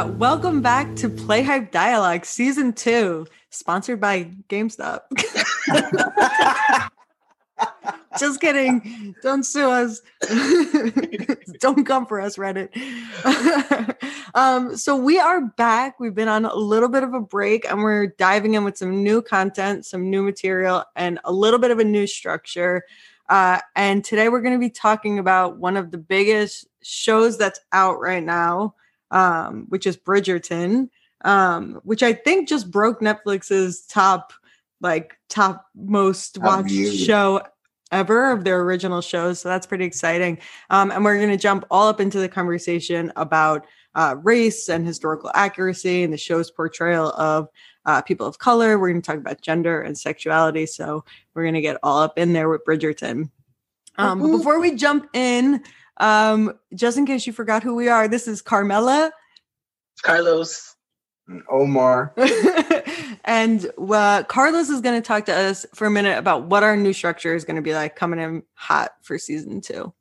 Uh, 0.00 0.06
welcome 0.12 0.62
back 0.62 0.96
to 0.96 1.10
Play 1.10 1.42
Hype 1.42 1.70
Dialogue 1.70 2.24
Season 2.24 2.72
2, 2.72 3.26
sponsored 3.50 4.00
by 4.00 4.30
GameStop. 4.48 5.00
Just 8.18 8.40
kidding. 8.40 9.14
Don't 9.22 9.44
sue 9.44 9.70
us. 9.70 10.00
Don't 11.60 11.84
come 11.84 12.06
for 12.06 12.18
us, 12.18 12.38
Reddit. 12.38 12.70
um, 14.34 14.74
so 14.74 14.96
we 14.96 15.18
are 15.18 15.42
back. 15.58 16.00
We've 16.00 16.14
been 16.14 16.28
on 16.28 16.46
a 16.46 16.54
little 16.54 16.88
bit 16.88 17.02
of 17.02 17.12
a 17.12 17.20
break 17.20 17.66
and 17.70 17.82
we're 17.82 18.06
diving 18.06 18.54
in 18.54 18.64
with 18.64 18.78
some 18.78 19.02
new 19.02 19.20
content, 19.20 19.84
some 19.84 20.08
new 20.08 20.22
material, 20.22 20.82
and 20.96 21.18
a 21.24 21.32
little 21.32 21.58
bit 21.58 21.72
of 21.72 21.78
a 21.78 21.84
new 21.84 22.06
structure. 22.06 22.84
Uh, 23.28 23.60
and 23.76 24.02
today 24.02 24.30
we're 24.30 24.40
going 24.40 24.54
to 24.54 24.58
be 24.58 24.70
talking 24.70 25.18
about 25.18 25.58
one 25.58 25.76
of 25.76 25.90
the 25.90 25.98
biggest 25.98 26.68
shows 26.82 27.36
that's 27.36 27.60
out 27.72 28.00
right 28.00 28.24
now, 28.24 28.74
um, 29.10 29.66
which 29.68 29.86
is 29.86 29.96
Bridgerton, 29.96 30.88
um, 31.24 31.80
which 31.84 32.02
I 32.02 32.12
think 32.12 32.48
just 32.48 32.70
broke 32.70 33.00
Netflix's 33.00 33.86
top, 33.86 34.32
like 34.80 35.16
top 35.28 35.66
most 35.74 36.38
watched 36.38 36.94
show 36.94 37.42
ever 37.92 38.30
of 38.30 38.44
their 38.44 38.60
original 38.60 39.00
shows. 39.00 39.40
So 39.40 39.48
that's 39.48 39.66
pretty 39.66 39.84
exciting. 39.84 40.38
Um, 40.70 40.90
and 40.90 41.04
we're 41.04 41.16
going 41.16 41.30
to 41.30 41.36
jump 41.36 41.64
all 41.70 41.88
up 41.88 42.00
into 42.00 42.18
the 42.18 42.28
conversation 42.28 43.12
about 43.16 43.66
uh, 43.94 44.16
race 44.22 44.68
and 44.68 44.86
historical 44.86 45.30
accuracy 45.34 46.04
and 46.04 46.12
the 46.12 46.18
show's 46.18 46.50
portrayal 46.50 47.10
of 47.12 47.48
uh, 47.86 48.00
people 48.02 48.26
of 48.26 48.38
color. 48.38 48.78
We're 48.78 48.90
going 48.90 49.02
to 49.02 49.06
talk 49.06 49.18
about 49.18 49.40
gender 49.40 49.80
and 49.80 49.98
sexuality. 49.98 50.66
So 50.66 51.04
we're 51.34 51.42
going 51.42 51.54
to 51.54 51.60
get 51.60 51.78
all 51.82 51.98
up 51.98 52.18
in 52.18 52.32
there 52.32 52.48
with 52.48 52.64
Bridgerton. 52.64 53.30
Um, 53.98 54.20
but 54.20 54.28
before 54.28 54.60
we 54.60 54.76
jump 54.76 55.08
in, 55.12 55.62
um, 56.00 56.58
just 56.74 56.98
in 56.98 57.06
case 57.06 57.26
you 57.26 57.32
forgot 57.32 57.62
who 57.62 57.74
we 57.74 57.88
are, 57.88 58.08
this 58.08 58.26
is 58.26 58.42
Carmela, 58.42 59.12
Carlos, 60.02 60.74
Omar. 61.50 62.14
and 63.24 63.70
uh, 63.78 64.22
Carlos 64.24 64.68
is 64.68 64.80
going 64.80 65.00
to 65.00 65.06
talk 65.06 65.26
to 65.26 65.34
us 65.34 65.66
for 65.74 65.86
a 65.86 65.90
minute 65.90 66.18
about 66.18 66.44
what 66.46 66.62
our 66.62 66.76
new 66.76 66.92
structure 66.92 67.34
is 67.34 67.44
going 67.44 67.56
to 67.56 67.62
be 67.62 67.74
like 67.74 67.96
coming 67.96 68.18
in 68.18 68.42
hot 68.54 68.92
for 69.02 69.18
season 69.18 69.60
two. 69.60 69.92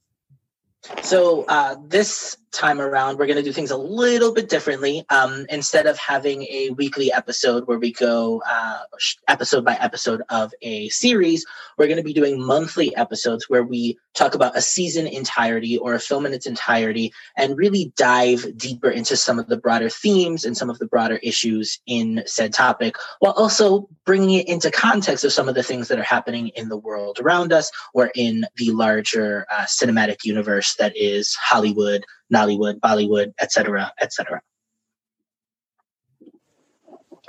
So 1.03 1.44
uh, 1.50 1.75
this 1.86 2.38
time 2.52 2.81
around, 2.81 3.17
we're 3.17 3.28
going 3.28 3.38
to 3.38 3.44
do 3.44 3.53
things 3.53 3.72
a 3.72 3.78
little 3.78 4.33
bit 4.33 4.50
differently. 4.50 5.05
Um, 5.09 5.45
instead 5.50 5.86
of 5.86 5.97
having 5.97 6.44
a 6.44 6.72
weekly 6.72 7.11
episode 7.11 7.67
where 7.67 7.80
we 7.80 7.92
go 7.92 8.42
uh, 8.47 8.80
episode 9.28 9.64
by 9.64 9.75
episode 9.75 10.22
of 10.30 10.53
a 10.61 10.89
series, 10.89 11.45
we're 11.77 11.88
going 11.88 11.97
to 11.97 12.03
be 12.03 12.14
doing 12.14 12.42
monthly 12.42 12.95
episodes 12.95 13.50
where 13.50 13.64
we 13.64 13.97
talk 14.14 14.36
about 14.36 14.58
a 14.58 14.61
season 14.61 15.08
entirety 15.08 15.77
or 15.77 15.94
a 15.94 16.00
film 16.00 16.25
in 16.25 16.33
its 16.33 16.45
entirety 16.45 17.14
and 17.38 17.58
really 17.58 17.94
dive 17.95 18.45
deeper 18.58 18.89
into 18.89 19.16
some 19.16 19.39
of 19.39 19.47
the 19.47 19.58
broader 19.58 19.89
themes 19.89 20.44
and 20.44 20.58
some 20.58 20.70
of 20.70 20.80
the 20.80 20.88
broader 20.88 21.17
issues 21.23 21.80
in 21.86 22.23
said 22.25 22.53
topic, 22.53 22.95
while 23.20 23.33
also 23.33 23.88
bringing 24.05 24.39
it 24.39 24.47
into 24.47 24.72
context 24.72 25.23
of 25.23 25.31
some 25.31 25.47
of 25.47 25.55
the 25.55 25.64
things 25.64 25.88
that 25.88 26.00
are 26.00 26.03
happening 26.03 26.50
in 26.50 26.70
the 26.70 26.77
world 26.77 27.20
around 27.22 27.53
us 27.53 27.72
or 27.94 28.11
in 28.16 28.45
the 28.55 28.72
larger 28.72 29.45
uh, 29.52 29.61
cinematic 29.61 30.23
universe 30.23 30.75
that 30.75 30.95
is 30.95 31.36
Hollywood 31.36 32.03
Nollywood, 32.33 32.80
Bollywood, 32.80 33.33
etc., 33.41 33.91
etc. 34.02 34.41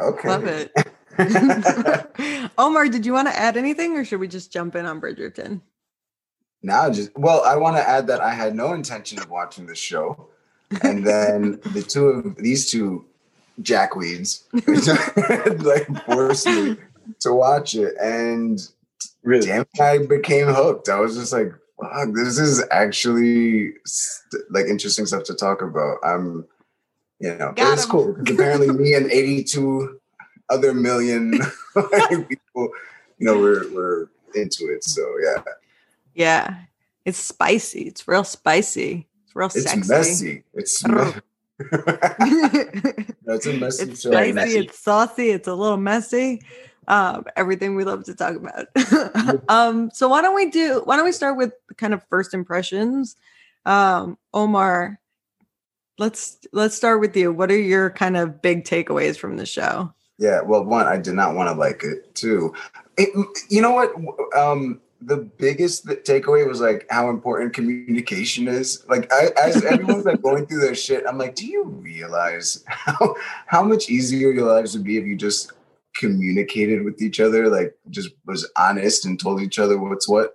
Okay. 0.00 0.28
Love 0.28 0.46
it. 0.46 0.72
Omar, 2.58 2.88
did 2.88 3.04
you 3.04 3.12
want 3.12 3.28
to 3.28 3.36
add 3.36 3.56
anything 3.56 3.96
or 3.96 4.04
should 4.04 4.20
we 4.20 4.28
just 4.28 4.52
jump 4.52 4.74
in 4.74 4.86
on 4.86 5.00
Bridgerton? 5.00 5.60
Now, 6.62 6.90
just 6.90 7.16
well, 7.16 7.42
I 7.44 7.56
want 7.56 7.76
to 7.76 7.88
add 7.88 8.06
that 8.08 8.20
I 8.20 8.32
had 8.32 8.54
no 8.54 8.74
intention 8.74 9.18
of 9.18 9.30
watching 9.30 9.66
this 9.66 9.78
show. 9.78 10.28
And 10.82 11.06
then 11.06 11.60
the 11.72 11.82
two 11.82 12.06
of 12.08 12.36
these 12.36 12.70
two 12.70 13.06
jackweeds 13.62 14.44
like 15.64 16.04
forced 16.04 16.46
me 16.46 16.76
to 17.20 17.32
watch 17.32 17.74
it. 17.74 17.94
And 18.00 18.60
really, 19.22 19.46
damn, 19.46 19.66
I 19.80 19.98
became 19.98 20.46
hooked. 20.46 20.88
I 20.88 21.00
was 21.00 21.16
just 21.16 21.32
like, 21.32 21.52
fuck, 21.80 22.08
this 22.14 22.38
is 22.38 22.62
actually 22.70 23.72
st- 23.84 24.44
like 24.50 24.66
interesting 24.66 25.06
stuff 25.06 25.24
to 25.24 25.34
talk 25.34 25.62
about. 25.62 25.98
I'm, 26.04 26.46
you 27.18 27.34
know, 27.34 27.52
Got 27.52 27.74
it's 27.74 27.84
him. 27.84 27.90
cool 27.90 28.12
because 28.12 28.34
apparently 28.34 28.68
me 28.68 28.94
and 28.94 29.10
82 29.10 30.00
other 30.48 30.74
million 30.74 31.32
people, 32.28 32.70
you 33.18 33.26
know, 33.26 33.38
we're 33.38 33.72
we're 33.72 34.06
into 34.34 34.66
it. 34.66 34.84
So 34.84 35.02
yeah. 35.22 35.42
Yeah, 36.14 36.56
it's 37.04 37.18
spicy. 37.18 37.82
It's 37.82 38.06
real 38.08 38.24
spicy. 38.24 39.06
It's 39.24 39.36
real 39.36 39.46
it's 39.46 39.62
sexy. 39.62 39.88
messy. 39.88 40.44
It's 40.54 40.86
messy. 40.86 41.20
That's 43.24 43.46
a 43.46 43.52
messy 43.54 43.90
it's 43.90 44.00
show. 44.00 44.10
Spicy, 44.10 44.32
messy. 44.32 44.58
It's 44.58 44.78
saucy. 44.78 45.30
It's 45.30 45.48
a 45.48 45.54
little 45.54 45.76
messy 45.76 46.40
um, 46.90 47.24
everything 47.36 47.76
we 47.76 47.84
love 47.84 48.02
to 48.04 48.14
talk 48.16 48.34
about. 48.34 48.66
um, 49.48 49.90
so 49.92 50.08
why 50.08 50.20
don't 50.20 50.34
we 50.34 50.50
do? 50.50 50.82
Why 50.84 50.96
don't 50.96 51.04
we 51.04 51.12
start 51.12 51.36
with 51.36 51.52
kind 51.76 51.94
of 51.94 52.02
first 52.10 52.34
impressions? 52.34 53.14
Um, 53.64 54.18
Omar, 54.34 54.98
let's 55.98 56.38
let's 56.52 56.74
start 56.74 57.00
with 57.00 57.16
you. 57.16 57.32
What 57.32 57.52
are 57.52 57.58
your 57.58 57.90
kind 57.90 58.16
of 58.16 58.42
big 58.42 58.64
takeaways 58.64 59.16
from 59.16 59.36
the 59.36 59.46
show? 59.46 59.94
Yeah, 60.18 60.42
well, 60.42 60.64
one, 60.64 60.88
I 60.88 60.98
did 60.98 61.14
not 61.14 61.36
want 61.36 61.48
to 61.48 61.54
like 61.54 61.84
it. 61.84 62.12
Two, 62.16 62.54
it, 62.98 63.08
you 63.48 63.62
know 63.62 63.70
what? 63.70 63.92
Um, 64.36 64.80
the 65.00 65.18
biggest 65.38 65.86
takeaway 65.86 66.46
was 66.46 66.60
like 66.60 66.86
how 66.90 67.08
important 67.08 67.54
communication 67.54 68.48
is. 68.48 68.84
Like, 68.88 69.10
I, 69.12 69.28
as 69.40 69.64
everyone's 69.64 70.06
like 70.06 70.22
going 70.22 70.46
through 70.46 70.60
their 70.60 70.74
shit, 70.74 71.04
I'm 71.08 71.18
like, 71.18 71.36
do 71.36 71.46
you 71.46 71.64
realize 71.64 72.64
how 72.66 73.14
how 73.46 73.62
much 73.62 73.88
easier 73.88 74.32
your 74.32 74.52
lives 74.52 74.74
would 74.74 74.84
be 74.84 74.98
if 74.98 75.06
you 75.06 75.14
just 75.14 75.52
communicated 76.00 76.82
with 76.82 77.00
each 77.02 77.20
other, 77.20 77.48
like 77.48 77.76
just 77.90 78.10
was 78.24 78.50
honest 78.56 79.04
and 79.04 79.20
told 79.20 79.40
each 79.40 79.58
other 79.58 79.78
what's 79.78 80.08
what. 80.08 80.34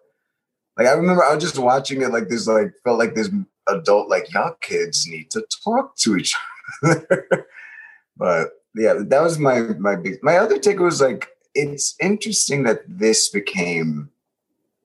Like 0.77 0.87
I 0.87 0.91
remember 0.91 1.23
I 1.23 1.33
was 1.33 1.43
just 1.43 1.57
watching 1.57 2.01
it 2.01 2.11
like 2.11 2.29
this, 2.29 2.47
like 2.47 2.73
felt 2.83 2.99
like 2.99 3.15
this 3.15 3.29
adult, 3.67 4.09
like 4.09 4.31
y'all 4.31 4.55
kids 4.61 5.07
need 5.07 5.31
to 5.31 5.43
talk 5.63 5.95
to 5.97 6.15
each 6.15 6.35
other. 6.83 7.27
but 8.17 8.49
yeah, 8.75 8.93
that 8.97 9.21
was 9.21 9.39
my 9.39 9.61
my 9.79 9.95
big 9.95 10.21
my 10.21 10.37
other 10.37 10.59
take 10.59 10.79
was 10.79 11.01
like 11.01 11.29
it's 11.55 11.95
interesting 11.99 12.63
that 12.63 12.81
this 12.87 13.29
became 13.29 14.09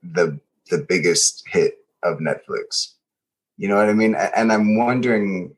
the 0.02 0.40
the 0.70 0.78
biggest 0.78 1.44
hit 1.46 1.78
of 2.02 2.18
Netflix. 2.18 2.94
You 3.58 3.68
know 3.68 3.76
what 3.76 3.90
I 3.90 3.92
mean? 3.92 4.14
And 4.14 4.50
I'm 4.50 4.78
wondering 4.78 5.54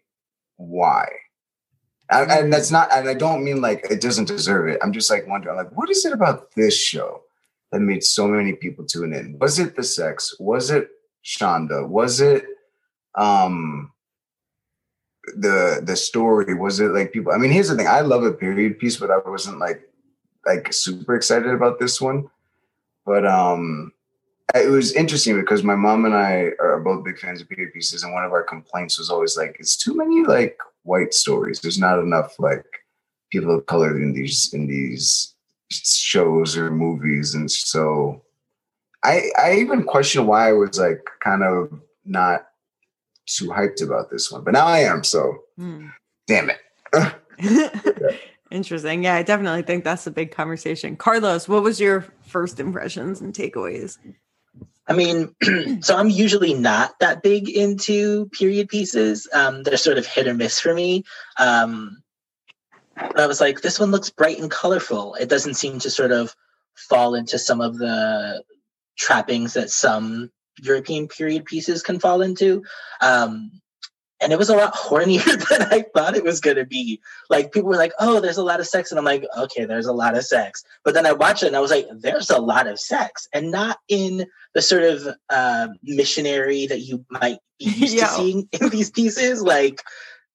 why 0.56 1.06
and 2.12 2.52
that's 2.52 2.70
not 2.70 2.92
and 2.92 3.08
i 3.08 3.14
don't 3.14 3.44
mean 3.44 3.60
like 3.60 3.86
it 3.90 4.00
doesn't 4.00 4.26
deserve 4.26 4.68
it. 4.68 4.78
I'm 4.82 4.92
just 4.92 5.10
like 5.10 5.26
wondering 5.26 5.56
like 5.56 5.76
what 5.76 5.90
is 5.90 6.04
it 6.04 6.12
about 6.12 6.52
this 6.54 6.76
show 6.76 7.22
that 7.70 7.80
made 7.80 8.04
so 8.04 8.28
many 8.28 8.52
people 8.52 8.84
tune 8.84 9.14
in? 9.14 9.38
Was 9.38 9.58
it 9.58 9.76
the 9.76 9.82
sex? 9.82 10.36
Was 10.38 10.70
it 10.70 10.90
shonda? 11.24 11.88
Was 11.88 12.20
it 12.20 12.44
um 13.14 13.92
the 15.36 15.80
the 15.82 15.96
story? 15.96 16.54
Was 16.54 16.80
it 16.80 16.88
like 16.88 17.12
people 17.12 17.32
i 17.32 17.38
mean 17.38 17.50
here's 17.50 17.68
the 17.68 17.76
thing. 17.76 17.88
I 17.88 18.00
love 18.00 18.24
a 18.24 18.32
period 18.32 18.78
piece 18.78 18.96
but 18.96 19.10
i 19.10 19.18
wasn't 19.18 19.58
like 19.58 19.88
like 20.44 20.72
super 20.72 21.14
excited 21.14 21.52
about 21.52 21.78
this 21.78 22.00
one. 22.00 22.28
But 23.06 23.26
um 23.26 23.92
it 24.54 24.68
was 24.68 24.92
interesting 24.92 25.40
because 25.40 25.62
my 25.62 25.74
mom 25.74 26.04
and 26.04 26.14
I 26.14 26.50
are 26.60 26.80
both 26.80 27.04
big 27.04 27.18
fans 27.18 27.40
of 27.40 27.48
period 27.48 27.72
pieces, 27.72 28.02
and 28.02 28.12
one 28.12 28.24
of 28.24 28.32
our 28.32 28.42
complaints 28.42 28.98
was 28.98 29.08
always 29.08 29.36
like, 29.36 29.56
"It's 29.58 29.76
too 29.76 29.94
many 29.96 30.24
like 30.24 30.58
white 30.82 31.14
stories. 31.14 31.60
There's 31.60 31.78
not 31.78 31.98
enough 31.98 32.38
like 32.38 32.64
people 33.30 33.56
of 33.56 33.66
color 33.66 33.96
in 34.00 34.12
these 34.12 34.52
in 34.52 34.66
these 34.66 35.34
shows 35.70 36.56
or 36.56 36.70
movies." 36.70 37.34
And 37.34 37.50
so, 37.50 38.22
I 39.04 39.30
I 39.38 39.54
even 39.54 39.84
question 39.84 40.26
why 40.26 40.48
I 40.48 40.52
was 40.52 40.78
like 40.78 41.04
kind 41.22 41.42
of 41.42 41.72
not 42.04 42.46
too 43.26 43.48
hyped 43.48 43.82
about 43.82 44.10
this 44.10 44.30
one, 44.30 44.44
but 44.44 44.52
now 44.52 44.66
I 44.66 44.80
am. 44.80 45.04
So, 45.04 45.38
hmm. 45.56 45.88
damn 46.26 46.50
it. 46.50 46.58
Interesting. 48.50 49.02
Yeah, 49.02 49.14
I 49.14 49.22
definitely 49.22 49.62
think 49.62 49.82
that's 49.82 50.06
a 50.06 50.10
big 50.10 50.30
conversation. 50.30 50.94
Carlos, 50.96 51.48
what 51.48 51.62
was 51.62 51.80
your 51.80 52.04
first 52.26 52.60
impressions 52.60 53.22
and 53.22 53.32
takeaways? 53.32 53.96
I 54.86 54.94
mean, 54.94 55.34
so 55.82 55.96
I'm 55.96 56.10
usually 56.10 56.54
not 56.54 56.98
that 57.00 57.22
big 57.22 57.48
into 57.48 58.26
period 58.26 58.68
pieces. 58.68 59.28
Um, 59.32 59.62
they're 59.62 59.76
sort 59.76 59.98
of 59.98 60.06
hit 60.06 60.26
or 60.26 60.34
miss 60.34 60.60
for 60.60 60.74
me. 60.74 61.04
Um, 61.38 62.02
but 62.96 63.20
I 63.20 63.26
was 63.26 63.40
like, 63.40 63.60
this 63.60 63.80
one 63.80 63.90
looks 63.90 64.10
bright 64.10 64.38
and 64.38 64.50
colorful. 64.50 65.14
It 65.14 65.28
doesn't 65.28 65.54
seem 65.54 65.78
to 65.80 65.90
sort 65.90 66.12
of 66.12 66.34
fall 66.74 67.14
into 67.14 67.38
some 67.38 67.60
of 67.60 67.78
the 67.78 68.42
trappings 68.98 69.54
that 69.54 69.70
some 69.70 70.30
European 70.60 71.08
period 71.08 71.44
pieces 71.44 71.82
can 71.82 71.98
fall 71.98 72.20
into. 72.20 72.64
Um, 73.00 73.61
and 74.22 74.32
it 74.32 74.38
was 74.38 74.48
a 74.48 74.56
lot 74.56 74.74
hornier 74.74 75.24
than 75.48 75.62
I 75.70 75.84
thought 75.94 76.16
it 76.16 76.24
was 76.24 76.40
going 76.40 76.56
to 76.56 76.64
be. 76.64 77.00
Like 77.28 77.52
people 77.52 77.68
were 77.68 77.76
like, 77.76 77.92
"Oh, 77.98 78.20
there's 78.20 78.38
a 78.38 78.44
lot 78.44 78.60
of 78.60 78.66
sex," 78.66 78.90
and 78.90 78.98
I'm 78.98 79.04
like, 79.04 79.24
"Okay, 79.36 79.64
there's 79.64 79.86
a 79.86 79.92
lot 79.92 80.16
of 80.16 80.24
sex." 80.24 80.62
But 80.84 80.94
then 80.94 81.06
I 81.06 81.12
watched 81.12 81.42
it 81.42 81.48
and 81.48 81.56
I 81.56 81.60
was 81.60 81.70
like, 81.70 81.86
"There's 81.92 82.30
a 82.30 82.38
lot 82.38 82.66
of 82.66 82.78
sex," 82.78 83.28
and 83.32 83.50
not 83.50 83.78
in 83.88 84.26
the 84.54 84.62
sort 84.62 84.84
of 84.84 85.08
uh, 85.28 85.68
missionary 85.82 86.66
that 86.66 86.80
you 86.80 87.04
might 87.10 87.38
be 87.58 87.64
used 87.76 87.98
to 87.98 88.06
seeing 88.06 88.48
in 88.52 88.68
these 88.68 88.90
pieces. 88.90 89.42
Like 89.42 89.82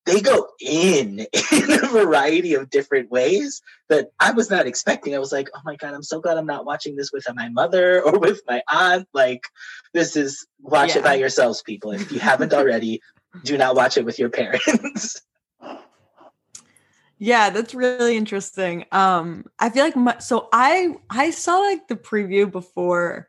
they 0.07 0.21
go 0.21 0.47
in 0.61 1.19
in 1.51 1.71
a 1.71 1.87
variety 1.87 2.55
of 2.55 2.69
different 2.69 3.11
ways 3.11 3.61
that 3.89 4.07
I 4.19 4.31
was 4.31 4.49
not 4.49 4.65
expecting. 4.65 5.13
I 5.13 5.19
was 5.19 5.33
like, 5.33 5.49
oh 5.53 5.59
my 5.65 5.75
God, 5.75 5.93
I'm 5.93 6.01
so 6.01 6.21
glad 6.21 6.37
I'm 6.37 6.45
not 6.45 6.65
watching 6.65 6.95
this 6.95 7.11
with 7.11 7.25
my 7.35 7.49
mother 7.49 8.01
or 8.01 8.17
with 8.17 8.41
my 8.47 8.63
aunt. 8.69 9.07
Like, 9.13 9.41
this 9.93 10.15
is 10.15 10.47
watch 10.61 10.89
yeah. 10.89 10.99
it 10.99 11.03
by 11.03 11.15
yourselves, 11.15 11.61
people. 11.61 11.91
If 11.91 12.11
you 12.11 12.19
haven't 12.19 12.53
already, 12.53 13.01
do 13.43 13.57
not 13.57 13.75
watch 13.75 13.97
it 13.97 14.05
with 14.05 14.19
your 14.19 14.29
parents. 14.29 15.21
Yeah, 17.19 17.49
that's 17.49 17.73
really 17.73 18.15
interesting. 18.15 18.85
Um, 18.91 19.45
I 19.57 19.69
feel 19.69 19.83
like 19.83 19.95
my, 19.95 20.17
so 20.19 20.49
I 20.53 20.95
I 21.09 21.31
saw 21.31 21.57
like 21.57 21.87
the 21.87 21.95
preview 21.95 22.51
before 22.51 23.27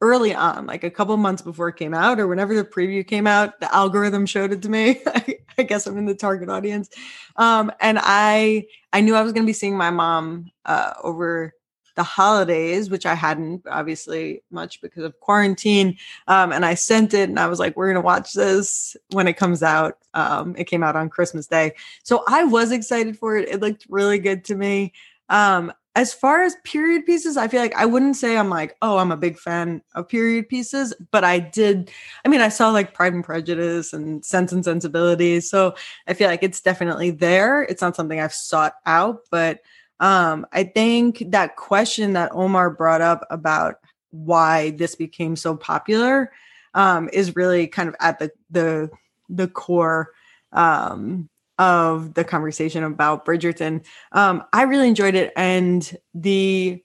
early 0.00 0.34
on, 0.34 0.66
like 0.66 0.84
a 0.84 0.90
couple 0.90 1.16
months 1.16 1.42
before 1.42 1.68
it 1.68 1.76
came 1.76 1.94
out, 1.94 2.20
or 2.20 2.28
whenever 2.28 2.54
the 2.54 2.64
preview 2.64 3.06
came 3.06 3.26
out, 3.26 3.58
the 3.58 3.74
algorithm 3.74 4.26
showed 4.26 4.52
it 4.52 4.62
to 4.62 4.68
me. 4.68 5.02
I 5.58 5.62
guess 5.64 5.86
I'm 5.86 5.98
in 5.98 6.06
the 6.06 6.14
target 6.14 6.48
audience. 6.48 6.90
Um, 7.36 7.72
and 7.80 7.98
I 8.00 8.66
I 8.92 9.00
knew 9.00 9.16
I 9.16 9.22
was 9.22 9.32
gonna 9.32 9.46
be 9.46 9.52
seeing 9.52 9.76
my 9.76 9.90
mom 9.90 10.52
uh 10.64 10.92
over 11.02 11.54
the 11.94 12.02
holidays, 12.02 12.90
which 12.90 13.06
I 13.06 13.14
hadn't 13.14 13.66
obviously 13.68 14.42
much 14.50 14.80
because 14.80 15.04
of 15.04 15.18
quarantine. 15.20 15.96
Um, 16.26 16.52
and 16.52 16.64
I 16.64 16.74
sent 16.74 17.14
it 17.14 17.28
and 17.28 17.38
I 17.38 17.46
was 17.46 17.58
like, 17.58 17.76
we're 17.76 17.86
going 17.86 18.02
to 18.02 18.06
watch 18.06 18.32
this 18.32 18.96
when 19.12 19.28
it 19.28 19.36
comes 19.36 19.62
out. 19.62 19.98
Um, 20.14 20.54
it 20.56 20.64
came 20.64 20.82
out 20.82 20.96
on 20.96 21.08
Christmas 21.08 21.46
Day. 21.46 21.74
So 22.02 22.24
I 22.28 22.44
was 22.44 22.72
excited 22.72 23.18
for 23.18 23.36
it. 23.36 23.48
It 23.48 23.60
looked 23.60 23.86
really 23.88 24.18
good 24.18 24.44
to 24.46 24.54
me. 24.54 24.92
Um, 25.28 25.72
as 25.96 26.12
far 26.12 26.42
as 26.42 26.56
period 26.64 27.06
pieces, 27.06 27.36
I 27.36 27.46
feel 27.46 27.60
like 27.60 27.76
I 27.76 27.86
wouldn't 27.86 28.16
say 28.16 28.36
I'm 28.36 28.50
like, 28.50 28.76
oh, 28.82 28.98
I'm 28.98 29.12
a 29.12 29.16
big 29.16 29.38
fan 29.38 29.80
of 29.94 30.08
period 30.08 30.48
pieces, 30.48 30.92
but 31.12 31.22
I 31.22 31.38
did. 31.38 31.90
I 32.24 32.28
mean, 32.28 32.40
I 32.40 32.48
saw 32.48 32.70
like 32.70 32.94
Pride 32.94 33.14
and 33.14 33.22
Prejudice 33.22 33.92
and 33.92 34.24
Sense 34.24 34.50
and 34.50 34.64
Sensibility. 34.64 35.38
So 35.38 35.76
I 36.08 36.14
feel 36.14 36.28
like 36.28 36.42
it's 36.42 36.60
definitely 36.60 37.12
there. 37.12 37.62
It's 37.62 37.80
not 37.80 37.94
something 37.94 38.18
I've 38.20 38.34
sought 38.34 38.74
out, 38.86 39.20
but 39.30 39.60
um, 40.00 40.46
I 40.52 40.64
think 40.64 41.22
that 41.28 41.56
question 41.56 42.14
that 42.14 42.32
Omar 42.32 42.70
brought 42.70 43.00
up 43.00 43.26
about 43.30 43.76
why 44.10 44.70
this 44.70 44.94
became 44.94 45.36
so 45.36 45.56
popular 45.56 46.32
um, 46.74 47.08
is 47.12 47.36
really 47.36 47.66
kind 47.66 47.88
of 47.88 47.96
at 48.00 48.18
the 48.18 48.30
the 48.50 48.90
the 49.28 49.48
core 49.48 50.10
um, 50.52 51.28
of 51.58 52.14
the 52.14 52.24
conversation 52.24 52.84
about 52.84 53.24
Bridgerton. 53.24 53.84
Um, 54.12 54.44
I 54.52 54.62
really 54.62 54.88
enjoyed 54.88 55.14
it, 55.14 55.32
and 55.36 55.96
the 56.14 56.82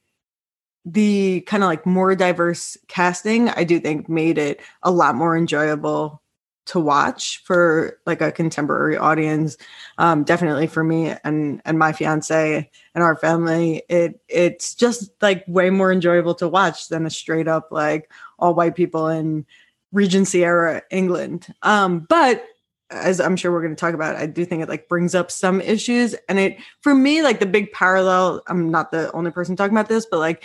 the 0.86 1.42
kind 1.42 1.64
of 1.64 1.68
like 1.68 1.86
more 1.86 2.16
diverse 2.16 2.78
casting, 2.88 3.50
I 3.50 3.64
do 3.64 3.80
think 3.80 4.10
made 4.10 4.38
it 4.38 4.62
a 4.82 4.92
lot 4.92 5.16
more 5.16 5.38
enjoyable 5.38 6.22
to 6.70 6.80
watch 6.80 7.44
for 7.46 8.00
like 8.06 8.22
a 8.22 8.32
contemporary 8.32 8.96
audience. 8.96 9.58
Um, 9.98 10.24
definitely 10.24 10.68
for 10.68 10.84
me 10.84 11.16
and 11.24 11.62
and 11.66 11.80
my 11.80 11.94
fiance 11.94 12.70
and 12.94 13.04
our 13.04 13.16
family, 13.16 13.84
it 13.90 14.22
it's 14.28 14.76
just 14.76 15.12
like 15.22 15.44
way 15.48 15.72
more 15.72 15.92
enjoyable 15.92 16.36
to 16.36 16.48
watch 16.48 16.88
than 16.90 17.06
a 17.06 17.10
straight 17.10 17.48
up 17.48 17.70
like 17.72 18.12
all 18.38 18.54
white 18.54 18.76
people 18.76 19.08
in 19.08 19.46
Regency 19.92 20.46
era 20.46 20.84
England. 20.92 21.54
Um, 21.64 22.06
but 22.08 22.46
as 22.92 23.20
I'm 23.20 23.36
sure 23.36 23.52
we're 23.52 23.62
going 23.62 23.76
to 23.76 23.80
talk 23.80 23.96
about, 23.96 24.16
I 24.16 24.28
do 24.28 24.46
think 24.46 24.62
it 24.62 24.70
like 24.70 24.88
brings 24.88 25.16
up 25.16 25.32
some 25.32 25.62
issues. 25.62 26.16
And 26.28 26.40
it, 26.40 26.58
for 26.82 26.94
me, 26.94 27.22
like 27.22 27.40
the 27.40 27.46
big 27.46 27.72
parallel, 27.72 28.42
I'm 28.48 28.70
not 28.70 28.92
the 28.92 29.12
only 29.12 29.32
person 29.32 29.56
talking 29.56 29.76
about 29.76 29.90
this, 29.90 30.08
but 30.10 30.20
like 30.20 30.44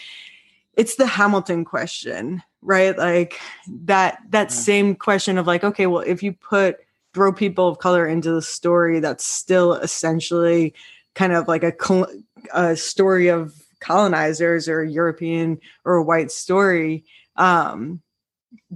it's 0.77 0.97
the 0.97 1.07
Hamilton 1.07 1.65
question, 1.65 2.43
right? 2.65 2.97
Like 2.97 3.39
that, 3.85 4.19
that 4.31 4.49
mm-hmm. 4.49 4.59
same 4.59 4.95
question 4.97 5.39
of 5.39 5.47
like, 5.47 5.63
okay, 5.63 5.87
well, 5.87 6.03
if 6.03 6.23
you 6.23 6.33
put, 6.33 6.79
throw 7.13 7.33
people 7.33 7.69
of 7.69 7.79
color 7.79 8.07
into 8.07 8.33
the 8.33 8.43
story, 8.43 8.99
that's 8.99 9.25
still 9.25 9.75
essentially 9.75 10.75
kind 11.15 11.33
of 11.33 11.47
like 11.47 11.63
a, 11.63 11.73
a 12.53 12.75
story 12.77 13.29
of 13.29 13.55
colonizers 13.79 14.69
or 14.69 14.81
a 14.81 14.91
European 14.91 15.61
or 15.85 15.95
a 15.95 16.03
white 16.03 16.33
story. 16.33 17.05
Um, 17.37 18.01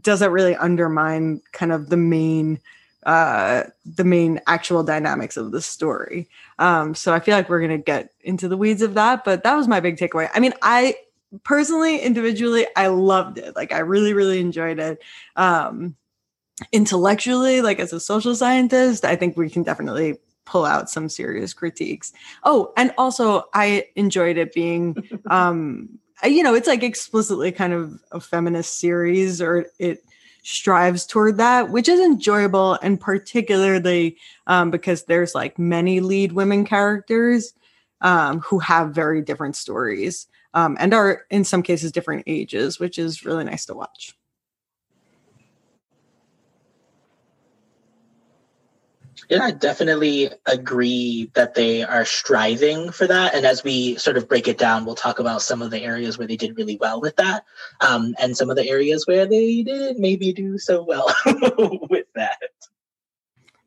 does 0.01 0.21
that 0.21 0.31
really 0.31 0.55
undermine 0.55 1.41
kind 1.53 1.73
of 1.73 1.89
the 1.89 1.97
main 1.97 2.61
uh, 3.05 3.65
the 3.87 4.05
main 4.05 4.41
actual 4.47 4.83
dynamics 4.83 5.39
of 5.39 5.51
the 5.51 5.63
story. 5.63 6.29
Um, 6.59 6.95
so 6.95 7.15
I 7.15 7.21
feel 7.21 7.35
like 7.35 7.49
we're 7.49 7.61
gonna 7.61 7.79
get 7.79 8.13
into 8.21 8.49
the 8.49 8.57
weeds 8.57 8.83
of 8.83 8.95
that, 8.95 9.25
but 9.25 9.45
that 9.45 9.55
was 9.55 9.67
my 9.67 9.81
big 9.81 9.97
takeaway. 9.97 10.29
I 10.35 10.41
mean, 10.41 10.53
I 10.61 10.95
personally, 11.45 11.99
individually, 11.99 12.67
I 12.77 12.89
loved 12.89 13.39
it. 13.39 13.57
Like 13.57 13.73
I 13.73 13.79
really, 13.79 14.15
really 14.15 14.41
enjoyed 14.41 14.79
it. 14.79 15.03
Um, 15.37 15.97
intellectually, 16.73 17.61
like 17.63 17.79
as 17.79 17.93
a 17.93 18.01
social 18.01 18.35
scientist, 18.35 19.05
I 19.05 19.17
think 19.17 19.37
we 19.37 19.51
can 19.51 19.63
definitely 19.63 20.19
pull 20.45 20.65
out 20.65 20.91
some 20.91 21.09
serious 21.09 21.53
critiques. 21.53 22.13
Oh, 22.45 22.73
and 22.77 22.93
also 22.99 23.45
I 23.55 23.89
enjoyed 23.97 24.39
it 24.39 24.55
being 24.55 24.97
um 25.31 25.99
you 26.25 26.43
know, 26.43 26.55
it's 26.55 26.67
like 26.67 26.83
explicitly 26.83 27.53
kind 27.53 27.73
of 27.73 28.01
a 28.11 28.19
feminist 28.19 28.81
series 28.81 29.41
or 29.41 29.67
it 29.79 30.03
strives 30.43 31.07
toward 31.07 31.37
that, 31.37 31.71
which 31.71 31.89
is 31.89 32.01
enjoyable 32.01 32.79
and 32.83 33.01
particularly 33.01 34.17
um, 34.49 34.71
because 34.71 35.05
there's 35.05 35.35
like 35.35 35.59
many 35.59 36.01
lead 36.01 36.33
women 36.33 36.65
characters 36.65 37.55
um, 38.01 38.41
who 38.41 38.59
have 38.59 38.95
very 38.95 39.23
different 39.23 39.55
stories 39.55 40.27
um, 40.55 40.77
and 40.81 40.95
are 40.95 41.25
in 41.31 41.45
some 41.45 41.63
cases 41.63 41.93
different 41.93 42.25
ages, 42.27 42.81
which 42.81 42.99
is 42.99 43.25
really 43.25 43.45
nice 43.45 43.67
to 43.67 43.75
watch. 43.75 44.15
Yeah, 49.29 49.43
I 49.43 49.51
definitely 49.51 50.31
agree 50.47 51.31
that 51.35 51.55
they 51.55 51.83
are 51.83 52.05
striving 52.05 52.91
for 52.91 53.07
that. 53.07 53.35
And 53.35 53.45
as 53.45 53.63
we 53.63 53.97
sort 53.97 54.17
of 54.17 54.29
break 54.29 54.49
it 54.49 54.57
down, 54.57 54.87
we'll 54.87 54.95
talk 54.95 55.19
about 55.19 55.43
some 55.43 55.61
of 55.61 55.71
the 55.71 55.83
areas 55.83 56.17
where 56.17 56.27
they 56.27 56.37
did 56.37 56.57
really 56.57 56.79
well 56.81 57.01
with 57.01 57.17
that, 57.17 57.45
um, 57.81 58.15
and 58.19 58.37
some 58.37 58.49
of 58.49 58.57
the 58.57 58.69
areas 58.69 59.07
where 59.07 59.27
they 59.27 59.63
didn't 59.63 59.99
maybe 59.99 60.33
do 60.33 60.57
so 60.57 60.83
well 60.83 61.13
with 61.91 62.07
that. 62.15 62.39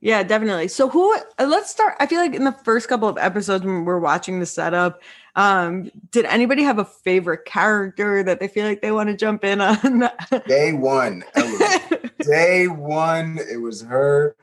Yeah, 0.02 0.24
definitely. 0.24 0.68
So 0.68 0.90
who 0.90 1.16
uh, 1.16 1.46
let's 1.46 1.70
start 1.70 1.96
I 2.00 2.08
feel 2.08 2.20
like 2.20 2.34
in 2.34 2.44
the 2.44 2.52
first 2.52 2.90
couple 2.90 3.08
of 3.08 3.20
episodes 3.20 3.64
when 3.64 3.86
we're 3.86 4.00
watching 4.00 4.40
the 4.40 4.48
setup, 4.48 5.02
um, 5.36 5.92
did 6.10 6.26
anybody 6.26 6.64
have 6.64 6.80
a 6.80 6.86
favorite 6.86 7.46
character 7.46 8.24
that 8.24 8.40
they 8.40 8.48
feel 8.48 8.66
like 8.66 8.82
they 8.82 8.92
want 8.92 9.10
to 9.10 9.16
jump 9.16 9.46
in 9.46 9.62
on? 9.62 10.10
Day 10.48 10.74
one. 10.74 11.24
Day 12.20 12.68
one, 12.68 13.40
it 13.50 13.58
was 13.58 13.84
her. 13.84 14.36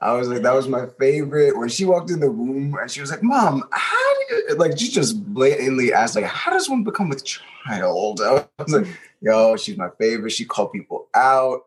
I 0.00 0.12
was 0.12 0.28
like, 0.28 0.42
that 0.42 0.54
was 0.54 0.68
my 0.68 0.86
favorite. 0.98 1.56
When 1.56 1.68
she 1.68 1.84
walked 1.84 2.10
in 2.10 2.20
the 2.20 2.30
room 2.30 2.74
and 2.80 2.90
she 2.90 3.00
was 3.00 3.10
like, 3.10 3.22
Mom, 3.22 3.64
how 3.72 4.14
do 4.14 4.34
you 4.34 4.54
like 4.56 4.78
she 4.78 4.88
just 4.90 5.22
blatantly 5.32 5.92
asked, 5.92 6.16
like, 6.16 6.24
how 6.24 6.52
does 6.52 6.68
one 6.68 6.84
become 6.84 7.12
a 7.12 7.16
child? 7.16 8.20
I 8.24 8.46
was 8.58 8.72
like, 8.72 8.86
yo, 9.20 9.56
she's 9.56 9.76
my 9.76 9.88
favorite. 9.98 10.30
She 10.30 10.46
called 10.46 10.72
people 10.72 11.08
out. 11.14 11.62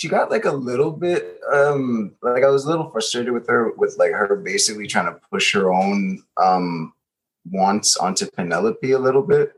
She 0.00 0.08
got 0.08 0.30
like 0.30 0.46
a 0.46 0.52
little 0.52 0.92
bit 0.92 1.38
um 1.52 2.12
like 2.22 2.42
I 2.42 2.48
was 2.48 2.64
a 2.64 2.70
little 2.70 2.88
frustrated 2.88 3.34
with 3.34 3.46
her 3.48 3.72
with 3.76 3.96
like 3.98 4.12
her 4.12 4.34
basically 4.34 4.86
trying 4.86 5.12
to 5.12 5.20
push 5.30 5.52
her 5.52 5.70
own 5.70 6.22
um 6.38 6.94
wants 7.50 7.98
onto 7.98 8.24
Penelope 8.30 8.92
a 8.92 8.98
little 8.98 9.20
bit. 9.20 9.52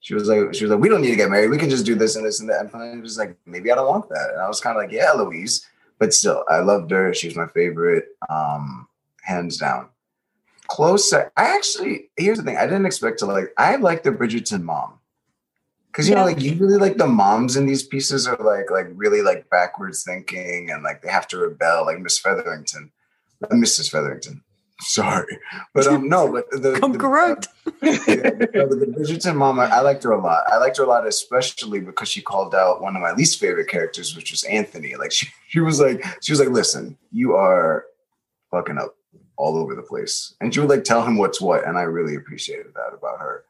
She 0.00 0.14
was 0.14 0.26
like, 0.26 0.54
she 0.54 0.64
was 0.64 0.72
like, 0.72 0.80
we 0.80 0.88
don't 0.88 1.02
need 1.02 1.10
to 1.10 1.16
get 1.16 1.30
married. 1.30 1.50
We 1.50 1.58
can 1.58 1.70
just 1.70 1.86
do 1.86 1.94
this 1.94 2.16
and 2.16 2.26
this 2.26 2.40
and 2.40 2.48
that. 2.48 2.62
And 2.62 2.74
I 2.74 3.00
was 3.00 3.16
like, 3.16 3.36
maybe 3.46 3.70
I 3.70 3.76
don't 3.76 3.88
want 3.88 4.08
that. 4.08 4.30
And 4.32 4.40
I 4.40 4.48
was 4.48 4.60
kind 4.60 4.76
of 4.76 4.82
like, 4.82 4.90
yeah, 4.90 5.06
Eloise 5.06 5.64
but 6.00 6.12
still, 6.12 6.44
I 6.50 6.58
loved 6.58 6.90
her. 6.90 7.14
She 7.14 7.28
was 7.28 7.36
my 7.36 7.46
favorite, 7.46 8.06
um, 8.28 8.88
hands 9.22 9.56
down. 9.56 9.88
Close. 10.66 11.12
I 11.12 11.28
actually 11.36 12.10
here's 12.16 12.38
the 12.38 12.44
thing. 12.44 12.56
I 12.56 12.66
didn't 12.66 12.86
expect 12.86 13.20
to 13.20 13.26
like. 13.26 13.52
I 13.56 13.76
like 13.76 14.02
the 14.02 14.10
Bridgerton 14.10 14.62
mom 14.62 14.98
because 15.96 16.10
you 16.10 16.14
yeah. 16.14 16.20
know, 16.20 16.26
like 16.26 16.42
usually 16.42 16.76
like 16.76 16.98
the 16.98 17.06
moms 17.06 17.56
in 17.56 17.64
these 17.64 17.82
pieces 17.82 18.26
are 18.26 18.36
like 18.36 18.70
like 18.70 18.86
really 18.94 19.22
like 19.22 19.48
backwards 19.48 20.04
thinking 20.04 20.68
and 20.70 20.82
like 20.82 21.00
they 21.00 21.08
have 21.08 21.26
to 21.28 21.38
rebel, 21.38 21.86
like 21.86 22.00
Miss 22.00 22.18
Featherington, 22.18 22.92
uh, 23.42 23.54
Mrs. 23.54 23.90
Featherington. 23.90 24.42
Sorry, 24.80 25.38
but 25.72 25.86
um, 25.86 26.06
no, 26.06 26.30
but 26.30 26.50
the 26.50 26.78
come 26.78 26.98
correct. 26.98 27.48
Uh, 27.66 27.70
yeah, 27.82 27.96
the, 27.96 28.76
the 28.78 28.94
Bridgerton 28.94 29.36
mom, 29.36 29.58
I, 29.58 29.68
I 29.68 29.80
liked 29.80 30.04
her 30.04 30.10
a 30.10 30.20
lot. 30.20 30.44
I 30.48 30.58
liked 30.58 30.76
her 30.76 30.84
a 30.84 30.86
lot, 30.86 31.06
especially 31.06 31.80
because 31.80 32.10
she 32.10 32.20
called 32.20 32.54
out 32.54 32.82
one 32.82 32.94
of 32.94 33.00
my 33.00 33.12
least 33.12 33.40
favorite 33.40 33.70
characters, 33.70 34.14
which 34.14 34.30
was 34.30 34.44
Anthony. 34.44 34.96
Like 34.96 35.12
she, 35.12 35.28
she 35.48 35.60
was 35.60 35.80
like, 35.80 36.04
she 36.22 36.30
was 36.30 36.40
like, 36.40 36.50
listen, 36.50 36.98
you 37.10 37.34
are 37.36 37.86
fucking 38.50 38.76
up 38.76 38.94
all 39.38 39.56
over 39.56 39.74
the 39.74 39.80
place, 39.80 40.34
and 40.42 40.52
she 40.52 40.60
would 40.60 40.68
like 40.68 40.84
tell 40.84 41.06
him 41.06 41.16
what's 41.16 41.40
what, 41.40 41.66
and 41.66 41.78
I 41.78 41.82
really 41.82 42.14
appreciated 42.14 42.74
that 42.74 42.94
about 42.94 43.18
her. 43.18 43.44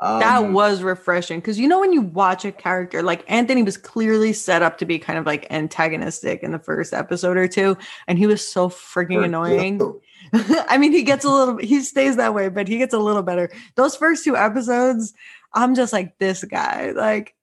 Um, 0.00 0.20
that 0.20 0.50
was 0.50 0.82
refreshing 0.82 1.40
because 1.40 1.58
you 1.58 1.68
know 1.68 1.80
when 1.80 1.92
you 1.92 2.02
watch 2.02 2.44
a 2.44 2.52
character 2.52 3.02
like 3.02 3.24
Anthony 3.28 3.62
was 3.62 3.76
clearly 3.76 4.32
set 4.32 4.62
up 4.62 4.78
to 4.78 4.84
be 4.84 4.98
kind 4.98 5.18
of 5.18 5.26
like 5.26 5.46
antagonistic 5.50 6.42
in 6.42 6.52
the 6.52 6.58
first 6.58 6.92
episode 6.92 7.36
or 7.36 7.48
two, 7.48 7.76
and 8.06 8.18
he 8.18 8.26
was 8.26 8.46
so 8.46 8.68
freaking 8.68 9.24
annoying. 9.24 9.80
I 10.32 10.78
mean, 10.78 10.92
he 10.92 11.02
gets 11.02 11.24
a 11.24 11.30
little, 11.30 11.56
he 11.56 11.80
stays 11.82 12.16
that 12.16 12.34
way, 12.34 12.48
but 12.48 12.68
he 12.68 12.78
gets 12.78 12.94
a 12.94 12.98
little 12.98 13.22
better. 13.22 13.50
Those 13.76 13.96
first 13.96 14.24
two 14.24 14.36
episodes, 14.36 15.14
I'm 15.54 15.74
just 15.74 15.92
like, 15.92 16.18
this 16.18 16.44
guy, 16.44 16.92
like, 16.94 17.34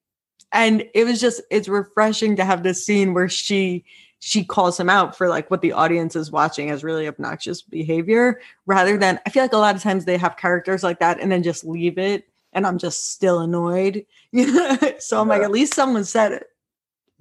and 0.51 0.85
it 0.93 1.05
was 1.05 1.19
just, 1.19 1.41
it's 1.49 1.67
refreshing 1.67 2.35
to 2.35 2.45
have 2.45 2.63
this 2.63 2.85
scene 2.85 3.13
where 3.13 3.29
she, 3.29 3.85
she 4.19 4.43
calls 4.43 4.79
him 4.79 4.89
out 4.89 5.17
for 5.17 5.27
like 5.27 5.51
what 5.51 5.61
the 5.61 5.71
audience 5.71 6.15
is 6.15 6.31
watching 6.31 6.69
as 6.69 6.83
really 6.83 7.07
obnoxious 7.07 7.61
behavior 7.61 8.39
rather 8.65 8.97
than 8.97 9.19
I 9.25 9.29
feel 9.29 9.43
like 9.43 9.53
a 9.53 9.57
lot 9.57 9.75
of 9.75 9.83
times 9.83 10.05
they 10.05 10.17
have 10.17 10.37
characters 10.37 10.83
like 10.83 10.99
that 10.99 11.19
and 11.19 11.31
then 11.31 11.43
just 11.43 11.65
leave 11.65 11.97
it 11.97 12.25
and 12.55 12.65
I'm 12.65 12.79
just 12.79 13.11
still 13.11 13.41
annoyed. 13.41 14.05
so 14.99 15.21
I'm 15.21 15.27
like, 15.27 15.43
at 15.43 15.51
least 15.51 15.75
someone 15.75 16.05
said 16.05 16.31
it. 16.31 16.47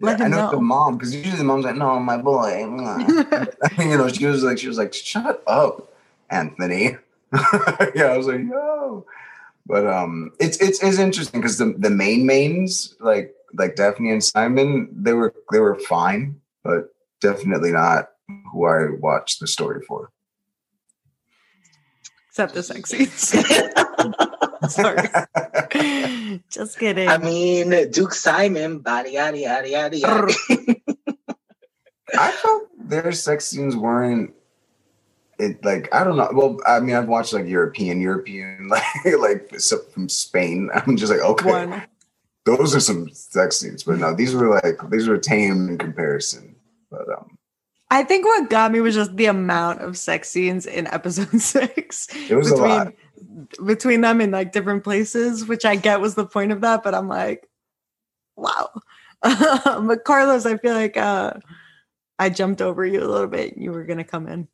Let 0.00 0.18
yeah, 0.18 0.24
I 0.24 0.28
know, 0.28 0.36
know, 0.36 0.50
the 0.52 0.60
mom 0.60 0.96
because 0.96 1.14
usually 1.14 1.36
the 1.36 1.44
mom's 1.44 1.64
like, 1.64 1.76
"No, 1.76 2.00
my 2.00 2.16
boy." 2.16 2.58
you 3.78 3.96
know, 3.96 4.08
she 4.08 4.26
was 4.26 4.42
like, 4.42 4.58
she 4.58 4.66
was 4.66 4.78
like, 4.78 4.92
"Shut 4.92 5.42
up, 5.46 5.92
Anthony." 6.30 6.96
yeah, 7.94 8.06
I 8.06 8.16
was 8.16 8.26
like, 8.26 8.40
"Yo," 8.40 9.06
but 9.66 9.86
um, 9.86 10.32
it's 10.40 10.58
it's 10.58 10.82
it's 10.82 10.98
interesting 10.98 11.40
because 11.40 11.58
the 11.58 11.74
the 11.78 11.90
main 11.90 12.26
mains 12.26 12.96
like 12.98 13.34
like 13.56 13.76
Daphne 13.76 14.10
and 14.10 14.24
Simon, 14.24 14.88
they 14.90 15.12
were 15.12 15.32
they 15.52 15.60
were 15.60 15.78
fine, 15.78 16.40
but 16.64 16.92
definitely 17.20 17.70
not 17.70 18.10
who 18.50 18.66
I 18.66 18.90
watched 18.98 19.38
the 19.38 19.46
story 19.46 19.80
for. 19.86 20.10
Except 22.30 22.54
the 22.54 22.64
sex 22.64 22.90
scenes. 22.90 23.32
Sorry. 24.68 25.08
Just 26.48 26.78
kidding. 26.78 27.08
I 27.08 27.18
mean, 27.18 27.90
Duke 27.90 28.14
Simon, 28.14 28.78
body, 28.78 29.12
yada, 29.12 29.38
yada, 29.38 29.68
yada, 29.68 29.96
yada. 29.98 30.34
I 32.18 32.30
felt 32.30 32.68
their 32.78 33.12
sex 33.12 33.46
scenes 33.46 33.76
weren't 33.76 34.34
it 35.38 35.64
like 35.64 35.92
I 35.92 36.04
don't 36.04 36.16
know. 36.16 36.28
Well, 36.32 36.58
I 36.66 36.80
mean, 36.80 36.94
I've 36.94 37.08
watched 37.08 37.32
like 37.32 37.46
European, 37.46 38.00
European, 38.00 38.68
like 38.68 38.82
like 39.18 39.60
from 39.92 40.08
Spain. 40.08 40.70
I'm 40.74 40.96
just 40.96 41.12
like, 41.12 41.22
okay, 41.22 41.66
One. 41.66 41.82
those 42.44 42.74
are 42.74 42.80
some 42.80 43.08
sex 43.10 43.58
scenes, 43.58 43.82
but 43.82 43.98
no, 43.98 44.14
these 44.14 44.34
were 44.34 44.48
like 44.48 44.78
these 44.90 45.08
were 45.08 45.18
tame 45.18 45.68
in 45.68 45.78
comparison. 45.78 46.56
But 46.90 47.08
um, 47.08 47.36
I 47.90 48.02
think 48.04 48.24
what 48.24 48.50
got 48.50 48.72
me 48.72 48.80
was 48.80 48.94
just 48.94 49.16
the 49.16 49.26
amount 49.26 49.80
of 49.80 49.96
sex 49.96 50.30
scenes 50.30 50.66
in 50.66 50.86
episode 50.88 51.40
six. 51.40 52.08
It 52.28 52.34
was 52.34 52.50
between, 52.50 52.70
a 52.70 52.74
lot 52.74 52.94
between 53.64 54.00
them 54.00 54.20
in 54.20 54.30
like 54.30 54.52
different 54.52 54.84
places, 54.84 55.46
which 55.46 55.64
I 55.64 55.76
get 55.76 56.00
was 56.00 56.14
the 56.14 56.26
point 56.26 56.52
of 56.52 56.60
that, 56.62 56.82
but 56.82 56.94
I'm 56.94 57.08
like, 57.08 57.48
wow. 58.36 58.70
but 59.22 60.04
Carlos, 60.04 60.46
I 60.46 60.56
feel 60.58 60.74
like 60.74 60.96
uh 60.96 61.34
I 62.18 62.30
jumped 62.30 62.62
over 62.62 62.84
you 62.84 63.00
a 63.00 63.08
little 63.08 63.26
bit. 63.26 63.56
You 63.56 63.72
were 63.72 63.84
gonna 63.84 64.04
come 64.04 64.28
in. 64.28 64.48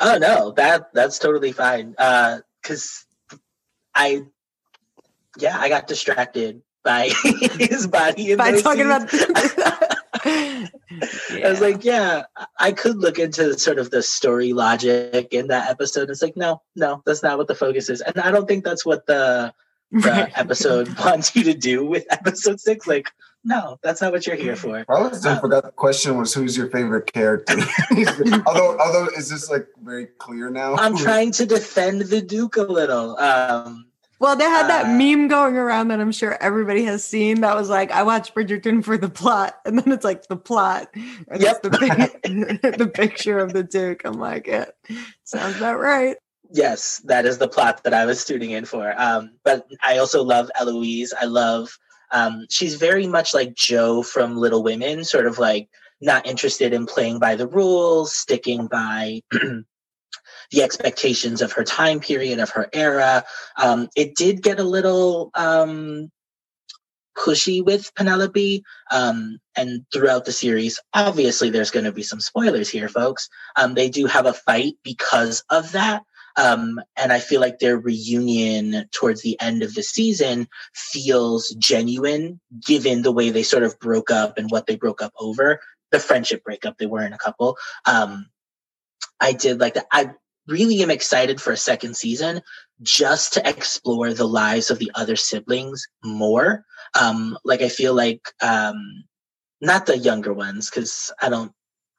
Oh 0.00 0.18
no, 0.18 0.50
that 0.52 0.92
that's 0.92 1.18
totally 1.18 1.52
fine. 1.52 1.94
Uh 1.98 2.40
because 2.62 3.06
I 3.94 4.22
yeah, 5.38 5.58
I 5.58 5.68
got 5.68 5.86
distracted 5.86 6.62
by 6.82 7.10
his 7.58 7.86
body 7.86 8.34
by 8.36 8.60
talking 8.60 8.90
scenes. 8.90 9.12
about. 9.22 9.65
I 11.40 11.40
was 11.44 11.60
like, 11.60 11.84
yeah, 11.84 12.24
I 12.58 12.72
could 12.72 12.96
look 12.96 13.18
into 13.18 13.58
sort 13.58 13.78
of 13.78 13.90
the 13.90 14.02
story 14.02 14.52
logic 14.52 15.28
in 15.32 15.48
that 15.48 15.70
episode. 15.70 16.10
It's 16.10 16.22
like, 16.22 16.36
no, 16.36 16.62
no, 16.74 17.02
that's 17.06 17.22
not 17.22 17.38
what 17.38 17.48
the 17.48 17.54
focus 17.54 17.88
is. 17.88 18.00
And 18.00 18.18
I 18.18 18.30
don't 18.30 18.48
think 18.48 18.64
that's 18.64 18.84
what 18.84 19.06
the, 19.06 19.54
the 19.92 20.30
episode 20.38 20.88
wants 20.98 21.36
you 21.36 21.44
to 21.44 21.54
do 21.54 21.84
with 21.84 22.06
episode 22.10 22.60
six. 22.60 22.86
Like, 22.86 23.10
no, 23.44 23.78
that's 23.82 24.02
not 24.02 24.10
what 24.12 24.26
you're 24.26 24.36
here 24.36 24.56
for. 24.56 24.84
I 24.88 24.94
um, 24.94 25.40
forgot 25.40 25.62
the 25.62 25.70
question 25.70 26.18
was 26.18 26.34
who's 26.34 26.56
your 26.56 26.68
favorite 26.70 27.12
character? 27.12 27.54
although, 28.46 28.76
although 28.78 29.06
is 29.16 29.30
this 29.30 29.48
like 29.48 29.68
very 29.82 30.06
clear 30.18 30.50
now? 30.50 30.74
I'm 30.74 30.96
trying 30.96 31.30
to 31.32 31.46
defend 31.46 32.02
the 32.02 32.20
Duke 32.20 32.56
a 32.56 32.62
little. 32.62 33.16
Um, 33.18 33.86
well, 34.18 34.36
they 34.36 34.44
had 34.44 34.68
that 34.68 34.86
uh, 34.86 34.88
meme 34.88 35.28
going 35.28 35.56
around 35.56 35.88
that 35.88 36.00
I'm 36.00 36.12
sure 36.12 36.40
everybody 36.40 36.84
has 36.84 37.04
seen. 37.04 37.42
That 37.42 37.54
was 37.54 37.68
like, 37.68 37.90
I 37.90 38.02
watched 38.02 38.34
Bridgerton 38.34 38.84
for 38.84 38.96
the 38.96 39.08
plot, 39.08 39.56
and 39.64 39.78
then 39.78 39.92
it's 39.92 40.04
like 40.04 40.26
the 40.28 40.36
plot, 40.36 40.88
and 40.94 41.40
yep. 41.40 41.62
the, 41.62 41.68
the 42.78 42.88
picture 42.88 43.38
of 43.38 43.52
the 43.52 43.62
Duke. 43.62 44.02
I'm 44.04 44.18
like, 44.18 44.48
it 44.48 44.74
sounds 45.24 45.56
about 45.56 45.78
right. 45.78 46.16
Yes, 46.50 47.02
that 47.06 47.26
is 47.26 47.38
the 47.38 47.48
plot 47.48 47.82
that 47.84 47.92
I 47.92 48.06
was 48.06 48.24
tuning 48.24 48.52
in 48.52 48.64
for. 48.64 48.94
Um, 48.96 49.32
but 49.44 49.66
I 49.84 49.98
also 49.98 50.22
love 50.22 50.50
Eloise. 50.58 51.12
I 51.18 51.24
love. 51.24 51.76
Um, 52.12 52.46
she's 52.48 52.76
very 52.76 53.06
much 53.06 53.34
like 53.34 53.54
Jo 53.54 54.02
from 54.02 54.36
Little 54.36 54.62
Women, 54.62 55.04
sort 55.04 55.26
of 55.26 55.38
like 55.38 55.68
not 56.00 56.26
interested 56.26 56.72
in 56.72 56.86
playing 56.86 57.18
by 57.18 57.34
the 57.34 57.48
rules, 57.48 58.12
sticking 58.12 58.68
by 58.68 59.22
the 60.50 60.62
expectations 60.62 61.42
of 61.42 61.52
her 61.52 61.64
time 61.64 62.00
period, 62.00 62.38
of 62.38 62.50
her 62.50 62.68
era. 62.72 63.24
Um, 63.56 63.88
it 63.96 64.14
did 64.14 64.42
get 64.42 64.60
a 64.60 64.64
little 64.64 65.30
um, 65.34 66.10
pushy 67.16 67.64
with 67.64 67.94
Penelope. 67.94 68.62
Um, 68.90 69.38
and 69.56 69.84
throughout 69.92 70.24
the 70.24 70.32
series, 70.32 70.78
obviously, 70.94 71.50
there's 71.50 71.70
going 71.70 71.86
to 71.86 71.92
be 71.92 72.02
some 72.02 72.20
spoilers 72.20 72.68
here, 72.68 72.88
folks. 72.88 73.28
Um, 73.56 73.74
they 73.74 73.88
do 73.88 74.06
have 74.06 74.26
a 74.26 74.32
fight 74.32 74.74
because 74.82 75.42
of 75.50 75.72
that. 75.72 76.02
Um, 76.36 76.80
and 76.96 77.12
I 77.12 77.18
feel 77.18 77.40
like 77.40 77.58
their 77.58 77.78
reunion 77.78 78.86
towards 78.92 79.22
the 79.22 79.40
end 79.40 79.62
of 79.62 79.74
the 79.74 79.82
season 79.82 80.48
feels 80.74 81.48
genuine, 81.58 82.40
given 82.64 83.02
the 83.02 83.12
way 83.12 83.30
they 83.30 83.42
sort 83.42 83.62
of 83.62 83.78
broke 83.80 84.10
up 84.10 84.36
and 84.36 84.50
what 84.50 84.66
they 84.66 84.76
broke 84.76 85.00
up 85.00 85.12
over. 85.18 85.60
The 85.92 85.98
friendship 85.98 86.44
breakup, 86.44 86.76
they 86.76 86.84
were 86.86 87.02
in 87.02 87.14
a 87.14 87.18
couple. 87.18 87.56
Um, 87.86 88.26
I 89.18 89.32
did 89.32 89.60
like 89.60 89.74
that. 89.74 89.86
I 89.90 90.10
really 90.46 90.82
am 90.82 90.90
excited 90.90 91.40
for 91.40 91.52
a 91.52 91.56
second 91.56 91.96
season 91.96 92.40
just 92.82 93.32
to 93.32 93.48
explore 93.48 94.12
the 94.12 94.28
lives 94.28 94.70
of 94.70 94.78
the 94.78 94.90
other 94.94 95.16
siblings 95.16 95.86
more. 96.04 96.64
Um, 97.00 97.38
like 97.44 97.62
I 97.62 97.68
feel 97.68 97.94
like 97.94 98.22
um, 98.42 99.04
not 99.60 99.86
the 99.86 99.98
younger 99.98 100.32
ones 100.32 100.70
because 100.70 101.12
I 101.20 101.28
don't 101.28 101.52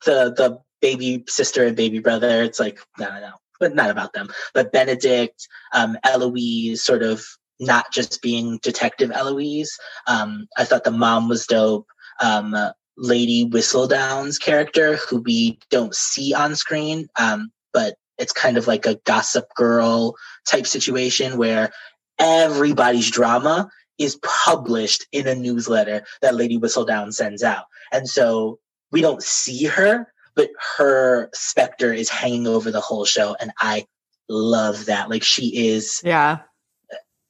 the 0.05 0.33
the 0.35 0.59
baby 0.81 1.23
sister 1.27 1.65
and 1.65 1.75
baby 1.75 1.99
brother. 1.99 2.43
It's 2.43 2.59
like 2.59 2.79
no, 2.99 3.09
no, 3.09 3.19
no, 3.19 3.31
but 3.59 3.75
not 3.75 3.89
about 3.89 4.13
them. 4.13 4.29
But 4.53 4.71
Benedict, 4.71 5.47
um, 5.73 5.97
Eloise, 6.03 6.83
sort 6.83 7.03
of 7.03 7.25
not 7.59 7.91
just 7.91 8.21
being 8.21 8.59
Detective 8.61 9.11
Eloise. 9.11 9.75
Um, 10.07 10.47
I 10.57 10.63
thought 10.63 10.83
the 10.83 10.91
mom 10.91 11.27
was 11.27 11.47
dope. 11.47 11.87
Um, 12.21 12.55
Lady 12.97 13.45
Whistledown's 13.45 14.39
character, 14.39 14.95
who 14.95 15.21
we 15.21 15.59
don't 15.69 15.93
see 15.93 16.33
on 16.33 16.55
screen, 16.55 17.07
um, 17.19 17.51
but 17.71 17.95
it's 18.17 18.33
kind 18.33 18.57
of 18.57 18.67
like 18.67 18.85
a 18.85 18.99
gossip 19.05 19.53
girl 19.55 20.15
type 20.47 20.67
situation 20.67 21.37
where 21.37 21.71
everybody's 22.19 23.11
drama 23.11 23.69
is 23.97 24.19
published 24.23 25.05
in 25.11 25.27
a 25.27 25.35
newsletter 25.35 26.03
that 26.21 26.35
Lady 26.35 26.57
Whistledown 26.57 27.13
sends 27.13 27.43
out. 27.43 27.65
And 27.91 28.07
so 28.07 28.59
we 28.91 29.01
don't 29.01 29.23
see 29.23 29.65
her, 29.65 30.11
but 30.35 30.49
her 30.77 31.29
specter 31.33 31.93
is 31.93 32.09
hanging 32.09 32.47
over 32.47 32.71
the 32.71 32.81
whole 32.81 33.05
show. 33.05 33.35
And 33.39 33.51
I 33.59 33.85
love 34.29 34.85
that. 34.85 35.09
Like 35.09 35.23
she 35.23 35.69
is 35.69 36.01
yeah 36.03 36.39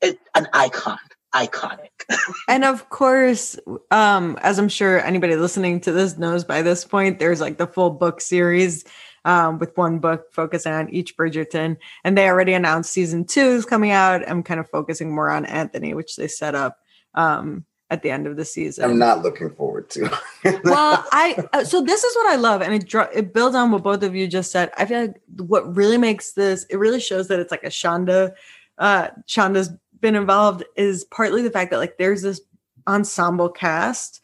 an 0.01 0.47
icon 0.53 0.99
iconic. 1.33 1.89
and 2.47 2.63
of 2.63 2.89
course, 2.89 3.57
um, 3.91 4.37
as 4.41 4.59
I'm 4.59 4.69
sure 4.69 5.03
anybody 5.03 5.35
listening 5.35 5.79
to 5.81 5.91
this 5.91 6.17
knows 6.17 6.43
by 6.43 6.61
this 6.61 6.85
point, 6.85 7.19
there's 7.19 7.41
like 7.41 7.57
the 7.57 7.67
full 7.67 7.91
book 7.91 8.21
series 8.21 8.85
um, 9.25 9.59
with 9.59 9.75
one 9.77 9.99
book 9.99 10.31
focusing 10.31 10.73
on 10.73 10.89
each 10.89 11.17
Bridgerton. 11.17 11.77
And 12.03 12.17
they 12.17 12.27
already 12.27 12.53
announced 12.53 12.91
season 12.91 13.25
two 13.25 13.41
is 13.41 13.65
coming 13.65 13.91
out. 13.91 14.27
I'm 14.27 14.43
kind 14.43 14.59
of 14.59 14.69
focusing 14.69 15.13
more 15.13 15.29
on 15.29 15.45
Anthony, 15.45 15.93
which 15.93 16.15
they 16.15 16.27
set 16.27 16.55
up 16.55 16.79
um, 17.13 17.65
at 17.89 18.03
the 18.03 18.11
end 18.11 18.27
of 18.27 18.35
the 18.35 18.45
season. 18.45 18.85
I'm 18.85 18.99
not 18.99 19.23
looking 19.23 19.49
forward 19.49 19.89
to. 19.91 20.03
well, 20.63 21.05
I 21.11 21.47
uh, 21.53 21.63
so 21.63 21.81
this 21.81 22.03
is 22.03 22.15
what 22.15 22.27
I 22.27 22.35
love, 22.35 22.61
and 22.61 22.73
it 22.73 22.93
it 23.13 23.33
builds 23.33 23.55
on 23.55 23.71
what 23.71 23.83
both 23.83 24.03
of 24.03 24.15
you 24.15 24.27
just 24.27 24.51
said. 24.51 24.71
I 24.77 24.85
feel 24.85 25.01
like 25.01 25.21
what 25.37 25.75
really 25.75 25.97
makes 25.97 26.33
this 26.33 26.65
it 26.69 26.77
really 26.77 26.99
shows 26.99 27.27
that 27.27 27.39
it's 27.39 27.51
like 27.51 27.63
a 27.63 27.67
Shonda. 27.67 28.33
Uh, 28.77 29.09
Shonda's 29.27 29.71
been 29.99 30.15
involved 30.15 30.63
is 30.75 31.05
partly 31.05 31.41
the 31.41 31.49
fact 31.49 31.71
that 31.71 31.77
like 31.77 31.97
there's 31.97 32.21
this 32.21 32.41
ensemble 32.87 33.49
cast 33.49 34.21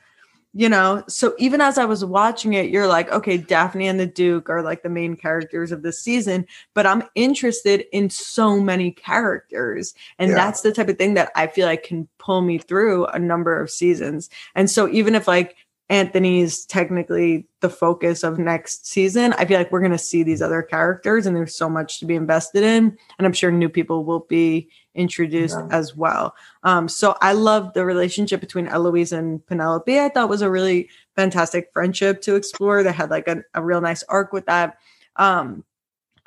you 0.53 0.69
know 0.69 1.03
so 1.07 1.33
even 1.38 1.62
as 1.62 1.77
i 1.77 1.86
was 1.86 2.05
watching 2.05 2.53
it 2.53 2.69
you're 2.69 2.88
like 2.88 3.12
okay 3.12 3.38
daphne 3.38 3.88
and 3.88 4.00
the 4.00 4.05
duke 4.05 4.50
are 4.50 4.62
like 4.62 4.83
the 4.83 4.89
main 4.89 5.15
characters 5.15 5.72
of 5.72 5.81
this 5.81 6.00
season 6.00 6.45
but 6.74 6.86
i'm 6.86 7.03
interested 7.15 7.86
in 7.91 8.10
so 8.10 8.60
many 8.60 8.91
characters 8.91 9.93
and 10.19 10.29
yeah. 10.29 10.36
that's 10.36 10.62
the 10.62 10.72
type 10.72 10.89
of 10.89 10.98
thing 10.98 11.15
that 11.15 11.31
i 11.36 11.48
feel 11.48 11.65
like 11.65 11.83
can 11.83 12.07
pull 12.19 12.41
me 12.41 12.57
through 12.57 13.05
a 13.07 13.19
number 13.19 13.60
of 13.60 13.69
seasons 13.69 14.29
and 14.55 14.69
so 14.69 14.88
even 14.89 15.15
if 15.15 15.27
like 15.27 15.55
Anthony's 15.89 16.65
technically 16.65 17.45
the 17.59 17.69
focus 17.69 18.23
of 18.23 18.39
next 18.39 18.87
season. 18.87 19.33
I 19.33 19.45
feel 19.45 19.57
like 19.57 19.71
we're 19.71 19.81
going 19.81 19.91
to 19.91 19.97
see 19.97 20.23
these 20.23 20.41
other 20.41 20.61
characters 20.61 21.25
and 21.25 21.35
there's 21.35 21.55
so 21.55 21.69
much 21.69 21.99
to 21.99 22.05
be 22.05 22.15
invested 22.15 22.63
in. 22.63 22.97
And 23.17 23.27
I'm 23.27 23.33
sure 23.33 23.51
new 23.51 23.69
people 23.69 24.05
will 24.05 24.21
be 24.21 24.69
introduced 24.95 25.57
yeah. 25.59 25.75
as 25.75 25.95
well. 25.95 26.35
Um, 26.63 26.87
so 26.87 27.17
I 27.21 27.33
love 27.33 27.73
the 27.73 27.85
relationship 27.85 28.39
between 28.39 28.67
Eloise 28.67 29.11
and 29.11 29.45
Penelope. 29.45 29.99
I 29.99 30.09
thought 30.09 30.29
was 30.29 30.41
a 30.41 30.49
really 30.49 30.89
fantastic 31.15 31.69
friendship 31.73 32.21
to 32.21 32.35
explore. 32.35 32.81
They 32.81 32.91
had 32.91 33.09
like 33.09 33.27
a, 33.27 33.43
a 33.53 33.61
real 33.61 33.81
nice 33.81 34.03
arc 34.03 34.31
with 34.31 34.45
that. 34.45 34.77
Um, 35.17 35.63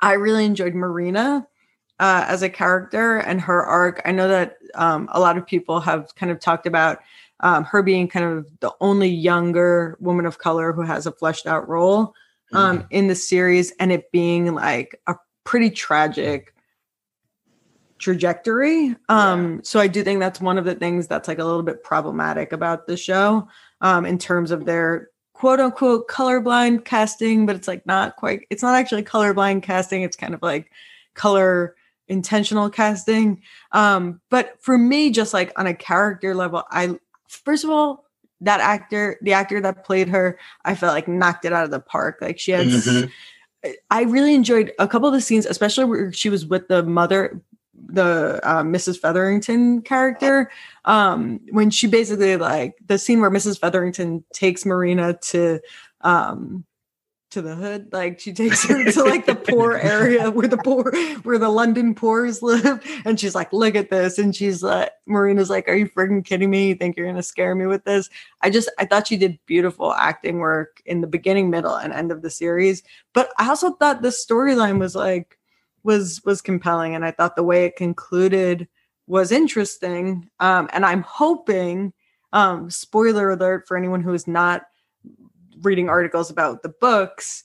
I 0.01 0.13
really 0.13 0.45
enjoyed 0.45 0.75
Marina 0.75 1.47
uh, 1.99 2.25
as 2.27 2.43
a 2.43 2.49
character 2.49 3.17
and 3.17 3.41
her 3.41 3.63
arc. 3.63 4.01
I 4.05 4.11
know 4.11 4.27
that 4.27 4.57
um, 4.75 5.09
a 5.11 5.19
lot 5.19 5.37
of 5.37 5.47
people 5.47 5.79
have 5.79 6.13
kind 6.15 6.31
of 6.31 6.39
talked 6.39 6.67
about 6.67 6.99
um, 7.41 7.63
her 7.63 7.83
being 7.83 8.07
kind 8.07 8.25
of 8.25 8.47
the 8.59 8.71
only 8.81 9.09
younger 9.09 9.97
woman 9.99 10.25
of 10.25 10.39
color 10.39 10.73
who 10.73 10.81
has 10.81 11.05
a 11.05 11.11
fleshed 11.11 11.47
out 11.47 11.67
role 11.67 12.13
um, 12.53 12.79
mm-hmm. 12.79 12.87
in 12.91 13.07
the 13.07 13.15
series, 13.15 13.71
and 13.79 13.91
it 13.91 14.11
being 14.11 14.53
like 14.53 14.99
a 15.07 15.15
pretty 15.43 15.69
tragic 15.69 16.53
trajectory. 17.99 18.95
Um, 19.09 19.55
yeah. 19.55 19.59
So 19.63 19.79
I 19.79 19.87
do 19.87 20.03
think 20.03 20.19
that's 20.19 20.41
one 20.41 20.57
of 20.57 20.65
the 20.65 20.75
things 20.75 21.07
that's 21.07 21.27
like 21.27 21.39
a 21.39 21.45
little 21.45 21.63
bit 21.63 21.83
problematic 21.83 22.51
about 22.51 22.87
the 22.87 22.97
show 22.97 23.47
um, 23.81 24.05
in 24.05 24.17
terms 24.17 24.51
of 24.51 24.65
their 24.65 25.09
quote 25.33 25.59
unquote 25.59 26.07
colorblind 26.07 26.85
casting, 26.85 27.45
but 27.45 27.55
it's 27.55 27.67
like 27.67 27.85
not 27.85 28.15
quite, 28.15 28.41
it's 28.49 28.63
not 28.63 28.75
actually 28.75 29.03
colorblind 29.03 29.63
casting. 29.63 30.01
It's 30.01 30.15
kind 30.15 30.33
of 30.33 30.41
like 30.41 30.71
color 31.13 31.75
intentional 32.07 32.69
casting. 32.69 33.41
Um, 33.71 34.21
but 34.29 34.55
for 34.61 34.77
me, 34.77 35.11
just 35.11 35.33
like 35.33 35.51
on 35.59 35.67
a 35.67 35.73
character 35.73 36.33
level, 36.33 36.63
I, 36.71 36.97
first 37.27 37.63
of 37.63 37.69
all, 37.69 38.05
that 38.41 38.59
actor, 38.59 39.17
the 39.21 39.33
actor 39.33 39.59
that 39.61 39.85
played 39.85 40.07
her, 40.09 40.39
I 40.65 40.75
felt 40.75 40.93
like 40.93 41.07
knocked 41.07 41.45
it 41.45 41.53
out 41.53 41.65
of 41.65 41.71
the 41.71 41.79
park. 41.79 42.19
Like 42.21 42.39
she 42.39 42.51
had, 42.51 42.67
mm-hmm. 42.67 43.71
I 43.89 44.03
really 44.03 44.35
enjoyed 44.35 44.71
a 44.79 44.87
couple 44.87 45.07
of 45.07 45.13
the 45.13 45.21
scenes, 45.21 45.45
especially 45.45 45.85
where 45.85 46.11
she 46.13 46.29
was 46.29 46.45
with 46.45 46.67
the 46.67 46.83
mother, 46.83 47.41
the 47.73 48.39
uh, 48.43 48.63
Mrs. 48.63 48.99
Featherington 48.99 49.81
character, 49.81 50.51
um, 50.85 51.39
when 51.51 51.69
she 51.69 51.87
basically 51.87 52.37
like 52.37 52.75
the 52.85 52.97
scene 52.97 53.21
where 53.21 53.31
Mrs. 53.31 53.59
Featherington 53.59 54.23
takes 54.33 54.65
Marina 54.65 55.13
to 55.23 55.59
um, 56.01 56.63
to 57.31 57.41
the 57.41 57.55
hood, 57.55 57.89
like 57.91 58.19
she 58.19 58.31
takes 58.31 58.67
her 58.67 58.91
to 58.91 59.03
like 59.03 59.25
the 59.25 59.35
poor 59.35 59.73
area 59.73 60.31
where 60.31 60.47
the 60.47 60.57
poor 60.57 60.91
where 61.23 61.37
the 61.37 61.49
London 61.49 61.93
poors 61.93 62.41
live, 62.41 62.83
and 63.05 63.19
she's 63.19 63.35
like, 63.35 63.51
"Look 63.51 63.75
at 63.75 63.89
this," 63.89 64.17
and 64.17 64.35
she's 64.35 64.63
like, 64.63 64.91
Marina's 65.05 65.49
like, 65.49 65.67
"Are 65.67 65.75
you 65.75 65.89
freaking 65.89 66.23
kidding 66.23 66.49
me? 66.49 66.69
You 66.69 66.75
think 66.75 66.95
you're 66.95 67.07
gonna 67.07 67.23
scare 67.23 67.55
me 67.55 67.65
with 67.65 67.83
this?" 67.83 68.09
I 68.41 68.49
just 68.49 68.71
I 68.79 68.85
thought 68.85 69.07
she 69.07 69.17
did 69.17 69.39
beautiful 69.45 69.93
acting 69.93 70.39
work 70.39 70.81
in 70.85 71.01
the 71.01 71.07
beginning, 71.07 71.49
middle, 71.49 71.75
and 71.75 71.93
end 71.93 72.11
of 72.11 72.21
the 72.21 72.29
series, 72.29 72.83
but 73.13 73.29
I 73.37 73.49
also 73.49 73.71
thought 73.71 74.01
the 74.01 74.09
storyline 74.09 74.79
was 74.79 74.95
like 74.95 75.37
was 75.87 76.21
was 76.25 76.41
compelling 76.41 76.93
and 76.93 77.05
i 77.05 77.11
thought 77.11 77.35
the 77.35 77.43
way 77.43 77.65
it 77.65 77.77
concluded 77.77 78.67
was 79.07 79.31
interesting 79.31 80.29
um, 80.39 80.69
and 80.73 80.85
i'm 80.85 81.01
hoping 81.01 81.93
um, 82.33 82.69
spoiler 82.69 83.31
alert 83.31 83.65
for 83.67 83.77
anyone 83.77 84.01
who 84.01 84.13
is 84.13 84.27
not 84.27 84.63
reading 85.61 85.89
articles 85.89 86.29
about 86.29 86.63
the 86.63 86.69
books 86.69 87.43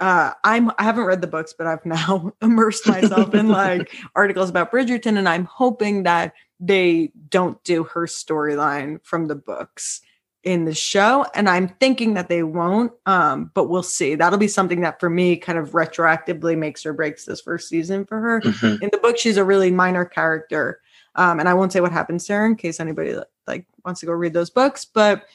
uh, 0.00 0.32
i'm 0.44 0.70
i 0.78 0.82
haven't 0.82 1.04
read 1.04 1.20
the 1.20 1.26
books 1.26 1.54
but 1.56 1.66
i've 1.66 1.84
now 1.84 2.32
immersed 2.42 2.86
myself 2.86 3.34
in 3.34 3.48
like 3.48 3.94
articles 4.14 4.50
about 4.50 4.72
bridgerton 4.72 5.18
and 5.18 5.28
i'm 5.28 5.44
hoping 5.44 6.02
that 6.02 6.32
they 6.58 7.10
don't 7.28 7.62
do 7.64 7.84
her 7.84 8.06
storyline 8.06 8.98
from 9.04 9.26
the 9.26 9.34
books 9.34 10.00
in 10.44 10.64
the 10.64 10.74
show 10.74 11.24
and 11.34 11.48
i'm 11.48 11.68
thinking 11.80 12.14
that 12.14 12.28
they 12.28 12.42
won't 12.42 12.92
um 13.06 13.50
but 13.54 13.68
we'll 13.68 13.82
see 13.82 14.16
that'll 14.16 14.38
be 14.38 14.48
something 14.48 14.80
that 14.80 14.98
for 14.98 15.08
me 15.08 15.36
kind 15.36 15.58
of 15.58 15.70
retroactively 15.70 16.58
makes 16.58 16.84
or 16.84 16.92
breaks 16.92 17.24
this 17.24 17.40
first 17.40 17.68
season 17.68 18.04
for 18.04 18.20
her 18.20 18.40
mm-hmm. 18.40 18.82
in 18.82 18.90
the 18.90 18.98
book 18.98 19.16
she's 19.16 19.36
a 19.36 19.44
really 19.44 19.70
minor 19.70 20.04
character 20.04 20.80
um 21.14 21.38
and 21.38 21.48
i 21.48 21.54
won't 21.54 21.72
say 21.72 21.80
what 21.80 21.92
happens 21.92 22.26
there 22.26 22.44
in 22.44 22.56
case 22.56 22.80
anybody 22.80 23.14
like 23.46 23.66
wants 23.84 24.00
to 24.00 24.06
go 24.06 24.12
read 24.12 24.32
those 24.32 24.50
books 24.50 24.84
but 24.84 25.26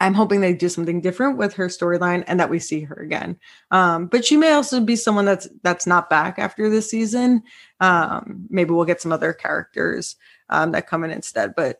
i'm 0.00 0.14
hoping 0.14 0.40
they 0.40 0.52
do 0.52 0.68
something 0.68 1.00
different 1.00 1.38
with 1.38 1.54
her 1.54 1.68
storyline 1.68 2.24
and 2.26 2.40
that 2.40 2.50
we 2.50 2.58
see 2.58 2.80
her 2.80 2.96
again 2.96 3.38
um 3.70 4.06
but 4.06 4.24
she 4.24 4.36
may 4.36 4.52
also 4.52 4.80
be 4.80 4.96
someone 4.96 5.24
that's 5.24 5.48
that's 5.62 5.86
not 5.86 6.10
back 6.10 6.38
after 6.38 6.68
this 6.68 6.90
season 6.90 7.42
um 7.80 8.46
maybe 8.50 8.70
we'll 8.70 8.84
get 8.84 9.00
some 9.00 9.12
other 9.12 9.32
characters 9.32 10.16
um 10.48 10.72
that 10.72 10.86
come 10.86 11.04
in 11.04 11.10
instead 11.10 11.54
but 11.54 11.78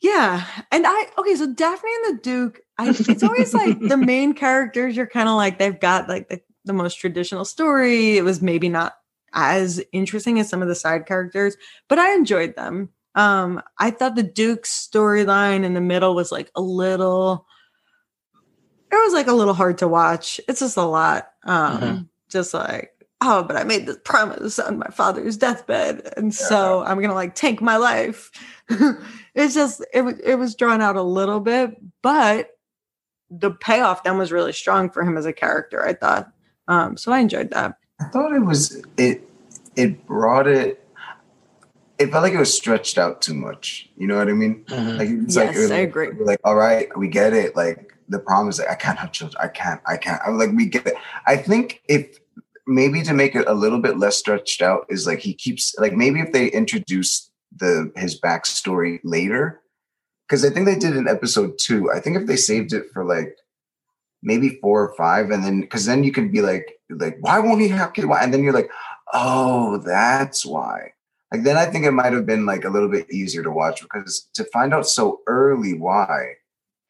yeah. 0.00 0.46
And 0.70 0.84
I 0.86 1.06
okay, 1.18 1.34
so 1.34 1.52
Daphne 1.52 1.90
and 2.04 2.18
the 2.18 2.22
Duke, 2.22 2.60
I 2.78 2.90
it's 2.90 3.22
always 3.22 3.52
like 3.52 3.78
the 3.80 3.96
main 3.96 4.32
characters, 4.32 4.96
you're 4.96 5.06
kind 5.06 5.28
of 5.28 5.34
like 5.34 5.58
they've 5.58 5.78
got 5.78 6.08
like 6.08 6.28
the, 6.28 6.40
the 6.64 6.72
most 6.72 6.96
traditional 6.96 7.44
story. 7.44 8.16
It 8.16 8.22
was 8.22 8.40
maybe 8.40 8.68
not 8.68 8.94
as 9.34 9.82
interesting 9.92 10.38
as 10.38 10.48
some 10.48 10.62
of 10.62 10.68
the 10.68 10.74
side 10.74 11.06
characters, 11.06 11.56
but 11.88 11.98
I 11.98 12.14
enjoyed 12.14 12.54
them. 12.54 12.90
Um, 13.18 13.60
I 13.78 13.90
thought 13.90 14.14
the 14.14 14.22
Duke's 14.22 14.88
storyline 14.90 15.64
in 15.64 15.74
the 15.74 15.80
middle 15.80 16.14
was 16.14 16.30
like 16.30 16.50
a 16.54 16.60
little 16.60 17.46
it 18.90 18.94
was 18.94 19.12
like 19.12 19.26
a 19.26 19.32
little 19.32 19.54
hard 19.54 19.78
to 19.78 19.88
watch. 19.88 20.40
It's 20.48 20.60
just 20.60 20.76
a 20.76 20.84
lot. 20.84 21.28
Um, 21.44 21.80
mm-hmm. 21.80 22.02
just 22.30 22.54
like 22.54 22.92
oh, 23.20 23.42
but 23.42 23.56
I 23.56 23.64
made 23.64 23.86
this 23.86 23.98
promise 24.04 24.58
on 24.60 24.78
my 24.78 24.88
father's 24.88 25.36
deathbed, 25.36 26.12
and 26.16 26.26
yeah. 26.26 26.46
so 26.46 26.84
I'm 26.84 27.00
gonna 27.00 27.14
like 27.14 27.34
tank 27.34 27.60
my 27.60 27.76
life. 27.76 28.30
it's 29.34 29.54
just 29.54 29.84
it 29.92 30.02
was 30.02 30.18
it 30.20 30.36
was 30.36 30.54
drawn 30.54 30.80
out 30.80 30.96
a 30.96 31.02
little 31.02 31.40
bit, 31.40 31.76
but 32.02 32.50
the 33.30 33.50
payoff 33.50 34.04
then 34.04 34.16
was 34.16 34.32
really 34.32 34.52
strong 34.52 34.90
for 34.90 35.02
him 35.02 35.16
as 35.16 35.26
a 35.26 35.32
character. 35.32 35.84
I 35.84 35.94
thought, 35.94 36.30
um, 36.68 36.96
so 36.96 37.12
I 37.12 37.18
enjoyed 37.18 37.50
that. 37.50 37.78
I 38.00 38.04
thought 38.04 38.32
it 38.32 38.44
was 38.44 38.82
it 38.96 39.28
it 39.76 40.06
brought 40.06 40.46
it. 40.46 40.84
It 41.98 42.10
felt 42.10 42.22
like 42.22 42.32
it 42.32 42.38
was 42.38 42.54
stretched 42.54 42.96
out 42.96 43.20
too 43.20 43.34
much. 43.34 43.88
You 43.96 44.06
know 44.06 44.16
what 44.16 44.28
I 44.28 44.32
mean? 44.32 44.64
Mm-hmm. 44.66 44.98
Like 44.98 45.08
it's 45.08 45.36
yes, 45.36 45.56
like, 45.56 45.72
I 45.72 45.80
agree. 45.80 46.10
Like, 46.18 46.40
all 46.44 46.56
right, 46.56 46.88
we 46.96 47.08
get 47.08 47.32
it. 47.32 47.56
Like 47.56 47.92
the 48.08 48.18
problem 48.18 48.48
is, 48.48 48.58
like, 48.58 48.70
I 48.70 48.74
can't 48.74 48.98
have 48.98 49.12
children. 49.12 49.42
I 49.42 49.48
can't. 49.48 49.80
I 49.86 49.96
can't. 49.96 50.20
I'm 50.26 50.38
like, 50.38 50.50
we 50.52 50.66
get 50.66 50.86
it. 50.86 50.94
I 51.26 51.36
think 51.36 51.82
if 51.88 52.18
maybe 52.66 53.02
to 53.02 53.14
make 53.14 53.34
it 53.34 53.48
a 53.48 53.54
little 53.54 53.80
bit 53.80 53.98
less 53.98 54.16
stretched 54.16 54.62
out 54.62 54.86
is 54.88 55.06
like 55.06 55.20
he 55.20 55.34
keeps 55.34 55.74
like 55.78 55.94
maybe 55.94 56.20
if 56.20 56.32
they 56.32 56.48
introduce 56.48 57.30
the 57.56 57.90
his 57.96 58.20
backstory 58.20 59.00
later 59.02 59.62
because 60.28 60.44
I 60.44 60.50
think 60.50 60.66
they 60.66 60.76
did 60.76 60.94
in 60.94 61.08
episode 61.08 61.58
two. 61.58 61.90
I 61.90 62.00
think 62.00 62.16
if 62.16 62.26
they 62.26 62.36
saved 62.36 62.72
it 62.72 62.84
for 62.92 63.04
like 63.04 63.36
maybe 64.22 64.58
four 64.60 64.82
or 64.82 64.94
five, 64.94 65.30
and 65.30 65.42
then 65.42 65.62
because 65.62 65.86
then 65.86 66.04
you 66.04 66.12
can 66.12 66.30
be 66.30 66.42
like 66.42 66.78
like 66.90 67.16
why 67.20 67.38
won't 67.38 67.60
he 67.60 67.68
have 67.68 67.92
kids? 67.92 68.06
Why? 68.06 68.22
And 68.22 68.32
then 68.32 68.42
you're 68.42 68.52
like, 68.52 68.70
oh, 69.12 69.78
that's 69.78 70.44
why. 70.44 70.92
Like 71.32 71.42
then 71.42 71.56
I 71.56 71.66
think 71.66 71.84
it 71.84 71.92
might 71.92 72.12
have 72.12 72.26
been 72.26 72.46
like 72.46 72.64
a 72.64 72.70
little 72.70 72.88
bit 72.88 73.10
easier 73.10 73.42
to 73.42 73.50
watch 73.50 73.82
because 73.82 74.28
to 74.34 74.44
find 74.44 74.72
out 74.72 74.86
so 74.86 75.20
early 75.26 75.74
why, 75.74 76.34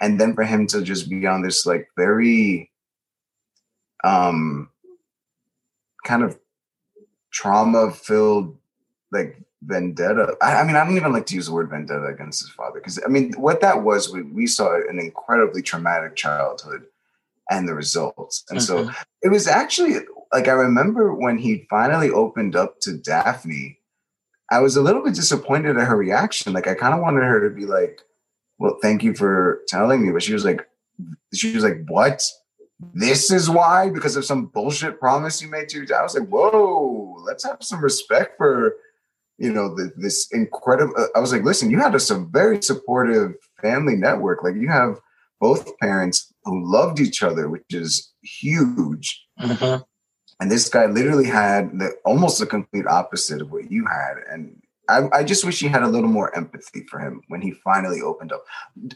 and 0.01 0.20
then 0.20 0.35
for 0.35 0.44
him 0.44 0.66
to 0.68 0.83
just 0.83 1.11
be 1.11 1.27
on 1.27 1.42
this 1.42 1.66
like 1.66 1.88
very 1.96 2.70
um 4.05 4.70
kind 6.05 6.22
of 6.22 6.38
trauma 7.31 7.90
filled 7.90 8.57
like 9.11 9.42
vendetta. 9.62 10.37
I, 10.40 10.57
I, 10.57 10.64
mean, 10.64 10.77
I 10.77 10.85
don't 10.85 10.96
even 10.96 11.12
like 11.12 11.27
to 11.27 11.35
use 11.35 11.46
the 11.46 11.53
word 11.53 11.70
vendetta 11.70 12.07
against 12.07 12.42
his 12.42 12.51
father 12.51 12.79
because 12.79 13.01
I 13.05 13.09
mean, 13.09 13.33
what 13.35 13.61
that 13.61 13.83
was, 13.83 14.12
we, 14.12 14.22
we 14.22 14.46
saw 14.46 14.77
an 14.88 14.98
incredibly 14.98 15.62
traumatic 15.62 16.16
childhood 16.16 16.87
and 17.51 17.68
the 17.68 17.74
results. 17.74 18.44
And 18.51 18.59
mm-hmm. 18.59 18.88
so 18.88 18.94
it 19.22 19.29
was 19.29 19.46
actually 19.46 19.96
like 20.33 20.48
I 20.48 20.53
remember 20.53 21.14
when 21.14 21.38
he 21.38 21.66
finally 21.70 22.11
opened 22.11 22.55
up 22.55 22.81
to 22.81 22.98
Daphne, 22.98 23.77
I 24.50 24.61
was 24.61 24.76
a 24.76 24.82
little 24.82 25.02
bit 25.02 25.14
disappointed 25.14 25.76
at 25.76 25.87
her 25.87 25.96
reaction. 25.96 26.52
Like 26.52 26.66
I 26.66 26.74
kind 26.74 26.94
of 26.94 27.00
wanted 27.00 27.24
her 27.24 27.48
to 27.48 27.54
be 27.54 27.66
like, 27.66 28.00
"Well, 28.58 28.78
thank 28.82 29.02
you 29.02 29.14
for 29.14 29.61
telling 29.68 30.04
me," 30.04 30.12
but 30.12 30.22
she 30.22 30.32
was 30.32 30.44
like, 30.44 30.66
"She 31.34 31.54
was 31.54 31.64
like, 31.64 31.84
what?" 31.88 32.22
this 32.94 33.30
is 33.30 33.50
why 33.50 33.90
because 33.90 34.16
of 34.16 34.24
some 34.24 34.46
bullshit 34.46 35.00
promise 35.00 35.42
you 35.42 35.48
made 35.48 35.68
to 35.68 35.78
your 35.78 35.87
dad. 35.87 36.00
I 36.00 36.02
was 36.02 36.14
like, 36.18 36.28
whoa, 36.28 37.16
let's 37.24 37.44
have 37.44 37.58
some 37.61 37.82
respect 37.82 38.37
for, 38.37 38.76
you 39.37 39.52
know, 39.52 39.74
the, 39.74 39.92
this 39.96 40.28
incredible. 40.32 40.94
Uh, 40.96 41.06
I 41.14 41.20
was 41.20 41.32
like, 41.32 41.42
listen, 41.42 41.70
you 41.70 41.80
had 41.80 41.94
a 41.94 42.00
some 42.00 42.30
very 42.30 42.62
supportive 42.62 43.34
family 43.61 43.96
network. 43.96 44.44
Like 44.44 44.54
you 44.54 44.68
have 44.68 45.00
both 45.40 45.76
parents 45.78 46.32
who 46.44 46.70
loved 46.70 47.00
each 47.00 47.22
other, 47.22 47.48
which 47.48 47.64
is 47.70 48.12
huge. 48.22 49.26
Mm-hmm. 49.40 49.82
And 50.40 50.51
this 50.51 50.68
guy 50.68 50.87
literally 50.87 51.27
had 51.27 51.79
the 51.79 51.96
almost 52.05 52.38
the 52.38 52.46
complete 52.46 52.87
opposite 52.87 53.42
of 53.42 53.51
what 53.51 53.70
you 53.70 53.87
had. 53.87 54.14
And 54.31 54.62
I, 54.88 55.09
I, 55.12 55.24
just 55.24 55.44
wish 55.44 55.59
he 55.59 55.66
had 55.66 55.83
a 55.83 55.88
little 55.88 56.09
more 56.09 56.35
empathy 56.37 56.85
for 56.88 57.01
him 57.01 57.22
when 57.29 57.42
he 57.42 57.51
finally 57.51 58.01
opened 58.01 58.33
up. 58.33 58.44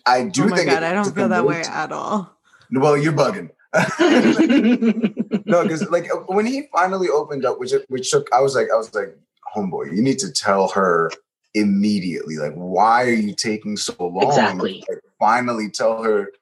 I 0.07 0.25
do 0.25 0.45
oh 0.45 0.49
my 0.49 0.57
think 0.57 0.71
God, 0.71 0.83
I 0.83 0.93
don't 0.93 1.13
feel 1.15 1.29
that 1.29 1.45
way 1.45 1.63
at 1.63 1.91
all. 1.93 2.33
Well, 2.71 2.97
you're 2.97 3.13
bugging. 3.13 3.51
no, 5.47 5.63
because 5.63 5.89
like 5.91 6.09
when 6.29 6.47
he 6.47 6.69
finally 6.73 7.09
opened 7.09 7.45
up, 7.45 7.59
which 7.59 7.73
which 7.89 8.11
took, 8.11 8.33
I 8.33 8.41
was 8.41 8.55
like, 8.55 8.69
I 8.73 8.77
was 8.77 8.95
like, 8.95 9.17
homeboy, 9.55 9.95
you 9.95 10.03
need 10.03 10.19
to 10.21 10.31
tell 10.31 10.69
her 10.69 11.11
immediately. 11.55 12.37
Like, 12.37 12.55
why 12.55 13.05
are 13.05 13.11
you 13.11 13.35
taking 13.35 13.77
so 13.77 13.95
long? 13.99 14.29
Exactly. 14.29 14.85
Like, 14.89 15.01
finally 15.19 15.71
tell 15.71 16.03
her 16.03 16.33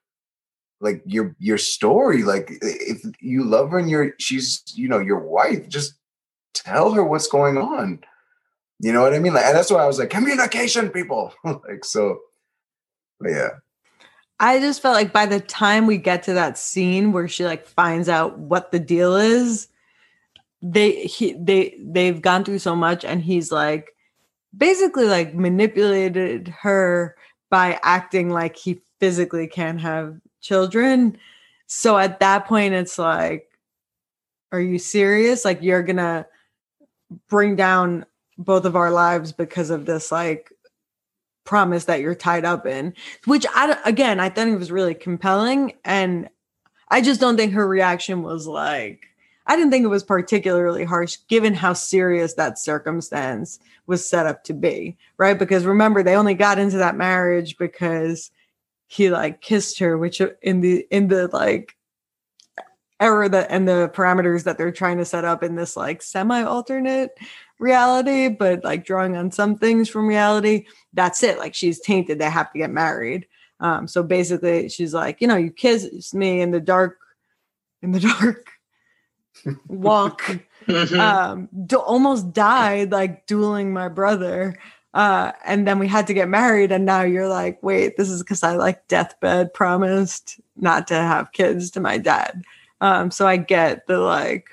like 0.81 1.03
your 1.05 1.37
your 1.39 1.59
story. 1.59 2.23
Like, 2.23 2.51
if 2.63 3.03
you 3.21 3.45
love 3.45 3.71
her 3.71 3.79
and 3.79 3.91
you're 3.91 4.15
she's 4.19 4.63
you 4.75 4.89
know 4.89 4.99
your 4.99 5.21
wife, 5.21 5.69
just 5.69 5.95
tell 6.55 6.93
her 6.93 7.05
what's 7.05 7.29
going 7.29 7.59
on. 7.59 8.01
You 8.81 8.93
know 8.93 9.03
what 9.03 9.15
I 9.15 9.19
mean? 9.19 9.35
Like, 9.35 9.45
and 9.45 9.57
that's 9.57 9.71
why 9.71 9.83
I 9.83 9.87
was 9.87 9.99
like, 9.99 10.11
communication, 10.11 10.89
people. 10.89 11.35
like, 11.45 11.85
so, 11.85 12.19
yeah. 13.23 13.51
I 14.39 14.59
just 14.59 14.81
felt 14.81 14.95
like 14.95 15.13
by 15.13 15.27
the 15.27 15.39
time 15.39 15.87
we 15.87 15.99
get 15.99 16.23
to 16.23 16.33
that 16.33 16.57
scene 16.57 17.13
where 17.13 17.29
she 17.29 17.45
like 17.45 17.67
finds 17.67 18.09
out 18.09 18.39
what 18.39 18.73
the 18.73 18.79
deal 18.79 19.17
is, 19.17 19.69
they 20.63 21.05
he 21.05 21.35
they 21.35 21.79
they've 21.79 22.23
gone 22.23 22.45
through 22.45 22.59
so 22.59 22.75
much 22.75 23.05
and 23.05 23.23
he's 23.23 23.53
like 23.53 23.95
basically 24.57 25.07
like 25.07 25.35
manipulated 25.35 26.49
her 26.49 27.17
by 27.51 27.79
acting 27.83 28.31
like 28.31 28.57
he 28.57 28.81
physically 28.99 29.47
can't 29.47 29.81
have 29.81 30.17
children. 30.41 31.19
So 31.67 31.99
at 31.99 32.21
that 32.21 32.47
point, 32.47 32.75
it's 32.75 32.99
like, 32.99 33.49
are 34.53 34.61
you 34.61 34.79
serious? 34.79 35.45
Like, 35.45 35.63
you're 35.63 35.83
gonna 35.83 36.27
bring 37.29 37.57
down 37.57 38.07
both 38.39 38.65
of 38.65 38.77
our 38.77 38.91
lives 38.91 39.33
because 39.33 39.71
of 39.71 39.87
this, 39.87 40.11
like, 40.11 40.53
promise 41.45 41.85
that 41.87 42.01
you're 42.01 42.15
tied 42.15 42.45
up 42.45 42.67
in, 42.67 42.95
which 43.27 43.47
I, 43.55 43.77
again, 43.85 44.21
I 44.21 44.29
thought 44.29 44.49
it 44.49 44.59
was 44.59 44.71
really 44.71 44.95
compelling. 44.95 45.73
And 45.85 46.29
I 46.89 47.01
just 47.01 47.21
don't 47.21 47.37
think 47.37 47.53
her 47.53 47.67
reaction 47.67 48.23
was 48.23 48.47
like, 48.47 49.07
I 49.47 49.57
didn't 49.57 49.73
think 49.73 49.85
it 49.85 49.89
was 49.89 50.05
particularly 50.05 50.85
harsh 50.85 51.19
given 51.29 51.55
how 51.55 51.73
serious 51.73 52.35
that 52.35 52.59
circumstance 52.59 53.59
was 53.87 54.09
set 54.09 54.27
up 54.27 54.45
to 54.45 54.53
be, 54.53 54.97
right? 55.17 55.39
Because 55.39 55.65
remember, 55.65 56.03
they 56.03 56.15
only 56.15 56.35
got 56.35 56.59
into 56.59 56.77
that 56.77 56.97
marriage 56.97 57.57
because 57.59 58.31
he 58.91 59.09
like 59.09 59.41
kissed 59.41 59.79
her, 59.79 59.97
which 59.97 60.21
in 60.43 60.63
the 60.63 60.85
in 60.91 61.07
the 61.07 61.29
like 61.29 61.77
error 62.99 63.29
that 63.29 63.47
and 63.49 63.69
the 63.69 63.89
parameters 63.95 64.43
that 64.43 64.59
they're 64.59 64.73
trying 64.73 64.99
to 64.99 65.05
set 65.05 65.25
up 65.25 65.45
in 65.45 65.55
this 65.55 65.77
like 65.77 66.03
semi-alternate 66.03 67.17
reality, 67.61 68.27
but 68.27 68.65
like 68.65 68.85
drawing 68.85 69.17
on 69.17 69.31
some 69.31 69.55
things 69.55 69.89
from 69.89 70.09
reality, 70.09 70.67
that's 70.93 71.23
it. 71.23 71.39
Like 71.39 71.55
she's 71.55 71.79
tainted, 71.79 72.19
they 72.19 72.29
have 72.29 72.53
to 72.53 72.59
get 72.59 72.71
married. 72.71 73.29
Um, 73.61 73.87
so 73.87 74.03
basically 74.03 74.69
she's 74.69 74.93
like, 74.93 75.21
you 75.21 75.29
know, 75.29 75.37
you 75.37 75.53
kissed 75.53 76.13
me 76.13 76.41
in 76.41 76.51
the 76.51 76.61
dark, 76.61 76.99
in 77.83 77.93
the 77.93 78.01
dark 78.21 78.45
walk 79.69 80.23
mm-hmm. 80.67 81.01
um 81.01 81.49
d- 81.65 81.77
almost 81.77 82.31
died 82.33 82.93
like 82.93 83.25
dueling 83.27 83.73
my 83.73 83.89
brother 83.89 84.55
uh 84.95 85.33
and 85.45 85.67
then 85.67 85.79
we 85.79 85.87
had 85.87 86.07
to 86.07 86.15
get 86.15 86.29
married 86.29 86.73
and 86.73 86.85
now 86.85 87.03
you're 87.03 87.29
like 87.29 87.63
wait 87.63 87.97
this 87.97 88.11
is 88.11 88.23
because 88.23 88.43
i 88.43 88.55
like 88.55 88.87
deathbed 88.89 89.53
promised 89.55 90.41
not 90.57 90.89
to 90.89 90.95
have 90.95 91.33
kids 91.33 91.71
to 91.71 91.81
my 91.81 91.97
dad. 91.99 92.43
Um 92.81 93.11
so 93.11 93.27
i 93.27 93.37
get 93.37 93.87
the 93.87 93.99
like 93.99 94.49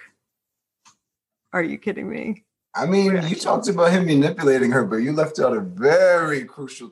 are 1.54 1.64
you 1.64 1.78
kidding 1.78 2.10
me? 2.10 2.44
I 2.76 2.86
mean 2.86 3.20
you 3.28 3.36
talked 3.36 3.68
about 3.68 3.92
him 3.92 4.06
manipulating 4.06 4.72
her 4.72 4.86
but 4.86 4.98
you 4.98 5.12
left 5.12 5.40
out 5.40 5.58
a 5.58 5.62
very 5.62 6.46
crucial 6.46 6.92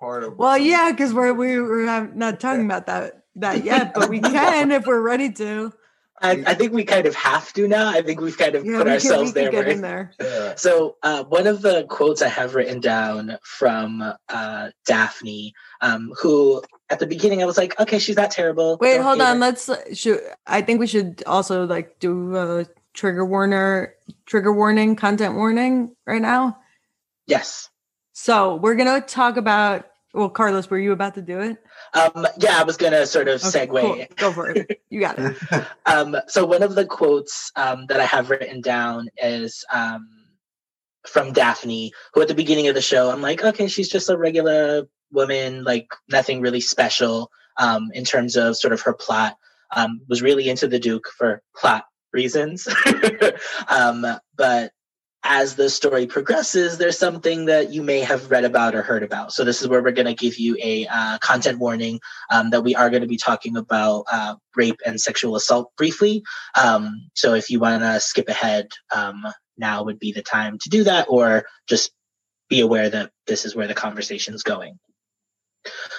part 0.00 0.22
of 0.24 0.38
well 0.38 0.56
yeah 0.56 0.90
because 0.90 1.12
we're 1.12 1.34
we 1.34 1.60
we're 1.60 1.84
not 2.14 2.40
talking 2.40 2.64
about 2.64 2.86
that 2.86 3.24
that 3.36 3.64
yet 3.70 3.92
but 3.94 4.08
we 4.08 4.20
can 4.20 4.70
if 4.72 4.86
we're 4.86 5.02
ready 5.02 5.30
to 5.32 5.72
I, 6.20 6.42
I, 6.46 6.54
think 6.54 6.72
we 6.72 6.84
kind 6.84 7.06
of 7.06 7.14
have 7.14 7.52
to 7.54 7.68
now. 7.68 7.88
I 7.88 8.02
think 8.02 8.20
we've 8.20 8.36
kind 8.36 8.54
of 8.54 8.64
yeah, 8.64 8.78
put 8.78 8.88
ourselves 8.88 9.32
can, 9.32 9.50
there. 9.50 9.62
Right? 9.64 9.80
there. 9.80 10.12
Yeah. 10.20 10.54
So 10.56 10.96
uh, 11.02 11.24
one 11.24 11.46
of 11.46 11.62
the 11.62 11.84
quotes 11.88 12.22
I 12.22 12.28
have 12.28 12.54
written 12.54 12.80
down 12.80 13.38
from 13.42 14.14
uh, 14.28 14.70
Daphne, 14.84 15.54
um, 15.80 16.12
who 16.20 16.62
at 16.90 16.98
the 16.98 17.06
beginning 17.06 17.42
I 17.42 17.46
was 17.46 17.58
like, 17.58 17.78
okay, 17.80 17.98
she's 17.98 18.16
not 18.16 18.30
terrible. 18.30 18.78
Wait, 18.80 19.00
hold 19.00 19.20
on. 19.20 19.36
Her. 19.36 19.40
Let's. 19.40 19.70
Should, 19.94 20.20
I 20.46 20.62
think 20.62 20.80
we 20.80 20.86
should 20.86 21.22
also 21.26 21.66
like 21.66 21.98
do 21.98 22.36
a 22.36 22.66
trigger 22.94 23.24
warner, 23.24 23.94
trigger 24.26 24.52
warning, 24.52 24.96
content 24.96 25.34
warning 25.34 25.94
right 26.06 26.22
now. 26.22 26.58
Yes. 27.26 27.68
So 28.12 28.56
we're 28.56 28.76
gonna 28.76 29.00
talk 29.00 29.36
about. 29.36 29.86
Well, 30.14 30.30
Carlos, 30.30 30.70
were 30.70 30.78
you 30.78 30.92
about 30.92 31.14
to 31.16 31.22
do 31.22 31.40
it? 31.40 31.58
Um, 31.92 32.26
yeah, 32.38 32.58
I 32.58 32.64
was 32.64 32.76
gonna 32.76 33.06
sort 33.06 33.28
of 33.28 33.44
okay, 33.44 33.66
segue. 33.66 33.80
Cool. 33.80 34.06
Go 34.16 34.32
for 34.32 34.50
it. 34.50 34.80
You 34.88 35.00
got 35.00 35.18
it. 35.18 35.36
um, 35.86 36.16
so 36.28 36.46
one 36.46 36.62
of 36.62 36.74
the 36.74 36.86
quotes 36.86 37.52
um, 37.56 37.86
that 37.86 38.00
I 38.00 38.04
have 38.04 38.30
written 38.30 38.60
down 38.60 39.08
is 39.22 39.64
um, 39.72 40.08
from 41.06 41.32
Daphne, 41.32 41.92
who 42.14 42.22
at 42.22 42.28
the 42.28 42.34
beginning 42.34 42.68
of 42.68 42.74
the 42.74 42.80
show, 42.80 43.10
I'm 43.10 43.22
like, 43.22 43.44
okay, 43.44 43.68
she's 43.68 43.88
just 43.88 44.08
a 44.08 44.16
regular 44.16 44.88
woman, 45.12 45.64
like 45.64 45.88
nothing 46.08 46.40
really 46.40 46.60
special 46.60 47.30
um, 47.58 47.90
in 47.92 48.04
terms 48.04 48.36
of 48.36 48.56
sort 48.56 48.72
of 48.72 48.80
her 48.82 48.94
plot. 48.94 49.36
Um, 49.76 50.00
was 50.08 50.22
really 50.22 50.48
into 50.48 50.66
the 50.66 50.78
Duke 50.78 51.08
for 51.18 51.42
plot 51.54 51.84
reasons, 52.14 52.66
um, 53.68 54.06
but 54.34 54.72
as 55.24 55.56
the 55.56 55.68
story 55.68 56.06
progresses, 56.06 56.78
there's 56.78 56.98
something 56.98 57.46
that 57.46 57.72
you 57.72 57.82
may 57.82 58.00
have 58.00 58.30
read 58.30 58.44
about 58.44 58.74
or 58.74 58.82
heard 58.82 59.02
about. 59.02 59.32
So 59.32 59.44
this 59.44 59.60
is 59.60 59.68
where 59.68 59.82
we're 59.82 59.92
going 59.92 60.06
to 60.06 60.14
give 60.14 60.38
you 60.38 60.56
a 60.62 60.86
uh, 60.86 61.18
content 61.18 61.58
warning 61.58 62.00
um, 62.30 62.50
that 62.50 62.62
we 62.62 62.74
are 62.74 62.88
going 62.88 63.02
to 63.02 63.08
be 63.08 63.16
talking 63.16 63.56
about 63.56 64.04
uh, 64.10 64.36
rape 64.56 64.80
and 64.86 65.00
sexual 65.00 65.36
assault 65.36 65.72
briefly. 65.76 66.22
Um, 66.54 67.10
so 67.14 67.34
if 67.34 67.50
you 67.50 67.58
want 67.60 67.82
to 67.82 68.00
skip 68.00 68.28
ahead, 68.28 68.68
um, 68.94 69.26
now 69.56 69.82
would 69.84 69.98
be 69.98 70.12
the 70.12 70.22
time 70.22 70.58
to 70.60 70.68
do 70.68 70.84
that, 70.84 71.06
or 71.08 71.46
just 71.68 71.90
be 72.48 72.60
aware 72.60 72.88
that 72.88 73.10
this 73.26 73.44
is 73.44 73.56
where 73.56 73.66
the 73.66 73.74
conversation 73.74 74.34
is 74.34 74.44
going. 74.44 74.78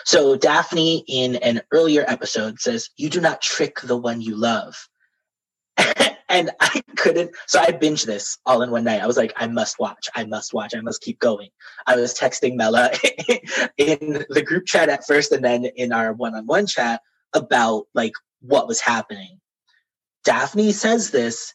So 0.06 0.38
Daphne 0.38 1.04
in 1.08 1.36
an 1.36 1.62
earlier 1.72 2.06
episode 2.08 2.60
says, 2.60 2.90
"You 2.96 3.10
do 3.10 3.20
not 3.20 3.42
trick 3.42 3.82
the 3.82 3.98
one 3.98 4.22
you 4.22 4.36
love." 4.36 4.88
and 6.30 6.52
I 6.60 6.82
couldn't. 6.96 7.32
So 7.48 7.60
I 7.60 7.72
binged 7.72 8.06
this 8.06 8.38
all 8.46 8.62
in 8.62 8.72
one 8.72 8.84
night. 8.84 9.02
I 9.02 9.08
was 9.08 9.18
like, 9.18 9.34
I 9.36 9.48
must 9.48 9.80
watch. 9.80 10.08
I 10.15 10.24
must 10.26 10.54
watch. 10.54 10.76
I 10.76 10.82
must 10.82 11.02
keep 11.02 11.20
going. 11.20 11.50
I 11.88 11.96
was 11.96 12.13
texting 12.13 12.56
Mela 12.56 12.92
in 13.78 14.26
the 14.30 14.44
group 14.46 14.65
chat 14.65 14.89
at 14.89 15.06
first, 15.06 15.32
and 15.32 15.44
then 15.44 15.65
in 15.65 15.92
our 15.92 16.13
one-on-one 16.13 16.68
chat 16.68 17.02
about 17.34 17.88
like 17.94 18.13
what 18.42 18.68
was 18.68 18.80
happening. 18.80 19.39
Daphne 20.24 20.72
says 20.72 21.12
this, 21.12 21.54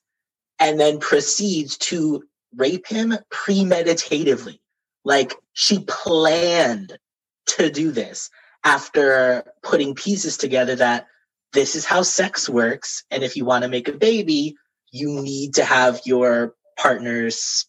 and 0.59 0.79
then 0.79 0.99
proceeds 0.99 1.77
to 1.79 2.25
rape 2.57 2.87
him 2.87 3.15
premeditatively. 3.31 4.59
Like 5.05 5.35
she 5.53 5.85
planned 5.87 6.99
to 7.47 7.71
do 7.71 7.91
this 7.91 8.31
after 8.65 9.45
putting 9.63 9.95
pieces 9.95 10.39
together 10.39 10.77
that 10.77 11.07
this 11.53 11.75
is 11.75 11.85
how 11.85 12.03
sex 12.03 12.49
works. 12.49 13.05
And 13.11 13.23
if 13.23 13.37
you 13.37 13.45
want 13.45 13.63
to 13.63 13.69
make 13.69 13.89
a 13.89 13.93
baby, 13.93 14.57
you 14.95 15.21
need 15.21 15.55
to 15.55 15.65
have 15.65 16.01
your 16.05 16.55
partner's 16.79 17.67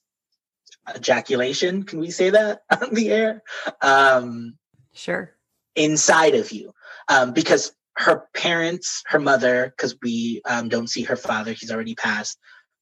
ejaculation. 0.96 1.82
Can 1.82 2.00
we 2.00 2.12
say 2.12 2.30
that 2.30 2.62
on 2.82 2.94
the 2.94 3.10
air? 3.10 3.42
Um, 3.82 4.58
sure. 4.94 5.36
Inside 5.76 6.36
of 6.36 6.52
you. 6.52 6.72
Um, 7.10 7.34
because 7.34 7.74
her 7.98 8.28
parents, 8.36 9.02
her 9.08 9.18
mother, 9.18 9.74
because 9.76 9.98
we 10.04 10.44
um, 10.48 10.70
don't 10.70 10.88
see 10.88 11.02
her 11.02 11.16
father, 11.16 11.54
he's 11.54 11.72
already 11.72 11.96
passed, 11.96 12.38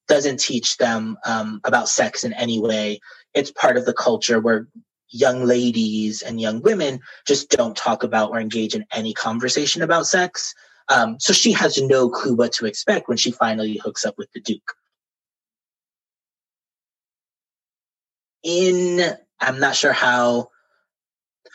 doesn't 0.10 0.42
teach 0.42 0.76
them 0.76 1.18
um, 1.26 1.62
about 1.64 1.88
sex 1.88 2.26
in 2.26 2.34
any 2.34 2.60
way. 2.60 3.00
It's 3.34 3.52
part 3.52 3.78
of 3.78 3.86
the 3.86 3.94
culture 3.94 4.42
where 4.42 4.68
young 5.08 5.46
ladies 5.46 6.22
and 6.22 6.42
young 6.42 6.62
women 6.62 7.00
just 7.26 7.50
don't 7.50 7.78
talk 7.78 8.04
about 8.04 8.32
or 8.32 8.42
engage 8.42 8.76
in 8.76 8.84
any 8.92 9.14
conversation 9.14 9.84
about 9.84 10.06
sex. 10.06 10.54
Um, 10.90 11.18
so 11.20 11.34
she 11.34 11.52
has 11.54 11.82
no 11.82 12.10
clue 12.10 12.36
what 12.36 12.54
to 12.54 12.66
expect 12.66 13.08
when 13.08 13.18
she 13.18 13.32
finally 13.32 13.78
hooks 13.84 14.06
up 14.06 14.18
with 14.18 14.32
the 14.34 14.42
Duke. 14.42 14.74
In, 18.44 19.16
I'm 19.40 19.60
not 19.60 19.76
sure 19.76 19.94
how, 19.94 20.50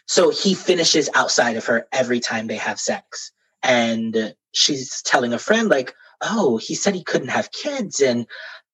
so 0.06 0.30
he 0.30 0.54
finishes 0.54 1.10
outside 1.14 1.56
of 1.56 1.66
her 1.66 1.86
every 1.92 2.20
time 2.20 2.46
they 2.46 2.56
have 2.56 2.80
sex. 2.80 3.32
And 3.62 4.34
she's 4.52 5.02
telling 5.02 5.34
a 5.34 5.38
friend, 5.38 5.68
like, 5.68 5.94
oh, 6.22 6.56
he 6.56 6.74
said 6.74 6.94
he 6.94 7.04
couldn't 7.04 7.28
have 7.28 7.52
kids. 7.52 8.00
And 8.00 8.26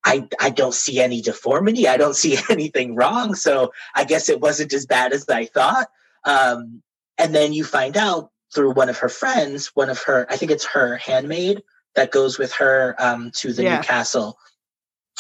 I, 0.04 0.28
I 0.40 0.50
don't 0.50 0.74
see 0.74 1.00
any 1.00 1.20
deformity. 1.20 1.88
I 1.88 1.96
don't 1.96 2.14
see 2.14 2.38
anything 2.50 2.94
wrong. 2.94 3.34
So 3.34 3.72
I 3.94 4.04
guess 4.04 4.28
it 4.28 4.40
wasn't 4.40 4.72
as 4.72 4.86
bad 4.86 5.12
as 5.12 5.28
I 5.28 5.46
thought. 5.46 5.88
Um, 6.24 6.82
and 7.18 7.34
then 7.34 7.52
you 7.52 7.64
find 7.64 7.96
out 7.96 8.30
through 8.54 8.72
one 8.72 8.88
of 8.88 8.98
her 8.98 9.08
friends, 9.08 9.70
one 9.74 9.90
of 9.90 10.02
her, 10.02 10.26
I 10.30 10.36
think 10.36 10.50
it's 10.50 10.66
her 10.66 10.96
handmaid 10.96 11.62
that 11.94 12.10
goes 12.10 12.38
with 12.38 12.52
her 12.54 12.94
um, 12.98 13.30
to 13.36 13.52
the 13.52 13.64
yeah. 13.64 13.76
new 13.76 13.82
castle. 13.82 14.38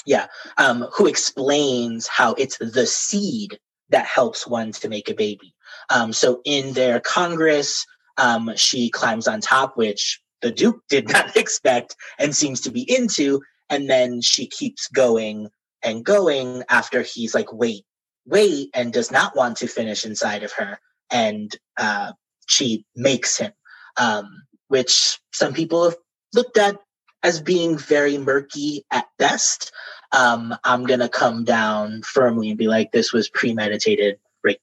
Yeah, 0.06 0.26
um, 0.58 0.86
who 0.92 1.06
explains 1.06 2.06
how 2.06 2.34
it's 2.34 2.58
the 2.58 2.86
seed 2.86 3.58
that 3.90 4.06
helps 4.06 4.46
one 4.46 4.72
to 4.72 4.88
make 4.88 5.08
a 5.08 5.14
baby. 5.14 5.54
Um, 5.90 6.12
so 6.12 6.40
in 6.44 6.72
their 6.72 7.00
Congress, 7.00 7.86
um, 8.16 8.50
she 8.56 8.90
climbs 8.90 9.28
on 9.28 9.40
top, 9.40 9.76
which 9.76 10.20
the 10.42 10.50
Duke 10.50 10.80
did 10.88 11.08
not 11.08 11.36
expect 11.36 11.96
and 12.18 12.34
seems 12.34 12.60
to 12.62 12.70
be 12.70 12.82
into. 12.94 13.40
And 13.70 13.88
then 13.88 14.20
she 14.20 14.46
keeps 14.46 14.88
going 14.88 15.48
and 15.82 16.04
going 16.04 16.64
after 16.68 17.02
he's 17.02 17.34
like, 17.34 17.52
wait, 17.52 17.84
wait, 18.26 18.70
and 18.74 18.92
does 18.92 19.10
not 19.10 19.36
want 19.36 19.56
to 19.58 19.66
finish 19.66 20.04
inside 20.04 20.42
of 20.42 20.52
her. 20.52 20.78
And 21.10 21.54
uh, 21.76 22.12
she 22.46 22.84
makes 22.96 23.38
him, 23.38 23.52
um, 23.96 24.42
which 24.68 25.18
some 25.32 25.52
people 25.52 25.84
have 25.84 25.96
looked 26.34 26.58
at 26.58 26.78
as 27.22 27.40
being 27.40 27.78
very 27.78 28.18
murky 28.18 28.84
at 28.90 29.06
best. 29.18 29.72
Um, 30.12 30.54
I'm 30.64 30.84
gonna 30.84 31.08
come 31.08 31.44
down 31.44 32.02
firmly 32.02 32.50
and 32.50 32.58
be 32.58 32.68
like, 32.68 32.92
this 32.92 33.12
was 33.12 33.28
premeditated 33.30 34.18
rape. 34.42 34.60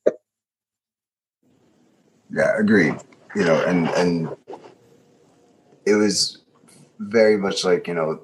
Yeah, 2.33 2.57
agreed. 2.57 2.95
You 3.35 3.43
know, 3.43 3.61
and 3.65 3.89
and 3.89 4.35
it 5.85 5.95
was 5.95 6.43
very 6.99 7.37
much 7.37 7.65
like 7.65 7.87
you 7.87 7.93
know 7.93 8.21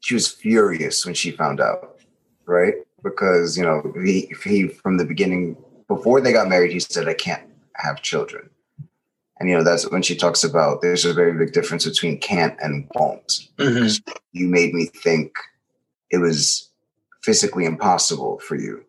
she 0.00 0.14
was 0.14 0.28
furious 0.28 1.04
when 1.04 1.14
she 1.14 1.30
found 1.30 1.60
out, 1.60 2.00
right? 2.46 2.74
Because 3.02 3.56
you 3.56 3.64
know 3.64 3.92
he 4.02 4.32
he 4.42 4.68
from 4.68 4.96
the 4.96 5.04
beginning 5.04 5.56
before 5.86 6.20
they 6.20 6.32
got 6.32 6.48
married, 6.48 6.72
he 6.72 6.80
said, 6.80 7.08
"I 7.08 7.14
can't 7.14 7.47
have 7.78 8.02
children. 8.02 8.50
And 9.40 9.48
you 9.48 9.56
know, 9.56 9.62
that's 9.62 9.88
when 9.90 10.02
she 10.02 10.16
talks 10.16 10.42
about 10.42 10.82
there's 10.82 11.04
a 11.04 11.14
very 11.14 11.32
big 11.32 11.52
difference 11.52 11.84
between 11.84 12.18
can't 12.18 12.56
and 12.60 12.88
won't. 12.94 13.48
Mm-hmm. 13.58 14.12
You 14.32 14.48
made 14.48 14.74
me 14.74 14.86
think 14.86 15.32
it 16.10 16.18
was 16.18 16.70
physically 17.22 17.64
impossible 17.64 18.40
for 18.40 18.56
you, 18.56 18.84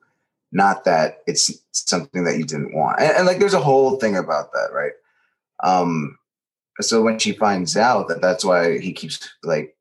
not 0.52 0.86
that 0.86 1.20
it's 1.28 1.52
something 1.72 2.24
that 2.24 2.38
you 2.38 2.46
didn't 2.46 2.74
want. 2.74 3.00
And, 3.00 3.12
and 3.12 3.28
like 3.28 3.40
there's 3.40 3.54
a 3.54 3.60
whole 3.60 3.98
thing 3.98 4.16
about 4.16 4.52
that, 4.54 4.70
right? 4.74 4.94
Um, 5.64 6.18
so 6.82 7.04
when 7.04 7.20
she 7.20 7.34
finds 7.34 7.76
out 7.78 8.08
that 8.08 8.22
that's 8.22 8.46
why 8.46 8.80
he 8.80 8.94
keeps 8.94 9.30
like 9.44 9.76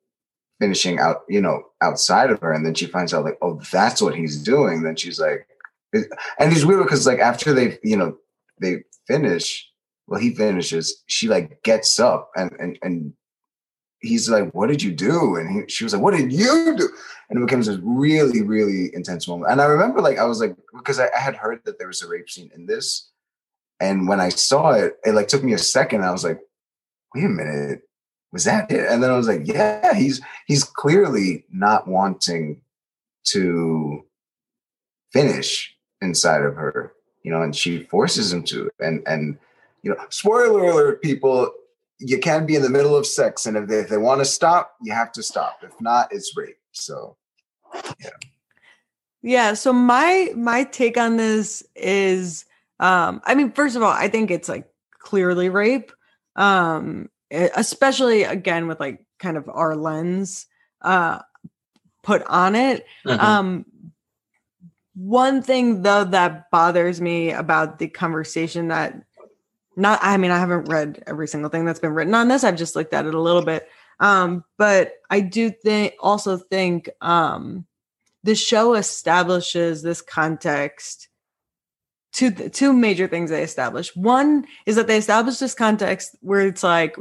finishing 0.60 0.98
out, 0.98 1.22
you 1.28 1.40
know, 1.40 1.62
outside 1.80 2.30
of 2.30 2.40
her, 2.40 2.52
and 2.52 2.66
then 2.66 2.74
she 2.74 2.86
finds 2.86 3.14
out 3.14 3.24
like, 3.24 3.38
oh, 3.40 3.60
that's 3.72 4.02
what 4.02 4.16
he's 4.16 4.42
doing. 4.42 4.82
Then 4.82 4.96
she's 4.96 5.20
like, 5.20 5.46
and 5.92 6.52
it's 6.52 6.64
weird 6.64 6.82
because 6.82 7.06
like 7.06 7.20
after 7.20 7.52
they, 7.52 7.78
you 7.82 7.96
know, 7.96 8.18
they 8.60 8.84
finish, 9.06 9.68
well, 10.06 10.20
he 10.20 10.34
finishes, 10.34 11.02
she 11.06 11.28
like 11.28 11.62
gets 11.62 11.98
up 12.00 12.30
and 12.36 12.52
and 12.58 12.78
and 12.82 13.12
he's 14.00 14.28
like, 14.28 14.52
"What 14.52 14.68
did 14.68 14.82
you 14.82 14.92
do?" 14.92 15.36
And 15.36 15.50
he, 15.50 15.68
she 15.68 15.84
was 15.84 15.92
like, 15.92 16.02
"What 16.02 16.16
did 16.16 16.32
you 16.32 16.74
do?" 16.76 16.88
And 17.28 17.38
it 17.38 17.46
becomes 17.46 17.66
this 17.66 17.78
really, 17.82 18.42
really 18.42 18.94
intense 18.94 19.28
moment. 19.28 19.50
And 19.50 19.60
I 19.60 19.66
remember, 19.66 20.00
like, 20.00 20.18
I 20.18 20.24
was 20.24 20.40
like, 20.40 20.56
because 20.74 20.98
I, 20.98 21.08
I, 21.14 21.20
had 21.20 21.36
heard 21.36 21.60
that 21.64 21.78
there 21.78 21.88
was 21.88 22.02
a 22.02 22.08
rape 22.08 22.30
scene 22.30 22.50
in 22.54 22.66
this, 22.66 23.10
and 23.80 24.08
when 24.08 24.20
I 24.20 24.30
saw 24.30 24.70
it, 24.72 24.96
it 25.04 25.12
like 25.12 25.28
took 25.28 25.44
me 25.44 25.52
a 25.52 25.58
second. 25.58 26.04
I 26.04 26.10
was 26.10 26.24
like, 26.24 26.40
"Wait 27.14 27.24
a 27.24 27.28
minute, 27.28 27.82
was 28.32 28.44
that 28.44 28.70
it?" 28.70 28.90
And 28.90 29.02
then 29.02 29.10
I 29.10 29.16
was 29.16 29.28
like, 29.28 29.42
"Yeah, 29.44 29.94
he's 29.94 30.20
he's 30.46 30.64
clearly 30.64 31.44
not 31.50 31.88
wanting 31.88 32.62
to 33.28 34.04
finish 35.12 35.74
inside 36.00 36.42
of 36.42 36.54
her, 36.54 36.92
you 37.22 37.30
know, 37.30 37.42
and 37.42 37.54
she 37.54 37.84
forces 37.84 38.32
him 38.32 38.42
to, 38.44 38.70
and 38.80 39.02
and." 39.06 39.38
You 39.84 39.92
know, 39.92 40.04
spoiler 40.10 40.64
alert, 40.64 41.02
people 41.02 41.52
you 41.98 42.18
can 42.18 42.46
be 42.46 42.56
in 42.56 42.62
the 42.62 42.68
middle 42.68 42.96
of 42.96 43.06
sex, 43.06 43.46
and 43.46 43.56
if 43.56 43.68
they, 43.68 43.78
if 43.78 43.88
they 43.88 43.96
want 43.96 44.20
to 44.20 44.24
stop, 44.24 44.74
you 44.82 44.92
have 44.92 45.12
to 45.12 45.22
stop. 45.22 45.60
If 45.62 45.80
not, 45.80 46.08
it's 46.12 46.36
rape. 46.36 46.58
So, 46.72 47.16
yeah. 48.00 48.10
Yeah. 49.22 49.54
So 49.54 49.72
my 49.72 50.32
my 50.34 50.64
take 50.64 50.98
on 50.98 51.16
this 51.16 51.62
is, 51.76 52.44
um, 52.80 53.20
I 53.24 53.36
mean, 53.36 53.52
first 53.52 53.76
of 53.76 53.82
all, 53.82 53.92
I 53.92 54.08
think 54.08 54.32
it's 54.32 54.48
like 54.48 54.68
clearly 54.98 55.48
rape, 55.48 55.92
um, 56.34 57.08
especially 57.30 58.24
again 58.24 58.66
with 58.66 58.80
like 58.80 59.04
kind 59.20 59.36
of 59.36 59.48
our 59.48 59.76
lens 59.76 60.46
uh, 60.82 61.20
put 62.02 62.22
on 62.24 62.54
it. 62.54 62.84
Mm-hmm. 63.06 63.20
Um, 63.20 63.64
one 64.98 65.42
thing 65.42 65.82
though 65.82 66.02
that 66.02 66.50
bothers 66.50 67.00
me 67.00 67.30
about 67.30 67.78
the 67.78 67.86
conversation 67.86 68.68
that 68.68 69.00
not 69.76 70.00
i 70.02 70.16
mean 70.16 70.32
i 70.32 70.38
haven't 70.38 70.68
read 70.68 71.02
every 71.06 71.28
single 71.28 71.48
thing 71.48 71.64
that's 71.64 71.78
been 71.78 71.94
written 71.94 72.14
on 72.14 72.26
this. 72.26 72.42
I've 72.42 72.56
just 72.56 72.74
looked 72.74 72.92
at 72.92 73.06
it 73.06 73.14
a 73.14 73.20
little 73.20 73.42
bit. 73.42 73.68
Um 74.00 74.44
but 74.56 74.94
i 75.08 75.20
do 75.20 75.50
think 75.50 75.94
also 76.00 76.36
think 76.36 76.90
um 77.00 77.64
the 78.24 78.34
show 78.34 78.74
establishes 78.74 79.82
this 79.82 80.02
context 80.02 81.08
two 82.12 82.32
two 82.32 82.72
major 82.72 83.06
things 83.06 83.30
they 83.30 83.44
establish. 83.44 83.94
One 83.94 84.46
is 84.66 84.74
that 84.74 84.88
they 84.88 84.96
establish 84.96 85.38
this 85.38 85.54
context 85.54 86.16
where 86.20 86.40
it's 86.40 86.64
like 86.64 86.96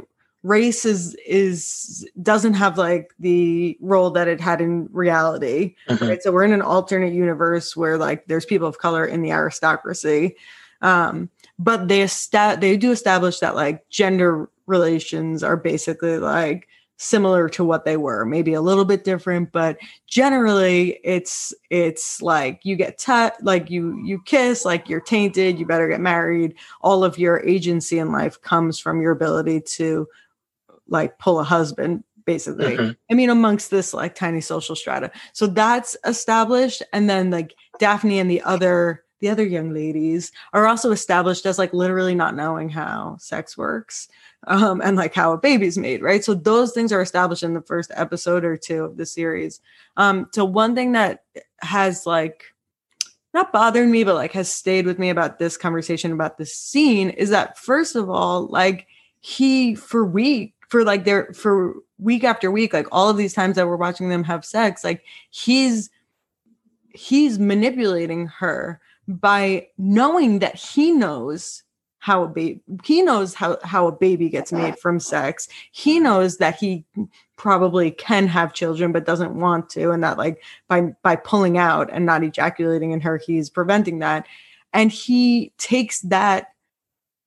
race 0.48 0.86
is 0.86 1.14
is 1.26 2.08
doesn't 2.22 2.54
have 2.54 2.78
like 2.78 3.12
the 3.18 3.76
role 3.80 4.10
that 4.10 4.28
it 4.28 4.40
had 4.40 4.62
in 4.62 4.88
reality 4.92 5.74
mm-hmm. 5.88 6.06
right 6.06 6.22
so 6.22 6.32
we're 6.32 6.42
in 6.42 6.54
an 6.54 6.62
alternate 6.62 7.12
universe 7.12 7.76
where 7.76 7.98
like 7.98 8.26
there's 8.26 8.46
people 8.46 8.66
of 8.66 8.78
color 8.78 9.04
in 9.04 9.20
the 9.20 9.30
aristocracy 9.30 10.34
um 10.80 11.28
but 11.58 11.88
they 11.88 12.02
esta- 12.02 12.56
they 12.58 12.76
do 12.78 12.90
establish 12.90 13.40
that 13.40 13.54
like 13.54 13.86
gender 13.90 14.48
relations 14.66 15.42
are 15.42 15.56
basically 15.56 16.18
like 16.18 16.66
similar 16.96 17.48
to 17.48 17.62
what 17.62 17.84
they 17.84 17.96
were 17.96 18.24
maybe 18.24 18.54
a 18.54 18.60
little 18.60 18.84
bit 18.86 19.04
different 19.04 19.52
but 19.52 19.76
generally 20.06 20.98
it's 21.04 21.54
it's 21.70 22.22
like 22.22 22.60
you 22.64 22.74
get 22.74 22.96
t- 22.98 23.36
like 23.42 23.70
you 23.70 24.02
you 24.04 24.20
kiss 24.24 24.64
like 24.64 24.88
you're 24.88 25.00
tainted 25.00 25.58
you 25.58 25.66
better 25.66 25.88
get 25.88 26.00
married 26.00 26.54
all 26.80 27.04
of 27.04 27.18
your 27.18 27.38
agency 27.46 27.98
in 27.98 28.10
life 28.10 28.40
comes 28.40 28.80
from 28.80 29.00
your 29.00 29.12
ability 29.12 29.60
to 29.60 30.08
like 30.88 31.18
pull 31.18 31.40
a 31.40 31.44
husband 31.44 32.02
basically 32.24 32.76
mm-hmm. 32.76 32.92
i 33.10 33.14
mean 33.14 33.30
amongst 33.30 33.70
this 33.70 33.94
like 33.94 34.14
tiny 34.14 34.40
social 34.40 34.76
strata 34.76 35.10
so 35.32 35.46
that's 35.46 35.96
established 36.04 36.82
and 36.92 37.08
then 37.08 37.30
like 37.30 37.54
daphne 37.78 38.18
and 38.18 38.30
the 38.30 38.42
other 38.42 39.02
the 39.20 39.28
other 39.28 39.44
young 39.44 39.72
ladies 39.72 40.30
are 40.52 40.66
also 40.66 40.90
established 40.92 41.46
as 41.46 41.58
like 41.58 41.72
literally 41.72 42.14
not 42.14 42.36
knowing 42.36 42.68
how 42.68 43.16
sex 43.18 43.56
works 43.56 44.08
um, 44.46 44.80
and 44.82 44.96
like 44.96 45.14
how 45.14 45.32
a 45.32 45.38
baby's 45.38 45.76
made, 45.76 46.02
right? 46.02 46.24
So 46.24 46.34
those 46.34 46.72
things 46.72 46.92
are 46.92 47.00
established 47.00 47.42
in 47.42 47.54
the 47.54 47.62
first 47.62 47.90
episode 47.94 48.44
or 48.44 48.56
two 48.56 48.84
of 48.84 48.96
the 48.96 49.06
series. 49.06 49.60
Um, 49.96 50.28
so 50.32 50.44
one 50.44 50.74
thing 50.74 50.92
that 50.92 51.24
has 51.60 52.06
like 52.06 52.44
not 53.34 53.52
bothered 53.52 53.88
me, 53.88 54.04
but 54.04 54.14
like 54.14 54.32
has 54.32 54.52
stayed 54.52 54.86
with 54.86 54.98
me 54.98 55.10
about 55.10 55.38
this 55.38 55.56
conversation 55.56 56.12
about 56.12 56.38
this 56.38 56.54
scene 56.54 57.10
is 57.10 57.30
that 57.30 57.58
first 57.58 57.96
of 57.96 58.08
all, 58.08 58.46
like 58.46 58.86
he 59.20 59.74
for 59.74 60.04
week 60.04 60.54
for 60.68 60.84
like 60.84 61.04
their 61.04 61.32
for 61.32 61.74
week 61.98 62.24
after 62.24 62.50
week, 62.50 62.72
like 62.72 62.86
all 62.92 63.08
of 63.08 63.16
these 63.16 63.34
times 63.34 63.56
that 63.56 63.66
we're 63.66 63.76
watching 63.76 64.08
them 64.08 64.24
have 64.24 64.44
sex, 64.44 64.84
like 64.84 65.02
he's 65.30 65.90
he's 66.90 67.38
manipulating 67.38 68.26
her 68.26 68.80
by 69.06 69.66
knowing 69.78 70.38
that 70.40 70.54
he 70.54 70.92
knows 70.92 71.62
how 72.00 72.22
a 72.22 72.28
baby 72.28 72.60
he 72.84 73.02
knows 73.02 73.34
how 73.34 73.58
how 73.64 73.86
a 73.86 73.92
baby 73.92 74.28
gets 74.28 74.52
made 74.52 74.78
from 74.78 75.00
sex. 75.00 75.48
He 75.72 75.98
knows 75.98 76.36
that 76.36 76.56
he 76.56 76.84
probably 77.36 77.90
can 77.90 78.26
have 78.26 78.52
children 78.52 78.92
but 78.92 79.06
doesn't 79.06 79.34
want 79.34 79.68
to 79.70 79.90
and 79.90 80.02
that 80.04 80.18
like 80.18 80.42
by 80.68 80.82
by 81.02 81.16
pulling 81.16 81.58
out 81.58 81.88
and 81.92 82.06
not 82.06 82.22
ejaculating 82.22 82.92
in 82.92 83.00
her 83.00 83.16
he's 83.16 83.50
preventing 83.50 83.98
that. 84.00 84.26
And 84.72 84.92
he 84.92 85.52
takes 85.56 86.00
that 86.02 86.52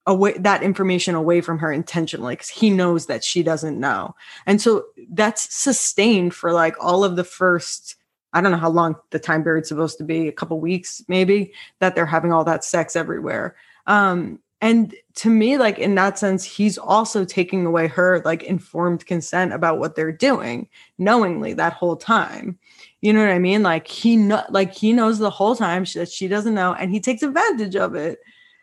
away 0.08 0.36
that 0.38 0.64
information 0.64 1.14
away 1.14 1.42
from 1.42 1.60
her 1.60 1.72
intentionally 1.72 2.34
because 2.34 2.50
he 2.50 2.70
knows 2.70 3.06
that 3.06 3.24
she 3.24 3.44
doesn't 3.44 3.80
know 3.80 4.16
and 4.48 4.60
so 4.60 4.86
that's 5.12 5.54
sustained 5.54 6.34
for 6.34 6.52
like 6.52 6.76
all 6.84 7.04
of 7.04 7.16
the 7.16 7.24
first 7.24 7.96
I 8.34 8.42
don't 8.42 8.52
know 8.52 8.58
how 8.58 8.70
long 8.70 8.96
the 9.10 9.20
time 9.20 9.44
period's 9.44 9.70
supposed 9.70 9.98
to 9.98 10.04
be, 10.04 10.28
a 10.28 10.32
couple 10.32 10.60
weeks 10.60 11.04
maybe, 11.08 11.54
that 11.80 11.96
they're 11.96 12.06
having 12.06 12.32
all 12.32 12.46
that 12.46 12.64
sex 12.64 12.96
everywhere. 12.96 13.56
Um, 13.88 14.40
and 14.62 14.94
to 15.16 15.30
me, 15.30 15.58
like 15.58 15.80
in 15.80 15.96
that 15.96 16.20
sense, 16.20 16.44
he's 16.44 16.78
also 16.78 17.26
taking 17.26 17.66
away 17.66 17.88
her 17.88 18.22
like 18.24 18.44
informed 18.44 19.06
consent 19.08 19.54
about 19.54 19.80
what 19.80 19.96
they're 19.96 20.12
doing 20.12 20.70
knowingly 21.00 21.54
that 21.54 21.74
whole 21.74 21.96
time. 21.96 22.60
You 23.02 23.12
know 23.12 23.26
what 23.26 23.34
I 23.34 23.40
mean? 23.40 23.64
Like 23.64 23.88
he 23.88 24.16
know, 24.16 24.44
like 24.50 24.74
he 24.74 24.94
knows 24.94 25.18
the 25.18 25.32
whole 25.32 25.56
time 25.56 25.86
that 25.96 26.10
she 26.10 26.28
doesn't 26.28 26.54
know, 26.54 26.74
and 26.74 26.92
he 26.92 27.00
takes 27.00 27.24
advantage 27.24 27.76
of 27.76 27.96
it. 27.96 28.20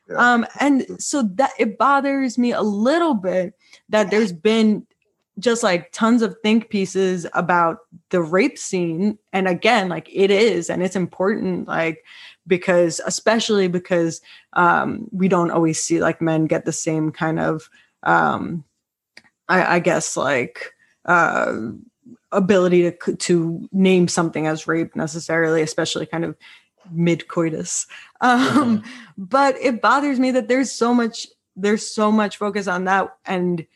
Yeah. 0.09 0.17
Um, 0.17 0.47
and 0.61 0.87
so 1.03 1.23
that 1.35 1.53
it 1.59 1.79
bothers 1.79 2.39
me 2.39 2.53
a 2.53 2.63
little 2.63 3.15
bit 3.15 3.55
that 3.89 4.11
there's 4.11 4.33
been 4.33 4.87
just 5.39 5.63
like 5.63 5.93
tons 5.93 6.23
of 6.23 6.37
think 6.43 6.69
pieces 6.69 7.27
about 7.33 7.79
the 8.11 8.21
rape 8.21 8.59
scene 8.59 9.19
and 9.33 9.47
again 9.47 9.89
like 9.89 10.09
it 10.13 10.31
is 10.31 10.69
and 10.69 10.83
it's 10.83 10.97
important 10.97 11.69
like 11.69 12.05
because 12.47 13.01
especially 13.07 13.69
because 13.69 14.21
um 14.55 15.07
we 15.13 15.29
don't 15.29 15.51
always 15.51 15.83
see 15.83 16.01
like 16.01 16.21
men 16.21 16.47
get 16.47 16.65
the 16.65 16.73
same 16.73 17.13
kind 17.13 17.39
of 17.39 17.71
um 18.03 18.65
i, 19.49 19.77
I 19.77 19.79
guess 19.79 20.17
like 20.17 20.75
uh 21.05 21.55
ability 22.33 22.91
to 22.91 23.17
to 23.17 23.69
name 23.71 24.09
something 24.09 24.47
as 24.47 24.67
rape 24.67 24.97
necessarily 24.97 25.63
especially 25.63 26.07
kind 26.07 26.25
of 26.25 26.37
mid 26.91 27.29
coitus 27.29 27.87
um 28.21 28.41
mm-hmm. 28.81 28.91
but 29.17 29.57
it 29.61 29.81
bothers 29.81 30.19
me 30.19 30.31
that 30.31 30.49
there's 30.49 30.71
so 30.71 30.93
much 30.95 31.27
there's 31.57 31.89
so 31.89 32.11
much 32.13 32.37
focus 32.37 32.67
on 32.67 32.85
that 32.85 33.17
and 33.27 33.67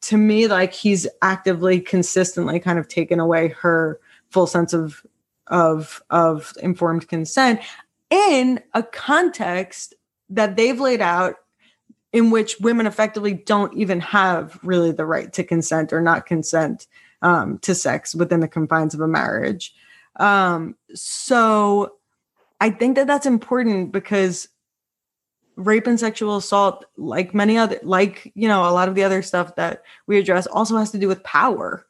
to 0.00 0.16
me 0.16 0.46
like 0.46 0.72
he's 0.72 1.06
actively 1.22 1.80
consistently 1.80 2.58
kind 2.58 2.78
of 2.78 2.88
taken 2.88 3.20
away 3.20 3.48
her 3.48 4.00
full 4.30 4.46
sense 4.46 4.72
of 4.72 5.04
of 5.48 6.02
of 6.10 6.52
informed 6.60 7.08
consent 7.08 7.60
in 8.10 8.60
a 8.74 8.82
context 8.82 9.94
that 10.28 10.56
they've 10.56 10.80
laid 10.80 11.00
out 11.00 11.36
in 12.12 12.30
which 12.30 12.60
women 12.60 12.86
effectively 12.86 13.32
don't 13.32 13.74
even 13.74 14.00
have 14.00 14.58
really 14.62 14.92
the 14.92 15.06
right 15.06 15.32
to 15.32 15.42
consent 15.42 15.92
or 15.92 16.00
not 16.00 16.26
consent 16.26 16.86
um, 17.22 17.58
to 17.58 17.74
sex 17.74 18.14
within 18.14 18.40
the 18.40 18.48
confines 18.48 18.94
of 18.94 19.00
a 19.00 19.08
marriage. 19.08 19.74
Um, 20.16 20.76
so 20.94 21.94
I 22.62 22.70
think 22.70 22.94
that 22.94 23.08
that's 23.08 23.26
important 23.26 23.90
because 23.90 24.46
rape 25.56 25.88
and 25.88 25.98
sexual 25.98 26.36
assault 26.36 26.84
like 26.96 27.34
many 27.34 27.58
other 27.58 27.80
like 27.82 28.30
you 28.36 28.46
know 28.46 28.68
a 28.68 28.70
lot 28.70 28.88
of 28.88 28.94
the 28.94 29.02
other 29.02 29.20
stuff 29.20 29.56
that 29.56 29.82
we 30.06 30.16
address 30.16 30.46
also 30.46 30.76
has 30.76 30.92
to 30.92 30.98
do 30.98 31.08
with 31.08 31.24
power 31.24 31.84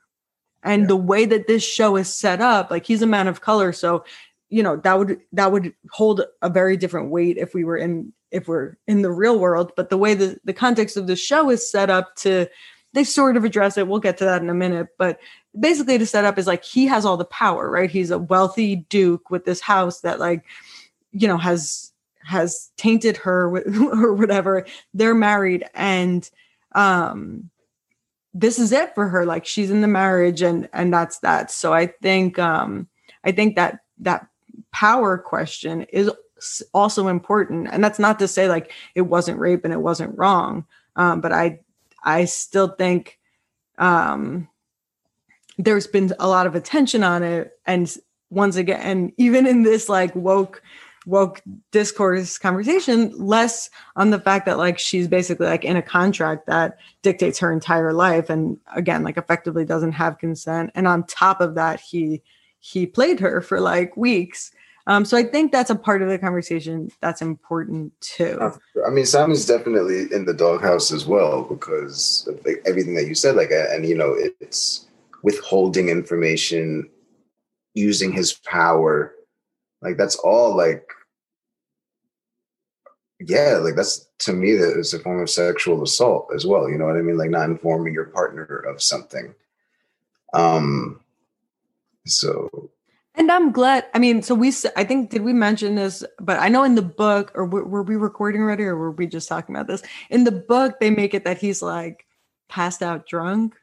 and 0.65 0.83
yeah. 0.83 0.89
the 0.89 0.97
way 0.97 1.27
that 1.27 1.47
this 1.47 1.63
show 1.63 1.97
is 1.97 2.13
set 2.13 2.41
up 2.41 2.71
like 2.71 2.87
he's 2.87 3.03
a 3.03 3.07
man 3.07 3.29
of 3.29 3.43
color 3.43 3.71
so 3.71 4.03
you 4.49 4.63
know 4.63 4.77
that 4.77 4.99
would 4.99 5.21
that 5.31 5.53
would 5.53 5.75
hold 5.91 6.23
a 6.41 6.49
very 6.49 6.79
different 6.79 7.11
weight 7.11 7.37
if 7.37 7.53
we 7.53 7.65
were 7.65 7.77
in 7.77 8.11
if 8.33 8.49
we're 8.49 8.77
in 8.89 9.03
the 9.03 9.13
real 9.13 9.39
world, 9.39 9.73
but 9.77 9.91
the 9.91 9.99
way 9.99 10.15
the, 10.15 10.39
the 10.45 10.55
context 10.55 10.97
of 10.97 11.07
the 11.07 11.15
show 11.15 11.51
is 11.51 11.71
set 11.71 11.91
up 11.91 12.17
to 12.17 12.49
they 12.93 13.05
sort 13.05 13.37
of 13.37 13.45
address 13.45 13.79
it. 13.79 13.89
We'll 13.89 14.01
get 14.01 14.19
to 14.19 14.25
that 14.25 14.43
in 14.43 14.51
a 14.51 14.55
minute, 14.55 14.89
but 14.99 15.19
basically 15.59 15.99
to 15.99 16.07
set 16.07 16.25
up 16.25 16.39
is 16.39 16.47
like 16.47 16.65
he 16.65 16.87
has 16.87 17.05
all 17.05 17.17
the 17.17 17.25
power, 17.25 17.71
right? 17.71 17.91
He's 17.91 18.11
a 18.11 18.19
wealthy 18.19 18.77
duke 18.77 19.31
with 19.31 19.45
this 19.45 19.61
house 19.61 20.01
that 20.01 20.21
like, 20.21 20.45
you 21.13 21.27
know, 21.27 21.39
has 21.39 21.93
has 22.25 22.71
tainted 22.77 23.17
her 23.19 23.57
or 23.93 24.15
whatever. 24.15 24.67
They're 24.95 25.15
married 25.15 25.65
and 25.75 26.29
um 26.75 27.51
this 28.35 28.59
is 28.59 28.73
it 28.73 28.95
for 28.95 29.09
her. 29.09 29.27
Like 29.27 29.45
she's 29.45 29.71
in 29.71 29.81
the 29.81 29.89
marriage 29.89 30.43
and 30.43 30.69
and 30.73 30.93
that's 30.93 31.19
that. 31.21 31.51
So 31.51 31.73
I 31.73 31.87
think 31.87 32.39
um 32.39 32.89
I 33.25 33.33
think 33.33 33.57
that 33.57 33.81
that 33.99 34.27
power 34.71 35.17
question 35.17 35.83
is 35.93 36.11
also 36.75 37.09
important 37.09 37.69
and 37.71 37.83
that's 37.83 37.99
not 37.99 38.19
to 38.19 38.27
say 38.27 38.49
like 38.49 38.73
it 38.95 39.03
wasn't 39.03 39.39
rape 39.39 39.65
and 39.65 39.73
it 39.73 39.81
wasn't 39.81 40.17
wrong 40.19 40.67
um, 40.97 41.21
but 41.21 41.31
i 41.31 41.59
i 42.05 42.25
still 42.25 42.69
think 42.69 43.19
um, 43.79 44.49
there's 45.59 45.87
been 45.87 46.13
a 46.19 46.29
lot 46.29 46.47
of 46.47 46.55
attention 46.55 47.03
on 47.03 47.23
it. 47.23 47.53
And 47.67 47.95
once 48.31 48.57
again 48.57 48.81
and 48.81 49.13
even 49.19 49.47
in 49.47 49.63
this 49.63 49.91
like 49.91 50.15
woke 50.17 50.63
woke 51.05 51.43
discourse 51.71 52.39
conversation 52.39 53.13
less 53.19 53.69
on 53.97 54.09
the 54.09 54.19
fact 54.19 54.47
that 54.47 54.57
like 54.57 54.79
she's 54.79 55.07
basically 55.07 55.47
like 55.47 55.67
in 55.67 55.77
a 55.77 55.83
contract 55.83 56.47
that 56.47 56.79
dictates 57.03 57.39
her 57.39 57.53
entire 57.53 57.93
life 57.93 58.31
and 58.31 58.57
again 58.75 59.03
like 59.03 59.19
effectively 59.19 59.67
doesn't 59.67 59.93
have 59.93 60.17
consent. 60.19 60.71
And 60.75 60.89
on 60.89 61.05
top 61.05 61.41
of 61.43 61.55
that 61.57 61.81
he 61.81 62.23
he 62.59 62.87
played 62.87 63.21
her 63.21 63.41
for 63.43 63.61
like 63.61 63.97
weeks 63.97 64.51
um, 64.87 65.05
so 65.05 65.17
I 65.17 65.23
think 65.23 65.53
that's 65.53 65.71
a 65.71 65.77
part 65.77 66.03
of 66.03 66.09
the 66.09 66.19
conversation 66.19 66.91
that's 67.01 67.23
important 67.23 67.93
too. 68.01 68.53
I 68.87 68.91
mean, 68.91 69.07
Simon's 69.07 69.47
definitely 69.47 70.13
in 70.13 70.25
the 70.25 70.35
doghouse 70.35 70.91
as 70.91 71.07
well 71.07 71.45
because 71.45 72.27
of 72.29 72.45
like, 72.45 72.63
everything 72.67 72.95
that 72.95 73.07
you 73.07 73.15
said. 73.15 73.37
Like, 73.37 73.51
and 73.53 73.87
you 73.87 73.97
know, 73.97 74.17
it's 74.41 74.87
withholding 75.23 75.89
information, 75.89 76.91
using 77.75 78.13
his 78.13 78.33
power. 78.33 79.15
Like 79.83 79.97
that's 79.97 80.17
all. 80.17 80.57
Like, 80.57 80.89
yeah, 83.21 83.59
like 83.63 83.77
that's 83.77 84.09
to 84.21 84.33
me 84.33 84.57
that 84.57 84.77
is 84.77 84.93
a 84.95 84.99
form 84.99 85.23
of 85.23 85.31
sexual 85.31 85.83
assault 85.85 86.29
as 86.35 86.45
well. 86.45 86.69
You 86.69 86.77
know 86.77 86.87
what 86.87 86.97
I 86.97 87.03
mean? 87.03 87.19
Like 87.19 87.31
not 87.31 87.49
informing 87.49 87.95
your 87.95 88.07
partner 88.07 88.45
of 88.45 88.83
something. 88.83 89.33
Um. 90.35 90.99
So 92.05 92.72
and 93.15 93.31
I'm 93.31 93.53
glad. 93.53 93.87
I 93.95 93.99
mean, 93.99 94.23
so 94.23 94.35
we, 94.35 94.53
I 94.77 94.85
think, 94.85 95.11
did 95.11 95.23
we 95.23 95.33
mention 95.33 95.75
this? 95.75 96.03
But 96.19 96.39
I 96.39 96.49
know 96.49 96.65
in 96.65 96.75
the 96.75 96.83
book, 96.83 97.31
or 97.35 97.45
were 97.45 97.83
we 97.83 97.97
recording 97.97 98.41
already, 98.41 98.65
or 98.65 98.77
were 98.77 98.91
we 98.91 99.07
just 99.07 99.29
talking 99.29 99.55
about 99.55 99.67
this? 99.67 99.83
In 100.11 100.25
the 100.25 100.33
book, 100.33 100.81
they 100.81 100.91
make 100.91 101.13
it 101.13 101.25
that 101.25 101.39
he's 101.39 101.61
like 101.61 102.07
passed 102.49 102.83
out 102.83 103.07
drunk. 103.07 103.55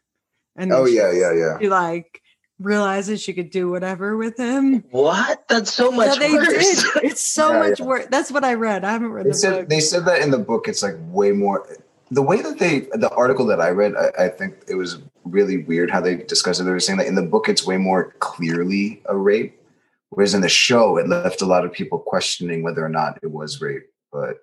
And 0.56 0.72
oh, 0.72 0.86
yeah, 0.86 1.12
yeah, 1.12 1.34
yeah. 1.34 1.58
He 1.60 1.68
like 1.70 2.22
realizes 2.60 3.22
she 3.22 3.34
could 3.34 3.50
do 3.50 3.70
whatever 3.70 4.18
with 4.18 4.38
him. 4.38 4.84
What? 4.92 5.48
That's 5.48 5.74
so 5.74 5.92
much 5.92 6.14
so 6.14 6.20
they 6.20 6.34
worse. 6.34 6.84
Did. 6.94 7.04
It's 7.06 7.22
so 7.22 7.52
yeah, 7.54 7.60
much 7.60 7.80
yeah. 7.80 7.86
worse. 7.86 8.08
That's 8.12 8.32
what 8.32 8.44
I 8.44 8.54
read. 8.54 8.84
I 8.84 8.92
haven't 8.92 9.12
read 9.12 9.26
they 9.26 9.30
the 9.30 9.36
said, 9.36 9.52
book. 9.52 9.70
They 9.70 9.80
said 9.80 10.06
that 10.06 10.22
in 10.22 10.32
the 10.32 10.38
book, 10.38 10.68
it's 10.68 10.84
like 10.84 10.96
way 11.00 11.32
more. 11.32 11.66
The 12.12 12.22
way 12.22 12.41
that 12.41 12.58
they, 12.58 12.88
the 12.93 13.10
article 13.15 13.45
that 13.48 13.62
I 13.62 13.69
read, 13.69 13.93
I, 13.95 14.26
I 14.26 14.30
think 14.30 14.56
it 14.67 14.76
was 14.76 15.00
really 15.24 15.58
weird 15.58 15.91
how 15.91 16.02
they 16.02 16.15
discussed 16.15 16.60
it. 16.60 16.63
They 16.63 16.72
were 16.72 16.80
saying 16.80 16.98
that 16.98 17.08
in 17.08 17.15
the 17.15 17.22
book, 17.22 17.48
it's 17.48 17.65
way 17.65 17.78
more 17.78 18.15
clearly 18.19 19.02
a 19.06 19.15
rape 19.15 19.60
Whereas 20.10 20.34
in 20.34 20.41
the 20.41 20.50
show, 20.50 20.98
it 20.98 21.08
left 21.08 21.41
a 21.41 21.45
lot 21.45 21.65
of 21.65 21.72
people 21.72 22.00
questioning 22.00 22.63
whether 22.63 22.84
or 22.84 22.89
not 22.89 23.19
it 23.22 23.32
was 23.32 23.62
rape. 23.62 23.88
But 24.12 24.38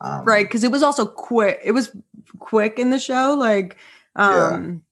um, 0.00 0.24
right, 0.24 0.46
because 0.46 0.62
it 0.62 0.70
was 0.70 0.84
also 0.84 1.04
quick. 1.04 1.60
It 1.64 1.72
was 1.72 1.94
quick 2.38 2.78
in 2.78 2.90
the 2.90 3.00
show, 3.00 3.34
like, 3.34 3.76
um, 4.14 4.84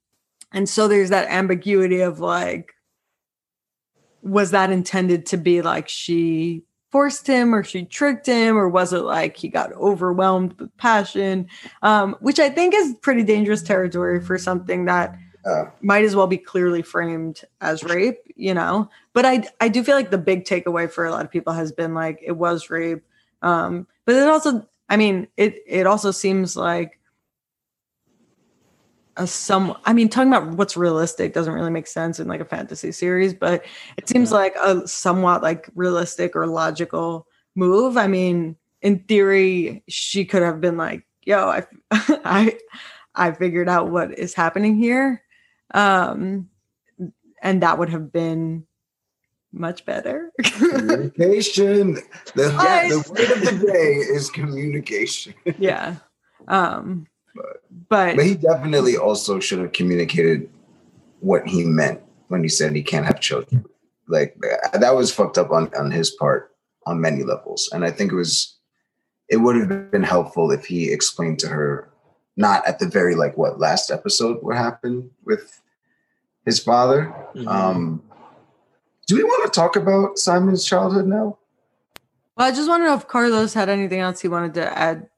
yeah. 0.53 0.59
and 0.59 0.69
so 0.69 0.89
there's 0.89 1.11
that 1.11 1.31
ambiguity 1.31 2.01
of 2.01 2.19
like, 2.19 2.73
was 4.23 4.51
that 4.51 4.73
intended 4.73 5.27
to 5.27 5.37
be 5.37 5.63
like 5.63 5.89
she 5.89 6.65
forced 6.91 7.27
him 7.27 7.55
or 7.55 7.63
she 7.63 7.85
tricked 7.85 8.27
him 8.27 8.57
or 8.57 8.69
was 8.69 8.93
it 8.93 9.03
like 9.03 9.37
he 9.37 9.49
got 9.49 9.73
overwhelmed 9.75 10.59
with 10.59 10.75
passion 10.77 11.47
um, 11.83 12.17
which 12.21 12.39
i 12.39 12.49
think 12.49 12.75
is 12.75 12.95
pretty 13.03 13.23
dangerous 13.23 13.63
territory 13.63 14.21
for 14.21 14.39
something 14.39 14.85
that 14.85 15.19
uh, 15.47 15.71
might 15.81 16.05
as 16.05 16.17
well 16.17 16.27
be 16.27 16.37
clearly 16.37 16.83
framed 16.83 17.43
as 17.61 17.85
rape, 17.85 18.19
you 18.35 18.53
know. 18.53 18.91
But 19.13 19.25
I 19.25 19.45
I 19.61 19.69
do 19.69 19.85
feel 19.85 19.95
like 19.95 20.11
the 20.11 20.19
big 20.19 20.45
takeaway 20.45 20.91
for 20.91 21.05
a 21.05 21.11
lot 21.11 21.25
of 21.25 21.31
people 21.31 21.53
has 21.53 21.71
been 21.71 21.95
like 21.95 22.19
it 22.23 22.33
was 22.33 22.69
rape. 22.69 23.05
Um, 23.43 23.87
but 24.05 24.17
it 24.17 24.29
also, 24.29 24.67
I 24.89 24.97
mean, 24.97 25.29
it 25.37 25.63
it 25.67 25.87
also 25.87 26.11
seems 26.11 26.57
like 26.57 26.99
a 29.17 29.27
some 29.27 29.77
I 29.85 29.93
mean, 29.93 30.09
talking 30.09 30.33
about 30.33 30.57
what's 30.57 30.77
realistic 30.77 31.33
doesn't 31.33 31.53
really 31.53 31.71
make 31.71 31.87
sense 31.87 32.21
in 32.21 32.29
like 32.29 32.41
a 32.41 32.45
fantasy 32.45 32.93
series, 32.93 33.35
but 33.35 33.65
it 33.97 34.09
seems 34.09 34.33
like 34.33 34.55
a 34.57 34.87
somewhat 34.87 35.43
like 35.43 35.69
realistic 35.75 36.37
or 36.37 36.47
logical 36.47 37.27
move. 37.55 37.97
I 37.97 38.07
mean, 38.07 38.57
in 38.83 39.01
theory, 39.01 39.83
she 39.89 40.25
could 40.25 40.43
have 40.43 40.61
been 40.61 40.77
like, 40.77 41.07
yo, 41.23 41.49
I 41.49 41.65
I 41.91 42.59
I 43.15 43.33
figured 43.33 43.69
out 43.69 43.91
what 43.91 44.19
is 44.19 44.35
happening 44.35 44.77
here 44.77 45.23
um, 45.75 46.49
and 47.43 47.63
that 47.63 47.79
would 47.79 47.91
have 47.91 48.13
been 48.13 48.67
much 49.53 49.85
better. 49.85 50.33
communication. 50.43 51.95
The, 52.35 52.57
yeah, 52.63 52.89
the 52.89 53.05
word 53.09 53.31
of 53.31 53.61
the 53.61 53.67
day 53.67 53.95
is 53.95 54.31
communication. 54.31 55.35
yeah. 55.59 55.97
Um, 56.49 57.07
but, 57.37 57.63
but, 57.89 58.17
but 58.17 58.25
he 58.25 58.35
definitely 58.35 58.97
also 58.97 59.41
should 59.41 59.59
have 59.59 59.73
communicated 59.73 60.49
what 61.21 61.47
he 61.47 61.65
meant 61.65 62.01
when 62.29 62.43
he 62.43 62.49
said 62.49 62.75
he 62.75 62.83
can't 62.83 63.07
have 63.07 63.21
children. 63.21 63.65
Like 64.09 64.37
that 64.73 64.95
was 64.95 65.13
fucked 65.13 65.39
up 65.39 65.51
on 65.51 65.71
on 65.77 65.91
his 65.91 66.11
part 66.11 66.55
on 66.87 67.01
many 67.01 67.25
levels, 67.25 67.69
and 67.73 67.85
I 67.85 67.91
think 67.91 68.13
it 68.13 68.17
was 68.17 68.57
it 69.29 69.39
would 69.39 69.57
have 69.57 69.91
been 69.91 70.05
helpful 70.05 70.51
if 70.53 70.67
he 70.67 70.93
explained 70.93 71.41
to 71.41 71.49
her 71.49 71.91
not 72.37 72.67
at 72.67 72.79
the 72.79 72.87
very 72.87 73.15
like 73.15 73.37
what 73.37 73.59
last 73.59 73.91
episode 73.91 74.39
what 74.43 74.57
happened 74.57 75.11
with 75.25 75.61
his 76.45 76.61
father. 76.61 77.15
Mm-hmm. 77.35 77.49
Um, 77.49 78.03
do 79.07 79.17
we 79.17 79.25
want 79.25 79.53
to 79.53 79.61
talk 79.61 79.77
about 79.77 80.19
Simon's 80.19 80.65
childhood 80.65 81.07
now? 81.07 81.39
Well, 82.37 82.47
I 82.47 82.51
just 82.51 82.69
want 82.69 82.83
to 82.83 82.87
know 82.87 82.95
if 82.95 83.09
Carlos 83.09 83.55
had 83.55 83.69
anything 83.69 84.01
else 84.01 84.21
he 84.21 84.29
wanted 84.29 84.55
to 84.55 84.79
add 84.79 85.09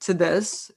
to 0.00 0.14
this. 0.14 0.70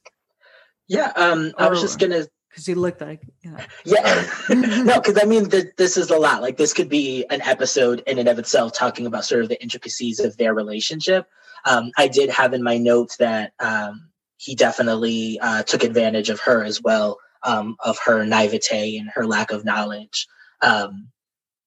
Yeah, 0.88 1.12
um, 1.16 1.52
I 1.58 1.68
was 1.68 1.80
just 1.80 1.98
gonna 1.98 2.26
because 2.48 2.66
he 2.66 2.74
looked 2.74 3.00
like 3.00 3.22
you 3.42 3.50
know. 3.50 3.58
yeah. 3.84 4.24
No 4.48 5.00
because 5.00 5.18
i 5.22 5.26
mean 5.26 5.48
th- 5.48 5.74
this 5.76 5.96
is 5.96 6.10
a 6.10 6.16
lot. 6.16 6.42
Like 6.42 6.56
this 6.56 6.72
could 6.72 6.88
be 6.88 7.24
an 7.30 7.42
episode 7.42 8.02
in 8.06 8.18
and 8.18 8.28
of 8.28 8.38
itself 8.38 8.72
talking 8.72 9.06
about 9.06 9.24
sort 9.24 9.42
of 9.42 9.48
the 9.48 9.60
intricacies 9.62 10.18
of 10.18 10.36
their 10.36 10.54
relationship. 10.54 11.26
Um, 11.64 11.90
i 11.96 12.08
did 12.08 12.30
have 12.30 12.54
in 12.54 12.62
my 12.62 12.78
notes 12.78 13.16
that 13.16 13.52
um, 13.60 14.08
he 14.38 14.54
definitely 14.54 15.38
uh, 15.40 15.62
took 15.64 15.84
advantage 15.84 16.30
of 16.30 16.40
her 16.40 16.64
as 16.64 16.80
well, 16.80 17.18
um, 17.42 17.76
of 17.80 17.98
her 18.06 18.24
naivete 18.24 18.96
and 18.96 19.10
her 19.10 19.26
lack 19.26 19.50
of 19.50 19.64
knowledge. 19.64 20.26
Um, 20.62 21.08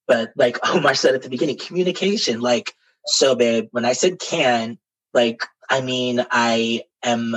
but 0.08 0.32
like 0.36 0.58
Omar 0.70 0.96
said 0.96 1.14
at 1.14 1.22
the 1.22 1.30
beginning, 1.30 1.58
communication, 1.58 2.42
like, 2.42 2.74
so 3.06 3.36
babe, 3.36 3.68
when 3.72 3.86
I 3.86 3.94
said 3.94 4.20
can, 4.20 4.78
like, 5.14 5.44
I 5.70 5.82
mean, 5.82 6.26
I 6.32 6.84
am 7.04 7.36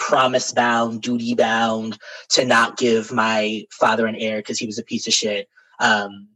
promise 0.00 0.50
bound, 0.50 1.02
duty 1.02 1.34
bound 1.34 1.98
to 2.30 2.44
not 2.44 2.76
give 2.76 3.12
my 3.12 3.64
father 3.70 4.06
an 4.06 4.16
heir 4.16 4.38
because 4.38 4.58
he 4.58 4.66
was 4.66 4.78
a 4.78 4.82
piece 4.82 5.06
of 5.06 5.12
shit. 5.12 5.48
Um, 5.78 6.28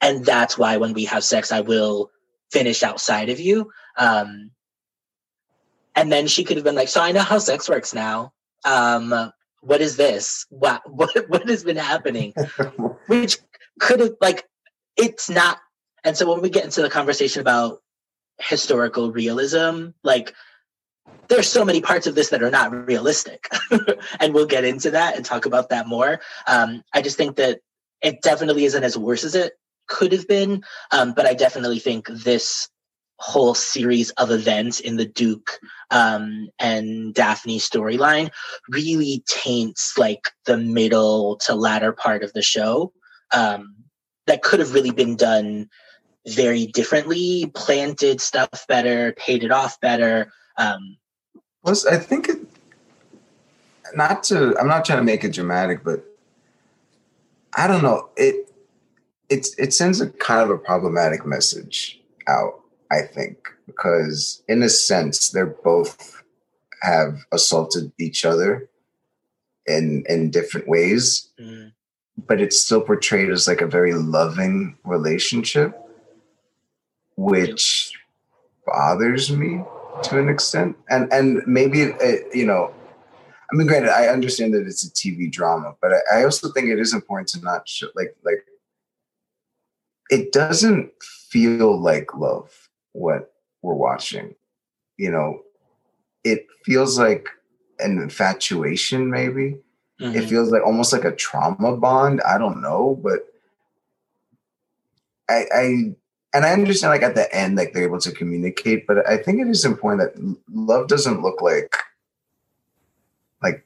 and 0.00 0.24
that's 0.24 0.56
why 0.56 0.76
when 0.76 0.92
we 0.92 1.06
have 1.06 1.24
sex, 1.24 1.50
I 1.50 1.62
will 1.62 2.10
finish 2.52 2.82
outside 2.84 3.30
of 3.30 3.40
you. 3.40 3.70
Um, 3.96 4.50
and 5.96 6.12
then 6.12 6.26
she 6.26 6.44
could 6.44 6.56
have 6.56 6.64
been 6.64 6.74
like, 6.74 6.88
"So 6.88 7.00
I 7.00 7.12
know 7.12 7.20
how 7.22 7.38
sex 7.38 7.68
works 7.68 7.94
now. 7.94 8.32
Um, 8.64 9.32
what 9.60 9.80
is 9.80 9.96
this? 9.96 10.46
What 10.50 10.82
what 10.90 11.10
what 11.28 11.48
has 11.48 11.64
been 11.64 11.76
happening?" 11.76 12.34
Which 13.06 13.38
could 13.80 14.00
have 14.00 14.14
like, 14.20 14.44
it's 14.96 15.30
not. 15.30 15.58
And 16.04 16.16
so 16.16 16.30
when 16.30 16.42
we 16.42 16.50
get 16.50 16.64
into 16.64 16.82
the 16.82 16.90
conversation 16.90 17.40
about 17.40 17.80
historical 18.38 19.10
realism, 19.10 19.88
like 20.02 20.34
there's 21.28 21.50
so 21.50 21.64
many 21.64 21.80
parts 21.80 22.06
of 22.06 22.14
this 22.14 22.30
that 22.30 22.42
are 22.42 22.50
not 22.50 22.72
realistic 22.86 23.48
and 24.20 24.34
we'll 24.34 24.46
get 24.46 24.64
into 24.64 24.90
that 24.90 25.16
and 25.16 25.24
talk 25.24 25.46
about 25.46 25.68
that 25.68 25.86
more 25.86 26.20
um, 26.46 26.82
i 26.92 27.02
just 27.02 27.16
think 27.16 27.36
that 27.36 27.60
it 28.02 28.20
definitely 28.22 28.64
isn't 28.64 28.84
as 28.84 28.98
worse 28.98 29.24
as 29.24 29.34
it 29.34 29.54
could 29.86 30.12
have 30.12 30.26
been 30.28 30.62
um, 30.92 31.12
but 31.12 31.26
i 31.26 31.34
definitely 31.34 31.78
think 31.78 32.06
this 32.08 32.68
whole 33.18 33.54
series 33.54 34.10
of 34.10 34.30
events 34.30 34.80
in 34.80 34.96
the 34.96 35.04
Duke 35.04 35.58
um, 35.90 36.48
and 36.58 37.14
Daphne 37.14 37.58
storyline 37.58 38.30
really 38.68 39.22
taints 39.26 39.96
like 39.96 40.30
the 40.46 40.56
middle 40.56 41.36
to 41.36 41.54
latter 41.54 41.92
part 41.92 42.24
of 42.24 42.32
the 42.32 42.42
show. 42.42 42.92
Um, 43.32 43.76
that 44.26 44.42
could 44.42 44.60
have 44.60 44.74
really 44.74 44.90
been 44.90 45.16
done 45.16 45.68
very 46.26 46.66
differently, 46.66 47.50
planted 47.54 48.20
stuff 48.20 48.66
better, 48.68 49.12
paid 49.12 49.44
it 49.44 49.52
off 49.52 49.80
better. 49.80 50.32
Um, 50.56 50.96
Plus, 51.64 51.86
I 51.86 51.96
think 51.96 52.28
it. 52.28 52.38
Not 53.94 54.24
to, 54.24 54.58
I'm 54.58 54.66
not 54.66 54.84
trying 54.84 54.98
to 54.98 55.04
make 55.04 55.24
it 55.24 55.32
dramatic, 55.32 55.84
but 55.84 56.04
I 57.56 57.66
don't 57.66 57.82
know. 57.82 58.08
It 58.16 58.52
it's 59.28 59.54
it 59.58 59.72
sends 59.72 60.00
a 60.00 60.10
kind 60.10 60.42
of 60.42 60.50
a 60.50 60.58
problematic 60.58 61.24
message 61.24 62.00
out. 62.26 62.60
I 62.90 63.02
think 63.02 63.48
because 63.66 64.42
in 64.48 64.62
a 64.62 64.68
sense 64.68 65.30
they're 65.30 65.46
both 65.46 66.22
have 66.82 67.24
assaulted 67.32 67.92
each 67.98 68.24
other 68.24 68.68
in 69.66 70.04
in 70.08 70.30
different 70.30 70.68
ways, 70.68 71.28
mm, 71.40 71.72
but 72.26 72.40
it's 72.40 72.60
still 72.60 72.80
portrayed 72.80 73.30
as 73.30 73.48
like 73.48 73.60
a 73.60 73.66
very 73.66 73.94
loving 73.94 74.76
relationship, 74.84 75.78
which 77.16 77.92
bothers 78.66 79.30
me 79.30 79.62
to 80.02 80.18
an 80.18 80.28
extent. 80.28 80.76
And 80.90 81.12
and 81.12 81.42
maybe 81.46 81.82
it, 81.82 81.96
it, 82.00 82.36
you 82.36 82.46
know, 82.46 82.72
I 83.52 83.56
mean, 83.56 83.66
granted, 83.66 83.90
I 83.90 84.08
understand 84.08 84.54
that 84.54 84.66
it's 84.66 84.84
a 84.84 84.90
TV 84.90 85.30
drama, 85.30 85.74
but 85.80 85.92
I, 85.92 86.20
I 86.20 86.24
also 86.24 86.50
think 86.52 86.68
it 86.68 86.78
is 86.78 86.92
important 86.92 87.28
to 87.28 87.40
not 87.40 87.68
show 87.68 87.88
like 87.94 88.16
like 88.24 88.44
it 90.10 90.32
doesn't 90.32 90.90
feel 91.02 91.80
like 91.80 92.14
love 92.14 92.68
what 92.92 93.32
we're 93.62 93.74
watching. 93.74 94.34
You 94.96 95.10
know, 95.10 95.42
it 96.22 96.46
feels 96.64 96.98
like 96.98 97.28
an 97.78 97.98
infatuation, 97.98 99.10
maybe. 99.10 99.58
It 100.00 100.12
mhm. 100.24 100.28
feels 100.28 100.50
like 100.50 100.64
almost 100.64 100.92
like 100.92 101.04
a 101.04 101.14
trauma 101.14 101.76
bond. 101.76 102.20
I 102.22 102.36
don't 102.38 102.60
know, 102.60 102.98
but 103.02 103.20
I, 105.28 105.44
I 105.54 105.94
and 106.34 106.44
I 106.44 106.52
understand 106.52 106.90
like 106.90 107.02
at 107.02 107.14
the 107.14 107.32
end, 107.34 107.56
like 107.56 107.72
they're 107.72 107.84
able 107.84 108.00
to 108.00 108.10
communicate, 108.10 108.86
but 108.88 109.08
I 109.08 109.16
think 109.16 109.40
it 109.40 109.48
is 109.48 109.64
important 109.64 110.02
that 110.02 110.36
love 110.52 110.88
doesn't 110.88 111.22
look 111.22 111.40
like 111.40 111.76
like 113.40 113.64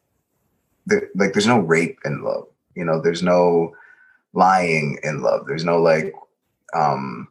the, 0.86 1.08
like 1.14 1.32
there's 1.32 1.46
no 1.46 1.60
rape 1.60 1.98
in 2.04 2.22
love. 2.22 2.46
You 2.74 2.84
know, 2.84 3.00
there's 3.00 3.22
no 3.22 3.74
lying 4.34 4.98
in 5.02 5.22
love. 5.22 5.46
There's 5.46 5.64
no 5.64 5.80
like 5.80 6.12
um 6.74 7.28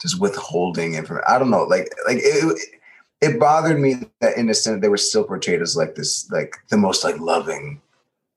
just 0.00 0.20
withholding 0.20 0.94
information. 0.94 1.24
I 1.26 1.38
don't 1.38 1.50
know. 1.50 1.64
Like 1.64 1.90
like 2.06 2.18
it, 2.20 2.60
it 3.22 3.40
bothered 3.40 3.80
me 3.80 3.94
that 4.20 4.36
in 4.36 4.50
a 4.50 4.54
sense 4.54 4.82
they 4.82 4.88
were 4.90 4.98
still 4.98 5.24
portrayed 5.24 5.62
as 5.62 5.76
like 5.76 5.94
this 5.94 6.30
like 6.30 6.56
the 6.68 6.76
most 6.76 7.04
like 7.04 7.18
loving 7.18 7.80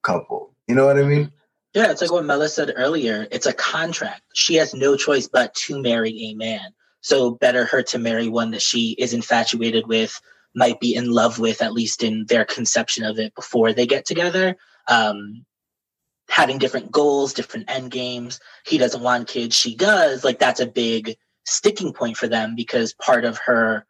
couple. 0.01 0.51
You 0.68 0.76
know 0.76 0.86
what 0.86 0.97
I 0.97 1.03
mean? 1.03 1.32
Yeah, 1.76 1.92
it's 1.92 2.02
like 2.02 2.12
what 2.12 2.24
Mela 2.24 2.48
said 2.48 2.72
earlier. 2.74 3.28
It's 3.32 3.48
a 3.48 3.54
contract. 3.54 4.22
She 4.34 4.56
has 4.56 4.74
no 4.74 4.96
choice 4.96 5.28
but 5.28 5.54
to 5.56 5.82
marry 5.82 6.18
a 6.24 6.34
man. 6.34 6.74
So 7.02 7.32
better 7.32 7.66
her 7.66 7.84
to 7.84 8.00
marry 8.00 8.30
one 8.30 8.52
that 8.52 8.62
she 8.62 8.92
is 8.94 9.14
infatuated 9.14 9.86
with, 9.86 10.20
might 10.56 10.80
be 10.80 10.96
in 10.96 11.12
love 11.12 11.38
with, 11.38 11.62
at 11.62 11.74
least 11.74 12.02
in 12.02 12.26
their 12.28 12.46
conception 12.46 13.04
of 13.04 13.20
it 13.20 13.36
before 13.36 13.74
they 13.74 13.86
get 13.86 14.06
together. 14.06 14.56
Um, 14.88 15.46
having 16.30 16.60
different 16.60 16.94
goals, 16.94 17.34
different 17.34 17.70
end 17.70 17.92
games. 17.92 18.40
He 18.66 18.78
doesn't 18.78 19.04
want 19.04 19.28
kids, 19.28 19.54
she 19.54 19.76
does. 19.76 20.24
Like 20.24 20.40
that's 20.40 20.62
a 20.62 20.66
big 20.66 21.18
sticking 21.46 21.92
point 21.92 22.16
for 22.16 22.30
them 22.30 22.56
because 22.56 22.94
part 22.94 23.26
of 23.26 23.38
her 23.46 23.86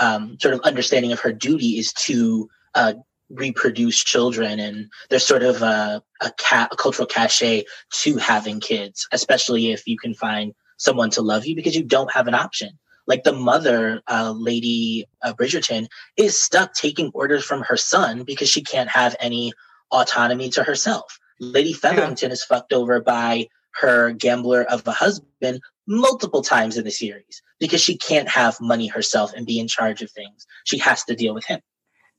um, 0.00 0.38
sort 0.40 0.54
of 0.54 0.60
understanding 0.60 1.12
of 1.12 1.20
her 1.20 1.32
duty 1.32 1.78
is 1.78 1.92
to 1.92 2.48
uh, 2.74 2.94
reproduce 3.30 4.02
children 4.02 4.60
and 4.60 4.88
there's 5.10 5.26
sort 5.26 5.42
of 5.42 5.62
a, 5.62 6.02
a, 6.20 6.30
ca- 6.38 6.68
a 6.70 6.76
cultural 6.76 7.06
cachet 7.06 7.64
to 7.90 8.16
having 8.18 8.60
kids 8.60 9.08
especially 9.12 9.72
if 9.72 9.86
you 9.86 9.98
can 9.98 10.14
find 10.14 10.54
someone 10.76 11.10
to 11.10 11.22
love 11.22 11.46
you 11.46 11.54
because 11.54 11.76
you 11.76 11.84
don't 11.84 12.12
have 12.12 12.28
an 12.28 12.34
option. 12.34 12.78
Like 13.06 13.22
the 13.22 13.32
mother 13.32 14.02
uh, 14.08 14.32
lady 14.32 15.06
uh, 15.22 15.32
bridgerton 15.32 15.86
is 16.16 16.40
stuck 16.40 16.74
taking 16.74 17.10
orders 17.14 17.44
from 17.44 17.62
her 17.62 17.76
son 17.76 18.24
because 18.24 18.48
she 18.48 18.62
can't 18.62 18.90
have 18.90 19.14
any 19.20 19.52
autonomy 19.92 20.48
to 20.50 20.64
herself. 20.64 21.18
Lady 21.38 21.72
featherington 21.72 22.32
is 22.32 22.42
fucked 22.42 22.72
over 22.72 23.00
by 23.00 23.46
her 23.74 24.10
gambler 24.12 24.64
of 24.64 24.86
a 24.86 24.92
husband 24.92 25.60
multiple 25.86 26.42
times 26.42 26.76
in 26.76 26.84
the 26.84 26.90
series 26.90 27.42
because 27.60 27.80
she 27.80 27.96
can't 27.96 28.28
have 28.28 28.60
money 28.60 28.88
herself 28.88 29.32
and 29.34 29.46
be 29.46 29.60
in 29.60 29.68
charge 29.68 30.02
of 30.02 30.10
things. 30.10 30.46
She 30.64 30.78
has 30.78 31.04
to 31.04 31.14
deal 31.14 31.34
with 31.34 31.44
him 31.44 31.60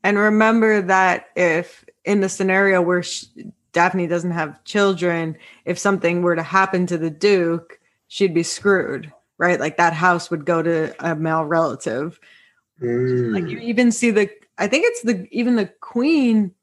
And 0.07 0.17
remember 0.17 0.81
that 0.83 1.27
if 1.35 1.83
in 2.05 2.21
the 2.21 2.29
scenario 2.29 2.81
where 2.81 3.03
sh 3.03 3.25
Daphne 3.73 4.07
doesn't 4.07 4.31
have 4.31 4.63
children, 4.63 5.35
if 5.65 5.77
something 5.77 6.21
were 6.21 6.37
to 6.37 6.43
happen 6.43 6.87
to 6.87 6.97
the 6.97 7.09
Duke, 7.09 7.77
she'd 8.07 8.33
be 8.33 8.41
screwed, 8.41 9.11
right? 9.37 9.59
Like 9.59 9.75
that 9.75 9.91
house 9.91 10.31
would 10.31 10.45
go 10.45 10.61
to 10.61 10.95
a 11.05 11.13
male 11.13 11.43
relative. 11.43 12.21
Like 12.79 12.89
mm. 13.43 13.49
you 13.51 13.57
even 13.57 13.91
see 13.91 14.11
the, 14.11 14.29
I 14.57 14.67
think 14.67 14.85
it's 14.87 15.01
the 15.01 15.27
even 15.29 15.57
the 15.57 15.65
Queen. 15.81 16.53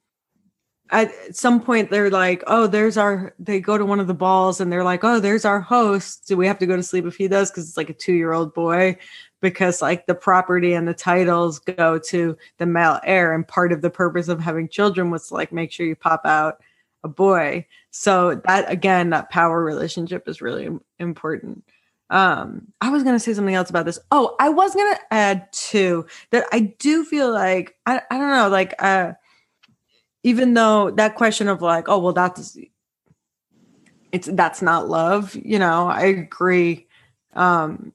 At 0.88 1.12
some 1.36 1.60
point, 1.60 1.90
they're 1.90 2.10
like, 2.10 2.42
"Oh, 2.46 2.66
there's 2.66 2.96
our." 2.96 3.34
They 3.38 3.60
go 3.60 3.76
to 3.76 3.84
one 3.84 4.00
of 4.00 4.06
the 4.06 4.14
balls, 4.14 4.60
and 4.60 4.72
they're 4.72 4.84
like, 4.84 5.04
"Oh, 5.04 5.20
there's 5.20 5.44
our 5.44 5.60
host. 5.60 6.28
Do 6.28 6.36
we 6.38 6.46
have 6.46 6.58
to 6.60 6.66
go 6.66 6.76
to 6.76 6.82
sleep 6.82 7.04
if 7.04 7.16
he 7.16 7.28
does?" 7.28 7.50
Because 7.50 7.68
it's 7.68 7.76
like 7.76 7.90
a 7.90 7.94
two-year-old 7.94 8.54
boy 8.54 8.96
because 9.44 9.82
like 9.82 10.06
the 10.06 10.14
property 10.14 10.72
and 10.72 10.88
the 10.88 10.94
titles 10.94 11.58
go 11.58 11.98
to 11.98 12.34
the 12.56 12.64
male 12.64 12.98
heir 13.04 13.34
and 13.34 13.46
part 13.46 13.72
of 13.72 13.82
the 13.82 13.90
purpose 13.90 14.28
of 14.28 14.40
having 14.40 14.66
children 14.70 15.10
was 15.10 15.28
to 15.28 15.34
like 15.34 15.52
make 15.52 15.70
sure 15.70 15.84
you 15.84 15.94
pop 15.94 16.22
out 16.24 16.62
a 17.04 17.08
boy. 17.08 17.66
So 17.90 18.36
that 18.46 18.72
again 18.72 19.10
that 19.10 19.28
power 19.28 19.62
relationship 19.62 20.26
is 20.28 20.40
really 20.40 20.70
important. 20.98 21.62
Um 22.08 22.68
i 22.80 22.88
was 22.88 23.02
going 23.02 23.14
to 23.14 23.20
say 23.20 23.34
something 23.34 23.54
else 23.54 23.68
about 23.68 23.84
this. 23.84 23.98
Oh 24.10 24.34
i 24.40 24.48
was 24.48 24.74
going 24.74 24.94
to 24.94 25.00
add 25.10 25.52
too 25.52 26.06
that 26.30 26.46
i 26.50 26.60
do 26.78 27.04
feel 27.04 27.30
like 27.30 27.76
i, 27.84 28.00
I 28.10 28.16
don't 28.16 28.30
know 28.30 28.48
like 28.48 28.74
uh 28.78 29.12
even 30.22 30.54
though 30.54 30.90
that 30.92 31.16
question 31.16 31.48
of 31.48 31.60
like 31.60 31.88
oh 31.88 31.98
well 31.98 32.14
that's 32.14 32.56
it's 34.10 34.28
that's 34.32 34.62
not 34.62 34.88
love 34.88 35.36
you 35.36 35.58
know 35.58 35.88
i 35.88 36.04
agree. 36.04 36.86
Um 37.34 37.93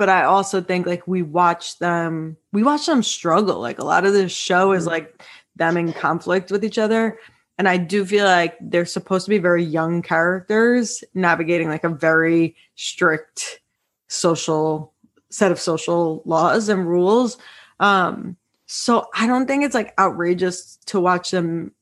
but 0.00 0.08
I 0.08 0.24
also 0.24 0.62
think 0.62 0.86
like 0.86 1.06
we 1.06 1.20
watch 1.20 1.78
them, 1.78 2.38
we 2.52 2.62
watch 2.62 2.86
them 2.86 3.02
struggle. 3.02 3.60
Like 3.60 3.78
a 3.78 3.84
lot 3.84 4.06
of 4.06 4.14
this 4.14 4.32
show 4.32 4.72
is 4.72 4.86
like 4.86 5.22
them 5.56 5.76
in 5.76 5.92
conflict 5.92 6.50
with 6.50 6.64
each 6.64 6.78
other. 6.78 7.18
And 7.58 7.68
I 7.68 7.76
do 7.76 8.06
feel 8.06 8.24
like 8.24 8.56
they're 8.62 8.86
supposed 8.86 9.26
to 9.26 9.28
be 9.28 9.36
very 9.36 9.62
young 9.62 10.00
characters 10.00 11.04
navigating 11.12 11.68
like 11.68 11.84
a 11.84 11.90
very 11.90 12.56
strict 12.76 13.60
social 14.08 14.94
set 15.28 15.52
of 15.52 15.60
social 15.60 16.22
laws 16.24 16.70
and 16.70 16.88
rules. 16.88 17.36
Um, 17.78 18.38
so 18.64 19.06
I 19.14 19.26
don't 19.26 19.46
think 19.46 19.64
it's 19.64 19.74
like 19.74 19.92
outrageous 19.98 20.78
to 20.86 20.98
watch 20.98 21.30
them 21.30 21.72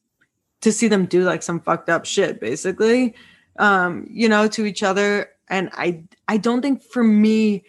to 0.63 0.73
see 0.73 0.89
them 0.89 1.07
do 1.07 1.23
like 1.23 1.45
some 1.45 1.61
fucked 1.61 1.89
up 1.89 2.05
shit, 2.05 2.41
basically, 2.41 3.15
um, 3.61 4.09
you 4.11 4.29
know, 4.29 4.49
to 4.49 4.67
each 4.67 4.83
other. 4.83 5.31
And 5.49 5.71
I 5.75 6.03
I 6.27 6.37
don't 6.39 6.63
think 6.63 6.83
for 6.83 7.05
me 7.05 7.63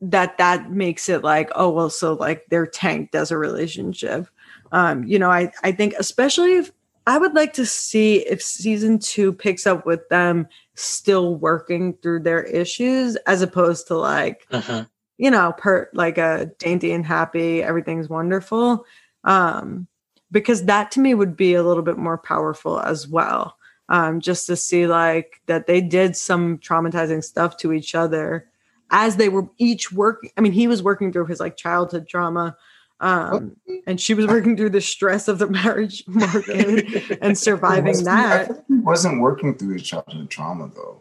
that 0.00 0.36
that 0.38 0.70
makes 0.70 1.08
it 1.08 1.22
like 1.22 1.50
oh 1.54 1.70
well 1.70 1.88
so 1.90 2.14
like 2.14 2.44
they're 2.50 2.66
tanked 2.66 3.14
as 3.14 3.30
a 3.30 3.38
relationship. 3.38 4.26
Um 4.72 5.04
you 5.04 5.18
know 5.18 5.30
i 5.30 5.52
i 5.62 5.70
think 5.72 5.94
especially 5.98 6.54
if 6.56 6.72
i 7.06 7.16
would 7.18 7.34
like 7.34 7.52
to 7.54 7.64
see 7.66 8.26
if 8.26 8.42
season 8.42 8.98
two 8.98 9.32
picks 9.32 9.66
up 9.66 9.86
with 9.86 10.08
them 10.08 10.48
still 10.74 11.36
working 11.36 11.94
through 12.02 12.20
their 12.20 12.42
issues 12.42 13.16
as 13.26 13.40
opposed 13.42 13.86
to 13.88 13.94
like 13.94 14.46
Mhm. 14.50 14.88
you 15.18 15.30
know 15.30 15.52
per 15.56 15.88
like 15.94 16.18
a 16.18 16.50
dainty 16.58 16.92
and 16.92 17.06
happy 17.06 17.62
everything's 17.62 18.08
wonderful. 18.08 18.84
Um 19.24 19.86
because 20.32 20.64
that 20.64 20.90
to 20.92 21.00
me 21.00 21.14
would 21.14 21.36
be 21.36 21.54
a 21.54 21.62
little 21.62 21.82
bit 21.84 21.96
more 21.98 22.18
powerful 22.18 22.80
as 22.80 23.06
well. 23.06 23.56
Um 23.88 24.20
just 24.20 24.46
to 24.48 24.56
see 24.56 24.86
like 24.88 25.40
that 25.46 25.66
they 25.68 25.80
did 25.80 26.16
some 26.16 26.58
traumatizing 26.58 27.22
stuff 27.22 27.56
to 27.58 27.72
each 27.72 27.94
other 27.94 28.48
as 28.90 29.16
they 29.16 29.28
were 29.28 29.48
each 29.58 29.92
working 29.92 30.30
i 30.36 30.40
mean 30.40 30.52
he 30.52 30.66
was 30.66 30.82
working 30.82 31.12
through 31.12 31.26
his 31.26 31.40
like 31.40 31.56
childhood 31.56 32.08
trauma 32.08 32.56
um 33.00 33.56
and 33.86 34.00
she 34.00 34.14
was 34.14 34.26
working 34.26 34.56
through 34.56 34.70
the 34.70 34.80
stress 34.80 35.26
of 35.28 35.38
the 35.38 35.46
marriage 35.46 36.04
market 36.08 37.18
and 37.20 37.36
surviving 37.36 38.04
that 38.04 38.64
he 38.68 38.74
wasn't 38.76 39.20
working 39.20 39.54
through 39.54 39.72
his 39.74 39.82
childhood 39.82 40.30
trauma 40.30 40.70
though. 40.74 40.98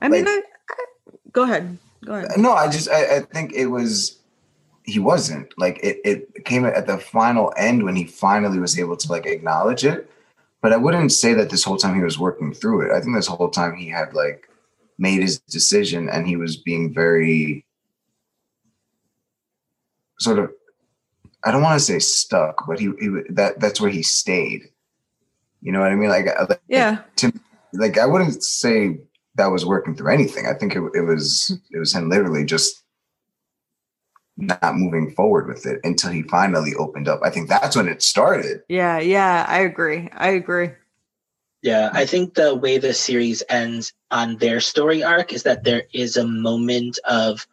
i 0.00 0.08
mean 0.08 0.24
like- 0.24 0.44
I, 0.70 0.72
I 0.72 0.84
go 1.32 1.42
ahead 1.42 1.78
go 2.04 2.14
ahead 2.14 2.30
No, 2.38 2.52
I 2.52 2.68
just 2.68 2.88
I, 2.90 3.16
I 3.16 3.20
think 3.20 3.52
it 3.52 3.66
was 3.66 4.18
he 4.84 4.98
wasn't 4.98 5.52
like 5.58 5.78
it. 5.82 6.00
It 6.04 6.44
came 6.44 6.64
at 6.64 6.86
the 6.86 6.98
final 6.98 7.52
end 7.56 7.84
when 7.84 7.94
he 7.94 8.04
finally 8.04 8.58
was 8.58 8.76
able 8.78 8.96
to 8.96 9.08
like 9.12 9.26
acknowledge 9.26 9.84
it. 9.84 10.10
But 10.60 10.72
I 10.72 10.76
wouldn't 10.76 11.12
say 11.12 11.34
that 11.34 11.50
this 11.50 11.64
whole 11.64 11.76
time 11.76 11.94
he 11.94 12.02
was 12.02 12.18
working 12.18 12.52
through 12.52 12.82
it. 12.82 12.92
I 12.92 13.00
think 13.00 13.14
this 13.14 13.28
whole 13.28 13.48
time 13.48 13.74
he 13.76 13.88
had 13.88 14.12
like 14.14 14.48
made 14.98 15.22
his 15.22 15.40
decision 15.40 16.08
and 16.08 16.26
he 16.26 16.36
was 16.36 16.56
being 16.56 16.92
very 16.92 17.64
sort 20.18 20.38
of 20.38 20.50
I 21.44 21.50
don't 21.50 21.62
want 21.62 21.78
to 21.78 21.84
say 21.84 21.98
stuck, 21.98 22.64
but 22.68 22.78
he, 22.78 22.92
he 23.00 23.08
that 23.30 23.58
that's 23.58 23.80
where 23.80 23.90
he 23.90 24.02
stayed. 24.02 24.62
You 25.60 25.72
know 25.72 25.80
what 25.80 25.90
I 25.90 25.96
mean? 25.96 26.08
Like, 26.08 26.26
like 26.48 26.60
yeah 26.68 27.02
like 27.72 27.98
I 27.98 28.06
wouldn't 28.06 28.42
say 28.42 28.98
that 29.36 29.46
was 29.46 29.64
working 29.64 29.94
through 29.94 30.12
anything. 30.12 30.46
I 30.46 30.54
think 30.54 30.76
it, 30.76 30.82
it 30.94 31.02
was 31.02 31.58
it 31.70 31.78
was 31.78 31.94
him 31.94 32.08
literally 32.08 32.44
just 32.44 32.82
not 34.36 34.76
moving 34.76 35.10
forward 35.12 35.46
with 35.46 35.66
it 35.66 35.80
until 35.84 36.10
he 36.10 36.22
finally 36.22 36.74
opened 36.74 37.08
up. 37.08 37.20
I 37.22 37.30
think 37.30 37.48
that's 37.48 37.76
when 37.76 37.88
it 37.88 38.02
started. 38.02 38.62
Yeah, 38.68 38.98
yeah, 38.98 39.44
I 39.48 39.60
agree. 39.60 40.08
I 40.12 40.30
agree. 40.30 40.70
Yeah, 41.62 41.90
I 41.92 42.06
think 42.06 42.34
the 42.34 42.56
way 42.56 42.78
the 42.78 42.92
series 42.92 43.42
ends 43.48 43.92
on 44.10 44.36
their 44.36 44.60
story 44.60 45.04
arc 45.04 45.32
is 45.32 45.44
that 45.44 45.62
there 45.62 45.84
is 45.94 46.16
a 46.16 46.26
moment 46.26 46.98
of 47.04 47.46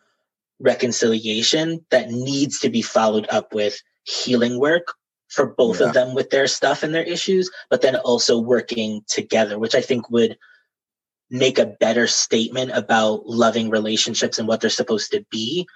reconciliation 0.59 1.85
that 1.91 2.09
needs 2.09 2.59
to 2.59 2.69
be 2.69 2.81
followed 2.81 3.27
up 3.29 3.53
with 3.53 3.79
healing 4.03 4.59
work 4.59 4.95
for 5.29 5.45
both 5.45 5.79
yeah. 5.79 5.87
of 5.87 5.93
them 5.93 6.15
with 6.15 6.31
their 6.31 6.47
stuff 6.47 6.81
and 6.81 6.93
their 6.93 7.03
issues, 7.03 7.51
but 7.69 7.81
then 7.81 7.95
also 7.97 8.39
working 8.39 9.03
together, 9.07 9.59
which 9.59 9.75
I 9.75 9.81
think 9.81 10.09
would 10.09 10.37
make 11.29 11.59
a 11.59 11.67
better 11.79 12.07
statement 12.07 12.71
about 12.71 13.27
loving 13.27 13.69
relationships 13.69 14.39
and 14.39 14.47
what 14.47 14.59
they're 14.59 14.71
supposed 14.71 15.11
to 15.11 15.23
be 15.29 15.67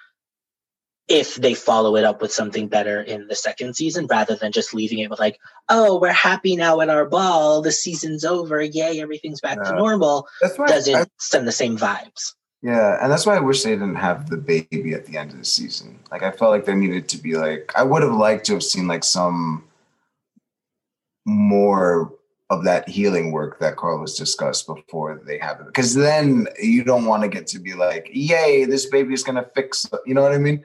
if 1.07 1.35
they 1.35 1.53
follow 1.53 1.95
it 1.95 2.05
up 2.05 2.21
with 2.21 2.31
something 2.31 2.67
better 2.67 3.01
in 3.01 3.27
the 3.27 3.35
second 3.35 3.75
season 3.75 4.07
rather 4.07 4.35
than 4.35 4.51
just 4.51 4.73
leaving 4.73 4.99
it 4.99 5.09
with 5.09 5.19
like 5.19 5.37
oh 5.69 5.99
we're 5.99 6.11
happy 6.11 6.55
now 6.55 6.79
at 6.81 6.89
our 6.89 7.05
ball. 7.05 7.61
The 7.61 7.71
season's 7.71 8.23
over. 8.23 8.61
Yay 8.61 9.01
everything's 9.01 9.41
back 9.41 9.61
to 9.63 9.75
normal. 9.75 10.27
That's 10.41 10.57
why 10.57 10.67
doesn't 10.67 10.95
I, 10.95 11.05
send 11.19 11.47
the 11.47 11.51
same 11.51 11.77
vibes. 11.77 12.33
Yeah 12.61 12.97
and 13.01 13.11
that's 13.11 13.25
why 13.25 13.35
i 13.35 13.41
wish 13.41 13.63
they 13.63 13.71
didn't 13.71 13.95
have 13.95 14.29
the 14.29 14.37
baby 14.37 14.93
at 14.93 15.05
the 15.05 15.17
end 15.17 15.31
of 15.31 15.37
the 15.37 15.45
season. 15.45 15.99
Like 16.11 16.23
i 16.23 16.31
felt 16.31 16.51
like 16.51 16.65
there 16.65 16.75
needed 16.75 17.09
to 17.09 17.17
be 17.17 17.35
like 17.35 17.71
i 17.75 17.83
would 17.83 18.03
have 18.03 18.13
liked 18.13 18.45
to 18.45 18.53
have 18.53 18.63
seen 18.63 18.87
like 18.87 19.03
some 19.03 19.65
more 21.25 22.13
of 22.49 22.63
that 22.65 22.87
healing 22.87 23.31
work 23.31 23.59
that 23.59 23.75
Carlos 23.75 24.17
discussed 24.17 24.67
before 24.67 25.21
they 25.25 25.39
have 25.39 25.59
it. 25.59 25.65
Because 25.65 25.95
then 25.95 26.47
you 26.61 26.83
don't 26.83 27.05
want 27.05 27.23
to 27.23 27.29
get 27.29 27.47
to 27.47 27.59
be 27.59 27.73
like, 27.73 28.09
yay, 28.13 28.65
this 28.65 28.85
baby 28.85 29.13
is 29.13 29.23
gonna 29.23 29.49
fix 29.55 29.85
you 30.05 30.13
know 30.13 30.21
what 30.21 30.33
I 30.33 30.37
mean? 30.37 30.63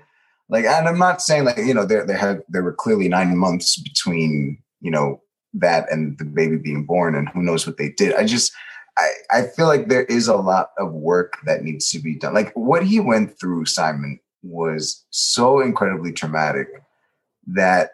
Like, 0.48 0.64
and 0.64 0.88
I'm 0.88 0.98
not 0.98 1.20
saying 1.20 1.44
like, 1.44 1.58
you 1.58 1.74
know, 1.74 1.84
there 1.84 2.06
there 2.06 2.16
had 2.16 2.42
there 2.48 2.62
were 2.62 2.72
clearly 2.72 3.08
nine 3.08 3.36
months 3.36 3.76
between, 3.76 4.62
you 4.80 4.90
know, 4.90 5.20
that 5.54 5.90
and 5.90 6.18
the 6.18 6.24
baby 6.24 6.56
being 6.56 6.84
born 6.84 7.14
and 7.14 7.28
who 7.28 7.42
knows 7.42 7.66
what 7.66 7.76
they 7.76 7.90
did. 7.90 8.14
I 8.14 8.24
just 8.24 8.52
I, 8.96 9.10
I 9.30 9.42
feel 9.42 9.66
like 9.66 9.88
there 9.88 10.04
is 10.04 10.26
a 10.26 10.36
lot 10.36 10.70
of 10.78 10.92
work 10.92 11.38
that 11.44 11.62
needs 11.62 11.90
to 11.90 12.00
be 12.00 12.16
done. 12.16 12.34
Like 12.34 12.52
what 12.54 12.82
he 12.82 12.98
went 12.98 13.38
through, 13.38 13.66
Simon, 13.66 14.18
was 14.42 15.04
so 15.10 15.60
incredibly 15.60 16.12
traumatic 16.12 16.68
that 17.46 17.90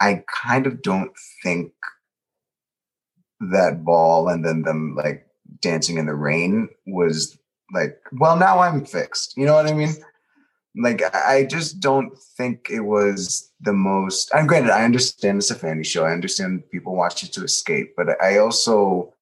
I 0.00 0.24
kind 0.44 0.66
of 0.66 0.82
don't 0.82 1.12
think 1.42 1.72
that 3.40 3.84
ball 3.84 4.28
and 4.28 4.44
then 4.44 4.62
them 4.62 4.94
like 4.96 5.26
dancing 5.60 5.98
in 5.98 6.06
the 6.06 6.14
rain 6.14 6.68
was 6.86 7.38
like, 7.72 7.98
well, 8.12 8.36
now 8.36 8.60
I'm 8.60 8.84
fixed. 8.84 9.36
You 9.36 9.46
know 9.46 9.54
what 9.54 9.66
I 9.66 9.72
mean? 9.72 9.94
Like, 10.76 11.02
I 11.14 11.44
just 11.44 11.80
don't 11.80 12.16
think 12.36 12.68
it 12.70 12.80
was 12.80 13.50
the 13.60 13.72
most. 13.72 14.30
And 14.34 14.48
granted, 14.48 14.72
I 14.72 14.84
understand 14.84 15.38
it's 15.38 15.50
a 15.50 15.54
family 15.54 15.84
show. 15.84 16.04
I 16.04 16.12
understand 16.12 16.68
people 16.70 16.94
watch 16.94 17.22
it 17.22 17.32
to 17.32 17.44
escape, 17.44 17.94
but 17.96 18.20
I 18.22 18.38
also, 18.38 19.14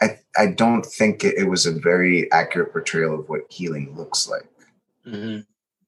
I 0.00 0.18
I 0.36 0.46
don't 0.46 0.86
think 0.86 1.24
it, 1.24 1.36
it 1.36 1.48
was 1.48 1.66
a 1.66 1.72
very 1.72 2.30
accurate 2.32 2.72
portrayal 2.72 3.18
of 3.18 3.28
what 3.28 3.50
healing 3.50 3.96
looks 3.96 4.28
like. 4.28 4.48
Mm-hmm. 5.06 5.40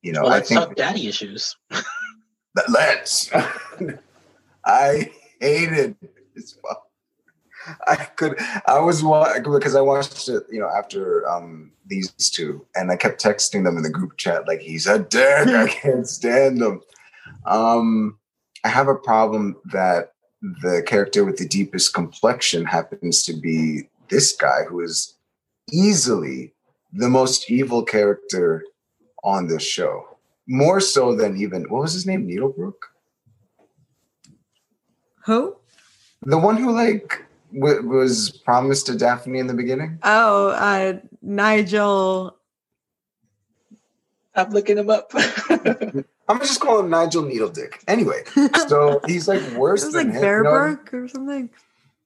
You 0.03 0.13
know, 0.13 0.23
well, 0.23 0.33
I 0.33 0.41
think 0.41 0.75
daddy 0.75 1.07
issues. 1.07 1.57
let's. 2.69 3.31
I 4.65 5.11
hated 5.41 5.97
as 6.37 6.57
well. 6.63 6.87
I 7.87 7.97
could. 7.97 8.39
I 8.67 8.81
was 8.81 9.03
because 9.03 9.75
I 9.75 9.81
watched 9.81 10.29
it, 10.29 10.45
you 10.51 10.61
know, 10.61 10.69
after 10.69 11.29
um, 11.29 11.73
these 11.87 12.11
two, 12.31 12.67
and 12.75 12.91
I 12.91 12.97
kept 12.97 13.23
texting 13.23 13.65
them 13.65 13.77
in 13.77 13.83
the 13.83 13.91
group 13.91 14.17
chat 14.17 14.47
like, 14.47 14.61
"He's 14.61 14.87
a 14.87 14.99
dick. 14.99 15.49
I 15.49 15.69
can't 15.83 16.07
stand 16.07 16.61
him." 16.61 16.81
Um, 17.47 18.19
I 18.65 18.69
have 18.69 18.89
a 18.89 18.95
problem 18.95 19.57
that 19.73 20.13
the 20.63 20.83
character 20.87 21.25
with 21.25 21.37
the 21.37 21.47
deepest 21.47 21.95
complexion 21.95 22.65
happens 22.65 23.23
to 23.25 23.33
be 23.33 23.89
this 24.09 24.35
guy, 24.35 24.63
who 24.69 24.81
is 24.81 25.15
easily 25.71 26.53
the 26.93 27.09
most 27.09 27.51
evil 27.51 27.83
character 27.83 28.65
on 29.25 29.47
this 29.47 29.63
show, 29.63 30.17
more 30.47 30.81
so 30.81 31.15
than 31.15 31.37
even 31.37 31.63
what 31.65 31.83
was 31.83 31.93
his 31.93 32.07
name, 32.07 32.27
Needlebrook. 32.27 32.89
Who? 35.25 35.57
The 36.23 36.39
one 36.39 36.57
who 36.57 36.73
like 36.73 37.25
w- 37.53 37.89
was 37.89 38.31
promised 38.31 38.87
to 38.87 38.97
Daphne 38.97 39.39
in 39.39 39.47
the 39.47 39.55
beginning? 39.55 39.99
Oh, 40.03 40.49
uh, 40.49 40.99
Nigel. 41.21 42.37
I'm 44.35 44.51
looking 44.51 44.79
him 44.79 44.91
up. 44.91 45.13
I'm 46.29 46.39
just 46.41 46.61
call 46.61 46.81
him 46.81 46.91
Nigel 46.91 47.25
Needledick. 47.25 47.83
Anyway, 47.87 48.23
so 48.69 49.01
he's 49.07 49.29
like 49.29 49.43
worse. 49.53 49.83
It 49.83 49.87
was 49.87 49.95
than 49.95 50.13
like 50.13 50.23
Berbrooke 50.23 50.93
you 50.93 50.99
know? 50.99 51.05
or 51.05 51.09
something. 51.09 51.51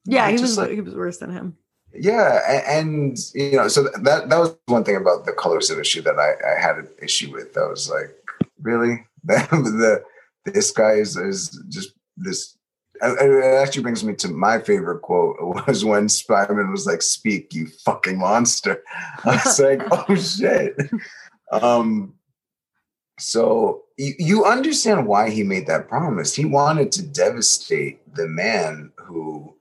Yeah, 0.05 0.29
he 0.29 0.41
was 0.41 0.57
like, 0.57 0.71
he 0.71 0.81
was 0.81 0.95
worse 0.95 1.17
than 1.17 1.31
him. 1.31 1.57
Yeah, 1.93 2.41
and, 2.47 2.89
and, 2.89 3.17
you 3.33 3.57
know, 3.57 3.67
so 3.67 3.83
that 3.83 4.29
that 4.29 4.37
was 4.37 4.55
one 4.65 4.83
thing 4.83 4.95
about 4.95 5.25
the 5.25 5.31
colors 5.31 5.69
of 5.69 5.79
issue 5.79 6.01
that 6.01 6.19
I, 6.19 6.33
I 6.55 6.59
had 6.59 6.77
an 6.77 6.89
issue 7.01 7.31
with. 7.31 7.57
I 7.57 7.67
was 7.67 7.89
like, 7.89 8.15
really, 8.61 9.05
the, 9.23 10.03
the 10.45 10.51
this 10.51 10.71
guy 10.71 10.93
is 10.93 11.17
is 11.17 11.61
just 11.69 11.93
this 12.17 12.56
it 13.01 13.61
actually 13.61 13.83
brings 13.83 14.03
me 14.03 14.13
to 14.15 14.29
my 14.29 14.59
favorite 14.59 15.01
quote 15.01 15.37
was 15.67 15.85
when 15.85 16.09
Spider-Man 16.09 16.71
was 16.71 16.85
like, 16.85 17.01
"Speak, 17.01 17.53
you 17.53 17.67
fucking 17.67 18.17
monster." 18.17 18.83
I 19.25 19.41
was 19.45 19.59
like, 19.59 19.81
"Oh 19.91 20.15
shit." 20.15 20.77
Um, 21.51 22.13
so 23.19 23.83
you, 23.97 24.13
you 24.19 24.45
understand 24.45 25.07
why 25.07 25.29
he 25.29 25.43
made 25.43 25.67
that 25.67 25.87
promise. 25.87 26.35
He 26.35 26.45
wanted 26.45 26.91
to 26.93 27.05
devastate 27.05 28.13
the 28.13 28.27
man 28.27 28.91
who 28.95 29.55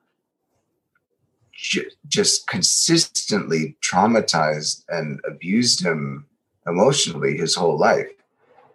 just 2.06 2.46
consistently 2.46 3.76
traumatized 3.82 4.84
and 4.88 5.20
abused 5.26 5.84
him 5.84 6.26
emotionally 6.66 7.36
his 7.36 7.54
whole 7.54 7.78
life. 7.78 8.08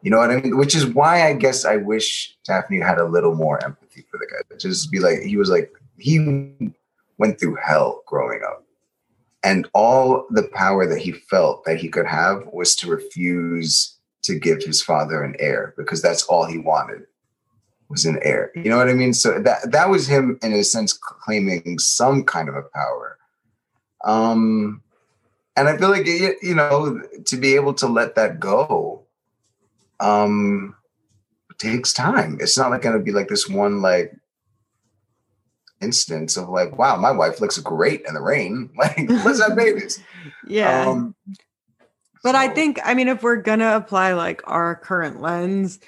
You 0.01 0.09
know 0.09 0.17
what 0.17 0.31
I 0.31 0.37
mean? 0.37 0.57
Which 0.57 0.75
is 0.75 0.87
why 0.87 1.27
I 1.27 1.33
guess 1.33 1.63
I 1.63 1.75
wish 1.75 2.35
Daphne 2.43 2.79
had 2.79 2.97
a 2.97 3.05
little 3.05 3.35
more 3.35 3.63
empathy 3.63 3.80
for 4.09 4.17
the 4.17 4.27
guy. 4.27 4.57
Just 4.57 4.91
be 4.91 4.99
like, 4.99 5.21
he 5.21 5.37
was 5.37 5.49
like, 5.49 5.71
he 5.97 6.55
went 7.17 7.39
through 7.39 7.57
hell 7.63 8.03
growing 8.05 8.41
up. 8.47 8.63
And 9.43 9.67
all 9.73 10.27
the 10.29 10.43
power 10.43 10.85
that 10.87 10.99
he 10.99 11.11
felt 11.11 11.65
that 11.65 11.79
he 11.79 11.89
could 11.89 12.05
have 12.05 12.45
was 12.51 12.75
to 12.77 12.89
refuse 12.89 13.97
to 14.23 14.37
give 14.37 14.61
his 14.63 14.81
father 14.81 15.23
an 15.23 15.35
heir 15.39 15.73
because 15.77 16.01
that's 16.01 16.23
all 16.23 16.45
he 16.45 16.57
wanted 16.59 17.07
was 17.89 18.05
an 18.05 18.19
heir. 18.21 18.51
You 18.55 18.69
know 18.69 18.77
what 18.77 18.89
I 18.89 18.93
mean? 18.93 19.13
So 19.13 19.39
that 19.39 19.71
that 19.71 19.89
was 19.89 20.07
him 20.07 20.39
in 20.41 20.53
a 20.53 20.63
sense 20.63 20.93
claiming 20.93 21.79
some 21.79 22.23
kind 22.23 22.49
of 22.49 22.55
a 22.55 22.61
power. 22.61 23.17
Um 24.05 24.81
and 25.55 25.67
I 25.67 25.77
feel 25.77 25.89
like 25.89 26.05
you 26.07 26.55
know 26.55 27.01
to 27.25 27.37
be 27.37 27.55
able 27.55 27.73
to 27.75 27.87
let 27.87 28.15
that 28.15 28.39
go 28.39 29.03
um 29.99 30.75
takes 31.61 31.93
time. 31.93 32.37
It's 32.39 32.57
not 32.57 32.71
like 32.71 32.81
going 32.81 32.97
to 32.97 33.03
be 33.03 33.11
like 33.11 33.27
this 33.27 33.47
one 33.47 33.81
like 33.81 34.13
instance 35.81 36.37
of 36.37 36.49
like, 36.49 36.77
wow, 36.77 36.97
my 36.97 37.11
wife 37.11 37.41
looks 37.41 37.57
great 37.59 38.03
in 38.07 38.13
the 38.13 38.21
rain. 38.21 38.69
Like, 38.77 39.09
let's 39.25 39.41
have 39.41 39.55
babies. 39.55 39.99
yeah. 40.47 40.87
Um, 40.87 41.15
but 42.23 42.33
so. 42.33 42.37
I 42.37 42.47
think, 42.49 42.79
I 42.83 42.93
mean, 42.93 43.07
if 43.07 43.23
we're 43.23 43.37
gonna 43.37 43.75
apply 43.75 44.13
like 44.13 44.41
our 44.45 44.75
current 44.75 45.21
lens 45.21 45.79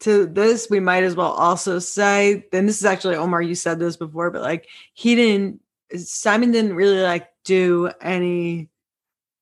to 0.00 0.26
this, 0.26 0.68
we 0.70 0.80
might 0.80 1.04
as 1.04 1.14
well 1.14 1.32
also 1.32 1.78
say, 1.78 2.44
and 2.52 2.68
this 2.68 2.78
is 2.78 2.84
actually 2.84 3.16
Omar, 3.16 3.42
you 3.42 3.54
said 3.54 3.78
this 3.78 3.96
before, 3.96 4.30
but 4.30 4.42
like 4.42 4.68
he 4.94 5.14
didn't 5.14 5.60
Simon 5.96 6.50
didn't 6.50 6.74
really 6.74 7.00
like 7.00 7.28
do 7.44 7.90
any 8.00 8.68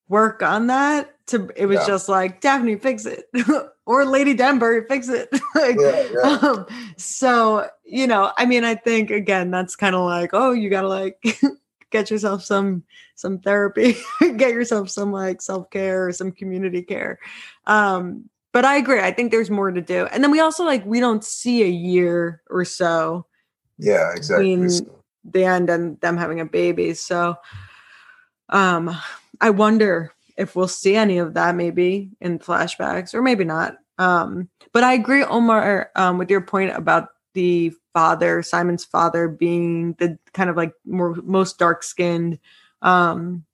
work 0.09 0.43
on 0.43 0.69
that. 0.69 1.15
To 1.29 1.51
it 1.57 1.67
was 1.67 1.79
yeah. 1.81 1.87
just 1.87 2.09
like 2.09 2.41
Daphne, 2.41 2.77
fix 2.77 3.07
it. 3.07 3.25
or 3.91 4.05
Lady 4.05 4.35
Danbury, 4.35 4.85
fix 4.87 5.09
it. 5.09 5.29
like, 5.57 5.77
yeah, 5.77 6.07
yeah. 6.13 6.39
Um, 6.43 6.67
so, 6.97 7.69
you 7.85 8.07
know, 8.07 8.31
I 8.39 8.47
mean, 8.47 8.63
I 8.63 8.77
think 8.77 9.11
again, 9.11 9.51
that's 9.51 9.75
kind 9.75 9.97
of 9.97 10.05
like, 10.05 10.31
oh, 10.33 10.53
you 10.53 10.71
gotta 10.71 10.87
like 10.87 11.21
get 11.91 12.09
yourself 12.09 12.45
some 12.45 12.85
some 13.17 13.41
therapy, 13.41 13.97
get 14.21 14.53
yourself 14.53 14.91
some 14.91 15.11
like 15.11 15.43
self-care 15.43 16.07
or 16.07 16.13
some 16.13 16.31
community 16.31 16.83
care. 16.83 17.19
Um, 17.67 18.31
but 18.53 18.65
I 18.65 18.77
agree. 18.77 19.01
I 19.01 19.11
think 19.11 19.33
there's 19.33 19.51
more 19.51 19.73
to 19.73 19.81
do. 19.81 20.07
And 20.07 20.23
then 20.23 20.31
we 20.31 20.39
also 20.39 20.65
like 20.65 20.87
we 20.87 21.01
don't 21.01 21.25
see 21.25 21.65
a 21.65 21.69
year 21.69 22.43
or 22.49 22.65
so. 22.65 23.27
Yeah, 23.77 24.13
exactly. 24.15 24.55
Between 24.55 24.89
the 25.25 25.45
end 25.45 25.69
and 25.69 26.01
them 26.01 26.17
having 26.17 26.39
a 26.39 26.45
baby. 26.45 26.95
So 26.95 27.35
um 28.51 28.97
I 29.41 29.51
wonder 29.51 30.13
if 30.41 30.57
we'll 30.57 30.67
see 30.69 30.97
any 30.97 31.19
of 31.19 31.35
that 31.35 31.55
maybe 31.55 32.11
in 32.21 32.39
flashbacks 32.41 33.15
or 33.15 33.23
maybe 33.23 33.45
not. 33.45 33.77
Um, 33.99 34.49
but 34.73 34.83
I 34.83 34.95
agree, 34.95 35.23
Omar, 35.23 35.91
um, 35.95 36.19
with 36.19 36.31
your 36.31 36.41
point 36.41 36.73
about 36.75 37.11
the 37.35 37.73
father, 37.93 38.43
Simon's 38.43 38.85
father, 38.85 39.29
being 39.29 39.95
the 39.99 40.19
kind 40.33 40.51
of 40.51 40.57
like 40.57 40.73
more 40.85 41.15
most 41.23 41.59
dark 41.59 41.83
skinned, 41.83 42.39
um, 42.83 43.45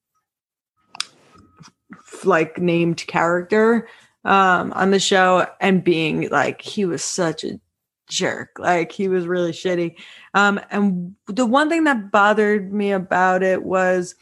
like 2.24 2.58
named 2.58 3.04
character. 3.06 3.88
um, 4.26 4.72
on 4.72 4.90
the 4.90 4.98
show 4.98 5.46
and 5.60 5.84
being 5.84 6.28
like 6.30 6.60
he 6.60 6.84
was 6.84 7.02
such 7.02 7.44
a 7.44 7.60
jerk. 8.08 8.58
Like 8.58 8.90
he 8.90 9.08
was 9.08 9.26
really 9.26 9.52
shitty. 9.52 9.94
Um, 10.34 10.60
and 10.70 11.14
the 11.28 11.46
one 11.46 11.68
thing 11.68 11.84
that 11.84 12.10
bothered 12.10 12.72
me 12.72 12.90
about 12.90 13.44
it 13.44 13.62
was 13.62 14.16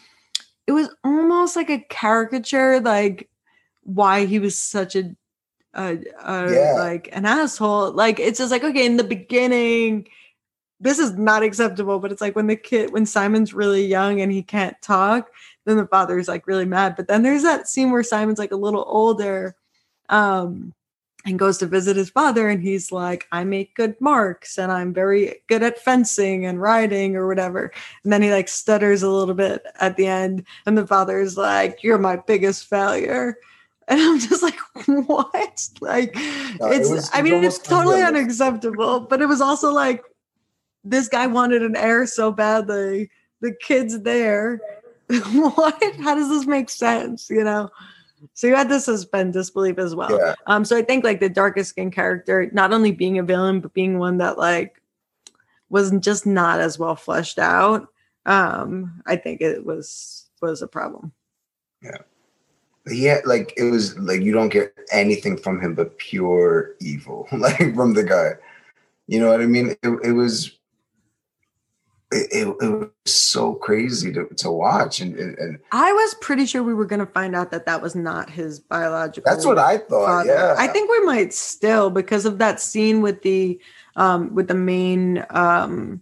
it 0.67 0.73
was 0.73 0.89
almost 1.05 1.57
like 1.57 1.71
a 1.71 1.85
caricature, 1.89 2.81
like 2.81 3.29
why 3.83 4.25
he 4.25 4.39
was 4.39 4.59
such 4.59 4.97
a, 4.97 5.15
a, 5.75 5.99
a 6.23 6.53
Yeah. 6.53 6.73
like 6.79 7.09
an 7.12 7.27
asshole. 7.27 7.93
Like 7.93 8.19
it's 8.21 8.39
just 8.39 8.51
like 8.51 8.65
okay, 8.65 8.87
in 8.87 8.97
the 8.97 9.05
beginning, 9.05 10.09
this 10.81 10.99
is 10.99 11.12
not 11.12 11.43
acceptable. 11.43 11.99
But 11.99 12.12
it's 12.12 12.21
like 12.21 12.37
when 12.37 12.47
the 12.47 12.57
kid, 12.57 12.93
when 12.93 13.07
Simon's 13.07 13.55
really 13.55 13.85
young 13.87 14.21
and 14.21 14.33
he 14.33 14.43
can't 14.43 14.81
talk, 14.83 15.31
then 15.67 15.77
the 15.77 15.87
father's 15.87 16.29
like 16.29 16.47
really 16.47 16.65
mad. 16.67 16.97
But 16.97 17.09
then 17.09 17.23
there's 17.23 17.43
that 17.43 17.69
scene 17.69 17.91
where 17.91 18.03
Simon's 18.03 18.39
like 18.39 18.53
a 18.53 18.57
little 18.57 18.85
older, 18.87 19.55
um, 20.09 20.75
and 21.25 21.39
goes 21.39 21.59
to 21.59 21.66
visit 21.66 21.97
his 21.97 22.11
father, 22.11 22.49
and 22.49 22.62
he's 22.62 22.93
like, 22.93 23.27
"I 23.33 23.45
make 23.45 23.75
good 23.75 23.99
marks, 24.01 24.59
and 24.59 24.70
I'm 24.70 24.93
very 24.93 25.37
good 25.49 25.62
at 25.62 25.79
fencing 25.79 26.45
and 26.47 26.61
riding 26.61 27.16
or 27.16 27.27
whatever." 27.27 27.72
And 28.03 28.12
then 28.12 28.22
he 28.22 28.31
like 28.31 28.49
stutters 28.49 29.03
a 29.03 29.11
little 29.11 29.35
bit 29.35 29.64
at 29.81 29.97
the 29.97 30.07
end, 30.07 30.45
and 30.66 30.77
the 30.77 30.87
father's 30.87 31.37
like, 31.37 31.83
"You're 31.83 31.99
my 31.99 32.16
biggest 32.16 32.68
failure." 32.68 33.37
And 33.87 34.01
I'm 34.01 34.18
just 34.18 34.43
like, 34.43 34.57
what? 34.87 35.68
Like, 35.83 36.14
No, 36.14 36.72
it 36.72 36.81
it's, 36.81 36.89
was- 36.89 37.11
I 37.12 37.18
it 37.18 37.22
mean, 37.25 37.45
it's 37.45 37.59
totally 37.59 38.01
unacceptable, 38.01 39.01
but 39.01 39.20
it 39.20 39.27
was 39.27 39.43
also 39.43 39.72
like, 39.75 40.03
this 40.85 41.07
guy 41.07 41.27
wanted 41.27 41.62
an 41.62 41.77
heir 41.77 42.07
so 42.07 42.33
badly. 42.33 43.11
The 43.43 43.53
kid's 43.53 44.01
there. 44.01 44.59
what? 45.33 45.83
How 46.01 46.14
does 46.14 46.31
this 46.31 46.47
make 46.47 46.70
sense? 46.70 47.29
You 47.29 47.45
know? 47.45 47.68
So 48.33 48.47
you 48.47 48.55
had 48.55 48.68
to 48.70 48.81
suspend 48.81 49.33
disbelief 49.33 49.79
as 49.79 49.95
well. 49.95 50.18
Yeah. 50.18 50.35
Um, 50.47 50.64
so 50.64 50.77
I 50.77 50.83
think 50.83 51.05
like 51.05 51.20
the 51.20 51.29
darkest 51.29 51.70
skin 51.70 51.91
character, 51.91 52.51
not 52.53 52.72
only 52.72 52.93
being 52.93 53.18
a 53.18 53.22
villain, 53.22 53.61
but 53.61 53.75
being 53.75 53.99
one 53.99 54.18
that 54.18 54.39
like 54.39 54.81
was 55.68 55.91
just 56.01 56.27
not 56.27 56.61
as 56.61 56.79
well 56.79 56.97
fleshed 56.97 57.39
out. 57.39 57.89
Um, 58.27 59.03
I 59.07 59.16
think 59.16 59.41
it 59.41 59.64
was 59.64 60.31
was 60.41 60.62
a 60.62 60.68
problem. 60.68 61.12
Yeah, 61.83 61.99
Yeah, 62.87 63.20
like 63.25 63.53
it 63.57 63.64
was 63.64 63.99
like 63.99 64.22
you 64.22 64.33
don't 64.33 64.49
get 64.49 64.77
anything 64.93 65.37
from 65.37 65.61
him 65.61 65.75
but 65.75 65.99
pure 65.99 66.75
evil, 66.81 67.29
like 67.33 67.75
from 67.75 67.95
the 67.95 68.05
guy. 68.05 68.33
You 69.07 69.20
know 69.20 69.29
what 69.29 69.43
I 69.43 69.47
mean? 69.47 69.70
It, 69.83 69.99
it 70.03 70.12
was 70.12 70.59
it, 72.15 72.29
it, 72.31 72.57
it 72.62 72.69
was 72.71 72.91
so 73.05 73.55
crazy 73.55 74.12
to, 74.12 74.27
to 74.37 74.51
watch, 74.51 75.01
and, 75.01 75.15
and 75.17 75.37
and 75.39 75.59
I 75.73 75.93
was 75.93 76.15
pretty 76.21 76.47
sure 76.47 76.62
we 76.62 76.75
were 76.75 76.87
going 76.87 77.01
to 77.01 77.12
find 77.12 77.35
out 77.35 77.51
that 77.51 77.67
that 77.67 77.83
was 77.83 77.95
not 77.95 78.31
his 78.31 78.61
biological. 78.61 79.31
that's 79.31 79.45
what 79.45 79.59
I 79.59 79.79
thought. 79.79 80.07
father. 80.07 80.33
Yeah, 80.33 80.55
I 80.59 80.69
think 80.69 80.91
we 80.91 81.01
might 81.05 81.35
still 81.35 81.91
because 81.91 82.25
of 82.25 82.39
that 82.39 82.61
scene 82.61 83.03
with 83.03 83.23
the 83.23 83.61
um 83.97 84.35
with 84.35 84.49
the 84.49 84.55
main 84.55 85.25
um 85.31 86.01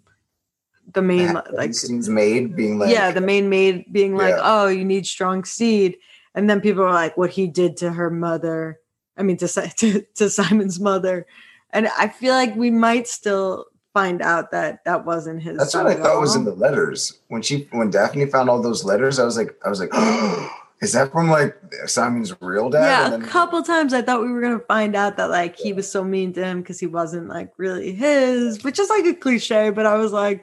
the 0.93 1.03
main 1.03 1.35
That 1.35 1.55
like 1.55 1.75
scenes 1.75 2.09
made 2.09 2.55
being 2.57 2.79
like 2.79 2.91
yeah 2.91 3.11
the 3.11 3.21
main 3.21 3.49
maid 3.49 3.87
being 3.93 4.17
like 4.17 4.35
Yeah. 4.35 4.41
oh 4.43 4.69
you 4.69 4.85
need 4.85 5.07
strong 5.07 5.45
seed 5.45 5.97
and 6.35 6.49
then 6.51 6.61
people 6.61 6.83
are 6.85 6.93
like 6.93 7.17
what 7.17 7.31
he 7.31 7.47
did 7.47 7.77
to 7.79 7.93
her 7.93 8.11
mother 8.11 8.79
I 9.17 9.23
mean 9.23 9.37
to 9.39 9.49
to, 9.77 10.03
to 10.17 10.31
Simon's 10.31 10.81
mother 10.81 11.27
and 11.71 11.89
I 11.97 12.09
feel 12.09 12.35
like 12.35 12.55
we 12.57 12.71
might 12.71 13.07
still 13.07 13.67
find 13.95 14.23
out 14.23 14.51
that 14.53 14.85
that 14.85 15.05
wasn't 15.05 15.43
his 15.43 15.59
That's 15.59 15.75
what 15.75 15.87
I 15.87 15.95
thought 15.95 16.21
was 16.21 16.35
in 16.37 16.45
the 16.45 16.55
letters. 16.55 17.21
When 17.29 17.43
she 17.43 17.69
when 17.73 17.91
Daphne 17.91 18.27
found 18.27 18.49
all 18.49 18.61
those 18.63 18.85
letters, 18.85 19.19
I 19.19 19.25
was 19.25 19.37
like, 19.37 19.55
I 19.65 19.69
was 19.69 19.81
like, 19.81 19.91
is 20.83 20.93
that 20.93 21.13
from 21.13 21.31
like 21.31 21.57
Simon's 21.87 22.35
real 22.41 22.69
dad? 22.71 22.83
yeah 23.09 23.15
And 23.15 23.23
a 23.23 23.27
couple 23.27 23.63
times 23.63 23.95
i 23.95 24.03
thought 24.03 24.21
we 24.23 24.33
were 24.33 24.41
gonna 24.41 24.59
find 24.61 24.97
out 24.97 25.17
that 25.17 25.31
like 25.31 25.57
he 25.57 25.73
was 25.73 25.89
so 25.91 26.03
mean 26.03 26.33
to 26.33 26.45
him 26.45 26.61
because 26.61 26.81
he 26.81 26.87
wasn't 26.87 27.29
like 27.29 27.53
really 27.57 27.93
his 27.93 28.65
which 28.65 28.81
is 28.81 28.91
like 28.91 29.05
a 29.05 29.15
cliche 29.15 29.71
but 29.71 29.87
i 29.87 29.95
was 29.95 30.11
like 30.11 30.43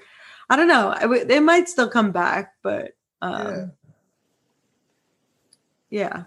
i 0.49 0.55
don't 0.55 0.69
know 0.69 0.93
I 0.95 1.01
w- 1.01 1.25
they 1.25 1.41
might 1.41 1.67
still 1.67 1.89
come 1.89 2.11
back 2.11 2.53
but 2.63 2.93
um 3.21 3.73
yeah, 5.89 6.23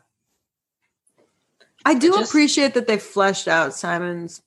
i 1.86 1.94
do 1.94 2.12
just- 2.12 2.28
appreciate 2.30 2.74
that 2.74 2.86
they 2.86 2.98
fleshed 2.98 3.48
out 3.48 3.72
simon's 3.74 4.42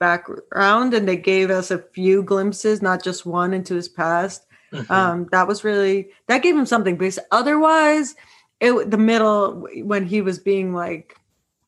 background 0.00 0.94
and 0.94 1.06
they 1.06 1.16
gave 1.16 1.50
us 1.50 1.70
a 1.70 1.78
few 1.78 2.22
glimpses 2.22 2.82
not 2.82 3.04
just 3.04 3.24
one 3.26 3.54
into 3.54 3.74
his 3.74 3.88
past 3.88 4.46
Mhm. 4.72 4.90
um 4.90 5.28
that 5.32 5.46
was 5.48 5.62
really 5.64 6.10
that 6.26 6.42
gave 6.42 6.56
him 6.56 6.64
something 6.66 6.96
because 6.96 7.18
otherwise 7.30 8.14
it 8.60 8.90
the 8.90 8.96
middle 8.98 9.66
when 9.82 10.06
he 10.06 10.20
was 10.22 10.38
being 10.38 10.72
like 10.74 11.16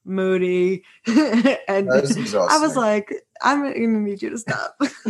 moody 0.05 0.83
and 1.07 1.91
i 1.93 2.59
was 2.59 2.77
like 2.77 3.13
i'm 3.43 3.63
gonna 3.63 3.79
need 4.01 4.23
you 4.23 4.31
to 4.31 4.39
stop 4.39 4.77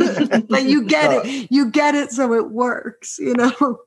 but 0.49 0.65
you 0.65 0.85
get 0.87 1.25
it 1.25 1.51
you 1.51 1.71
get 1.71 1.95
it 1.95 2.11
so 2.11 2.33
it 2.35 2.51
works 2.51 3.19
you 3.19 3.35
know 3.35 3.79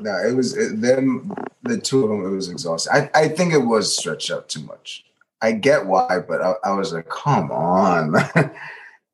No, 0.00 0.16
it 0.16 0.32
was 0.36 0.56
it, 0.56 0.80
them. 0.80 1.32
The 1.64 1.76
two 1.76 2.04
of 2.04 2.10
them. 2.10 2.24
It 2.24 2.30
was 2.30 2.48
exhausting. 2.48 2.92
I, 2.92 3.10
I 3.14 3.26
think 3.28 3.52
it 3.52 3.58
was 3.58 3.96
stretched 3.96 4.30
out 4.30 4.48
too 4.48 4.62
much. 4.62 5.04
I 5.40 5.52
get 5.52 5.86
why, 5.86 6.18
but 6.26 6.42
I, 6.42 6.54
I 6.64 6.72
was 6.72 6.92
like, 6.92 7.08
come 7.08 7.50
on. 7.50 8.14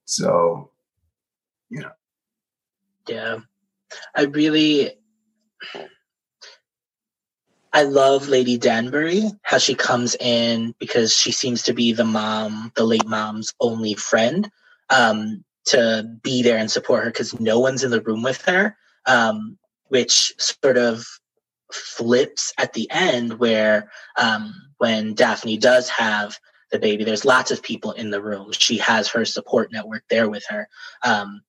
so, 0.05 0.71
you 1.71 1.81
know. 1.81 1.93
Yeah. 3.09 3.39
I 4.15 4.23
really 4.25 4.93
I 7.75 7.83
love 7.83 8.29
Lady 8.29 8.57
Danbury, 8.57 9.33
how 9.43 9.59
she 9.59 9.75
comes 9.75 10.15
in 10.21 10.77
because 10.79 11.13
she 11.13 11.33
seems 11.33 11.65
to 11.65 11.75
be 11.75 11.93
the 11.93 12.05
mom, 12.05 12.71
the 12.77 12.85
late 12.85 13.07
mom's 13.07 13.53
only 13.61 13.95
friend, 13.95 14.49
um, 14.91 15.45
to 15.67 16.09
be 16.23 16.41
there 16.41 16.57
and 16.57 16.71
support 16.71 17.03
her 17.03 17.11
because 17.11 17.39
no 17.41 17.59
one's 17.59 17.83
in 17.83 17.91
the 17.91 18.01
room 18.01 18.23
with 18.23 18.41
her. 18.43 18.77
Um, 19.07 19.59
which 19.89 20.33
sort 20.39 20.79
of 20.79 21.05
flips 21.73 22.53
at 22.59 22.73
the 22.73 22.89
end 22.91 23.39
where 23.39 23.91
um, 24.17 24.55
when 24.79 25.15
Daphne 25.15 25.57
does 25.57 25.89
have 25.89 26.39
the 26.71 26.79
baby, 26.79 27.05
there's 27.05 27.25
lots 27.25 27.51
of 27.51 27.63
people 27.63 27.93
in 27.93 28.11
the 28.11 28.23
room. 28.23 28.53
She 28.53 28.79
has 28.79 29.09
her 29.09 29.25
support 29.25 29.73
network 29.73 30.05
there 30.09 30.29
with 30.29 30.45
her. 30.49 30.69
Um, 31.03 31.43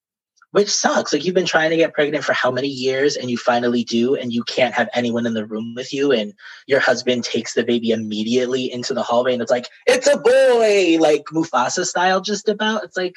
which 0.55 0.69
sucks. 0.69 1.11
Like 1.11 1.25
you've 1.25 1.35
been 1.35 1.45
trying 1.45 1.71
to 1.71 1.75
get 1.75 1.93
pregnant 1.93 2.23
for 2.23 2.31
how 2.31 2.49
many 2.49 2.69
years 2.69 3.17
and 3.17 3.29
you 3.29 3.37
finally 3.37 3.83
do, 3.83 4.15
and 4.15 4.31
you 4.31 4.41
can't 4.45 4.73
have 4.73 4.87
anyone 4.93 5.25
in 5.25 5.33
the 5.33 5.45
room 5.45 5.73
with 5.75 5.93
you, 5.93 6.13
and 6.13 6.33
your 6.65 6.79
husband 6.79 7.25
takes 7.25 7.53
the 7.53 7.65
baby 7.65 7.91
immediately 7.91 8.71
into 8.71 8.93
the 8.93 9.03
hallway 9.03 9.33
and 9.33 9.41
it's 9.41 9.51
like, 9.51 9.67
it's 9.85 10.07
a 10.07 10.17
boy, 10.17 10.97
like 11.01 11.25
Mufasa 11.25 11.83
style, 11.83 12.21
just 12.21 12.47
about. 12.47 12.85
It's 12.85 12.95
like, 12.95 13.15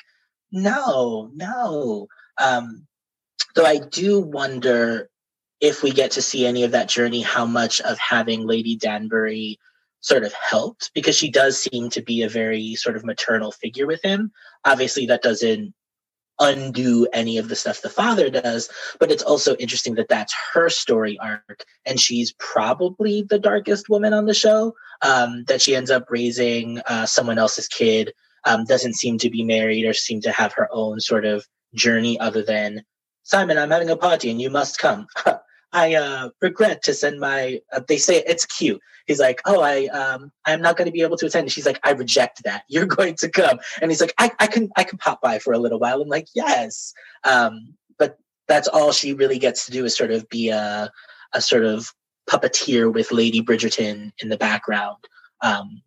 no, 0.50 1.30
no. 1.32 2.08
Um, 2.38 2.88
though 3.54 3.66
I 3.66 3.78
do 3.78 4.18
wonder 4.18 5.08
if 5.60 5.82
we 5.82 5.90
get 5.90 6.10
to 6.12 6.22
see 6.22 6.46
any 6.46 6.62
of 6.64 6.70
that 6.72 6.88
journey, 6.88 7.22
how 7.22 7.44
much 7.44 7.80
of 7.80 7.98
having 7.98 8.46
Lady 8.46 8.76
Danbury 8.76 9.58
sort 10.00 10.24
of 10.24 10.32
helped, 10.32 10.90
because 10.94 11.16
she 11.16 11.30
does 11.30 11.60
seem 11.60 11.90
to 11.90 12.02
be 12.02 12.22
a 12.22 12.28
very 12.28 12.74
sort 12.76 12.96
of 12.96 13.04
maternal 13.04 13.50
figure 13.50 13.86
with 13.86 14.00
him. 14.02 14.30
Obviously, 14.64 15.06
that 15.06 15.22
doesn't 15.22 15.74
undo 16.40 17.06
any 17.12 17.38
of 17.38 17.48
the 17.48 17.56
stuff 17.56 17.82
the 17.82 17.88
father 17.88 18.30
does 18.30 18.70
but 19.00 19.10
it's 19.10 19.22
also 19.22 19.56
interesting 19.56 19.94
that 19.96 20.08
that's 20.08 20.32
her 20.52 20.68
story 20.68 21.18
arc 21.18 21.64
and 21.84 21.98
she's 21.98 22.32
probably 22.38 23.24
the 23.28 23.38
darkest 23.38 23.88
woman 23.88 24.12
on 24.12 24.26
the 24.26 24.34
show 24.34 24.72
um, 25.02 25.44
that 25.48 25.60
she 25.60 25.74
ends 25.74 25.90
up 25.90 26.06
raising 26.08 26.80
uh, 26.86 27.04
someone 27.04 27.38
else's 27.38 27.66
kid 27.66 28.12
um, 28.44 28.64
doesn't 28.64 28.94
seem 28.94 29.18
to 29.18 29.30
be 29.30 29.42
married 29.42 29.84
or 29.84 29.92
seem 29.92 30.20
to 30.20 30.30
have 30.30 30.52
her 30.52 30.68
own 30.70 31.00
sort 31.00 31.24
of 31.24 31.44
journey 31.74 32.18
other 32.20 32.42
than 32.42 32.84
simon 33.24 33.58
i'm 33.58 33.70
having 33.70 33.90
a 33.90 33.96
party 33.96 34.30
and 34.30 34.40
you 34.40 34.48
must 34.48 34.78
come 34.78 35.08
i 35.72 35.94
uh, 35.94 36.30
regret 36.40 36.82
to 36.82 36.94
send 36.94 37.20
my 37.20 37.60
uh, 37.72 37.80
they 37.86 37.98
say 37.98 38.22
it's 38.26 38.46
cute. 38.46 38.80
He's 39.06 39.20
like 39.20 39.40
oh 39.46 39.60
i 39.60 39.86
um, 39.86 40.32
i'm 40.44 40.62
not 40.62 40.76
going 40.76 40.86
to 40.86 40.92
be 40.92 41.02
able 41.02 41.16
to 41.18 41.26
attend. 41.26 41.44
And 41.44 41.52
she's 41.52 41.66
like 41.66 41.80
i 41.84 41.92
reject 41.92 42.42
that. 42.44 42.64
You're 42.68 42.86
going 42.86 43.16
to 43.16 43.28
come. 43.28 43.58
And 43.80 43.90
he's 43.90 44.00
like 44.00 44.14
i, 44.18 44.30
I 44.38 44.46
can 44.46 44.70
i 44.76 44.84
can 44.84 44.98
pop 44.98 45.20
by 45.20 45.38
for 45.38 45.52
a 45.52 45.58
little 45.58 45.78
while. 45.78 46.00
I'm 46.02 46.08
like 46.08 46.28
yes. 46.34 46.92
Um, 47.24 47.74
but 47.98 48.18
that's 48.46 48.68
all 48.68 48.92
she 48.92 49.12
really 49.12 49.38
gets 49.38 49.66
to 49.66 49.72
do 49.72 49.84
is 49.84 49.96
sort 49.96 50.10
of 50.10 50.28
be 50.28 50.48
a, 50.50 50.90
a 51.32 51.40
sort 51.40 51.64
of 51.64 51.92
puppeteer 52.28 52.92
with 52.92 53.10
lady 53.10 53.42
bridgerton 53.42 54.12
in 54.22 54.28
the 54.28 54.36
background 54.36 54.98
um, 55.40 55.80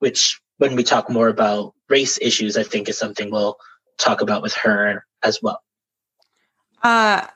which 0.00 0.38
when 0.58 0.76
we 0.76 0.82
talk 0.82 1.08
more 1.08 1.28
about 1.28 1.72
race 1.88 2.18
issues 2.20 2.58
i 2.58 2.62
think 2.62 2.90
is 2.90 2.98
something 2.98 3.30
we'll 3.30 3.56
talk 4.02 4.20
about 4.20 4.42
with 4.42 4.54
her 4.54 5.06
as 5.22 5.40
well. 5.42 5.62
Uh 6.82 7.26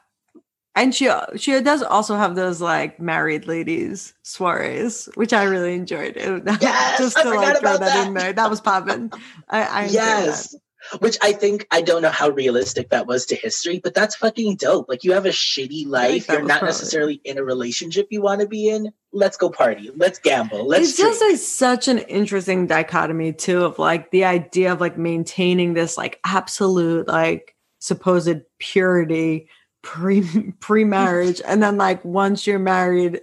and 0.77 0.95
she 0.95 1.11
she 1.37 1.61
does 1.61 1.83
also 1.83 2.16
have 2.16 2.37
those 2.37 2.61
like 2.61 3.01
married 3.01 3.47
ladies 3.49 4.14
soirees, 4.22 5.09
which 5.14 5.33
I 5.33 5.45
really 5.45 5.74
enjoyed. 5.74 6.16
It, 6.16 6.43
Yes, 6.61 6.99
just 6.99 7.16
to 7.16 7.31
like 7.31 7.59
throw 7.59 7.70
about 7.70 7.81
that, 7.81 8.07
in 8.07 8.14
that. 8.14 8.20
there. 8.20 8.33
That 8.33 8.51
was 8.51 8.61
popping. 8.61 9.12
I, 9.49 9.62
I 9.62 9.85
yes 9.87 10.55
which 11.01 11.18
i 11.20 11.33
think 11.33 11.66
i 11.72 11.81
don't 11.81 12.03
know 12.03 12.11
how 12.11 12.29
realistic 12.29 12.91
that 12.91 13.09
was 13.09 13.27
to 13.27 13.35
history 13.35 13.81
but 13.83 13.93
that's 13.93 14.14
fucking 14.14 14.55
dope 14.55 14.89
like 14.89 15.03
you 15.03 15.11
have 15.11 15.27
a 15.27 15.31
shitty 15.31 15.85
life 15.85 16.29
you're 16.29 16.43
not 16.43 16.59
probably- 16.61 16.68
necessarily 16.68 17.20
in 17.24 17.39
a 17.39 17.43
relationship 17.43 18.07
you 18.11 18.22
want 18.22 18.41
to 18.41 18.47
be 18.47 18.68
in 18.68 18.93
let's 19.16 19.37
go 19.37 19.49
party, 19.49 19.91
let's 19.97 20.18
gamble, 20.18 20.66
let's. 20.66 20.91
It's 20.91 20.99
just 20.99 21.22
like 21.22 21.37
such 21.39 21.89
an 21.89 21.99
interesting 22.01 22.66
dichotomy 22.66 23.33
too 23.33 23.64
of 23.64 23.79
like 23.79 24.11
the 24.11 24.24
idea 24.24 24.72
of 24.72 24.81
like 24.81 24.99
maintaining 24.99 25.72
this 25.74 25.97
like 25.97 26.20
absolute 26.24 27.09
like 27.09 27.55
supposed 27.79 28.43
purity 28.59 29.49
pre 29.87 30.53
pre 30.59 30.84
marriage, 30.84 31.41
and 31.47 31.62
then 31.62 31.76
like 31.76 32.05
once 32.05 32.45
you're 32.45 32.59
married, 32.59 33.20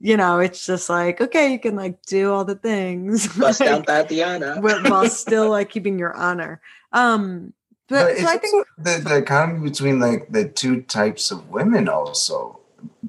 you 0.00 0.16
know, 0.16 0.38
it's 0.38 0.64
just 0.64 0.88
like 0.88 1.20
okay, 1.20 1.52
you 1.52 1.58
can 1.58 1.76
like 1.76 2.02
do 2.06 2.32
all 2.32 2.44
the 2.44 2.54
things, 2.54 3.28
bust 3.38 3.60
like, 3.60 3.68
down 3.68 3.82
Thotiana, 3.82 4.90
while 4.90 5.08
still 5.10 5.50
like 5.50 5.68
keeping 5.68 5.98
your 5.98 6.14
honor. 6.14 6.62
Um, 6.92 7.52
but, 7.88 8.16
but 8.16 8.18
so 8.18 8.26
I 8.26 8.38
think 8.38 8.66
the 8.78 8.90
the 8.98 9.20
dichotomy 9.20 9.68
between 9.68 10.00
like 10.00 10.32
the 10.32 10.48
two 10.48 10.80
types 10.82 11.30
of 11.30 11.50
women 11.50 11.90
also, 11.90 12.58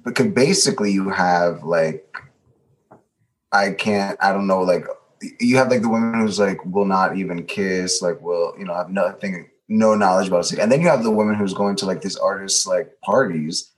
because 0.04 0.28
basically 0.28 0.92
you 0.92 1.10
have 1.10 1.64
like 1.64 2.18
I 3.54 3.72
can't, 3.72 4.18
I 4.22 4.34
don't 4.34 4.48
know, 4.48 4.62
like 4.62 4.86
you 5.40 5.56
have 5.56 5.72
like 5.72 5.82
the 5.82 5.90
women 5.90 6.20
who's 6.20 6.38
like 6.38 6.64
will 6.66 6.86
not 6.86 7.18
even 7.18 7.46
kiss, 7.46 8.02
like 8.02 8.22
will 8.22 8.56
you 8.60 8.66
know 8.66 8.76
have 8.76 8.90
nothing, 8.90 9.50
no 9.70 9.96
knowledge 9.96 10.28
about 10.28 10.46
sex, 10.46 10.60
and 10.60 10.72
then 10.72 10.82
you 10.82 10.88
have 10.88 11.04
the 11.04 11.12
woman 11.12 11.36
who's 11.36 11.54
going 11.54 11.76
to 11.78 11.86
like 11.86 12.02
these 12.02 12.18
artists 12.18 12.66
like 12.68 13.00
parties, 13.02 13.72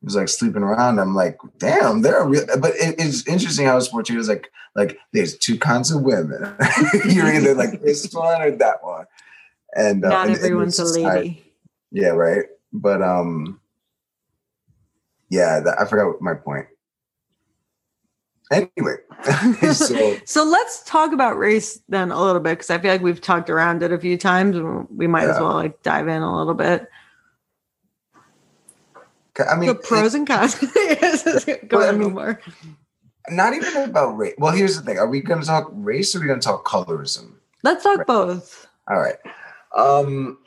who's 0.00 0.16
like 0.16 0.28
sleeping 0.28 0.62
around. 0.62 0.98
I'm 1.00 1.14
like, 1.14 1.38
damn, 1.58 2.00
they're 2.02 2.24
real. 2.24 2.46
But 2.58 2.72
it, 2.76 2.94
it's 2.98 3.26
interesting 3.26 3.66
how 3.66 3.76
it's 3.76 3.88
portrayed 3.88 4.18
as 4.20 4.28
like 4.28 4.50
like 4.74 4.96
there's 5.12 5.36
two 5.36 5.58
kinds 5.58 5.90
of 5.90 6.02
women. 6.02 6.54
You're 7.10 7.26
either 7.34 7.54
like 7.54 7.82
this 7.82 8.10
one 8.12 8.40
or 8.40 8.50
that 8.52 8.82
one, 8.84 9.06
and 9.74 10.04
uh, 10.04 10.08
not 10.08 10.26
and- 10.28 10.36
and 10.36 10.44
everyone's 10.44 10.78
a 10.78 10.84
lady. 10.84 11.04
I- 11.06 11.42
yeah, 11.90 12.08
right. 12.08 12.46
But 12.72 13.02
um, 13.02 13.60
yeah, 15.28 15.60
that, 15.60 15.78
I 15.80 15.84
forgot 15.84 16.22
my 16.22 16.34
point. 16.34 16.66
Anyway, 18.50 18.96
so 19.72 20.16
so 20.24 20.44
let's 20.44 20.82
talk 20.84 21.12
about 21.12 21.38
race 21.38 21.80
then 21.88 22.10
a 22.10 22.20
little 22.22 22.40
bit 22.40 22.50
because 22.58 22.70
I 22.70 22.78
feel 22.78 22.90
like 22.92 23.02
we've 23.02 23.20
talked 23.20 23.50
around 23.50 23.82
it 23.82 23.92
a 23.92 23.98
few 23.98 24.16
times. 24.18 24.56
and 24.56 24.86
We 24.90 25.06
might 25.06 25.28
as 25.28 25.38
well 25.40 25.54
like 25.54 25.82
dive 25.82 26.08
in 26.08 26.22
a 26.22 26.36
little 26.38 26.54
bit. 26.54 26.88
I 29.48 29.56
mean, 29.56 29.68
the 29.68 29.74
pros 29.74 30.14
and 30.14 30.26
cons. 30.26 30.54
Go 31.68 31.78
Well, 31.78 31.80
I 31.80 31.84
ahead, 31.88 31.98
mean- 31.98 32.12
more. 32.12 32.40
not 33.30 33.54
even 33.54 33.84
about 33.84 34.16
race. 34.18 34.34
Well, 34.38 34.52
here's 34.52 34.76
the 34.76 34.82
thing: 34.82 34.98
Are 34.98 35.08
we 35.08 35.20
going 35.20 35.40
to 35.40 35.46
talk 35.46 35.70
race 35.72 36.14
or 36.14 36.18
are 36.18 36.20
we 36.20 36.26
going 36.26 36.40
to 36.40 36.44
talk 36.46 36.66
colorism? 36.66 37.32
Let's 37.62 37.82
talk 37.82 38.06
both. 38.06 38.66
All 38.90 38.98
right. 39.00 39.16
Um, 39.76 40.38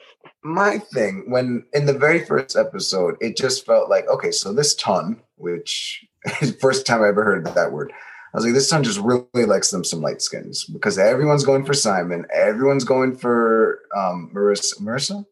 my 0.44 0.78
thing 0.94 1.24
when 1.32 1.66
in 1.74 1.88
the 1.88 1.94
very 1.98 2.24
first 2.24 2.56
episode, 2.56 3.16
it 3.22 3.36
just 3.38 3.66
felt 3.66 3.90
like 3.90 4.08
okay, 4.08 4.32
so 4.32 4.54
this 4.54 4.76
ton, 4.76 5.20
which 5.38 6.06
is 6.42 6.52
the 6.54 6.60
first 6.60 6.86
time 6.86 7.02
I 7.02 7.08
ever 7.08 7.24
heard 7.24 7.46
that 7.46 7.72
word. 7.72 7.92
I 8.36 8.38
was 8.38 8.44
like, 8.44 8.54
this 8.54 8.70
ton 8.70 8.84
just 8.84 9.00
really 9.00 9.46
likes 9.46 9.72
them 9.72 9.86
some 9.86 10.02
light 10.02 10.22
skins 10.22 10.66
because 10.66 10.98
everyone's 10.98 11.46
going 11.46 11.64
for 11.64 11.74
Simon, 11.74 12.26
everyone's 12.34 12.84
going 12.84 13.16
for 13.16 13.84
um 13.96 14.30
Marissa, 14.36 14.82
Marissa, 14.82 15.26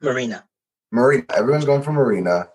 Marina. 0.00 0.44
Marina. 0.92 1.24
Everyone's 1.36 1.64
going 1.64 1.82
for 1.82 1.92
Marina. 1.92 2.48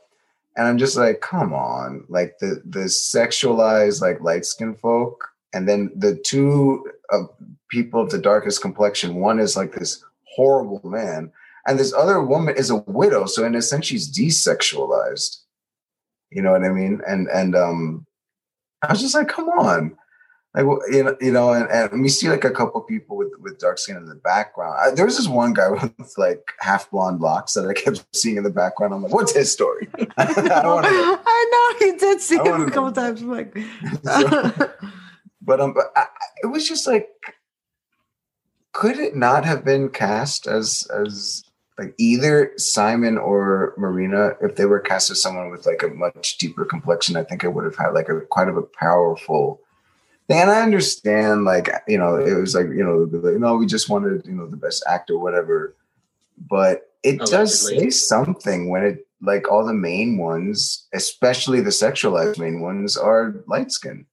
And 0.55 0.65
I'm 0.65 0.77
just 0.77 0.95
like, 0.95 1.19
come 1.19 1.51
on. 1.51 2.05
Like 2.07 2.37
the 2.39 2.61
the 2.63 2.85
sexualized 2.85 4.01
like 4.01 4.21
light 4.21 4.45
skinned 4.45 4.79
folk. 4.79 5.27
And 5.51 5.67
then 5.67 5.91
the 5.93 6.15
two 6.15 6.89
uh, 7.11 7.23
people 7.67 7.99
of 7.99 8.11
the 8.11 8.19
darkest 8.19 8.61
complexion, 8.61 9.15
one 9.15 9.39
is 9.39 9.57
like 9.57 9.73
this 9.73 10.05
horrible 10.23 10.81
man, 10.87 11.33
and 11.67 11.77
this 11.77 11.93
other 11.93 12.23
woman 12.23 12.55
is 12.55 12.69
a 12.69 12.77
widow. 12.77 13.25
So 13.25 13.43
in 13.43 13.55
a 13.55 13.61
sense, 13.61 13.87
she's 13.87 14.09
desexualized. 14.09 15.41
You 16.31 16.43
know 16.43 16.53
what 16.53 16.63
I 16.63 16.69
mean? 16.69 17.01
And 17.05 17.27
and 17.27 17.57
um 17.57 18.07
I 18.83 18.91
was 18.91 19.01
just 19.01 19.15
like, 19.15 19.27
come 19.27 19.49
on. 19.49 19.97
Like 20.55 20.65
you 20.91 21.03
know, 21.03 21.17
you 21.19 21.31
know, 21.31 21.51
and, 21.53 21.67
and 21.71 22.03
we 22.03 22.09
see 22.09 22.29
like 22.29 22.43
a 22.43 22.51
couple 22.51 22.79
people 22.81 23.17
with 23.17 23.31
with 23.39 23.57
dark 23.57 23.79
skin 23.79 23.97
in 23.97 24.05
the 24.05 24.13
background. 24.13 24.77
I, 24.79 24.91
there 24.91 25.05
was 25.05 25.17
this 25.17 25.27
one 25.27 25.53
guy 25.53 25.69
with 25.71 26.13
like 26.15 26.51
half 26.59 26.91
blonde 26.91 27.21
locks 27.21 27.53
that 27.53 27.67
I 27.67 27.73
kept 27.73 28.05
seeing 28.15 28.37
in 28.37 28.43
the 28.43 28.51
background. 28.51 28.93
I'm 28.93 29.01
like, 29.01 29.11
what's 29.11 29.33
his 29.33 29.51
story? 29.51 29.87
I 30.17 30.41
know. 30.43 30.79
I 31.25 31.75
know 31.79 31.85
he 31.87 31.97
did 31.97 32.21
see 32.21 32.35
him 32.35 32.61
a 32.61 32.65
couple 32.69 32.83
know. 32.83 32.91
times. 32.91 33.21
I'm 33.23 33.31
like, 33.31 33.57
So- 34.03 34.69
but 35.41 35.59
um, 35.59 35.73
but 35.73 35.85
I- 35.95 36.05
it 36.43 36.47
was 36.47 36.67
just 36.67 36.85
like, 36.85 37.09
could 38.73 38.99
it 38.99 39.15
not 39.15 39.45
have 39.45 39.65
been 39.65 39.89
cast 39.89 40.45
as 40.45 40.87
as 40.93 41.43
like 41.77 41.95
either 41.97 42.51
Simon 42.57 43.17
or 43.17 43.73
Marina? 43.77 44.33
If 44.41 44.55
they 44.55 44.65
were 44.65 44.79
cast 44.79 45.09
as 45.09 45.21
someone 45.21 45.49
with 45.49 45.65
like 45.65 45.83
a 45.83 45.87
much 45.87 46.37
deeper 46.37 46.65
complexion, 46.65 47.15
I 47.15 47.23
think 47.23 47.43
it 47.43 47.49
would 47.49 47.65
have 47.65 47.75
had 47.75 47.89
like 47.89 48.09
a 48.09 48.21
quite 48.21 48.47
of 48.47 48.57
a 48.57 48.61
powerful. 48.61 49.61
thing. 50.27 50.41
And 50.41 50.51
I 50.51 50.61
understand, 50.61 51.45
like 51.45 51.69
you 51.87 51.97
know, 51.97 52.15
it 52.15 52.33
was 52.33 52.55
like 52.55 52.67
you 52.67 52.83
know, 52.83 53.09
like, 53.19 53.39
no, 53.39 53.55
we 53.55 53.65
just 53.65 53.89
wanted 53.89 54.25
you 54.25 54.33
know 54.33 54.47
the 54.47 54.57
best 54.57 54.83
actor, 54.87 55.17
whatever. 55.17 55.75
But 56.37 56.91
it 57.03 57.19
does 57.19 57.67
say 57.67 57.89
something 57.89 58.69
when 58.69 58.83
it 58.83 59.07
like 59.21 59.49
all 59.49 59.65
the 59.65 59.73
main 59.73 60.17
ones, 60.17 60.87
especially 60.93 61.61
the 61.61 61.69
sexualized 61.69 62.37
main 62.37 62.59
ones, 62.59 62.97
are 62.97 63.35
light 63.47 63.71
skinned. 63.71 64.05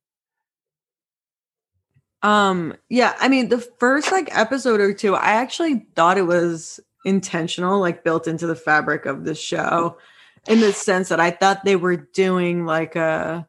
Um, 2.23 2.75
yeah, 2.89 3.15
I 3.19 3.29
mean, 3.29 3.49
the 3.49 3.59
first 3.59 4.13
like 4.13 4.37
episode 4.37 4.81
or 4.81 4.93
two, 4.93 5.15
I 5.15 5.33
actually 5.33 5.87
thought 5.97 6.19
it 6.19 6.27
was 6.27 6.79
intentional, 7.05 7.81
like 7.81 8.05
built 8.05 8.27
into 8.27 8.47
the 8.47 8.55
fabric 8.55 9.07
of 9.07 9.25
the 9.25 9.35
show, 9.35 9.97
in 10.49 10.61
the 10.61 10.73
sense 10.73 11.09
that 11.09 11.21
I 11.21 11.31
thought 11.31 11.65
they 11.65 11.77
were 11.77 11.97
doing 11.97 12.67
like 12.67 12.97
a, 12.97 13.47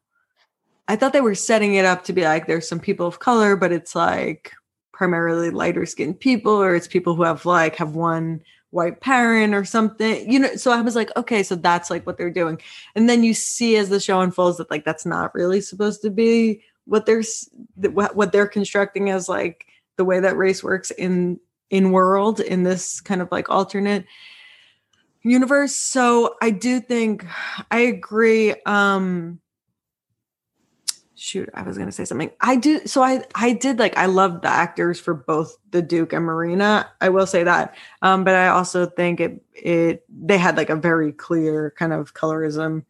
I 0.88 0.96
thought 0.96 1.14
they 1.14 1.22
were 1.22 1.36
setting 1.36 1.76
it 1.76 1.86
up 1.86 2.04
to 2.06 2.14
be 2.14 2.24
like 2.24 2.48
there's 2.48 2.68
some 2.68 2.80
people 2.80 3.08
of 3.08 3.20
color, 3.20 3.56
but 3.56 3.72
it's 3.72 3.96
like 3.96 4.52
primarily 4.92 5.50
lighter 5.50 5.86
skinned 5.86 6.20
people, 6.20 6.54
or 6.54 6.76
it's 6.76 6.88
people 6.88 7.16
who 7.16 7.24
have 7.24 7.46
like 7.46 7.76
have 7.78 7.96
one 7.96 8.42
white 8.72 9.02
parent 9.02 9.54
or 9.54 9.66
something, 9.66 10.32
you 10.32 10.40
know. 10.40 10.56
So 10.56 10.72
I 10.72 10.82
was 10.82 10.96
like, 10.96 11.16
okay, 11.18 11.44
so 11.44 11.56
that's 11.56 11.90
like 11.90 12.06
what 12.06 12.18
they're 12.18 12.30
doing, 12.30 12.62
and 12.96 13.10
then 13.10 13.24
you 13.24 13.34
see 13.34 13.78
as 13.78 13.90
the 13.90 14.00
show 14.00 14.22
unfolds 14.22 14.58
that 14.58 14.72
like 14.72 14.86
that's 14.86 15.06
not 15.06 15.34
really 15.34 15.62
supposed 15.62 16.02
to 16.02 16.10
be 16.10 16.62
what 16.86 17.06
they're 17.06 17.24
what 17.94 18.32
they're 18.32 18.48
constructing 18.48 19.10
as 19.10 19.30
like 19.30 19.66
the 19.98 20.06
way 20.06 20.20
that 20.20 20.38
race 20.38 20.64
works 20.64 20.92
in 20.92 21.40
in 21.72 21.92
world 21.92 22.40
in 22.42 22.64
this 22.64 23.02
kind 23.02 23.22
of 23.22 23.32
like 23.32 23.50
alternate 23.50 24.06
universe. 25.24 25.76
So 25.76 26.36
i 26.42 26.52
do 26.52 26.80
think 26.80 27.26
i 27.72 27.80
agree 27.80 28.56
um 28.66 29.40
shoot 31.16 31.48
i 31.54 31.62
was 31.62 31.78
to 31.78 31.92
say 31.92 32.06
something. 32.06 32.32
I 32.42 32.56
do 32.56 32.86
so 32.86 33.02
i 33.02 33.24
i 33.36 33.54
did 33.54 33.80
like 33.80 33.98
i 33.98 34.08
love 34.08 34.42
the 34.42 34.50
actors 34.50 35.00
for 35.00 35.14
both 35.14 35.58
the 35.70 35.82
duke 35.82 36.14
and 36.14 36.26
marina 36.26 36.90
i 37.00 37.10
will 37.10 37.28
say 37.28 37.44
that. 37.44 37.76
Um 38.02 38.24
but 38.24 38.36
i 38.36 38.48
also 38.50 38.86
think 38.86 39.20
it 39.20 39.44
it 39.54 40.04
they 40.10 40.38
had 40.38 40.58
like 40.58 40.70
a 40.70 40.76
very 40.76 41.12
clear 41.14 41.74
kind 41.78 41.94
of 41.94 42.14
colorism 42.14 42.84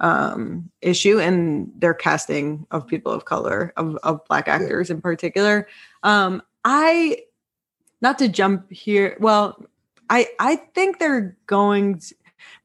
um 0.00 0.70
issue 0.80 1.18
in 1.18 1.72
their 1.76 1.94
casting 1.94 2.66
of 2.70 2.86
people 2.86 3.10
of 3.10 3.24
color 3.24 3.72
of, 3.76 3.96
of 4.04 4.24
black 4.28 4.46
actors 4.46 4.90
in 4.90 5.00
particular. 5.00 5.66
Um 6.02 6.42
i 6.64 7.16
not 8.00 8.18
to 8.18 8.28
jump 8.28 8.70
here 8.70 9.16
well 9.20 9.62
i 10.10 10.26
i 10.38 10.56
think 10.56 10.98
they're 10.98 11.36
going 11.46 11.98
to, 11.98 12.14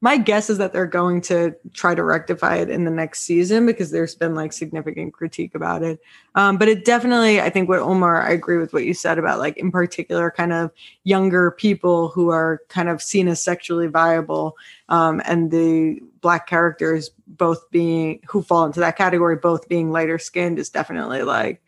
my 0.00 0.16
guess 0.16 0.50
is 0.50 0.58
that 0.58 0.72
they're 0.72 0.86
going 0.86 1.20
to 1.22 1.54
try 1.72 1.94
to 1.94 2.02
rectify 2.02 2.56
it 2.56 2.68
in 2.68 2.84
the 2.84 2.90
next 2.90 3.20
season 3.20 3.66
because 3.66 3.90
there's 3.90 4.14
been 4.14 4.34
like 4.34 4.52
significant 4.52 5.12
critique 5.12 5.54
about 5.54 5.82
it. 5.82 6.00
Um, 6.34 6.58
but 6.58 6.68
it 6.68 6.84
definitely 6.84 7.40
i 7.40 7.48
think 7.48 7.68
what 7.68 7.80
omar 7.80 8.22
i 8.22 8.30
agree 8.30 8.58
with 8.58 8.72
what 8.72 8.84
you 8.84 8.94
said 8.94 9.18
about 9.18 9.38
like 9.38 9.56
in 9.56 9.70
particular 9.70 10.30
kind 10.30 10.52
of 10.52 10.70
younger 11.04 11.52
people 11.52 12.08
who 12.08 12.30
are 12.30 12.60
kind 12.68 12.88
of 12.88 13.00
seen 13.02 13.28
as 13.28 13.42
sexually 13.42 13.86
viable 13.86 14.56
um, 14.88 15.22
and 15.24 15.50
the 15.50 16.00
black 16.20 16.46
characters 16.46 17.10
both 17.26 17.70
being 17.70 18.20
who 18.28 18.42
fall 18.42 18.64
into 18.64 18.80
that 18.80 18.96
category 18.96 19.36
both 19.36 19.68
being 19.68 19.90
lighter 19.90 20.18
skinned 20.18 20.58
is 20.58 20.70
definitely 20.70 21.22
like 21.22 21.62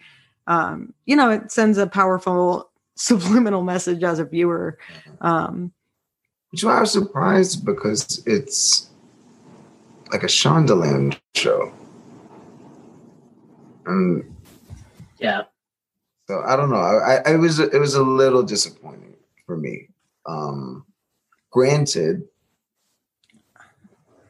um, 0.46 0.92
you 1.06 1.16
know 1.16 1.30
it 1.30 1.50
sends 1.50 1.78
a 1.78 1.86
powerful 1.86 2.70
subliminal 2.96 3.62
message 3.62 4.02
as 4.02 4.18
a 4.18 4.24
viewer 4.24 4.78
um, 5.20 5.72
Which 6.50 6.64
I 6.64 6.80
was 6.80 6.92
surprised 6.92 7.64
because 7.64 8.22
it's 8.26 8.90
like 10.12 10.22
a 10.22 10.26
Shondaland 10.26 11.18
show. 11.34 11.72
And 13.86 14.34
Yeah. 15.18 15.42
so 16.28 16.42
I 16.44 16.56
don't 16.56 16.70
know. 16.70 16.76
I, 16.76 17.22
I 17.26 17.34
it 17.34 17.38
was 17.38 17.58
it 17.58 17.78
was 17.78 17.94
a 17.94 18.02
little 18.02 18.42
disappointing 18.42 19.14
for 19.46 19.56
me. 19.56 19.88
Um 20.26 20.84
granted, 21.50 22.26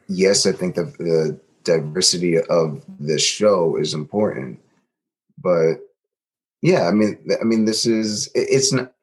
yes, 0.07 0.45
I 0.45 0.51
think 0.51 0.75
the, 0.75 0.85
the 0.99 1.39
diversity 1.63 2.39
of 2.39 2.85
the 2.99 3.19
show 3.19 3.77
is 3.77 3.93
important, 3.93 4.59
but 5.41 5.79
yeah, 6.61 6.87
I 6.87 6.91
mean, 6.91 7.17
I 7.39 7.43
mean, 7.43 7.65
this 7.65 7.85
is 7.85 8.29
it's 8.33 8.73
not. 8.73 8.93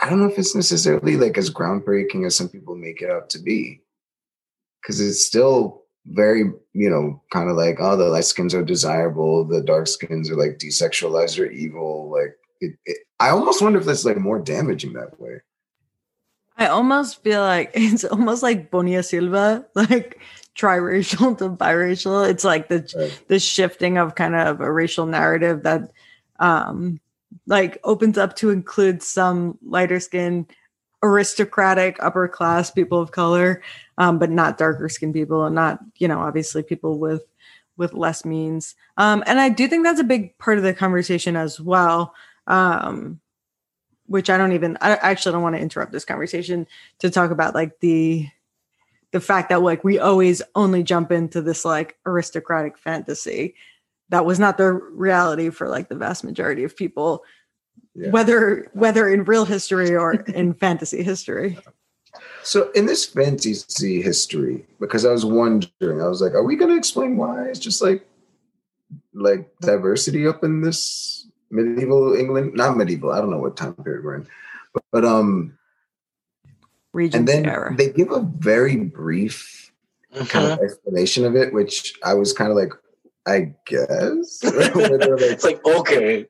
I 0.00 0.10
don't 0.10 0.20
know 0.20 0.30
if 0.30 0.38
it's 0.38 0.54
necessarily 0.54 1.16
like 1.16 1.38
as 1.38 1.50
groundbreaking 1.50 2.26
as 2.26 2.36
some 2.36 2.48
people 2.48 2.76
make 2.76 3.00
it 3.00 3.10
out 3.10 3.30
to 3.30 3.38
be, 3.38 3.82
because 4.82 5.00
it's 5.00 5.24
still 5.24 5.82
very, 6.06 6.52
you 6.72 6.90
know, 6.90 7.22
kind 7.32 7.50
of 7.50 7.56
like, 7.56 7.78
oh, 7.80 7.96
the 7.96 8.04
light 8.04 8.24
skins 8.24 8.54
are 8.54 8.64
desirable, 8.64 9.44
the 9.44 9.62
dark 9.62 9.86
skins 9.86 10.30
are 10.30 10.36
like 10.36 10.58
desexualized 10.58 11.38
or 11.38 11.46
evil. 11.46 12.10
Like, 12.10 12.36
it, 12.60 12.76
it, 12.84 12.98
I 13.18 13.30
almost 13.30 13.62
wonder 13.62 13.78
if 13.78 13.86
that's 13.86 14.04
like 14.04 14.18
more 14.18 14.38
damaging 14.38 14.92
that 14.94 15.18
way. 15.20 15.40
I 16.58 16.68
almost 16.68 17.22
feel 17.22 17.40
like 17.40 17.70
it's 17.74 18.04
almost 18.04 18.42
like 18.42 18.70
Bonilla 18.70 19.02
Silva, 19.02 19.66
like 19.74 20.20
triracial 20.56 21.36
to 21.38 21.50
biracial. 21.50 22.28
It's 22.28 22.44
like 22.44 22.68
the 22.68 22.88
right. 22.96 23.22
the 23.28 23.38
shifting 23.38 23.98
of 23.98 24.14
kind 24.14 24.34
of 24.34 24.60
a 24.60 24.72
racial 24.72 25.06
narrative 25.06 25.62
that 25.64 25.90
um 26.40 27.00
like 27.46 27.78
opens 27.84 28.18
up 28.18 28.36
to 28.36 28.50
include 28.50 29.02
some 29.02 29.58
lighter 29.62 30.00
skin 30.00 30.46
aristocratic 31.02 31.96
upper 32.02 32.26
class 32.26 32.70
people 32.70 33.00
of 33.00 33.12
color 33.12 33.62
um, 33.98 34.18
but 34.18 34.30
not 34.30 34.58
darker 34.58 34.88
skinned 34.88 35.14
people 35.14 35.44
and 35.44 35.54
not 35.54 35.78
you 35.96 36.08
know 36.08 36.20
obviously 36.20 36.62
people 36.62 36.98
with 36.98 37.22
with 37.76 37.92
less 37.92 38.24
means. 38.24 38.74
Um, 38.96 39.22
and 39.26 39.38
i 39.38 39.48
do 39.48 39.68
think 39.68 39.84
that's 39.84 40.00
a 40.00 40.04
big 40.04 40.36
part 40.38 40.58
of 40.58 40.64
the 40.64 40.74
conversation 40.74 41.36
as 41.36 41.60
well 41.60 42.14
um, 42.46 43.20
which 44.06 44.30
i 44.30 44.38
don't 44.38 44.52
even 44.52 44.78
i 44.80 44.90
actually 44.96 45.32
don't 45.32 45.42
want 45.42 45.54
to 45.54 45.62
interrupt 45.62 45.92
this 45.92 46.04
conversation 46.04 46.66
to 47.00 47.10
talk 47.10 47.30
about 47.30 47.54
like 47.54 47.78
the 47.80 48.26
the 49.12 49.20
fact 49.20 49.50
that 49.50 49.62
like 49.62 49.84
we 49.84 49.98
always 49.98 50.42
only 50.54 50.82
jump 50.82 51.12
into 51.12 51.40
this 51.40 51.64
like 51.64 51.96
aristocratic 52.06 52.78
fantasy 52.78 53.54
that 54.08 54.24
was 54.24 54.38
not 54.38 54.58
the 54.58 54.72
reality 54.72 55.50
for 55.50 55.68
like 55.68 55.88
the 55.88 55.96
vast 55.96 56.24
majority 56.24 56.64
of 56.64 56.76
people 56.76 57.24
yeah. 57.94 58.10
whether 58.10 58.68
whether 58.72 59.08
in 59.08 59.24
real 59.24 59.44
history 59.44 59.94
or 59.94 60.12
in 60.12 60.54
fantasy 60.64 61.02
history 61.02 61.58
so 62.42 62.70
in 62.72 62.86
this 62.86 63.04
fantasy 63.04 64.02
history 64.02 64.66
because 64.80 65.04
i 65.04 65.10
was 65.10 65.24
wondering 65.24 66.00
i 66.00 66.08
was 66.08 66.20
like 66.20 66.34
are 66.34 66.44
we 66.44 66.56
going 66.56 66.70
to 66.70 66.76
explain 66.76 67.16
why 67.16 67.44
it's 67.44 67.58
just 67.58 67.82
like 67.82 68.06
like 69.14 69.50
diversity 69.60 70.26
up 70.26 70.44
in 70.44 70.60
this 70.60 71.28
medieval 71.50 72.14
england 72.14 72.54
not 72.54 72.76
medieval 72.76 73.12
i 73.12 73.18
don't 73.18 73.30
know 73.30 73.38
what 73.38 73.56
time 73.56 73.74
period 73.74 74.04
we're 74.04 74.16
in 74.16 74.26
but, 74.72 74.82
but 74.92 75.04
um 75.04 75.56
Regency 76.92 77.18
and 77.18 77.28
then 77.28 77.46
era. 77.46 77.74
they 77.76 77.90
give 77.90 78.10
a 78.10 78.20
very 78.20 78.76
brief 78.76 79.70
mm-hmm. 80.14 80.24
kind 80.24 80.50
of 80.50 80.58
explanation 80.60 81.24
of 81.24 81.36
it 81.36 81.52
which 81.52 81.94
i 82.04 82.14
was 82.14 82.32
kind 82.32 82.50
of 82.50 82.56
like 82.56 82.72
I 83.26 83.52
guess. 83.66 84.40
like, 84.44 84.72
it's 84.74 85.44
like, 85.44 85.64
okay. 85.64 86.26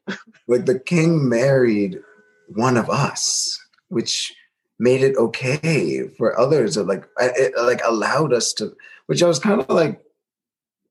Like 0.46 0.64
the 0.64 0.78
king 0.78 1.28
married 1.28 2.00
one 2.48 2.76
of 2.76 2.88
us, 2.88 3.58
which 3.88 4.34
made 4.78 5.02
it 5.02 5.16
okay 5.16 6.08
for 6.16 6.38
others. 6.38 6.76
It 6.76 6.84
like 6.84 7.06
it 7.18 7.52
like 7.58 7.80
allowed 7.84 8.32
us 8.32 8.52
to, 8.54 8.74
which 9.06 9.22
I 9.22 9.26
was 9.26 9.38
kind 9.38 9.60
of 9.60 9.68
like, 9.68 10.00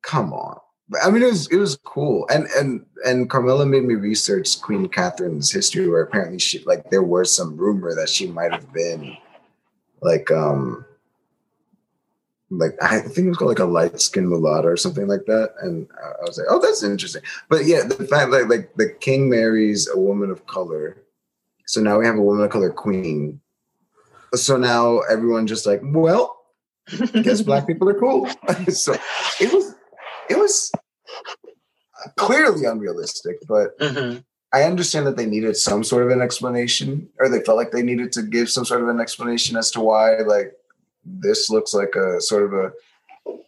come 0.02 0.34
on. 0.34 0.60
I 1.02 1.10
mean, 1.10 1.24
it 1.24 1.32
was 1.32 1.48
it 1.52 1.58
was 1.58 1.78
cool, 1.84 2.28
and 2.30 2.46
and 2.56 2.86
and 3.06 3.28
Carmela 3.28 3.66
made 3.66 3.84
me 3.84 3.96
research 3.96 4.62
Queen 4.62 4.88
Catherine's 4.88 5.52
history, 5.52 5.90
where 5.90 6.04
apparently 6.04 6.38
she 6.38 6.64
like 6.66 6.92
there 6.92 7.02
was 7.02 7.36
some 7.36 7.58
rumor 7.58 7.96
that 7.96 8.10
she 8.10 8.28
might 8.28 8.52
have 8.52 8.72
been 8.72 9.18
like 10.02 10.30
um 10.30 10.86
like 12.50 12.76
I 12.82 13.00
think 13.00 13.26
it 13.26 13.30
was 13.30 13.38
called 13.38 13.50
like 13.50 13.60
a 13.60 13.66
light 13.66 14.00
skin 14.00 14.30
mulatto 14.30 14.68
or 14.68 14.78
something 14.78 15.08
like 15.08 15.26
that. 15.26 15.54
And 15.62 15.88
I 16.04 16.24
was 16.26 16.38
like, 16.38 16.48
oh, 16.50 16.60
that's 16.60 16.84
interesting. 16.84 17.24
But 17.50 17.66
yeah, 17.66 17.84
the 17.84 18.06
fact 18.06 18.32
that 18.32 18.50
like 18.50 18.74
the 18.76 18.90
king 18.90 19.30
marries 19.30 19.90
a 19.90 19.98
woman 19.98 20.30
of 20.30 20.46
color, 20.46 20.98
so 21.66 21.82
now 21.82 22.00
we 22.00 22.06
have 22.06 22.18
a 22.18 22.22
woman 22.22 22.46
of 22.46 22.52
color 22.52 22.72
queen. 22.72 23.42
So 24.34 24.58
now 24.58 25.00
everyone 25.00 25.48
just 25.48 25.66
like, 25.66 25.82
well, 25.84 26.38
guess 27.24 27.42
black 27.42 27.66
people 27.68 27.90
are 27.90 28.00
cool. 28.00 28.28
so 28.70 28.94
it 29.40 29.52
was 29.52 29.76
it 30.30 30.38
was 30.38 30.72
clearly 32.18 32.66
unrealistic, 32.66 33.38
but 33.48 33.78
mm-hmm. 33.80 34.20
I 34.54 34.64
understand 34.64 35.08
that 35.08 35.18
they 35.18 35.26
needed 35.26 35.58
some 35.58 35.84
sort 35.84 36.04
of 36.04 36.10
an 36.10 36.22
explanation, 36.22 37.10
or 37.20 37.28
they 37.28 37.42
felt 37.42 37.58
like 37.58 37.72
they 37.72 37.82
needed 37.82 38.12
to 38.14 38.22
give 38.22 38.50
some 38.50 38.66
sort 38.66 38.82
of 38.82 38.88
an 38.88 39.00
explanation 39.00 39.58
as 39.58 39.72
to 39.72 39.82
why 39.82 40.18
like 40.18 40.54
this 41.06 41.50
looks 41.50 41.74
like 41.74 41.96
a 41.96 42.20
sort 42.22 42.44
of 42.44 42.54
a 42.54 42.72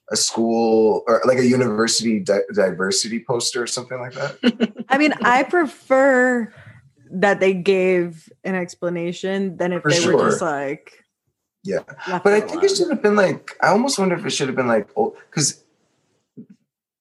a 0.09 0.15
school 0.15 1.03
or 1.07 1.21
like 1.25 1.37
a 1.37 1.45
university 1.45 2.19
di- 2.19 2.39
diversity 2.53 3.23
poster 3.23 3.63
or 3.63 3.67
something 3.67 3.99
like 3.99 4.13
that. 4.13 4.85
I 4.89 4.97
mean, 4.97 5.13
I 5.21 5.43
prefer 5.43 6.53
that 7.11 7.39
they 7.39 7.53
gave 7.53 8.31
an 8.43 8.55
explanation 8.55 9.57
than 9.57 9.73
if 9.73 9.81
For 9.81 9.91
they 9.91 9.99
sure. 9.99 10.15
were 10.15 10.29
just 10.29 10.41
like 10.41 11.03
yeah. 11.63 11.79
But 12.23 12.33
I 12.33 12.41
think 12.41 12.63
it 12.63 12.75
should 12.75 12.89
have 12.89 13.01
been 13.01 13.15
like 13.15 13.57
I 13.61 13.67
almost 13.67 13.99
wonder 13.99 14.15
if 14.15 14.25
it 14.25 14.29
should 14.29 14.47
have 14.47 14.55
been 14.55 14.67
like 14.67 14.89
oh 14.95 15.15
because 15.29 15.63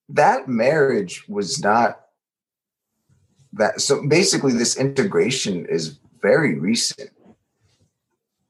that 0.09 0.47
marriage 0.47 1.27
was 1.27 1.61
not 1.61 2.01
that 3.53 3.81
so 3.81 4.05
basically 4.07 4.53
this 4.53 4.77
integration 4.77 5.65
is 5.65 5.99
very 6.21 6.57
recent 6.59 7.11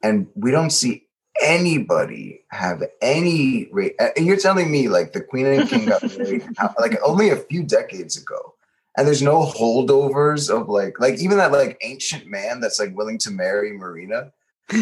and 0.03 0.27
we 0.35 0.51
don't 0.51 0.71
see 0.71 1.06
anybody 1.41 2.43
have 2.49 2.83
any 3.01 3.67
rate 3.71 3.95
and 3.99 4.25
you're 4.25 4.37
telling 4.37 4.71
me 4.71 4.87
like 4.87 5.13
the 5.13 5.21
queen 5.21 5.45
and 5.45 5.69
king 5.69 5.85
got 5.85 6.01
married 6.17 6.45
like 6.79 6.97
only 7.03 7.29
a 7.29 7.35
few 7.35 7.63
decades 7.63 8.21
ago. 8.21 8.55
And 8.97 9.05
there's 9.05 9.21
no 9.21 9.45
holdovers 9.45 10.49
of 10.49 10.69
like 10.69 10.99
like 10.99 11.19
even 11.19 11.37
that 11.37 11.51
like 11.51 11.77
ancient 11.81 12.27
man 12.27 12.59
that's 12.59 12.79
like 12.79 12.95
willing 12.95 13.19
to 13.19 13.31
marry 13.31 13.71
marina. 13.71 14.31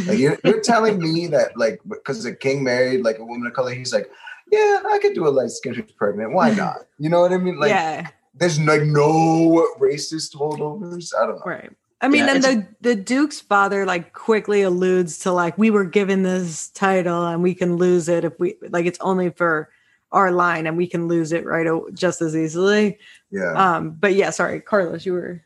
Like 0.07 0.17
you're, 0.17 0.37
you're 0.43 0.61
telling 0.61 0.99
me 0.99 1.27
that 1.27 1.57
like 1.57 1.81
because 1.87 2.23
the 2.23 2.33
king 2.33 2.63
married 2.63 3.03
like 3.03 3.19
a 3.19 3.25
woman 3.25 3.47
of 3.47 3.53
color 3.53 3.73
he's 3.73 3.93
like 3.93 4.09
yeah 4.51 4.81
i 4.89 4.99
could 4.99 5.13
do 5.13 5.27
a 5.27 5.29
light 5.29 5.51
skin 5.51 5.73
who's 5.73 5.91
pregnant. 5.91 6.31
Why 6.31 6.51
not? 6.55 6.87
You 6.97 7.09
know 7.09 7.21
what 7.21 7.33
i 7.33 7.37
mean? 7.37 7.59
Like 7.59 7.69
yeah. 7.69 8.09
there's 8.33 8.59
like 8.59 8.83
no 8.83 9.67
racist 9.79 10.35
holdovers? 10.35 11.11
I 11.17 11.25
don't 11.25 11.35
know. 11.35 11.43
Right 11.45 11.71
I 12.01 12.07
mean, 12.07 12.25
yeah, 12.25 12.35
and 12.35 12.43
the 12.43 12.67
the 12.81 12.95
Duke's 12.95 13.39
father 13.39 13.85
like 13.85 14.13
quickly 14.13 14.61
alludes 14.61 15.19
to 15.19 15.31
like 15.31 15.57
we 15.57 15.71
were 15.71 15.85
given 15.85 16.23
this 16.23 16.69
title 16.69 17.25
and 17.25 17.41
we 17.41 17.55
can 17.55 17.77
lose 17.77 18.09
it 18.09 18.25
if 18.25 18.37
we 18.39 18.55
like 18.69 18.85
it's 18.85 18.99
only 18.99 19.29
for 19.29 19.69
our 20.11 20.31
line 20.31 20.67
and 20.67 20.77
we 20.77 20.87
can 20.87 21.07
lose 21.07 21.31
it 21.31 21.45
right 21.45 21.67
just 21.93 22.21
as 22.21 22.35
easily. 22.35 22.99
Yeah. 23.31 23.53
Um. 23.53 23.91
But 23.91 24.13
yeah, 24.13 24.29
sorry, 24.31 24.59
Carlos, 24.59 25.05
you 25.05 25.13
were. 25.13 25.41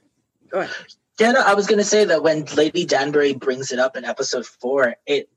Go 0.49 0.61
ahead. 0.61 0.75
Yeah, 1.19 1.31
no, 1.33 1.41
I 1.41 1.53
was 1.53 1.67
gonna 1.67 1.83
say 1.83 2.03
that 2.05 2.23
when 2.23 2.45
Lady 2.55 2.85
Danbury 2.85 3.33
brings 3.33 3.71
it 3.71 3.79
up 3.79 3.95
in 3.95 4.03
episode 4.03 4.45
four, 4.45 4.95
it 5.05 5.29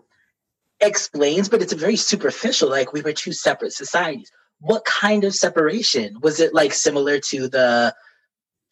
explains, 0.80 1.48
but 1.48 1.60
it's 1.60 1.72
a 1.72 1.76
very 1.76 1.96
superficial. 1.96 2.70
Like 2.70 2.92
we 2.92 3.02
were 3.02 3.12
two 3.12 3.32
separate 3.32 3.72
societies. 3.72 4.32
What 4.60 4.84
kind 4.86 5.24
of 5.24 5.34
separation 5.34 6.20
was 6.20 6.40
it? 6.40 6.54
Like 6.54 6.72
similar 6.72 7.18
to 7.20 7.48
the 7.48 7.94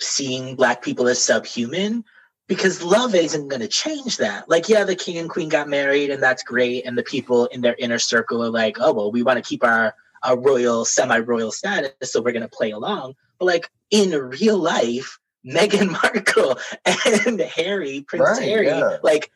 seeing 0.00 0.56
black 0.56 0.82
people 0.82 1.06
as 1.06 1.22
subhuman 1.22 2.04
because 2.50 2.82
love 2.82 3.14
isn't 3.14 3.46
going 3.46 3.60
to 3.60 3.68
change 3.68 4.16
that. 4.16 4.48
Like, 4.48 4.68
yeah, 4.68 4.82
the 4.82 4.96
king 4.96 5.18
and 5.18 5.30
queen 5.30 5.48
got 5.48 5.68
married, 5.68 6.10
and 6.10 6.20
that's 6.20 6.42
great. 6.42 6.84
And 6.84 6.98
the 6.98 7.04
people 7.04 7.46
in 7.46 7.60
their 7.60 7.76
inner 7.78 8.00
circle 8.00 8.42
are 8.42 8.50
like, 8.50 8.76
oh, 8.80 8.92
well, 8.92 9.12
we 9.12 9.22
want 9.22 9.36
to 9.36 9.48
keep 9.48 9.62
our, 9.62 9.94
our 10.24 10.36
royal, 10.36 10.84
semi 10.84 11.20
royal 11.20 11.52
status, 11.52 11.92
so 12.02 12.20
we're 12.20 12.32
going 12.32 12.42
to 12.42 12.48
play 12.48 12.72
along. 12.72 13.14
But, 13.38 13.44
like, 13.44 13.70
in 13.92 14.10
real 14.10 14.58
life, 14.58 15.20
Meghan 15.46 15.92
Markle 15.92 16.58
and 16.84 17.40
Harry, 17.40 18.04
Prince 18.08 18.40
right, 18.40 18.42
Harry, 18.42 18.66
yeah. 18.66 18.96
like, 19.04 19.30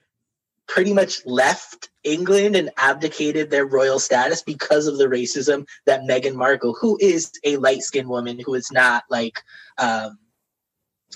pretty 0.66 0.92
much 0.92 1.24
left 1.24 1.90
England 2.02 2.56
and 2.56 2.70
abdicated 2.78 3.48
their 3.48 3.64
royal 3.64 4.00
status 4.00 4.42
because 4.42 4.88
of 4.88 4.98
the 4.98 5.06
racism 5.06 5.68
that 5.86 6.00
Meghan 6.00 6.34
Markle, 6.34 6.74
who 6.80 6.98
is 7.00 7.30
a 7.44 7.58
light 7.58 7.82
skinned 7.82 8.08
woman 8.08 8.40
who 8.44 8.54
is 8.54 8.72
not 8.72 9.04
like 9.08 9.40
um, 9.78 10.18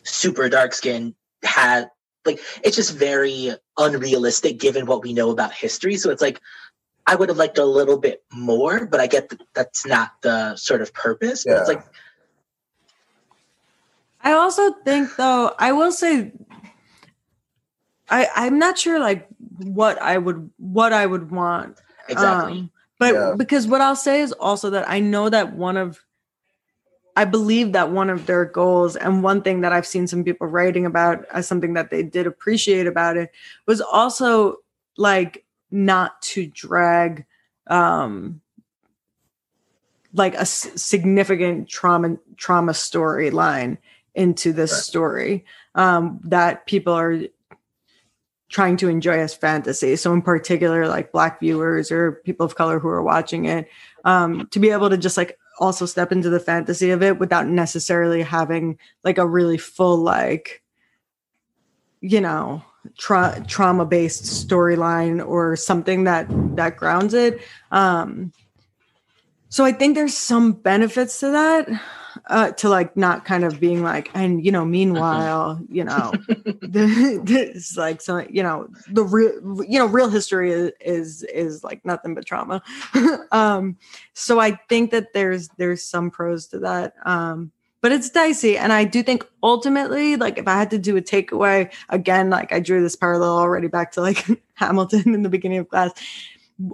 super 0.04 0.48
dark 0.48 0.74
skinned, 0.74 1.14
had 1.44 1.90
like 2.24 2.40
it's 2.62 2.76
just 2.76 2.94
very 2.94 3.54
unrealistic 3.76 4.58
given 4.58 4.86
what 4.86 5.02
we 5.02 5.12
know 5.12 5.30
about 5.30 5.52
history. 5.52 5.96
So 5.96 6.10
it's 6.10 6.22
like 6.22 6.40
I 7.06 7.14
would 7.14 7.28
have 7.30 7.38
liked 7.38 7.58
a 7.58 7.64
little 7.64 7.98
bit 7.98 8.22
more, 8.32 8.86
but 8.86 9.00
I 9.00 9.06
get 9.06 9.30
that 9.30 9.40
that's 9.54 9.86
not 9.86 10.12
the 10.22 10.56
sort 10.56 10.82
of 10.82 10.92
purpose. 10.92 11.44
But 11.44 11.58
it's 11.58 11.68
like 11.68 11.82
I 14.20 14.32
also 14.32 14.72
think 14.84 15.16
though, 15.16 15.54
I 15.58 15.72
will 15.72 15.92
say 15.92 16.32
I 18.10 18.28
I'm 18.34 18.58
not 18.58 18.78
sure 18.78 18.98
like 18.98 19.26
what 19.58 20.00
I 20.00 20.18
would 20.18 20.50
what 20.58 20.92
I 20.92 21.06
would 21.06 21.30
want. 21.30 21.80
Exactly. 22.08 22.58
Um, 22.58 22.70
but 22.98 23.14
yeah. 23.14 23.34
because 23.36 23.66
what 23.66 23.80
I'll 23.80 23.96
say 23.96 24.20
is 24.20 24.32
also 24.32 24.70
that 24.70 24.88
I 24.88 25.00
know 25.00 25.28
that 25.28 25.54
one 25.54 25.76
of 25.76 26.00
I 27.18 27.24
believe 27.24 27.72
that 27.72 27.90
one 27.90 28.10
of 28.10 28.26
their 28.26 28.44
goals, 28.44 28.94
and 28.94 29.24
one 29.24 29.42
thing 29.42 29.62
that 29.62 29.72
I've 29.72 29.88
seen 29.88 30.06
some 30.06 30.22
people 30.22 30.46
writing 30.46 30.86
about 30.86 31.24
as 31.32 31.48
something 31.48 31.74
that 31.74 31.90
they 31.90 32.04
did 32.04 32.28
appreciate 32.28 32.86
about 32.86 33.16
it, 33.16 33.32
was 33.66 33.80
also 33.80 34.58
like 34.96 35.44
not 35.72 36.22
to 36.22 36.46
drag 36.46 37.26
um 37.66 38.40
like 40.14 40.34
a 40.34 40.42
s- 40.42 40.70
significant 40.80 41.68
trauma 41.68 42.16
trauma 42.36 42.70
storyline 42.70 43.78
into 44.14 44.52
this 44.52 44.72
right. 44.72 44.80
story 44.80 45.44
um 45.74 46.20
that 46.22 46.66
people 46.66 46.92
are 46.92 47.18
trying 48.48 48.76
to 48.78 48.88
enjoy 48.88 49.18
as 49.18 49.34
fantasy. 49.34 49.96
So 49.96 50.12
in 50.14 50.22
particular, 50.22 50.86
like 50.86 51.12
black 51.12 51.40
viewers 51.40 51.90
or 51.90 52.12
people 52.24 52.46
of 52.46 52.54
color 52.54 52.78
who 52.78 52.88
are 52.88 53.02
watching 53.02 53.44
it, 53.44 53.68
um, 54.04 54.46
to 54.52 54.58
be 54.58 54.70
able 54.70 54.88
to 54.88 54.96
just 54.96 55.16
like 55.16 55.36
also 55.58 55.86
step 55.86 56.12
into 56.12 56.30
the 56.30 56.40
fantasy 56.40 56.90
of 56.90 57.02
it 57.02 57.18
without 57.18 57.46
necessarily 57.46 58.22
having 58.22 58.78
like 59.04 59.18
a 59.18 59.26
really 59.26 59.58
full 59.58 59.96
like 59.98 60.62
you 62.00 62.20
know 62.20 62.62
tra- 62.98 63.44
trauma 63.46 63.84
based 63.84 64.24
storyline 64.24 65.26
or 65.26 65.56
something 65.56 66.04
that 66.04 66.26
that 66.56 66.76
grounds 66.76 67.14
it. 67.14 67.40
Um 67.70 68.32
so 69.48 69.64
i 69.64 69.72
think 69.72 69.94
there's 69.94 70.16
some 70.16 70.52
benefits 70.52 71.20
to 71.20 71.30
that 71.30 71.68
uh, 72.28 72.52
to 72.52 72.68
like 72.68 72.96
not 72.96 73.24
kind 73.24 73.44
of 73.44 73.58
being 73.58 73.82
like, 73.82 74.10
and 74.14 74.44
you 74.44 74.52
know, 74.52 74.64
meanwhile, 74.64 75.60
you 75.68 75.82
know, 75.82 76.12
this 76.60 77.76
like 77.76 78.00
so 78.00 78.18
you 78.28 78.42
know 78.42 78.68
the 78.90 79.02
real 79.02 79.32
you 79.64 79.78
know 79.78 79.86
real 79.86 80.10
history 80.10 80.52
is 80.52 80.72
is, 80.80 81.22
is 81.24 81.64
like 81.64 81.84
nothing 81.84 82.14
but 82.14 82.26
trauma. 82.26 82.62
um, 83.32 83.76
so 84.12 84.40
I 84.40 84.58
think 84.68 84.90
that 84.90 85.12
there's 85.14 85.48
there's 85.56 85.82
some 85.82 86.10
pros 86.10 86.46
to 86.48 86.58
that. 86.60 86.94
Um, 87.04 87.50
but 87.80 87.92
it's 87.92 88.10
dicey, 88.10 88.58
and 88.58 88.72
I 88.72 88.84
do 88.84 89.02
think 89.02 89.24
ultimately, 89.42 90.16
like 90.16 90.36
if 90.36 90.46
I 90.46 90.56
had 90.56 90.70
to 90.70 90.78
do 90.78 90.96
a 90.96 91.02
takeaway 91.02 91.72
again, 91.88 92.28
like 92.28 92.52
I 92.52 92.60
drew 92.60 92.82
this 92.82 92.96
parallel 92.96 93.38
already 93.38 93.68
back 93.68 93.92
to 93.92 94.00
like 94.00 94.26
Hamilton 94.54 95.14
in 95.14 95.22
the 95.22 95.28
beginning 95.28 95.58
of 95.58 95.68
class. 95.68 95.92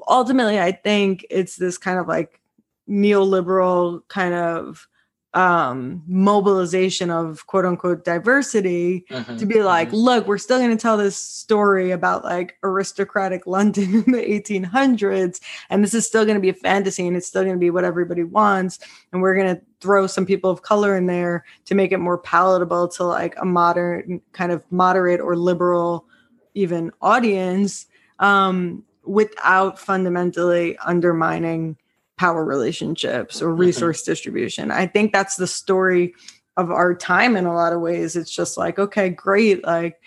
Ultimately, 0.09 0.59
I 0.59 0.73
think 0.73 1.27
it's 1.31 1.57
this 1.57 1.79
kind 1.79 1.99
of 1.99 2.09
like 2.09 2.41
neoliberal 2.89 4.01
kind 4.09 4.35
of 4.35 4.89
um, 5.35 6.01
mobilization 6.07 7.11
of 7.11 7.47
quote 7.49 7.67
unquote 7.67 8.05
diversity 8.05 9.05
mm-hmm, 9.11 9.37
to 9.37 9.47
be 9.47 9.63
like, 9.63 9.89
mm-hmm. 9.89 9.97
look, 9.97 10.27
we're 10.29 10.39
still 10.39 10.59
going 10.59 10.71
to 10.71 10.81
tell 10.81 10.97
this 10.97 11.17
story 11.17 11.91
about 11.91 12.23
like 12.23 12.57
aristocratic 12.63 13.47
London 13.47 13.95
in 13.95 14.13
the 14.13 14.19
1800s. 14.19 15.41
And 15.71 15.83
this 15.83 15.93
is 15.93 16.07
still 16.07 16.25
going 16.25 16.37
to 16.37 16.41
be 16.41 16.51
a 16.51 16.55
fantasy 16.55 17.07
and 17.07 17.17
it's 17.17 17.27
still 17.27 17.43
going 17.43 17.57
to 17.57 17.61
be 17.61 17.71
what 17.71 17.85
everybody 17.85 18.23
wants. 18.23 18.79
And 19.13 19.21
we're 19.21 19.35
going 19.35 19.57
to 19.57 19.61
throw 19.81 20.07
some 20.07 20.25
people 20.25 20.51
of 20.51 20.63
color 20.63 20.97
in 20.97 21.07
there 21.07 21.45
to 21.65 21.75
make 21.75 21.91
it 21.91 21.99
more 21.99 22.19
palatable 22.19 22.89
to 22.89 23.05
like 23.05 23.35
a 23.41 23.45
modern 23.45 24.21
kind 24.33 24.53
of 24.53 24.63
moderate 24.71 25.21
or 25.21 25.37
liberal 25.37 26.07
even 26.55 26.93
audience 27.03 27.87
um, 28.21 28.85
without 29.03 29.81
fundamentally 29.81 30.79
undermining 30.79 31.77
power 32.17 32.45
relationships 32.45 33.43
or 33.43 33.49
mm-hmm. 33.49 33.61
resource 33.61 34.03
mm-hmm. 34.03 34.13
distribution. 34.13 34.71
I 34.71 34.87
think 34.87 35.13
that's 35.13 35.37
the 35.37 35.47
story 35.47 36.15
of 36.57 36.71
our 36.71 36.95
time 36.95 37.37
in 37.37 37.47
a 37.47 37.55
lot 37.55 37.73
of 37.73 37.81
ways. 37.81 38.15
It's 38.15 38.31
just 38.31 38.57
like, 38.57 38.79
okay, 38.79 39.09
great. 39.09 39.65
Like, 39.65 40.01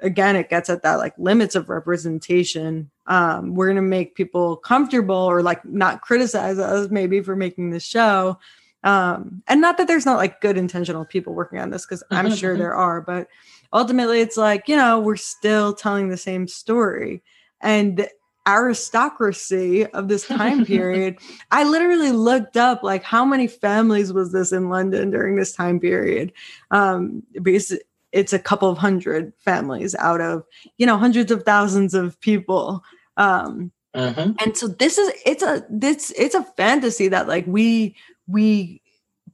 again, 0.00 0.36
it 0.36 0.48
gets 0.48 0.70
at 0.70 0.82
that 0.82 0.94
like 0.94 1.12
limits 1.18 1.54
of 1.54 1.68
representation. 1.68 2.90
Um, 3.06 3.54
we're 3.54 3.66
going 3.66 3.76
to 3.76 3.82
make 3.82 4.14
people 4.14 4.56
comfortable 4.56 5.14
or 5.14 5.42
like 5.42 5.62
not 5.64 6.00
criticize 6.00 6.58
us 6.58 6.90
maybe 6.90 7.20
for 7.20 7.36
making 7.36 7.70
this 7.70 7.84
show. 7.84 8.38
Um, 8.82 9.42
and 9.46 9.60
not 9.60 9.76
that 9.76 9.88
there's 9.88 10.06
not 10.06 10.16
like 10.16 10.40
good 10.40 10.56
intentional 10.56 11.04
people 11.04 11.34
working 11.34 11.58
on 11.58 11.68
this, 11.68 11.84
because 11.84 12.02
I'm 12.10 12.26
mm-hmm, 12.26 12.34
sure 12.34 12.52
mm-hmm. 12.52 12.62
there 12.62 12.74
are, 12.74 13.02
but 13.02 13.28
ultimately 13.74 14.20
it's 14.20 14.38
like, 14.38 14.68
you 14.68 14.76
know, 14.76 14.98
we're 14.98 15.16
still 15.16 15.74
telling 15.74 16.08
the 16.08 16.16
same 16.16 16.48
story. 16.48 17.22
And 17.60 18.08
aristocracy 18.46 19.86
of 19.86 20.08
this 20.08 20.26
time 20.26 20.64
period. 20.64 21.18
I 21.50 21.64
literally 21.64 22.12
looked 22.12 22.56
up 22.56 22.82
like 22.82 23.02
how 23.02 23.24
many 23.24 23.46
families 23.46 24.12
was 24.12 24.32
this 24.32 24.52
in 24.52 24.68
London 24.68 25.10
during 25.10 25.36
this 25.36 25.52
time 25.52 25.80
period. 25.80 26.32
Um, 26.70 27.22
because 27.42 27.76
it's 28.12 28.32
a 28.32 28.38
couple 28.38 28.68
of 28.68 28.78
hundred 28.78 29.32
families 29.38 29.94
out 29.94 30.20
of, 30.20 30.44
you 30.78 30.86
know, 30.86 30.98
hundreds 30.98 31.30
of 31.30 31.44
thousands 31.44 31.94
of 31.94 32.20
people. 32.20 32.82
Um, 33.16 33.72
uh-huh. 33.92 34.32
and 34.38 34.56
so 34.56 34.68
this 34.68 34.98
is 34.98 35.12
it's 35.26 35.42
a 35.42 35.66
this 35.68 36.12
it's 36.16 36.36
a 36.36 36.44
fantasy 36.56 37.08
that 37.08 37.26
like 37.26 37.44
we 37.48 37.96
we 38.28 38.80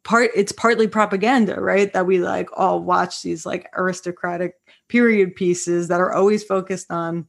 part 0.02 0.30
it's 0.34 0.52
partly 0.52 0.88
propaganda 0.88 1.60
right 1.60 1.92
that 1.92 2.06
we 2.06 2.20
like 2.20 2.48
all 2.56 2.80
watch 2.80 3.20
these 3.22 3.44
like 3.44 3.68
aristocratic 3.76 4.54
period 4.88 5.34
pieces 5.34 5.88
that 5.88 6.00
are 6.00 6.12
always 6.12 6.42
focused 6.42 6.90
on 6.90 7.26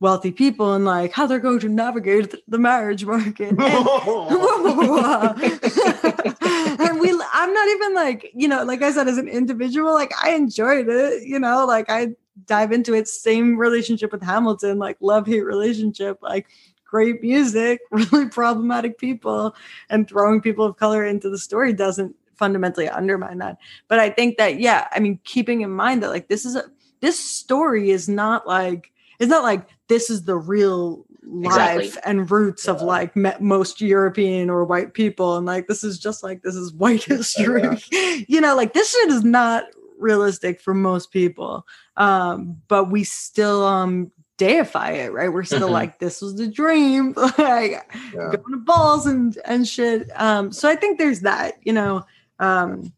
wealthy 0.00 0.32
people 0.32 0.74
and 0.74 0.86
like 0.86 1.12
how 1.12 1.26
they're 1.26 1.38
going 1.38 1.60
to 1.60 1.68
navigate 1.68 2.34
the 2.48 2.58
marriage 2.58 3.04
market. 3.04 3.50
And, 3.50 3.60
and, 6.80 7.00
we 7.00 7.10
I'm 7.32 7.52
not 7.52 7.68
even 7.68 7.94
like, 7.94 8.30
you 8.34 8.48
know, 8.48 8.64
like 8.64 8.82
I 8.82 8.92
said, 8.92 9.08
as 9.08 9.18
an 9.18 9.28
individual, 9.28 9.92
like 9.92 10.12
I 10.22 10.30
enjoyed 10.30 10.88
it, 10.88 11.24
you 11.24 11.38
know, 11.38 11.66
like 11.66 11.90
I 11.90 12.08
dive 12.46 12.72
into 12.72 12.94
it, 12.94 13.08
same 13.08 13.58
relationship 13.58 14.10
with 14.10 14.22
Hamilton, 14.22 14.78
like 14.78 14.96
love 15.00 15.26
hate 15.26 15.42
relationship, 15.42 16.18
like 16.22 16.46
great 16.84 17.22
music, 17.22 17.80
really 17.90 18.28
problematic 18.28 18.98
people, 18.98 19.54
and 19.90 20.08
throwing 20.08 20.40
people 20.40 20.64
of 20.64 20.76
color 20.76 21.04
into 21.04 21.28
the 21.28 21.38
story 21.38 21.74
doesn't 21.74 22.16
fundamentally 22.36 22.88
undermine 22.88 23.36
that. 23.38 23.58
But 23.86 23.98
I 23.98 24.08
think 24.08 24.38
that, 24.38 24.58
yeah, 24.58 24.88
I 24.92 25.00
mean, 25.00 25.20
keeping 25.24 25.60
in 25.60 25.70
mind 25.70 26.02
that 26.02 26.08
like 26.08 26.28
this 26.28 26.46
is 26.46 26.56
a 26.56 26.64
this 27.00 27.18
story 27.18 27.90
is 27.90 28.08
not 28.08 28.46
like 28.46 28.92
it's 29.20 29.28
not 29.28 29.44
like 29.44 29.68
this 29.88 30.08
is 30.08 30.24
the 30.24 30.36
real 30.36 31.04
life 31.22 31.80
exactly. 31.80 32.10
and 32.10 32.30
roots 32.30 32.66
yeah. 32.66 32.72
of 32.72 32.82
like 32.82 33.14
me- 33.14 33.32
most 33.38 33.80
European 33.80 34.48
or 34.48 34.64
white 34.64 34.94
people. 34.94 35.36
And 35.36 35.46
like, 35.46 35.68
this 35.68 35.84
is 35.84 35.98
just 35.98 36.22
like, 36.22 36.42
this 36.42 36.54
is 36.56 36.72
white 36.72 37.04
history. 37.04 37.62
Yeah. 37.92 38.16
you 38.28 38.40
know, 38.40 38.56
like 38.56 38.72
this 38.72 38.90
shit 38.92 39.10
is 39.10 39.22
not 39.22 39.64
realistic 39.98 40.60
for 40.60 40.72
most 40.72 41.12
people. 41.12 41.66
Um, 41.96 42.56
but 42.66 42.90
we 42.90 43.04
still 43.04 43.66
um 43.66 44.10
deify 44.38 44.92
it, 44.92 45.12
right? 45.12 45.30
We're 45.30 45.44
still 45.44 45.60
mm-hmm. 45.60 45.72
like, 45.72 45.98
this 45.98 46.22
was 46.22 46.36
the 46.36 46.46
dream, 46.46 47.12
like 47.16 47.36
yeah. 47.36 47.82
going 48.12 48.52
to 48.52 48.56
balls 48.56 49.06
and 49.06 49.36
and 49.44 49.68
shit. 49.68 50.10
Um, 50.18 50.50
so 50.50 50.66
I 50.66 50.76
think 50.76 50.98
there's 50.98 51.20
that, 51.20 51.54
you 51.62 51.74
know. 51.74 52.06
Um 52.38 52.92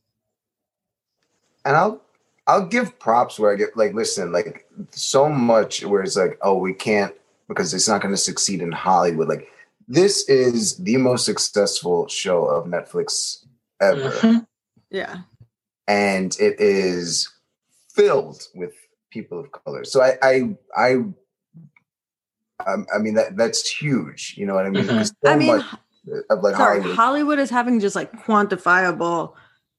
and 1.64 1.76
I'll 1.76 2.01
I'll 2.46 2.66
give 2.66 2.98
props 2.98 3.38
where 3.38 3.52
I 3.52 3.56
get 3.56 3.76
like, 3.76 3.94
listen, 3.94 4.32
like 4.32 4.66
so 4.90 5.28
much 5.28 5.84
where 5.84 6.02
it's 6.02 6.16
like, 6.16 6.38
oh, 6.42 6.58
we 6.58 6.74
can't 6.74 7.14
because 7.48 7.72
it's 7.74 7.88
not 7.88 8.00
going 8.00 8.14
to 8.14 8.18
succeed 8.18 8.62
in 8.62 8.72
Hollywood. 8.72 9.28
Like 9.28 9.48
this 9.88 10.28
is 10.28 10.76
the 10.78 10.96
most 10.96 11.24
successful 11.24 12.08
show 12.08 12.44
of 12.44 12.66
Netflix 12.66 13.44
ever. 13.80 14.10
Mm-hmm. 14.10 14.38
Yeah. 14.90 15.18
And 15.86 16.36
it 16.40 16.60
is 16.60 17.28
filled 17.90 18.42
with 18.54 18.72
people 19.10 19.38
of 19.38 19.52
color. 19.52 19.84
So 19.84 20.02
I, 20.02 20.16
I, 20.22 20.56
I, 20.76 20.92
um, 22.66 22.86
I 22.94 22.98
mean 22.98 23.14
that 23.14 23.36
that's 23.36 23.68
huge. 23.68 24.34
You 24.36 24.46
know 24.46 24.54
what 24.54 24.66
I 24.66 24.70
mean? 24.70 24.84
Mm-hmm. 24.84 25.02
So 25.02 25.14
I 25.24 25.36
mean, 25.36 25.62
of 26.30 26.42
like 26.42 26.56
sorry, 26.56 26.78
Hollywood. 26.78 26.96
Hollywood 26.96 27.38
is 27.38 27.50
having 27.50 27.80
just 27.80 27.96
like 27.96 28.12
quantifiable 28.24 29.34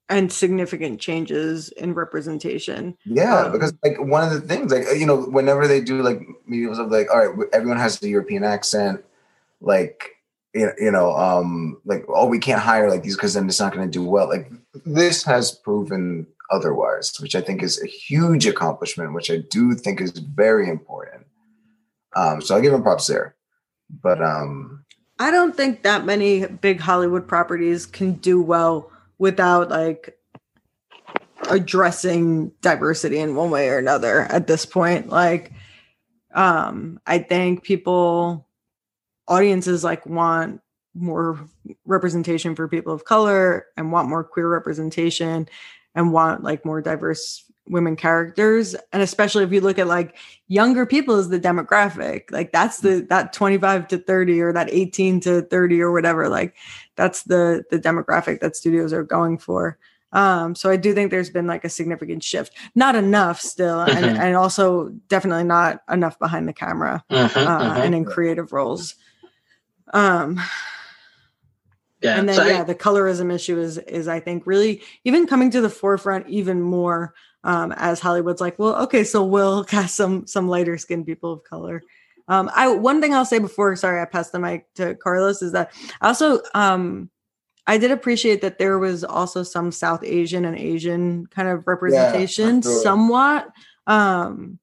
and 0.08 0.30
significant 0.30 1.00
changes 1.00 1.70
in 1.70 1.94
representation. 1.94 2.96
Yeah, 3.04 3.40
um, 3.40 3.52
because 3.52 3.72
like 3.82 3.98
one 3.98 4.22
of 4.22 4.30
the 4.30 4.40
things, 4.40 4.72
like 4.72 4.84
you 4.98 5.06
know, 5.06 5.22
whenever 5.22 5.66
they 5.66 5.80
do 5.80 6.02
like 6.02 6.20
media 6.46 6.74
stuff, 6.74 6.90
like 6.90 7.10
all 7.10 7.26
right, 7.26 7.48
everyone 7.52 7.78
has 7.78 7.98
the 8.00 8.08
European 8.08 8.44
accent, 8.44 9.04
like 9.60 10.10
you 10.54 10.90
know, 10.90 11.14
um, 11.16 11.80
like 11.84 12.04
oh, 12.08 12.26
we 12.26 12.38
can't 12.38 12.60
hire 12.60 12.90
like 12.90 13.02
these 13.02 13.16
because 13.16 13.34
then 13.34 13.48
it's 13.48 13.60
not 13.60 13.74
going 13.74 13.86
to 13.86 13.90
do 13.90 14.04
well. 14.04 14.28
Like 14.28 14.50
this 14.84 15.24
has 15.24 15.52
proven 15.52 16.26
otherwise, 16.50 17.14
which 17.20 17.34
I 17.34 17.40
think 17.40 17.62
is 17.62 17.82
a 17.82 17.86
huge 17.86 18.46
accomplishment, 18.46 19.14
which 19.14 19.30
I 19.30 19.38
do 19.50 19.74
think 19.74 20.00
is 20.00 20.10
very 20.12 20.68
important. 20.68 21.26
Um, 22.14 22.40
so 22.40 22.54
I'll 22.54 22.62
give 22.62 22.72
him 22.72 22.82
props 22.82 23.06
there, 23.06 23.34
but 24.02 24.22
um, 24.22 24.84
I 25.18 25.30
don't 25.30 25.56
think 25.56 25.82
that 25.82 26.04
many 26.04 26.46
big 26.46 26.80
Hollywood 26.80 27.26
properties 27.26 27.86
can 27.86 28.14
do 28.14 28.40
well 28.42 28.90
without 29.18 29.70
like 29.70 30.18
addressing 31.50 32.50
diversity 32.60 33.18
in 33.18 33.34
one 33.34 33.50
way 33.50 33.68
or 33.68 33.78
another 33.78 34.22
at 34.22 34.46
this 34.46 34.66
point. 34.66 35.08
Like 35.08 35.52
um 36.34 36.98
i 37.06 37.16
think 37.16 37.62
people 37.62 38.48
audiences 39.28 39.84
like 39.84 40.04
want 40.04 40.60
more 40.94 41.38
representation 41.84 42.54
for 42.54 42.68
people 42.68 42.92
of 42.92 43.04
color 43.04 43.66
and 43.76 43.90
want 43.90 44.08
more 44.08 44.24
queer 44.24 44.48
representation 44.48 45.48
and 45.94 46.12
want 46.12 46.42
like 46.42 46.64
more 46.64 46.80
diverse 46.80 47.44
women 47.66 47.96
characters. 47.96 48.74
And 48.92 49.02
especially 49.02 49.44
if 49.44 49.52
you 49.52 49.60
look 49.60 49.78
at 49.78 49.86
like 49.86 50.16
younger 50.48 50.86
people 50.86 51.16
as 51.16 51.30
the 51.30 51.40
demographic. 51.40 52.30
Like 52.30 52.52
that's 52.52 52.80
the 52.80 53.06
that 53.08 53.32
25 53.32 53.88
to 53.88 53.98
30 53.98 54.40
or 54.40 54.52
that 54.52 54.68
18 54.70 55.20
to 55.20 55.42
30 55.42 55.80
or 55.80 55.92
whatever. 55.92 56.28
Like 56.28 56.54
that's 56.96 57.22
the 57.24 57.64
the 57.70 57.78
demographic 57.78 58.40
that 58.40 58.56
studios 58.56 58.92
are 58.92 59.02
going 59.02 59.38
for 59.38 59.78
um 60.12 60.54
so 60.54 60.70
i 60.70 60.76
do 60.76 60.94
think 60.94 61.10
there's 61.10 61.30
been 61.30 61.46
like 61.46 61.64
a 61.64 61.68
significant 61.68 62.22
shift 62.22 62.54
not 62.74 62.94
enough 62.94 63.40
still 63.40 63.80
and, 63.80 64.04
mm-hmm. 64.04 64.20
and 64.20 64.36
also 64.36 64.88
definitely 65.08 65.44
not 65.44 65.82
enough 65.90 66.18
behind 66.18 66.48
the 66.48 66.52
camera 66.52 67.04
mm-hmm, 67.10 67.38
uh, 67.38 67.60
mm-hmm. 67.60 67.82
and 67.82 67.94
in 67.94 68.04
creative 68.04 68.52
roles 68.52 68.94
um 69.92 70.40
yeah. 72.04 72.18
And 72.18 72.28
then 72.28 72.36
so 72.36 72.44
yeah, 72.44 72.60
I, 72.60 72.64
the 72.64 72.74
colorism 72.74 73.32
issue 73.32 73.58
is 73.58 73.78
is 73.78 74.08
I 74.08 74.20
think 74.20 74.46
really 74.46 74.82
even 75.04 75.26
coming 75.26 75.50
to 75.52 75.62
the 75.62 75.70
forefront 75.70 76.28
even 76.28 76.60
more 76.60 77.14
um, 77.44 77.72
as 77.76 78.00
Hollywood's 78.00 78.40
like, 78.40 78.58
well, 78.58 78.76
okay, 78.84 79.04
so 79.04 79.24
we'll 79.24 79.64
cast 79.74 79.96
some 79.96 80.26
some 80.26 80.46
lighter 80.46 80.76
skinned 80.76 81.06
people 81.06 81.32
of 81.32 81.44
color. 81.44 81.82
Um, 82.28 82.50
I 82.54 82.68
one 82.68 83.00
thing 83.00 83.14
I'll 83.14 83.24
say 83.24 83.38
before, 83.38 83.74
sorry, 83.76 84.00
I 84.00 84.06
passed 84.06 84.32
the 84.32 84.38
mic 84.38 84.66
to 84.74 84.94
Carlos 84.94 85.42
is 85.42 85.52
that 85.52 85.72
I 86.00 86.08
also 86.08 86.40
um, 86.54 87.10
I 87.66 87.78
did 87.78 87.90
appreciate 87.90 88.40
that 88.42 88.58
there 88.58 88.78
was 88.78 89.04
also 89.04 89.42
some 89.42 89.72
South 89.72 90.02
Asian 90.04 90.44
and 90.44 90.58
Asian 90.58 91.26
kind 91.26 91.48
of 91.48 91.66
representation, 91.66 92.56
yeah, 92.56 92.60
somewhat. 92.82 93.48
Um, 93.86 94.58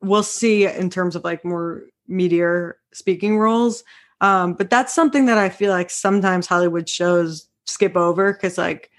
we'll 0.00 0.22
see 0.22 0.66
in 0.66 0.90
terms 0.90 1.16
of 1.16 1.24
like 1.24 1.44
more 1.44 1.84
media 2.08 2.72
speaking 2.92 3.38
roles. 3.38 3.84
Um, 4.20 4.54
but 4.54 4.70
that's 4.70 4.94
something 4.94 5.26
that 5.26 5.38
I 5.38 5.48
feel 5.48 5.70
like 5.72 5.90
sometimes 5.90 6.46
Hollywood 6.46 6.88
shows 6.88 7.48
skip 7.66 7.96
over 7.96 8.32
because 8.32 8.58
like 8.58 8.90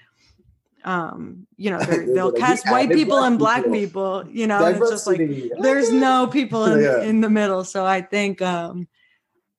um 0.84 1.46
you 1.56 1.70
know 1.70 1.78
they'll 2.14 2.32
cast 2.32 2.68
white 2.70 2.90
people 2.90 3.18
and 3.22 3.38
black 3.38 3.64
people. 3.64 4.22
people 4.22 4.24
you 4.30 4.46
know 4.46 4.64
it's 4.66 4.90
just 4.90 5.06
like 5.06 5.18
there's 5.60 5.90
no 5.90 6.26
people 6.26 6.64
in, 6.66 6.82
yeah. 6.82 7.02
in 7.02 7.20
the 7.20 7.30
middle. 7.30 7.64
So 7.64 7.84
i 7.84 8.00
think 8.00 8.42
um 8.42 8.86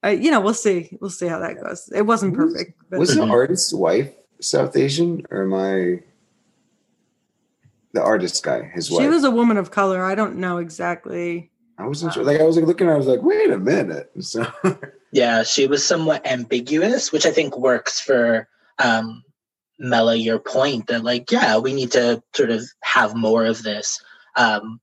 uh, 0.03 0.09
you 0.09 0.29
know 0.29 0.39
we'll 0.39 0.53
see 0.53 0.95
we'll 1.01 1.09
see 1.09 1.27
how 1.27 1.39
that 1.39 1.61
goes. 1.61 1.91
It 1.93 2.03
wasn't 2.03 2.35
perfect 2.35 2.79
but. 2.89 2.99
was 2.99 3.15
the 3.15 3.23
artist's 3.23 3.73
wife 3.73 4.13
south 4.39 4.75
asian 4.75 5.25
or 5.31 5.43
am 5.43 5.53
i 5.53 6.03
the 7.93 8.03
artist 8.03 8.43
guy 8.43 8.69
his 8.73 8.91
wife? 8.91 9.01
she 9.01 9.07
was 9.07 9.23
a 9.23 9.31
woman 9.31 9.57
of 9.57 9.71
color. 9.71 10.03
I 10.03 10.13
don't 10.15 10.35
know 10.35 10.57
exactly 10.57 11.49
i 11.77 11.87
wasn't 11.87 12.13
sure. 12.13 12.23
like 12.23 12.39
i 12.39 12.43
was 12.43 12.55
like 12.57 12.65
looking 12.65 12.89
i 12.89 12.95
was 12.95 13.07
like 13.07 13.21
wait 13.21 13.49
a 13.49 13.57
minute. 13.57 14.11
So 14.21 14.45
yeah 15.11 15.43
she 15.43 15.65
was 15.65 15.83
somewhat 15.85 16.27
ambiguous 16.27 17.11
which 17.11 17.25
i 17.25 17.31
think 17.31 17.57
works 17.57 17.99
for 17.99 18.47
um 18.79 19.23
Mela 19.77 20.15
your 20.15 20.39
point 20.39 20.87
that 20.87 21.03
like 21.03 21.31
yeah 21.31 21.57
we 21.57 21.73
need 21.73 21.91
to 21.91 22.21
sort 22.33 22.51
of 22.51 22.63
have 22.81 23.15
more 23.15 23.45
of 23.45 23.63
this. 23.63 24.01
Um 24.35 24.79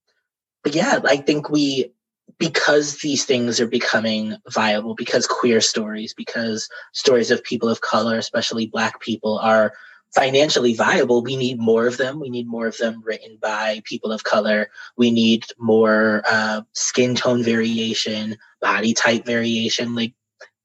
but 0.63 0.75
yeah 0.75 1.01
i 1.05 1.17
think 1.17 1.51
we 1.51 1.93
because 2.39 2.99
these 2.99 3.25
things 3.25 3.61
are 3.61 3.67
becoming 3.67 4.37
viable 4.51 4.95
because 4.95 5.27
queer 5.27 5.61
stories 5.61 6.15
because 6.15 6.69
stories 6.93 7.31
of 7.31 7.45
people 7.45 7.69
of 7.69 7.81
color 7.81 8.17
especially 8.17 8.67
black 8.67 9.01
people 9.01 9.39
are 9.39 9.73
financially 10.15 10.75
viable 10.75 11.23
we 11.23 11.37
need 11.37 11.59
more 11.59 11.87
of 11.87 11.97
them. 11.97 12.21
We 12.21 12.29
need 12.29 12.47
more 12.47 12.67
of 12.67 12.77
them 12.77 13.03
written 13.03 13.39
by 13.41 13.81
people 13.85 14.13
of 14.13 14.25
color. 14.25 14.69
We 14.99 15.11
need 15.11 15.47
more 15.59 16.23
uh, 16.29 16.63
skin 16.75 17.15
tone 17.15 17.43
variation 17.43 18.37
body 18.61 18.93
type 18.93 19.25
variation. 19.25 19.95
Like 19.95 20.13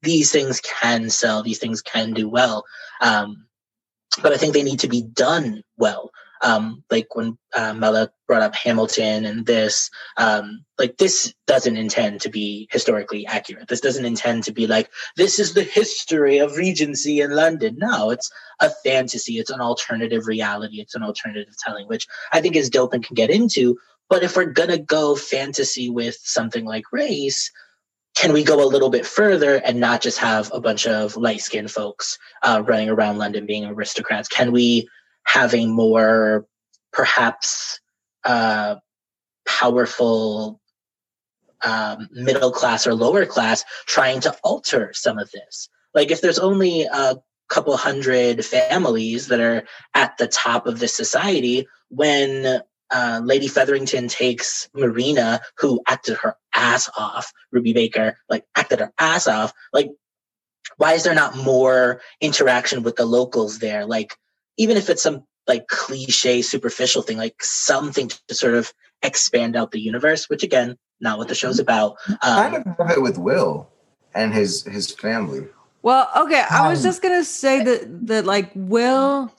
these 0.02 0.30
things 0.30 0.60
can 0.60 1.08
sell. 1.08 1.42
These 1.42 1.58
things 1.60 1.80
can 1.80 2.12
do 2.12 2.28
well. 2.28 2.64
Um, 3.00 3.47
but 4.22 4.32
I 4.32 4.36
think 4.36 4.54
they 4.54 4.62
need 4.62 4.80
to 4.80 4.88
be 4.88 5.02
done 5.02 5.62
well. 5.76 6.10
Um, 6.40 6.84
like 6.88 7.16
when 7.16 7.36
uh, 7.56 7.74
brought 8.28 8.42
up 8.42 8.54
Hamilton 8.54 9.24
and 9.24 9.44
this, 9.44 9.90
um, 10.18 10.64
like 10.78 10.96
this 10.96 11.34
doesn't 11.48 11.76
intend 11.76 12.20
to 12.20 12.28
be 12.28 12.68
historically 12.70 13.26
accurate. 13.26 13.66
This 13.66 13.80
doesn't 13.80 14.04
intend 14.04 14.44
to 14.44 14.52
be 14.52 14.68
like 14.68 14.88
this 15.16 15.40
is 15.40 15.54
the 15.54 15.64
history 15.64 16.38
of 16.38 16.56
Regency 16.56 17.20
in 17.20 17.32
London. 17.32 17.76
No, 17.78 18.10
it's 18.10 18.30
a 18.60 18.70
fantasy. 18.70 19.38
It's 19.38 19.50
an 19.50 19.60
alternative 19.60 20.28
reality. 20.28 20.80
It's 20.80 20.94
an 20.94 21.02
alternative 21.02 21.54
telling, 21.58 21.88
which 21.88 22.06
I 22.30 22.40
think 22.40 22.54
is 22.54 22.70
dope 22.70 22.92
and 22.92 23.04
can 23.04 23.14
get 23.14 23.30
into. 23.30 23.76
But 24.08 24.22
if 24.22 24.36
we're 24.36 24.46
gonna 24.46 24.78
go 24.78 25.16
fantasy 25.16 25.90
with 25.90 26.18
something 26.22 26.64
like 26.64 26.92
race, 26.92 27.50
can 28.18 28.32
we 28.32 28.42
go 28.42 28.64
a 28.64 28.66
little 28.66 28.90
bit 28.90 29.06
further 29.06 29.62
and 29.64 29.78
not 29.78 30.00
just 30.00 30.18
have 30.18 30.50
a 30.52 30.60
bunch 30.60 30.88
of 30.88 31.16
light 31.16 31.40
skinned 31.40 31.70
folks 31.70 32.18
uh, 32.42 32.60
running 32.66 32.88
around 32.88 33.16
London 33.16 33.46
being 33.46 33.64
aristocrats? 33.64 34.26
Can 34.26 34.50
we 34.50 34.88
have 35.22 35.54
a 35.54 35.66
more 35.66 36.44
perhaps 36.92 37.78
uh, 38.24 38.74
powerful 39.46 40.60
um, 41.62 42.08
middle 42.10 42.50
class 42.50 42.88
or 42.88 42.94
lower 42.94 43.24
class 43.24 43.64
trying 43.86 44.18
to 44.22 44.36
alter 44.42 44.92
some 44.94 45.16
of 45.16 45.30
this? 45.30 45.68
Like 45.94 46.10
if 46.10 46.20
there's 46.20 46.40
only 46.40 46.88
a 46.92 47.18
couple 47.48 47.76
hundred 47.76 48.44
families 48.44 49.28
that 49.28 49.38
are 49.38 49.62
at 49.94 50.18
the 50.18 50.26
top 50.26 50.66
of 50.66 50.80
this 50.80 50.96
society, 50.96 51.68
when 51.88 52.62
uh, 52.90 53.20
Lady 53.24 53.48
Featherington 53.48 54.08
takes 54.08 54.68
Marina, 54.74 55.40
who 55.58 55.80
acted 55.86 56.16
her 56.16 56.36
ass 56.54 56.88
off, 56.96 57.32
Ruby 57.52 57.72
Barker, 57.72 58.16
like 58.28 58.44
acted 58.56 58.80
her 58.80 58.92
ass 58.98 59.26
off. 59.26 59.52
Like, 59.72 59.90
why 60.76 60.92
is 60.92 61.04
there 61.04 61.14
not 61.14 61.36
more 61.36 62.00
interaction 62.20 62.82
with 62.82 62.96
the 62.96 63.06
locals 63.06 63.58
there? 63.58 63.86
Like, 63.86 64.16
even 64.56 64.76
if 64.76 64.90
it's 64.90 65.02
some 65.02 65.24
like 65.46 65.66
cliche, 65.68 66.42
superficial 66.42 67.02
thing, 67.02 67.16
like 67.16 67.42
something 67.42 68.10
to 68.28 68.34
sort 68.34 68.54
of 68.54 68.72
expand 69.02 69.56
out 69.56 69.70
the 69.70 69.80
universe, 69.80 70.28
which 70.28 70.42
again, 70.42 70.76
not 71.00 71.18
what 71.18 71.28
the 71.28 71.34
show's 71.34 71.58
about. 71.58 71.96
Um, 72.08 72.18
kind 72.22 72.56
of 72.56 72.64
have 72.78 72.96
it 72.96 73.02
with 73.02 73.18
Will 73.18 73.68
and 74.14 74.34
his 74.34 74.64
his 74.64 74.90
family. 74.90 75.46
Well, 75.82 76.10
okay, 76.16 76.42
I 76.50 76.68
was 76.68 76.80
um, 76.80 76.88
just 76.88 77.02
gonna 77.02 77.24
say 77.24 77.62
that 77.62 78.06
that 78.08 78.26
like 78.26 78.50
Will 78.54 79.32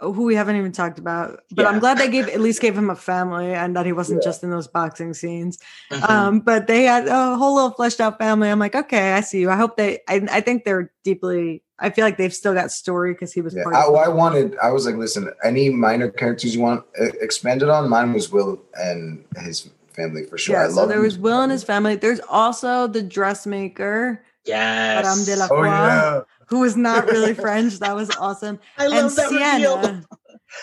who 0.00 0.24
we 0.24 0.34
haven't 0.34 0.56
even 0.56 0.72
talked 0.72 0.98
about. 0.98 1.42
But 1.50 1.62
yeah. 1.62 1.68
I'm 1.68 1.78
glad 1.78 1.98
they 1.98 2.08
gave 2.08 2.28
at 2.28 2.40
least 2.40 2.60
gave 2.60 2.76
him 2.76 2.90
a 2.90 2.96
family 2.96 3.52
and 3.52 3.76
that 3.76 3.86
he 3.86 3.92
wasn't 3.92 4.22
yeah. 4.22 4.28
just 4.28 4.42
in 4.42 4.50
those 4.50 4.66
boxing 4.66 5.14
scenes. 5.14 5.58
Mm-hmm. 5.90 6.04
Um, 6.04 6.40
but 6.40 6.66
they 6.66 6.84
had 6.84 7.06
a 7.06 7.36
whole 7.36 7.54
little 7.54 7.70
fleshed 7.70 8.00
out 8.00 8.18
family. 8.18 8.48
I'm 8.48 8.58
like, 8.58 8.74
okay, 8.74 9.12
I 9.12 9.20
see 9.20 9.40
you. 9.40 9.50
I 9.50 9.56
hope 9.56 9.76
they. 9.76 10.00
I, 10.08 10.26
I 10.30 10.40
think 10.40 10.64
they're 10.64 10.90
deeply. 11.04 11.62
I 11.78 11.90
feel 11.90 12.04
like 12.04 12.18
they've 12.18 12.34
still 12.34 12.54
got 12.54 12.72
story 12.72 13.12
because 13.12 13.32
he 13.32 13.40
was. 13.40 13.54
Yeah. 13.54 13.64
I, 13.74 13.84
I, 13.84 14.08
wanted. 14.08 14.56
I 14.62 14.70
was 14.70 14.86
like, 14.86 14.96
listen, 14.96 15.30
any 15.44 15.68
minor 15.68 16.10
characters 16.10 16.54
you 16.54 16.62
want 16.62 16.84
expanded 17.20 17.68
on? 17.68 17.88
Mine 17.88 18.12
was 18.12 18.30
Will 18.30 18.60
and 18.74 19.24
his 19.38 19.70
family 19.94 20.24
for 20.24 20.38
sure. 20.38 20.56
Yeah, 20.56 20.66
I 20.66 20.70
so 20.70 20.86
there 20.86 21.00
was 21.00 21.18
Will 21.18 21.42
and 21.42 21.52
his 21.52 21.64
family. 21.64 21.96
There's 21.96 22.20
also 22.28 22.86
the 22.86 23.02
dressmaker. 23.02 24.24
Yes. 24.46 25.04
Madame 25.04 25.24
Delacroix. 25.26 25.68
Oh, 25.68 25.70
yeah 25.70 26.20
who 26.50 26.60
was 26.60 26.76
not 26.76 27.06
really 27.06 27.32
French. 27.46 27.78
That 27.78 27.94
was 27.94 28.10
awesome. 28.16 28.58
I 28.76 28.88
love 28.88 29.04
and 29.06 29.10
that 29.12 29.28
Siena. 29.28 30.02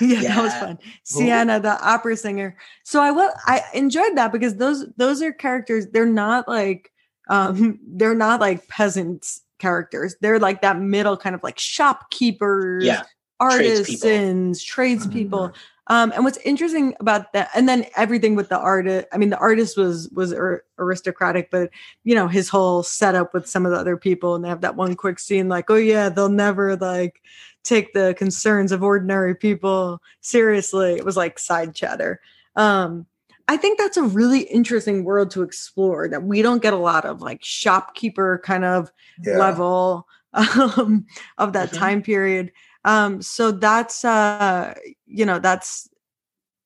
Yeah, 0.02 0.20
yeah, 0.22 0.36
that 0.36 0.44
was 0.44 0.54
fun. 0.54 0.80
Siena, 1.04 1.60
the 1.60 1.82
opera 1.82 2.18
singer. 2.18 2.58
So 2.84 3.02
I 3.02 3.12
will 3.12 3.32
I 3.46 3.64
enjoyed 3.74 4.16
that 4.18 4.32
because 4.32 4.58
those 4.58 4.86
those 4.98 5.22
are 5.22 5.32
characters, 5.32 5.88
they're 5.88 6.06
not 6.06 6.48
like 6.48 6.92
um 7.30 7.80
they're 7.88 8.14
not 8.14 8.42
like 8.42 8.68
peasants 8.68 9.42
characters. 9.60 10.16
They're 10.22 10.40
like 10.40 10.62
that 10.62 10.80
middle 10.80 11.16
kind 11.16 11.34
of 11.34 11.42
like 11.42 11.58
shopkeepers, 11.58 12.84
yeah. 12.84 13.04
artisans, 13.40 14.62
tradespeople. 14.62 15.50
Mm-hmm. 15.50 15.58
Um, 15.90 16.12
and 16.14 16.24
what's 16.24 16.38
interesting 16.40 16.96
about 17.00 17.32
that, 17.34 17.50
and 17.56 17.68
then 17.68 17.86
everything 17.96 18.36
with 18.36 18.50
the 18.50 18.58
artist, 18.58 19.08
I 19.14 19.18
mean, 19.18 19.30
the 19.30 19.38
artist 19.38 19.78
was 19.78 20.10
was 20.10 20.34
aristocratic, 20.78 21.50
but 21.50 21.70
you 22.04 22.14
know, 22.14 22.28
his 22.28 22.50
whole 22.50 22.84
setup 22.84 23.34
with 23.34 23.48
some 23.48 23.66
of 23.66 23.72
the 23.72 23.78
other 23.78 23.98
people, 23.98 24.36
and 24.36 24.44
they 24.44 24.50
have 24.50 24.62
that 24.62 24.76
one 24.76 24.96
quick 24.96 25.20
scene, 25.20 25.48
like, 25.48 25.70
oh 25.70 25.76
yeah, 25.76 26.10
they'll 26.10 26.30
never 26.30 26.76
like 26.76 27.22
take 27.64 27.94
the 27.94 28.16
concerns 28.18 28.72
of 28.72 28.84
ordinary 28.84 29.36
people 29.36 30.02
seriously. 30.22 30.96
It 30.96 31.06
was 31.06 31.18
like 31.18 31.40
side 31.40 31.74
chatter. 31.74 32.20
Um, 32.56 33.06
I 33.48 33.56
think 33.56 33.78
that's 33.78 33.98
a 33.98 34.04
really 34.04 34.42
interesting 34.42 35.06
world 35.06 35.32
to 35.32 35.42
explore 35.42 36.10
that 36.10 36.24
we 36.24 36.42
don't 36.42 36.62
get 36.62 36.74
a 36.74 36.78
lot 36.78 37.06
of 37.06 37.22
like 37.22 37.44
shopkeeper 37.44 38.42
kind 38.44 38.66
of 38.66 38.92
yeah. 39.24 39.38
level 39.38 40.08
um, 40.34 41.06
of 41.38 41.54
that 41.54 41.70
mm-hmm. 41.70 41.78
time 41.78 42.02
period. 42.02 42.52
Um, 42.88 43.22
so 43.22 43.52
that's 43.52 44.06
uh, 44.06 44.74
you 45.06 45.26
know, 45.26 45.40
that's 45.40 45.90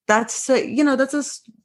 that's 0.07 0.49
uh, 0.49 0.53
you 0.53 0.84
know, 0.84 0.95
that's 0.95 1.15
a 1.15 1.23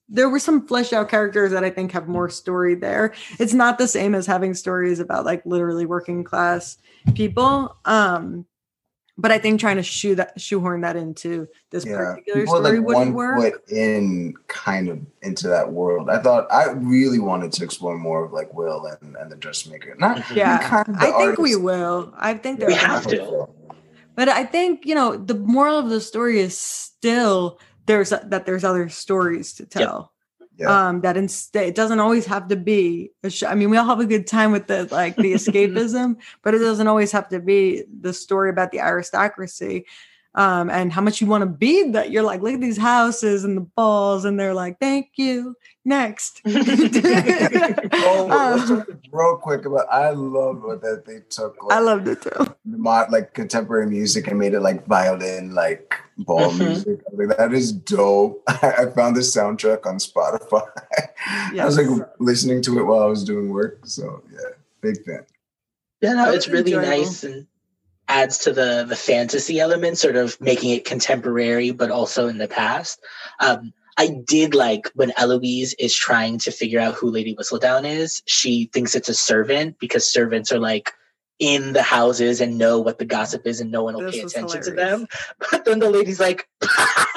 there 0.08 0.30
were 0.30 0.38
some 0.38 0.66
fleshed 0.66 0.94
out 0.94 1.10
characters 1.10 1.52
that 1.52 1.62
I 1.62 1.70
think 1.70 1.92
have 1.92 2.08
more 2.08 2.30
story 2.30 2.74
there. 2.74 3.12
It's 3.38 3.52
not 3.52 3.76
the 3.76 3.86
same 3.86 4.14
as 4.14 4.26
having 4.26 4.54
stories 4.54 4.98
about 4.98 5.26
like 5.26 5.44
literally 5.44 5.84
working 5.84 6.24
class 6.24 6.78
people. 7.14 7.76
Um, 7.84 8.46
but 9.18 9.30
I 9.30 9.38
think 9.38 9.60
trying 9.60 9.76
to 9.76 9.82
shoe 9.82 10.14
that 10.14 10.40
shoehorn 10.40 10.82
that 10.82 10.96
into 10.96 11.48
this 11.70 11.84
yeah. 11.84 11.96
particular 11.96 12.40
People 12.40 12.56
story 12.56 12.78
like 12.78 12.86
wouldn't 12.86 13.14
work. 13.14 13.38
Put 13.38 13.70
in 13.70 14.34
kind 14.46 14.88
of 14.88 15.00
into 15.22 15.48
that 15.48 15.72
world. 15.72 16.10
I 16.10 16.18
thought 16.18 16.46
I 16.52 16.70
really 16.70 17.18
wanted 17.18 17.52
to 17.52 17.64
explore 17.64 17.96
more 17.98 18.24
of 18.24 18.32
like 18.32 18.52
Will 18.54 18.86
and, 18.86 19.16
and 19.16 19.30
the 19.30 19.36
dressmaker. 19.36 19.94
Not 19.98 20.30
yeah, 20.30 20.58
kind 20.58 20.88
of 20.88 20.96
I 20.96 21.06
think 21.06 21.14
artist. 21.14 21.40
we 21.40 21.56
will. 21.56 22.12
I 22.16 22.34
think 22.34 22.60
we 22.60 22.74
have 22.74 23.06
to. 23.08 23.48
But 24.16 24.28
I 24.28 24.44
think, 24.44 24.86
you 24.86 24.94
know, 24.94 25.16
the 25.16 25.34
moral 25.34 25.78
of 25.78 25.90
the 25.90 26.01
story 26.01 26.40
is 26.40 26.59
still 26.59 27.60
there's 27.84 28.10
a, 28.10 28.26
that 28.26 28.47
there's 28.47 28.64
other 28.64 28.88
stories 28.88 29.52
to 29.55 29.66
tell. 29.66 30.12
Yep. 30.59 30.70
Um, 30.70 31.01
that 31.02 31.18
instead 31.18 31.68
it 31.68 31.74
doesn't 31.74 32.01
always 32.01 32.24
have 32.24 32.48
to 32.48 32.56
be 32.56 33.10
a 33.22 33.28
sh- 33.28 33.43
I 33.43 33.55
mean, 33.55 33.68
we 33.68 33.76
all 33.76 33.84
have 33.84 34.01
a 34.01 34.06
good 34.06 34.26
time 34.26 34.52
with 34.52 34.66
the 34.66 34.88
like 34.90 35.14
the 35.16 35.32
escapism, 35.34 36.16
but 36.43 36.55
it 36.55 36.60
doesn't 36.60 36.86
always 36.86 37.12
have 37.12 37.28
to 37.28 37.40
be 37.40 37.84
the 38.01 38.14
story 38.14 38.48
about 38.48 38.72
the 38.72 38.80
aristocracy. 38.80 39.84
Um, 40.36 40.70
and 40.70 40.92
how 40.92 41.00
much 41.00 41.20
you 41.20 41.26
want 41.26 41.42
to 41.42 41.46
be 41.46 41.90
that 41.92 42.10
you're 42.10 42.22
like, 42.22 42.42
look 42.42 42.54
at 42.54 42.60
these 42.60 42.76
houses 42.76 43.44
and 43.44 43.56
the 43.56 43.60
balls, 43.62 44.24
and 44.24 44.38
they're 44.38 44.54
like, 44.54 44.78
thank 44.78 45.10
you. 45.16 45.56
Next. 45.84 46.42
oh, 46.46 48.66
Um, 48.76 48.86
real 49.12 49.36
quick 49.36 49.64
about. 49.64 49.86
I 49.90 50.10
love 50.10 50.62
what 50.62 50.80
that 50.82 51.04
they 51.06 51.20
took. 51.30 51.62
Like, 51.62 51.76
I 51.76 51.80
loved 51.80 52.08
it 52.08 52.22
too. 52.22 52.54
mod, 52.64 53.10
like 53.12 53.32
contemporary 53.34 53.86
music 53.86 54.26
and 54.28 54.38
made 54.38 54.54
it 54.54 54.60
like 54.60 54.84
violin, 54.86 55.54
like 55.54 55.94
ball 56.18 56.50
Mhm. 56.50 56.58
music. 56.58 57.00
I 57.06 57.14
was 57.14 57.28
like, 57.28 57.38
that 57.38 57.52
is 57.54 57.72
dope. 57.72 58.42
I 58.48 58.86
found 58.94 59.16
this 59.16 59.34
soundtrack 59.34 59.86
on 59.86 59.96
Spotify. 59.98 60.68
I 61.58 61.64
was 61.64 61.78
like 61.78 61.88
listening 62.18 62.62
to 62.62 62.78
it 62.80 62.84
while 62.84 63.02
I 63.02 63.06
was 63.06 63.24
doing 63.24 63.50
work. 63.50 63.80
So 63.86 64.22
yeah, 64.32 64.38
big 64.80 65.02
fan. 65.04 65.24
Yeah, 66.00 66.14
no, 66.14 66.32
it's 66.32 66.48
really 66.48 66.72
enjoyable. 66.72 66.98
nice 67.04 67.24
and 67.24 67.46
adds 68.08 68.38
to 68.38 68.52
the 68.52 68.84
the 68.88 68.96
fantasy 68.96 69.60
element, 69.60 69.98
sort 69.98 70.16
of 70.16 70.40
making 70.40 70.70
it 70.70 70.84
contemporary, 70.84 71.70
but 71.70 71.90
also 71.90 72.28
in 72.28 72.38
the 72.38 72.48
past. 72.48 73.00
Um, 73.40 73.72
I 73.98 74.08
did 74.08 74.54
like 74.54 74.90
when 74.94 75.12
Eloise 75.16 75.74
is 75.78 75.94
trying 75.94 76.38
to 76.40 76.50
figure 76.50 76.80
out 76.80 76.94
who 76.94 77.10
Lady 77.10 77.34
Whistledown 77.34 77.86
is. 77.86 78.22
She 78.26 78.68
thinks 78.72 78.94
it's 78.94 79.08
a 79.08 79.14
servant 79.14 79.78
because 79.78 80.10
servants 80.10 80.52
are 80.52 80.58
like 80.58 80.92
in 81.38 81.72
the 81.72 81.82
houses 81.82 82.40
and 82.40 82.58
know 82.58 82.80
what 82.80 82.98
the 82.98 83.04
gossip 83.04 83.46
is, 83.46 83.60
and 83.60 83.70
no 83.70 83.82
one 83.84 83.94
will 83.94 84.02
This 84.02 84.16
pay 84.16 84.22
attention 84.22 84.62
to 84.62 84.70
them. 84.72 85.06
But 85.50 85.64
then 85.64 85.78
the 85.78 85.90
lady's 85.90 86.20
like. 86.20 86.48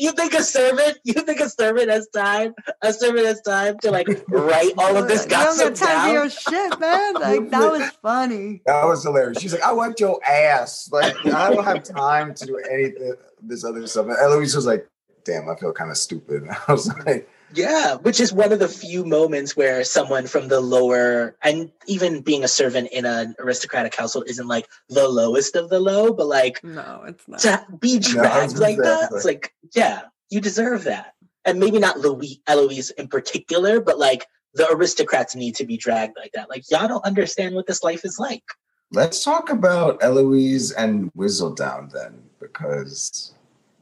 You 0.00 0.12
think 0.12 0.32
a 0.32 0.42
servant? 0.42 0.98
You 1.04 1.12
think 1.12 1.40
a 1.40 1.48
servant 1.50 1.90
has 1.90 2.08
time? 2.08 2.54
A 2.80 2.92
servant 2.92 3.26
has 3.26 3.42
time 3.42 3.78
to 3.82 3.90
like 3.90 4.08
write 4.28 4.72
all 4.78 4.96
of 4.96 5.08
this 5.08 5.24
You 5.24 5.30
don't 5.30 5.44
gossip 5.44 5.74
got 5.74 5.76
time 5.76 5.88
down? 5.88 6.08
for 6.08 6.12
your 6.14 6.30
shit, 6.30 6.80
man. 6.80 7.14
Like 7.14 7.50
that 7.50 7.70
was 7.70 7.90
funny. 8.02 8.62
That 8.64 8.84
was 8.86 9.04
hilarious. 9.04 9.42
She's 9.42 9.52
like, 9.52 9.62
I 9.62 9.72
wiped 9.72 10.00
your 10.00 10.18
ass. 10.26 10.88
Like, 10.90 11.14
I 11.26 11.52
don't 11.52 11.64
have 11.64 11.82
time 11.82 12.34
to 12.34 12.46
do 12.46 12.56
anything 12.70 13.14
this 13.42 13.62
other 13.64 13.86
stuff. 13.86 14.06
And 14.06 14.16
Eloise 14.16 14.56
was 14.56 14.66
like, 14.66 14.88
damn, 15.24 15.48
I 15.48 15.56
feel 15.56 15.72
kind 15.72 15.90
of 15.90 15.96
stupid. 15.98 16.48
I 16.68 16.72
was 16.72 16.88
like, 17.04 17.28
Yeah, 17.54 17.96
which 17.96 18.20
is 18.20 18.32
one 18.32 18.52
of 18.52 18.58
the 18.58 18.68
few 18.68 19.04
moments 19.04 19.56
where 19.56 19.82
someone 19.84 20.26
from 20.26 20.48
the 20.48 20.60
lower, 20.60 21.36
and 21.42 21.70
even 21.86 22.20
being 22.22 22.44
a 22.44 22.48
servant 22.48 22.88
in 22.92 23.04
an 23.04 23.34
aristocratic 23.38 23.94
household 23.94 24.26
isn't 24.28 24.46
like 24.46 24.68
the 24.88 25.08
lowest 25.08 25.56
of 25.56 25.68
the 25.68 25.80
low, 25.80 26.12
but 26.12 26.26
like 26.26 26.62
No, 26.62 27.02
it's 27.06 27.26
not. 27.26 27.40
to 27.40 27.64
be 27.80 27.98
dragged 27.98 28.54
gonna 28.54 28.60
like 28.60 28.76
say, 28.76 28.82
that, 28.82 29.10
it's 29.12 29.24
like, 29.24 29.54
yeah, 29.74 30.02
you 30.28 30.40
deserve 30.40 30.84
that. 30.84 31.14
And 31.44 31.58
maybe 31.58 31.78
not 31.78 31.98
Louis, 31.98 32.40
Eloise 32.46 32.90
in 32.90 33.08
particular, 33.08 33.80
but 33.80 33.98
like 33.98 34.26
the 34.54 34.68
aristocrats 34.70 35.34
need 35.34 35.54
to 35.56 35.64
be 35.64 35.76
dragged 35.76 36.16
like 36.16 36.32
that. 36.32 36.50
Like, 36.50 36.70
y'all 36.70 36.88
don't 36.88 37.04
understand 37.04 37.54
what 37.54 37.66
this 37.66 37.82
life 37.82 38.04
is 38.04 38.18
like. 38.18 38.44
let's 38.92 39.22
talk 39.24 39.50
about 39.50 40.02
Eloise 40.02 40.72
and 40.72 41.12
Whistledown 41.14 41.90
then, 41.92 42.22
because 42.40 43.32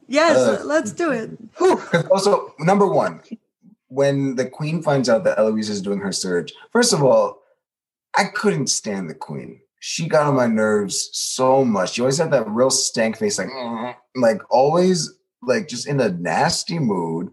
Yes, 0.07 0.37
Uh, 0.37 0.63
let's 0.65 0.91
do 0.91 1.11
it. 1.11 1.31
Whew. 1.57 1.81
Also, 2.09 2.55
number 2.59 2.87
one, 2.87 3.21
when 3.89 4.35
the 4.35 4.47
queen 4.47 4.81
finds 4.81 5.09
out 5.09 5.23
that 5.25 5.37
Eloise 5.37 5.69
is 5.69 5.81
doing 5.81 5.99
her 5.99 6.11
search, 6.11 6.53
first 6.71 6.93
of 6.93 7.03
all, 7.03 7.41
I 8.15 8.25
couldn't 8.25 8.67
stand 8.67 9.09
the 9.09 9.15
queen. 9.15 9.61
She 9.79 10.07
got 10.07 10.27
on 10.27 10.35
my 10.35 10.47
nerves 10.47 11.09
so 11.13 11.63
much. 11.65 11.93
She 11.93 12.01
always 12.01 12.17
had 12.17 12.31
that 12.31 12.49
real 12.49 12.69
stank 12.69 13.17
face, 13.17 13.37
like, 13.37 13.47
"Mm," 13.47 13.95
like 14.15 14.41
always, 14.49 15.13
like 15.41 15.67
just 15.67 15.87
in 15.87 15.99
a 15.99 16.09
nasty 16.09 16.79
mood. 16.79 17.31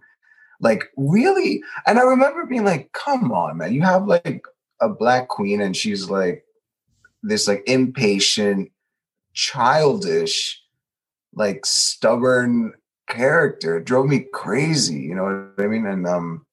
Like, 0.61 0.85
really? 0.97 1.63
And 1.87 1.99
I 1.99 2.03
remember 2.03 2.47
being 2.47 2.65
like, 2.65 2.93
come 2.93 3.33
on, 3.33 3.59
man. 3.59 3.75
You 3.75 3.83
have 3.83 4.07
like 4.07 4.45
a 4.81 4.89
black 4.89 5.29
queen, 5.29 5.61
and 5.61 5.77
she's 5.77 6.09
like 6.09 6.45
this 7.23 7.49
like 7.49 7.65
impatient, 7.67 8.71
childish, 9.35 10.63
like 11.35 11.67
stubborn 11.67 12.73
character. 13.09 13.79
It 13.79 13.85
drove 13.85 14.07
me 14.07 14.27
crazy. 14.33 15.01
You 15.01 15.15
know 15.17 15.25
what 15.25 15.65
I 15.65 15.69
mean? 15.69 15.87
And 15.87 16.07
um, 16.07 16.46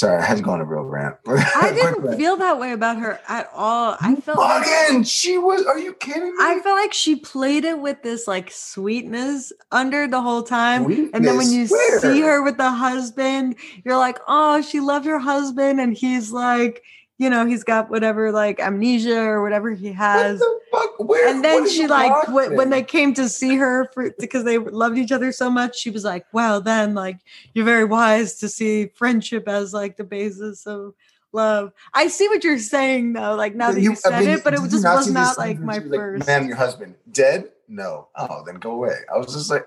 sorry, 0.00 0.18
I 0.18 0.24
had 0.24 0.38
to 0.38 0.42
go 0.42 0.52
on 0.52 0.60
a 0.60 0.64
real 0.64 0.82
rant. 0.82 1.16
I 1.26 1.72
didn't 1.74 2.16
feel 2.16 2.36
that 2.38 2.58
way 2.58 2.72
about 2.72 2.98
her 2.98 3.20
at 3.28 3.50
all. 3.54 3.96
I 4.00 4.16
felt 4.16 4.38
like, 4.38 5.06
she 5.06 5.38
was. 5.38 5.64
Are 5.66 5.78
you 5.78 5.92
kidding 5.94 6.24
me? 6.24 6.36
I 6.40 6.58
felt 6.60 6.78
like 6.78 6.94
she 6.94 7.16
played 7.16 7.64
it 7.64 7.78
with 7.78 8.02
this 8.02 8.26
like 8.26 8.50
sweetness 8.50 9.52
under 9.70 10.08
the 10.08 10.22
whole 10.22 10.42
time. 10.42 10.86
And 11.12 11.24
then 11.24 11.36
when 11.36 11.52
you 11.52 11.66
Sweetness, 11.66 12.02
see 12.02 12.20
her 12.22 12.42
with 12.42 12.56
the 12.56 12.70
husband, 12.70 13.56
you're 13.84 13.98
like, 13.98 14.18
oh, 14.26 14.62
she 14.62 14.80
loved 14.80 15.06
her 15.06 15.18
husband, 15.18 15.80
and 15.80 15.96
he's 15.96 16.32
like, 16.32 16.82
you 17.20 17.28
know, 17.28 17.44
he's 17.44 17.64
got 17.64 17.90
whatever 17.90 18.32
like 18.32 18.58
amnesia 18.60 19.20
or 19.20 19.42
whatever 19.42 19.70
he 19.70 19.92
has. 19.92 20.40
the? 20.40 20.60
Where? 20.98 21.28
and 21.28 21.44
then 21.44 21.68
she 21.68 21.86
like 21.86 22.12
wh- 22.26 22.56
when 22.56 22.70
they 22.70 22.82
came 22.82 23.12
to 23.14 23.28
see 23.28 23.56
her 23.56 23.90
for 23.92 24.10
because 24.18 24.44
they 24.44 24.58
loved 24.58 24.96
each 24.96 25.10
other 25.12 25.32
so 25.32 25.50
much 25.50 25.76
she 25.76 25.90
was 25.90 26.04
like 26.04 26.24
well 26.32 26.60
then 26.60 26.94
like 26.94 27.18
you're 27.54 27.64
very 27.64 27.84
wise 27.84 28.36
to 28.36 28.48
see 28.48 28.86
friendship 28.94 29.48
as 29.48 29.72
like 29.72 29.96
the 29.96 30.04
basis 30.04 30.66
of 30.66 30.94
love 31.32 31.72
i 31.94 32.06
see 32.06 32.28
what 32.28 32.44
you're 32.44 32.58
saying 32.58 33.12
though 33.14 33.34
like 33.34 33.54
now 33.54 33.72
that 33.72 33.80
you, 33.80 33.92
I 33.92 33.94
said 33.94 34.20
mean, 34.20 34.28
it 34.28 34.44
but 34.44 34.54
it 34.54 34.60
just 34.70 34.84
not 34.84 34.96
was 34.96 35.10
not 35.10 35.38
like 35.38 35.58
my 35.58 35.80
was 35.80 35.88
first 35.88 36.26
Man, 36.26 36.46
your 36.46 36.56
husband 36.56 36.94
dead? 37.10 37.50
No. 37.68 38.08
Oh, 38.16 38.42
then 38.44 38.56
go 38.56 38.72
away. 38.72 38.96
I 39.12 39.16
was 39.16 39.32
just 39.32 39.50
like, 39.50 39.66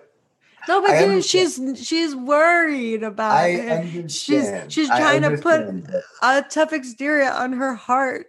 no 0.68 0.82
but 0.82 0.98
dude, 1.00 1.24
she's 1.26 1.60
she's 1.76 2.16
worried 2.16 3.04
about 3.04 3.32
I 3.32 3.48
it 3.48 3.70
understand. 3.70 4.72
she's 4.72 4.90
I 4.90 5.00
trying 5.00 5.22
to 5.24 5.38
put- 5.38 5.62
understand, 5.62 6.04
a 6.22 6.42
tough 6.44 6.74
exterior 6.74 7.30
on 7.32 7.54
her 7.54 7.74
heart 7.76 8.28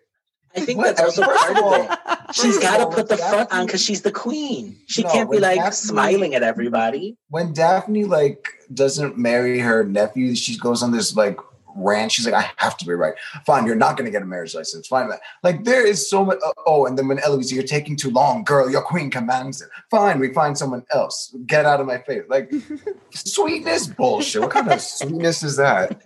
I 0.57 0.61
think 0.61 0.79
What? 0.79 0.97
that's 0.97 1.19
also 1.19 1.25
First 1.25 1.45
part 1.47 1.59
of 1.59 1.65
of 1.65 1.91
it. 1.91 2.19
She's 2.33 2.45
First 2.45 2.57
of 2.59 2.63
got 2.63 2.77
to 2.91 2.97
put 2.97 3.09
the 3.09 3.17
front 3.17 3.51
on 3.53 3.67
because 3.67 3.83
she's 3.83 4.03
the 4.03 4.13
queen. 4.13 4.77
She 4.87 5.03
No, 5.03 5.11
can't 5.11 5.29
be 5.29 5.41
like 5.41 5.57
Daphne- 5.59 5.73
smiling 5.75 6.35
at 6.37 6.45
everybody. 6.45 7.17
when 7.29 7.53
Daphne 7.53 8.05
like 8.05 8.47
doesn't 8.73 9.19
marry 9.19 9.59
her 9.59 9.83
nephew, 9.83 10.37
she 10.37 10.57
goes 10.57 10.81
on 10.85 10.93
this 10.93 11.17
like 11.17 11.39
rant. 11.75 12.13
She's 12.13 12.27
like, 12.27 12.35
I 12.35 12.51
have 12.57 12.77
to 12.79 12.85
be 12.85 12.93
right. 12.93 13.15
Fine, 13.47 13.67
you're 13.67 13.77
not 13.77 13.97
gonna 13.97 14.11
get 14.11 14.23
a 14.23 14.27
marriage 14.27 14.55
license. 14.55 14.87
Fine, 14.87 15.09
that. 15.09 15.21
Like 15.43 15.65
there 15.65 15.87
is 15.87 16.09
so 16.09 16.25
much. 16.25 16.39
Uh, 16.45 16.53
oh, 16.67 16.87
and 16.87 16.99
then 16.99 17.09
when 17.09 17.19
Eloise, 17.21 17.53
you're 17.53 17.63
taking 17.63 17.97
too 17.97 18.11
long, 18.11 18.45
girl. 18.45 18.71
Your 18.71 18.83
queen 18.83 19.11
commands 19.11 19.63
it. 19.63 19.69
Fine, 19.91 20.19
we 20.19 20.33
find 20.33 20.57
someone 20.57 20.85
else. 20.93 21.35
Get 21.47 21.67
out 21.67 21.81
of 21.81 21.87
my 21.87 21.99
face. 21.99 22.23
Like 22.29 22.53
sweetness 23.11 23.89
bullshit. 23.89 24.43
What 24.43 24.51
kind 24.51 24.71
of 24.71 24.81
sweetness 24.81 25.43
is 25.43 25.57
that? 25.57 26.01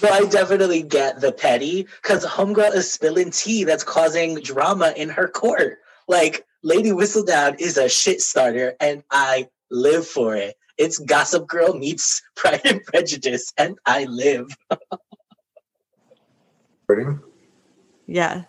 But 0.00 0.12
I 0.12 0.24
definitely 0.24 0.82
get 0.82 1.20
the 1.20 1.32
petty 1.32 1.86
because 2.02 2.24
Homegirl 2.24 2.74
is 2.74 2.90
spilling 2.90 3.30
tea 3.30 3.64
that's 3.64 3.84
causing 3.84 4.40
drama 4.40 4.92
in 4.96 5.08
her 5.08 5.28
court. 5.28 5.78
Like 6.08 6.46
Lady 6.62 6.90
Whistledown 6.90 7.60
is 7.60 7.76
a 7.76 7.88
shit 7.88 8.20
starter, 8.20 8.74
and 8.80 9.02
I 9.10 9.48
live 9.70 10.06
for 10.06 10.34
it. 10.34 10.56
It's 10.78 10.98
Gossip 10.98 11.46
Girl 11.48 11.74
meets 11.74 12.22
Pride 12.36 12.60
and 12.64 12.82
Prejudice, 12.84 13.52
and 13.58 13.78
I 13.84 14.04
live. 14.04 14.46
Yeah. 18.06 18.44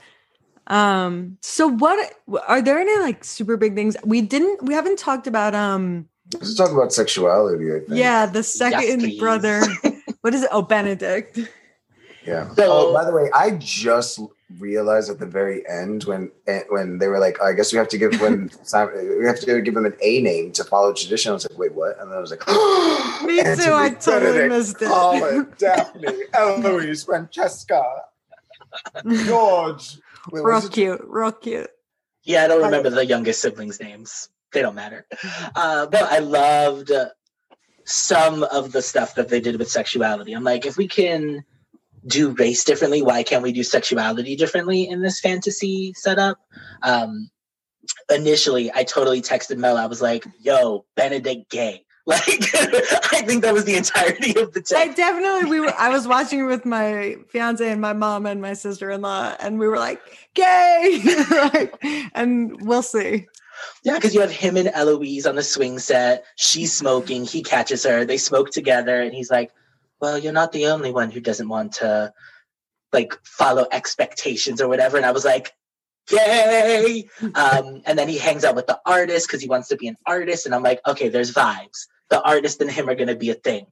Um, 0.67 1.37
so 1.41 1.67
what 1.67 2.13
are 2.47 2.61
there 2.61 2.77
any 2.79 2.97
like 2.99 3.23
super 3.23 3.57
big 3.57 3.73
things 3.75 3.97
we 4.05 4.21
didn't 4.21 4.61
we 4.63 4.73
haven't 4.75 4.99
talked 4.99 5.25
about 5.25 5.55
um 5.55 6.07
Let's 6.31 6.53
talk 6.55 6.71
about 6.71 6.93
sexuality. 6.93 7.73
I 7.73 7.79
think. 7.79 7.89
yeah, 7.99 8.27
the 8.27 8.43
second 8.43 8.99
please. 8.99 9.19
brother. 9.19 9.63
what 10.21 10.35
is 10.35 10.43
it? 10.43 10.49
Oh, 10.51 10.61
Benedict. 10.61 11.39
Yeah. 12.23 12.53
So- 12.53 12.89
oh, 12.89 12.93
by 12.93 13.03
the 13.03 13.11
way, 13.11 13.31
I 13.33 13.51
just 13.57 14.19
realized 14.57 15.09
at 15.11 15.19
the 15.19 15.25
very 15.25 15.67
end 15.69 16.03
when 16.05 16.31
eh, 16.47 16.63
when 16.69 16.97
they 16.97 17.07
were 17.07 17.19
like, 17.19 17.41
I 17.41 17.53
guess 17.53 17.71
we 17.71 17.77
have 17.77 17.87
to 17.89 17.97
give 17.97 18.19
when 18.19 18.49
Simon, 18.63 19.17
we 19.19 19.25
have 19.25 19.39
to 19.41 19.61
give 19.61 19.75
him 19.75 19.85
an 19.85 19.95
A 20.01 20.21
name 20.21 20.51
to 20.53 20.63
follow 20.63 20.93
tradition. 20.93 21.31
I 21.31 21.33
was 21.33 21.47
like, 21.49 21.59
wait, 21.59 21.73
what? 21.73 21.99
And 21.99 22.11
then 22.11 22.17
I 22.17 22.21
was 22.21 22.31
like, 22.31 22.47
Me 23.25 23.41
too, 23.43 23.73
I 23.73 23.95
totally 23.99 24.49
missed 24.49 24.81
it. 24.81 24.87
Colin, 24.87 25.53
Daphne, 25.57 26.07
Eloise, 26.33 27.03
Francesca, 27.03 27.83
George. 29.25 29.99
Wait, 30.31 30.43
real 30.43 30.61
cute, 30.61 31.01
real 31.05 31.31
cute. 31.31 31.69
Yeah, 32.23 32.43
I 32.43 32.47
don't 32.47 32.61
remember 32.61 32.89
the 32.89 33.05
youngest 33.05 33.41
siblings' 33.41 33.79
names. 33.79 34.29
They 34.51 34.61
don't 34.61 34.75
matter. 34.75 35.07
Uh, 35.55 35.87
but 35.87 36.03
I 36.03 36.19
loved 36.19 36.91
uh, 36.91 37.09
some 37.85 38.43
of 38.43 38.71
the 38.71 38.81
stuff 38.81 39.15
that 39.15 39.29
they 39.29 39.39
did 39.39 39.57
with 39.57 39.69
sexuality. 39.69 40.33
I'm 40.33 40.43
like, 40.43 40.65
if 40.65 40.77
we 40.77 40.87
can 40.87 41.45
do 42.05 42.31
race 42.31 42.63
differently, 42.63 43.01
why 43.01 43.23
can't 43.23 43.43
we 43.43 43.51
do 43.51 43.63
sexuality 43.63 44.35
differently 44.35 44.87
in 44.87 45.01
this 45.01 45.19
fantasy 45.19 45.93
setup? 45.95 46.39
Um, 46.81 47.29
initially, 48.09 48.71
I 48.73 48.83
totally 48.83 49.21
texted 49.21 49.57
Mel. 49.57 49.77
I 49.77 49.85
was 49.85 50.01
like, 50.01 50.25
yo, 50.39 50.85
Benedict 50.95 51.49
gay. 51.49 51.85
Like, 52.05 52.23
I 53.13 53.21
think 53.23 53.43
that 53.43 53.53
was 53.53 53.65
the 53.65 53.75
entirety 53.75 54.29
of 54.39 54.51
the 54.53 54.61
I 54.75 54.85
text. 54.85 54.97
definitely 54.97 55.47
we 55.47 55.59
were 55.59 55.71
I 55.77 55.89
was 55.89 56.07
watching 56.15 56.39
it 56.39 56.43
with 56.43 56.65
my 56.65 57.17
fiance 57.27 57.69
and 57.69 57.79
my 57.79 57.93
mom 57.93 58.25
and 58.25 58.41
my 58.41 58.53
sister-in-law, 58.53 59.35
and 59.39 59.59
we 59.59 59.67
were 59.67 59.77
like, 59.77 60.01
gay, 60.33 61.01
like, 61.29 61.75
and 62.15 62.59
we'll 62.65 62.81
see. 62.81 63.27
Yeah, 63.83 63.95
because 63.95 64.15
you 64.15 64.21
have 64.21 64.31
him 64.31 64.57
and 64.57 64.69
Eloise 64.73 65.27
on 65.27 65.35
the 65.35 65.43
swing 65.43 65.77
set. 65.77 66.25
She's 66.35 66.73
smoking. 66.75 67.25
He 67.25 67.43
catches 67.43 67.83
her. 67.83 68.05
They 68.05 68.17
smoke 68.17 68.49
together, 68.49 69.01
and 69.01 69.13
he's 69.13 69.29
like, 69.29 69.51
"Well, 70.01 70.17
you're 70.17 70.33
not 70.33 70.51
the 70.51 70.67
only 70.67 70.91
one 70.91 71.11
who 71.11 71.19
doesn't 71.19 71.49
want 71.49 71.73
to, 71.73 72.13
like, 72.93 73.13
follow 73.23 73.67
expectations 73.71 74.61
or 74.61 74.67
whatever." 74.67 74.97
And 74.97 75.05
I 75.05 75.11
was 75.11 75.25
like, 75.25 75.53
yay! 76.11 77.09
Um, 77.35 77.81
and 77.85 77.97
then 77.97 78.07
he 78.07 78.17
hangs 78.17 78.43
out 78.43 78.55
with 78.55 78.67
the 78.67 78.79
artist 78.85 79.27
because 79.27 79.41
he 79.41 79.47
wants 79.47 79.69
to 79.69 79.77
be 79.77 79.87
an 79.87 79.97
artist. 80.05 80.45
And 80.45 80.55
I'm 80.55 80.63
like, 80.63 80.81
okay, 80.87 81.09
there's 81.09 81.33
vibes. 81.33 81.87
The 82.09 82.21
artist 82.21 82.61
and 82.61 82.71
him 82.71 82.89
are 82.89 82.95
going 82.95 83.07
to 83.07 83.15
be 83.15 83.29
a 83.29 83.35
thing. 83.35 83.67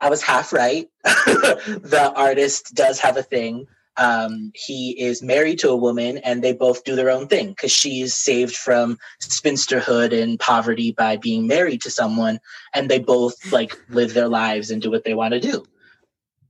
I 0.00 0.08
was 0.08 0.22
half 0.22 0.52
right. 0.52 0.88
the 1.04 2.12
artist 2.16 2.74
does 2.74 3.00
have 3.00 3.16
a 3.16 3.22
thing. 3.22 3.66
Um, 3.96 4.52
he 4.54 4.92
is 4.98 5.22
married 5.22 5.58
to 5.60 5.70
a 5.70 5.76
woman 5.76 6.18
and 6.18 6.42
they 6.42 6.52
both 6.52 6.84
do 6.84 6.96
their 6.96 7.10
own 7.10 7.26
thing 7.26 7.48
because 7.48 7.72
she's 7.72 8.14
saved 8.14 8.56
from 8.56 8.98
spinsterhood 9.20 10.18
and 10.18 10.38
poverty 10.38 10.92
by 10.92 11.16
being 11.16 11.46
married 11.46 11.82
to 11.82 11.90
someone 11.90 12.40
and 12.72 12.88
they 12.88 12.98
both 12.98 13.52
like 13.52 13.76
live 13.88 14.14
their 14.14 14.28
lives 14.28 14.70
and 14.70 14.80
do 14.80 14.90
what 14.90 15.04
they 15.04 15.14
want 15.14 15.34
to 15.34 15.40
do 15.40 15.64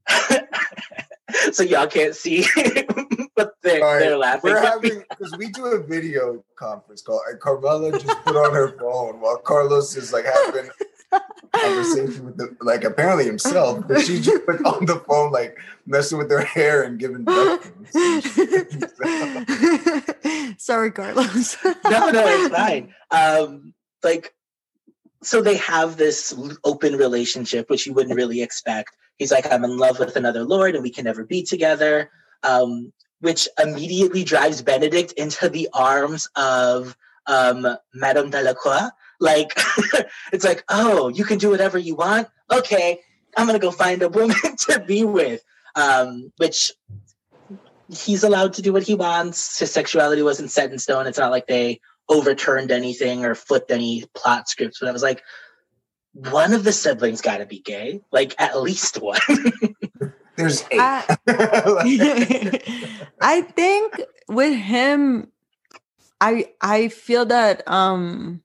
so 1.53 1.63
y'all 1.63 1.87
can't 1.87 2.15
see 2.15 2.45
but 3.37 3.55
they're, 3.63 3.81
right. 3.81 3.99
they're 4.01 4.19
laughing 4.19 4.53
we're 4.53 4.61
having 4.61 5.03
because 5.09 5.35
we 5.39 5.49
do 5.51 5.67
a 5.67 5.83
video 5.83 6.45
conference 6.57 7.03
call 7.03 7.21
and 7.29 7.41
carmela 7.41 7.91
just 7.93 8.25
put 8.25 8.37
on 8.37 8.53
her 8.53 8.77
phone 8.79 9.21
while 9.21 9.39
carlos 9.39 9.97
is 9.97 10.13
like 10.13 10.25
having 10.25 10.71
conversation 11.53 12.25
with 12.27 12.37
the 12.37 12.57
like 12.61 12.85
apparently 12.85 13.25
himself, 13.25 13.87
but 13.87 14.03
she 14.03 14.21
just 14.21 14.45
put 14.47 14.65
on 14.67 14.87
the 14.87 14.97
phone 15.09 15.33
like 15.33 15.57
messing 15.87 16.19
with 16.19 16.31
her 16.31 16.45
hair 16.45 16.83
and 16.83 16.99
giving 16.99 17.27
Sorry, 20.59 20.91
Carlos. 20.91 21.57
no, 21.65 22.11
no, 22.11 22.27
it's 22.27 22.55
fine. 22.55 22.95
Um, 23.11 23.75
like 24.03 24.35
so 25.23 25.43
they 25.43 25.57
have 25.57 25.97
this 25.97 26.35
open 26.65 26.97
relationship, 26.97 27.69
which 27.69 27.87
you 27.87 27.93
wouldn't 27.93 28.17
really 28.17 28.43
expect. 28.43 28.97
He's 29.19 29.31
like, 29.31 29.51
I'm 29.53 29.65
in 29.65 29.77
love 29.77 29.99
with 29.99 30.17
another 30.17 30.45
lord 30.45 30.75
and 30.75 30.83
we 30.83 30.91
can 30.91 31.05
never 31.05 31.25
be 31.25 31.43
together. 31.43 32.11
Um, 32.43 32.93
which 33.21 33.47
immediately 33.63 34.25
drives 34.25 34.63
Benedict 34.63 35.13
into 35.13 35.49
the 35.49 35.69
arms 35.75 36.29
of 36.37 36.97
um, 37.27 37.67
Madame 37.95 38.31
Delacroix, 38.31 38.89
like, 39.21 39.53
it's 40.33 40.45
like, 40.45 40.65
oh, 40.69 41.09
you 41.09 41.25
can 41.25 41.39
do 41.39 41.51
whatever 41.51 41.79
you 41.79 41.95
want. 41.95 42.29
Okay, 42.51 43.01
I'm 43.37 43.47
gonna 43.47 43.59
go 43.59 43.71
find 43.71 44.03
a 44.03 44.09
woman 44.09 44.37
to 44.69 44.81
be 44.81 45.05
with. 45.05 45.43
Um, 45.77 46.33
which 46.39 46.73
he's 47.89 48.25
allowed 48.25 48.55
to 48.55 48.63
do 48.63 48.73
what 48.73 48.83
he 48.83 48.95
wants. 48.95 49.59
His 49.59 49.73
sexuality 49.73 50.23
wasn't 50.23 50.51
set 50.51 50.73
in 50.73 50.79
stone. 50.79 51.07
It's 51.07 51.19
not 51.19 51.31
like 51.31 51.47
they 51.47 51.81
overturned 52.09 52.73
anything 52.73 53.25
or 53.25 53.35
flipped 53.35 53.71
any 53.71 54.05
plot 54.15 54.49
scripts. 54.49 54.81
But 54.81 54.89
I 54.89 54.93
was 54.93 55.03
like, 55.03 55.23
one 56.13 56.53
of 56.53 56.65
the 56.65 56.73
siblings 56.73 57.21
got 57.21 57.39
to 57.39 57.47
be 57.47 57.61
gay, 57.61 58.01
like 58.11 58.35
at 58.39 58.61
least 58.61 59.01
one. 59.01 59.21
There's 60.37 60.63
eight. 60.71 60.81
I, 60.81 61.17
I 63.21 63.43
think 63.43 64.01
with 64.29 64.57
him, 64.57 65.31
I 66.21 66.51
I 66.61 66.89
feel 66.89 67.27
that 67.27 67.63
um 67.69 68.43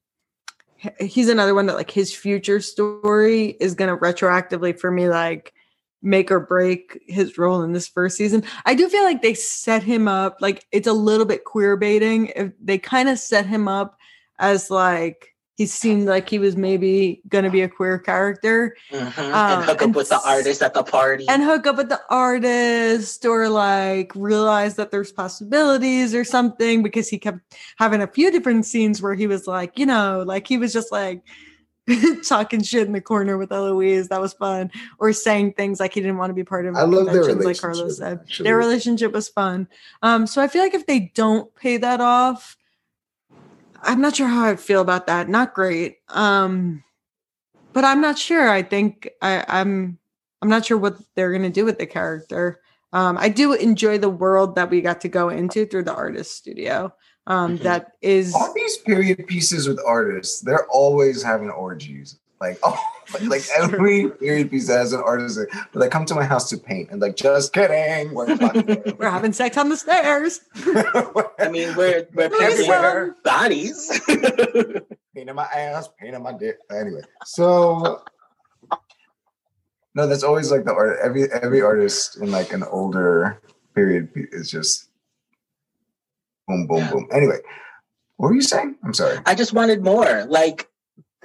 he's 1.00 1.30
another 1.30 1.56
one 1.56 1.66
that 1.68 1.76
like 1.76 1.92
his 1.92 2.14
future 2.14 2.62
story 2.62 3.58
is 3.60 3.76
going 3.76 3.90
to 3.90 3.98
retroactively 3.98 4.78
for 4.80 4.92
me 4.92 5.10
like 5.10 5.54
make 6.02 6.32
or 6.32 6.40
break 6.40 7.02
his 7.08 7.38
role 7.38 7.62
in 7.64 7.74
this 7.74 7.88
first 7.88 8.18
season. 8.18 8.44
I 8.66 8.76
do 8.76 8.88
feel 8.88 9.04
like 9.04 9.22
they 9.22 9.34
set 9.34 9.84
him 9.84 10.08
up 10.08 10.38
like 10.40 10.66
it's 10.72 10.88
a 10.88 10.94
little 10.94 11.26
bit 11.26 11.44
queer 11.44 11.78
baiting. 11.78 12.28
If 12.36 12.52
they 12.62 12.78
kind 12.78 13.10
of 13.10 13.20
set 13.20 13.46
him 13.46 13.68
up 13.68 13.98
as 14.40 14.70
like 14.70 15.35
he 15.56 15.66
seemed 15.66 16.08
like 16.08 16.30
he 16.30 16.38
was 16.38 16.58
maybe 16.58 17.22
going 17.30 17.44
to 17.46 17.50
be 17.50 17.62
a 17.62 17.70
queer 17.70 17.98
character 17.98 18.76
mm-hmm. 18.92 19.20
um, 19.20 19.34
and 19.34 19.64
hook 19.64 19.76
up 19.76 19.82
and, 19.82 19.96
with 19.96 20.10
the 20.10 20.20
artist 20.26 20.62
at 20.62 20.74
the 20.74 20.84
party 20.84 21.26
and 21.30 21.44
hook 21.44 21.66
up 21.66 21.78
with 21.78 21.90
the 21.90 22.02
artist 22.10 23.26
or 23.26 23.50
like 23.50 24.12
realize 24.16 24.76
that 24.76 24.92
there's 24.92 25.12
possibilities 25.12 26.14
or 26.14 26.24
something 26.24 26.84
because 26.84 27.08
he 27.08 27.18
kept 27.18 27.40
having 27.78 28.02
a 28.02 28.08
few 28.08 28.32
different 28.32 28.66
scenes 28.66 29.02
where 29.02 29.16
he 29.16 29.28
was 29.28 29.48
like 29.48 29.80
you 29.80 29.86
know 29.86 30.24
like 30.26 30.48
he 30.48 30.58
was 30.58 30.74
just 30.74 30.92
like 30.92 31.22
talking 32.28 32.64
shit 32.64 32.88
in 32.88 32.94
the 32.94 33.02
corner 33.02 33.38
with 33.38 33.52
Eloise. 33.52 34.08
That 34.08 34.22
was 34.22 34.34
fun. 34.34 34.72
Or 34.98 35.14
saying 35.14 35.54
things 35.54 35.80
like 35.80 35.94
he 35.94 36.02
didn't 36.02 36.18
want 36.18 36.32
to 36.32 36.34
be 36.34 36.44
part 36.44 36.66
of 36.66 36.76
I 36.76 36.82
love 36.82 37.06
their 37.06 37.22
relationship, 37.24 37.46
like 37.46 37.60
Carlos 37.60 37.98
said. 37.98 38.20
Actually. 38.22 38.44
Their 38.46 38.58
relationship 38.58 39.12
was 39.12 39.30
fun. 39.30 39.68
Um, 40.02 40.26
so 40.26 40.42
I 40.42 40.48
feel 40.48 40.64
like 40.64 40.74
if 40.74 40.88
they 40.88 41.12
don't 41.14 41.54
pay 41.56 41.78
that 41.78 42.02
off, 42.02 42.58
I'm 43.86 44.02
not 44.02 44.16
sure 44.16 44.28
how 44.28 44.46
I 44.46 44.56
feel 44.56 44.82
about 44.82 45.08
that. 45.08 45.30
Not 45.30 45.54
great. 45.54 46.00
Um, 46.10 46.84
but 47.74 47.84
I'm 47.84 48.02
not 48.02 48.18
sure. 48.18 48.50
I 48.50 48.64
think 48.64 49.10
I, 49.22 49.46
I'm 49.48 50.00
I'm 50.42 50.50
not 50.50 50.66
sure 50.66 50.78
what 50.78 50.98
they're 51.16 51.32
gonna 51.32 51.50
do 51.50 51.66
with 51.66 51.78
the 51.78 51.86
character. 51.86 52.62
Um, 52.94 53.18
I 53.18 53.30
do 53.30 53.54
enjoy 53.54 53.98
the 53.98 54.10
world 54.10 54.56
that 54.56 54.70
we 54.70 54.82
got 54.82 55.02
to 55.02 55.10
go 55.10 55.30
into 55.30 55.66
through 55.66 55.84
the 55.84 55.94
artist 55.94 56.36
studio. 56.36 56.94
Um, 57.28 57.56
mm-hmm. 57.56 57.64
that 57.64 57.94
is 58.02 58.34
all 58.34 58.54
these 58.54 58.78
period 58.78 59.28
pieces 59.28 59.68
with 59.68 59.80
artists. 59.86 60.42
They're 60.42 60.68
always 60.68 61.22
having 61.22 61.50
orgies. 61.50 62.20
Like 62.42 62.60
oh, 62.64 62.78
like 63.24 63.44
every 63.56 64.10
period 64.10 64.52
piece 64.52 64.68
that 64.68 64.78
has 64.78 64.94
an 64.94 65.02
artist, 65.02 65.40
but 65.72 65.80
they 65.80 65.88
come 65.88 66.06
to 66.06 66.16
my 66.16 66.24
house 66.24 66.50
to 66.50 66.58
paint 66.58 66.90
and 66.92 67.02
like, 67.02 67.16
just 67.16 67.54
kidding, 67.54 68.14
we're, 68.14 68.36
we're 69.00 69.10
having 69.10 69.32
sex 69.32 69.58
on 69.58 69.70
the 69.70 69.78
stairs. 69.78 70.42
I 71.40 71.50
mean, 71.50 71.76
we're 71.76 72.08
we're 72.14 72.30
everywhere, 72.42 73.16
bodies. 73.24 74.02
painting 75.16 75.36
my 75.36 75.46
ass, 75.46 75.90
painting 76.00 76.24
my 76.24 76.34
dick. 76.34 76.58
Anyway, 76.70 77.02
so 77.24 78.04
no, 79.96 80.08
that's 80.08 80.24
always 80.24 80.52
like 80.52 80.66
the 80.66 80.74
art. 80.74 80.98
Every 81.02 81.32
every 81.32 81.62
artist 81.62 82.18
in 82.18 82.32
like 82.32 82.52
an 82.52 82.64
older 82.64 83.42
period 83.74 84.10
is 84.14 84.52
just 84.52 84.90
boom, 86.48 86.68
boom, 86.68 86.80
yeah. 86.80 86.92
boom. 86.92 87.08
Anyway, 87.14 87.38
what 88.18 88.28
were 88.28 88.36
you 88.36 88.42
saying? 88.42 88.76
I'm 88.84 88.94
sorry. 88.94 89.20
I 89.26 89.36
just 89.36 89.54
wanted 89.54 89.84
more. 89.84 90.26
Like 90.26 90.70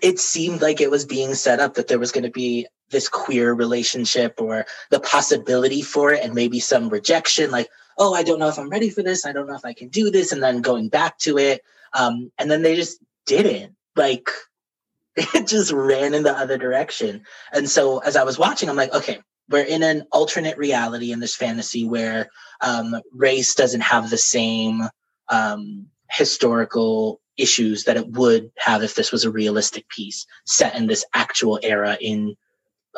it 0.02 0.18
seemed 0.18 0.62
like 0.62 0.80
it 0.80 0.90
was 0.90 1.04
being 1.04 1.34
set 1.34 1.60
up 1.60 1.74
that 1.74 1.88
there 1.88 1.98
was 1.98 2.12
going 2.12 2.24
to 2.24 2.30
be 2.30 2.66
this 2.90 3.08
queer 3.08 3.54
relationship 3.54 4.40
or 4.40 4.66
the 4.90 5.00
possibility 5.00 5.82
for 5.82 6.12
it 6.12 6.24
and 6.24 6.34
maybe 6.34 6.58
some 6.58 6.88
rejection 6.88 7.50
like 7.50 7.68
oh 7.98 8.14
i 8.14 8.22
don't 8.22 8.38
know 8.38 8.48
if 8.48 8.58
i'm 8.58 8.68
ready 8.68 8.90
for 8.90 9.02
this. 9.02 9.24
I 9.24 9.32
don't 9.32 9.46
know 9.46 9.54
if 9.54 9.64
i 9.64 9.72
can 9.72 9.88
do 9.88 10.10
this 10.10 10.32
and 10.32 10.42
then 10.42 10.60
going 10.60 10.88
back 10.88 11.18
to 11.20 11.38
it 11.38 11.62
um, 11.92 12.30
and 12.38 12.50
then 12.50 12.62
they 12.62 12.76
just 12.76 12.98
didn't. 13.26 13.74
Like 13.96 14.28
it 15.16 15.46
just 15.46 15.72
ran 15.72 16.14
in 16.14 16.22
the 16.22 16.36
other 16.36 16.56
direction. 16.56 17.22
And 17.52 17.68
so 17.68 17.98
as 17.98 18.16
i 18.16 18.24
was 18.24 18.38
watching 18.38 18.68
i'm 18.68 18.76
like 18.76 18.94
okay 18.94 19.20
we're 19.50 19.64
in 19.64 19.82
an 19.82 20.04
alternate 20.12 20.56
reality 20.56 21.12
in 21.12 21.18
this 21.20 21.34
fantasy 21.34 21.84
where 21.84 22.30
um, 22.60 22.94
race 23.12 23.54
doesn't 23.54 23.80
have 23.80 24.08
the 24.08 24.16
same 24.16 24.82
um, 25.28 25.86
historical 26.08 27.20
issues 27.40 27.84
that 27.84 27.96
it 27.96 28.08
would 28.08 28.50
have 28.58 28.82
if 28.82 28.94
this 28.94 29.10
was 29.12 29.24
a 29.24 29.30
realistic 29.30 29.88
piece 29.88 30.26
set 30.46 30.76
in 30.76 30.86
this 30.86 31.04
actual 31.14 31.58
era 31.62 31.96
in 32.00 32.36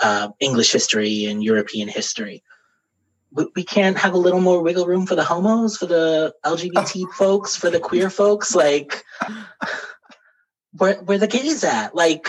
uh, 0.03 0.29
English 0.41 0.73
history 0.73 1.27
and 1.27 1.45
European 1.45 1.89
history. 1.89 2.43
We, 3.31 3.47
we 3.57 3.65
can't 3.65 3.99
have 3.99 4.15
a 4.15 4.19
little 4.19 4.41
more 4.41 4.63
wiggle 4.63 4.87
room 4.87 5.07
for 5.07 5.15
the 5.15 5.25
homos, 5.25 5.77
for 5.77 5.87
the 5.87 6.35
LGBT 6.45 7.13
folks, 7.13 7.57
for 7.57 7.71
the 7.71 7.81
queer 7.81 8.11
folks. 8.11 8.55
Like, 8.55 9.05
where 10.73 10.97
where 11.03 11.19
the 11.19 11.27
gays 11.27 11.65
at? 11.65 11.95
Like, 11.95 12.29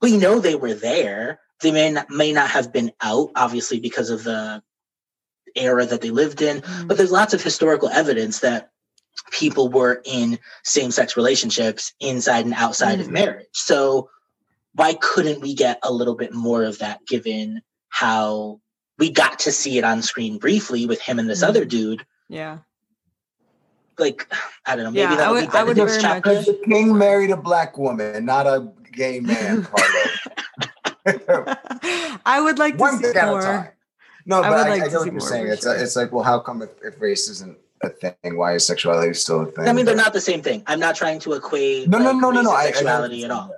we 0.00 0.16
know 0.16 0.38
they 0.38 0.54
were 0.54 0.74
there. 0.74 1.40
They 1.60 1.70
may 1.70 1.90
not 1.90 2.10
may 2.10 2.32
not 2.32 2.50
have 2.50 2.72
been 2.72 2.92
out, 3.00 3.30
obviously, 3.34 3.80
because 3.80 4.10
of 4.10 4.24
the 4.24 4.62
era 5.54 5.86
that 5.86 6.02
they 6.02 6.10
lived 6.10 6.42
in. 6.42 6.60
Mm-hmm. 6.60 6.86
But 6.86 6.98
there's 6.98 7.12
lots 7.12 7.32
of 7.32 7.42
historical 7.42 7.88
evidence 7.88 8.40
that 8.40 8.70
people 9.30 9.68
were 9.68 10.02
in 10.04 10.38
same 10.64 10.90
sex 10.90 11.16
relationships 11.16 11.92
inside 12.00 12.44
and 12.44 12.54
outside 12.54 12.98
mm-hmm. 12.98 13.02
of 13.02 13.10
marriage. 13.10 13.46
So 13.52 14.10
why 14.74 14.94
couldn't 14.94 15.40
we 15.40 15.54
get 15.54 15.78
a 15.82 15.92
little 15.92 16.14
bit 16.14 16.32
more 16.34 16.64
of 16.64 16.78
that 16.78 17.06
given 17.06 17.62
how 17.88 18.60
we 18.98 19.10
got 19.10 19.38
to 19.40 19.52
see 19.52 19.78
it 19.78 19.84
on 19.84 20.02
screen 20.02 20.38
briefly 20.38 20.86
with 20.86 21.00
him 21.00 21.18
and 21.18 21.28
this 21.28 21.40
mm-hmm. 21.40 21.50
other 21.50 21.64
dude? 21.64 22.04
Yeah. 22.28 22.58
Like, 23.98 24.30
I 24.66 24.76
don't 24.76 24.84
know. 24.84 24.90
Maybe 24.90 25.12
yeah, 25.12 25.16
that 25.16 25.30
would, 25.30 25.54
I 25.54 25.64
would, 25.64 25.76
be 25.76 25.82
I 25.82 25.84
would 25.84 26.00
chapter. 26.00 26.42
The 26.42 26.60
king 26.66 26.96
married 26.96 27.30
a 27.30 27.36
black 27.36 27.78
woman, 27.78 28.26
not 28.26 28.46
a 28.46 28.70
gay 28.92 29.20
man, 29.20 29.66
I 32.26 32.40
would 32.40 32.58
like 32.58 32.74
to 32.74 32.80
One 32.80 32.98
see 32.98 33.12
more. 33.22 33.74
No, 34.26 34.42
but 34.42 34.52
I, 34.52 34.66
I, 34.66 34.68
like 34.68 34.82
I 34.82 34.88
get 34.88 34.98
what 34.98 35.12
you're 35.12 35.20
saying. 35.20 35.46
It's, 35.46 35.62
sure. 35.62 35.74
a, 35.74 35.82
it's 35.82 35.94
like, 35.94 36.12
well, 36.12 36.24
how 36.24 36.40
come 36.40 36.62
if, 36.62 36.70
if 36.82 37.00
race 37.00 37.28
isn't 37.28 37.56
a 37.82 37.90
thing? 37.90 38.36
Why 38.36 38.54
is 38.54 38.66
sexuality 38.66 39.14
still 39.14 39.42
a 39.42 39.46
thing? 39.46 39.68
I 39.68 39.72
mean, 39.72 39.84
they're 39.84 39.94
not 39.94 40.12
the 40.12 40.20
same 40.20 40.42
thing. 40.42 40.62
I'm 40.66 40.80
not 40.80 40.96
trying 40.96 41.18
to 41.20 41.34
equate 41.34 41.88
no, 41.88 41.98
like, 41.98 42.16
no, 42.16 42.30
no, 42.30 42.30
no, 42.30 42.42
no, 42.42 42.60
sexuality 42.62 43.22
I, 43.22 43.22
I 43.22 43.24
at 43.24 43.30
all. 43.30 43.54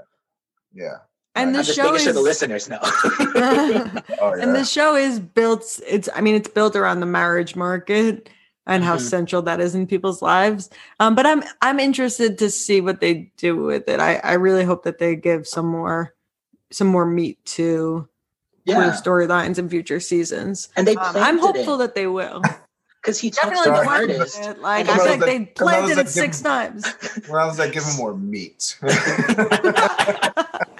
Yeah. 0.72 0.96
And 1.34 1.54
the 1.54 1.62
show 1.62 1.94
is 1.94 2.02
sure 2.02 2.12
the 2.12 2.20
listeners 2.20 2.68
know. 2.68 2.78
oh, 2.82 3.32
yeah. 3.34 4.02
And 4.40 4.54
the 4.54 4.64
show 4.64 4.96
is 4.96 5.20
built. 5.20 5.80
It's. 5.86 6.08
I 6.14 6.20
mean, 6.20 6.34
it's 6.34 6.48
built 6.48 6.74
around 6.74 6.98
the 6.98 7.06
marriage 7.06 7.54
market 7.54 8.28
and 8.66 8.82
how 8.82 8.96
mm-hmm. 8.96 9.06
central 9.06 9.42
that 9.42 9.60
is 9.60 9.74
in 9.76 9.86
people's 9.86 10.20
lives. 10.20 10.68
Um, 10.98 11.14
but 11.14 11.26
I'm 11.26 11.44
I'm 11.62 11.78
interested 11.78 12.38
to 12.38 12.50
see 12.50 12.80
what 12.80 13.00
they 13.00 13.30
do 13.36 13.56
with 13.56 13.88
it. 13.88 14.00
I 14.00 14.16
I 14.16 14.32
really 14.32 14.64
hope 14.64 14.82
that 14.82 14.98
they 14.98 15.14
give 15.14 15.46
some 15.46 15.66
more 15.66 16.12
some 16.72 16.88
more 16.88 17.06
meat 17.06 17.42
to 17.44 18.08
yeah. 18.64 18.90
storylines 18.90 19.58
in 19.58 19.68
future 19.68 20.00
seasons. 20.00 20.68
And 20.76 20.86
they, 20.86 20.96
um, 20.96 21.16
I'm 21.16 21.38
hopeful 21.38 21.74
it. 21.76 21.78
that 21.78 21.94
they 21.94 22.06
will. 22.06 22.42
Because 23.02 23.18
he 23.18 23.30
talks 23.30 23.48
Definitely 23.60 23.78
to 23.80 23.84
the 23.84 23.90
artist. 23.90 24.38
it. 24.40 24.58
Like 24.60 24.88
I 24.88 24.92
I 24.94 24.96
feel 24.96 25.06
like 25.06 25.20
they 25.20 25.38
like- 25.40 25.54
planted 25.54 25.92
it 25.92 25.96
like, 25.98 26.08
six 26.08 26.40
times. 26.40 26.86
Where 27.28 27.40
I 27.40 27.46
was 27.46 27.58
like, 27.58 27.72
give 27.72 27.84
him 27.84 27.96
more 27.96 28.14
meat. 28.16 28.78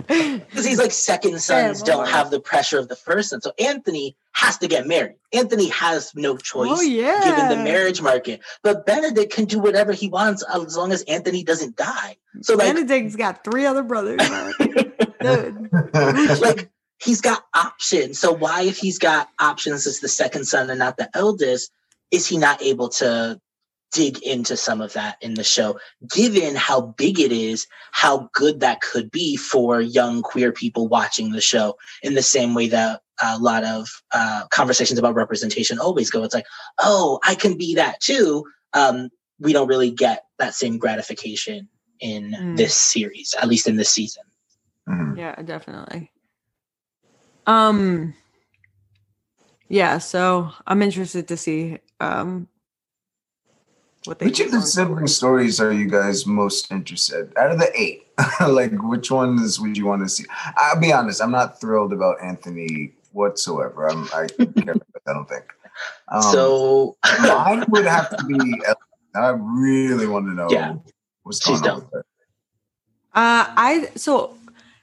Because 0.08 0.64
he's 0.64 0.78
like 0.78 0.90
second 0.90 1.38
sons 1.42 1.80
Yeah, 1.80 1.84
don't 1.86 1.96
more. 1.98 2.06
have 2.06 2.30
the 2.30 2.40
pressure 2.40 2.78
of 2.78 2.88
the 2.88 2.96
first 2.96 3.28
son. 3.28 3.42
So 3.42 3.52
Anthony 3.58 4.16
has 4.32 4.56
to 4.58 4.66
get 4.66 4.86
married. 4.86 5.16
Anthony 5.34 5.68
has 5.68 6.14
no 6.14 6.38
choice 6.38 6.70
oh 6.72 6.80
yeah. 6.80 7.22
given 7.24 7.48
the 7.50 7.62
marriage 7.62 8.00
market. 8.00 8.40
But 8.62 8.86
Benedict 8.86 9.30
can 9.32 9.44
do 9.44 9.58
whatever 9.58 9.92
he 9.92 10.08
wants 10.08 10.42
as 10.44 10.76
long 10.78 10.92
as 10.92 11.02
Anthony 11.02 11.44
doesn't 11.44 11.76
die. 11.76 12.16
So 12.40 12.54
like 12.54 12.74
Benedict's 12.74 13.16
got 13.16 13.44
three 13.44 13.66
other 13.66 13.82
brothers. 13.82 14.20
Dude. 15.20 15.70
like 16.40 16.70
he's 17.02 17.20
got 17.20 17.44
options. 17.54 18.18
So 18.18 18.32
why, 18.32 18.62
if 18.62 18.78
he's 18.78 18.98
got 18.98 19.28
options 19.38 19.86
as 19.86 20.00
the 20.00 20.08
second 20.08 20.46
son 20.46 20.70
and 20.70 20.78
not 20.78 20.96
the 20.96 21.10
eldest, 21.14 21.70
is 22.10 22.26
he 22.26 22.38
not 22.38 22.62
able 22.62 22.88
to 22.88 23.40
dig 23.92 24.22
into 24.22 24.56
some 24.56 24.80
of 24.80 24.92
that 24.92 25.16
in 25.20 25.34
the 25.34 25.44
show? 25.44 25.78
Given 26.14 26.54
how 26.54 26.80
big 26.80 27.18
it 27.20 27.32
is, 27.32 27.66
how 27.92 28.28
good 28.34 28.60
that 28.60 28.80
could 28.80 29.10
be 29.10 29.36
for 29.36 29.80
young 29.80 30.22
queer 30.22 30.52
people 30.52 30.88
watching 30.88 31.32
the 31.32 31.40
show, 31.40 31.76
in 32.02 32.14
the 32.14 32.22
same 32.22 32.54
way 32.54 32.68
that 32.68 33.00
a 33.22 33.38
lot 33.38 33.64
of 33.64 33.88
uh, 34.12 34.44
conversations 34.50 34.98
about 34.98 35.14
representation 35.14 35.78
always 35.78 36.10
go. 36.10 36.22
It's 36.22 36.34
like, 36.34 36.46
oh, 36.80 37.18
I 37.24 37.34
can 37.34 37.56
be 37.56 37.74
that 37.74 38.00
too. 38.00 38.44
Um, 38.74 39.08
we 39.40 39.52
don't 39.52 39.68
really 39.68 39.90
get 39.90 40.24
that 40.38 40.54
same 40.54 40.78
gratification 40.78 41.68
in 42.00 42.30
Mm. 42.38 42.56
this 42.56 42.74
series, 42.74 43.34
at 43.40 43.48
least 43.48 43.66
in 43.66 43.76
this 43.76 43.90
season. 43.90 44.22
Mhm. 44.88 45.16
Yeah, 45.18 45.34
definitely. 45.42 46.12
Um 47.46 48.14
yeah, 49.68 49.98
so 49.98 50.50
I'm 50.66 50.80
interested 50.82 51.26
to 51.28 51.36
see 51.36 51.78
um 52.00 52.48
what 54.04 54.18
they 54.18 54.26
Which 54.26 54.40
of 54.40 54.46
the 54.46 54.58
going 54.58 54.66
sibling 54.66 55.06
stories 55.06 55.60
are 55.60 55.72
you 55.72 55.86
guys 55.86 56.24
most 56.26 56.70
interested? 56.70 57.32
Out 57.36 57.50
of 57.50 57.58
the 57.58 57.70
eight, 57.78 58.06
like 58.48 58.72
which 58.82 59.10
ones 59.10 59.60
would 59.60 59.76
you 59.76 59.86
want 59.86 60.02
to 60.02 60.08
see? 60.08 60.24
I'll 60.56 60.80
be 60.80 60.92
honest, 60.92 61.20
I'm 61.20 61.32
not 61.32 61.60
thrilled 61.60 61.92
about 61.92 62.22
Anthony 62.22 62.92
whatsoever. 63.12 63.86
I'm, 63.88 64.04
I 64.14 64.26
don't 64.38 64.54
care 64.54 64.74
about 64.74 64.86
that, 64.94 65.02
I 65.08 65.12
don't 65.12 65.28
think. 65.28 65.44
Um, 66.08 66.22
so 66.22 66.96
mine 67.22 67.64
would 67.68 67.86
have 67.86 68.08
to 68.16 68.24
be. 68.24 68.62
I 69.14 69.30
really 69.30 70.06
want 70.06 70.26
to 70.26 70.32
know 70.32 70.48
Yeah. 70.50 70.74
what's 71.24 71.44
She's 71.44 71.60
going 71.60 71.72
on. 71.72 71.80
dope. 71.80 71.84
with 71.84 71.92
her. 71.94 72.04
Uh 73.14 73.44
I 73.56 73.90
so 73.96 74.34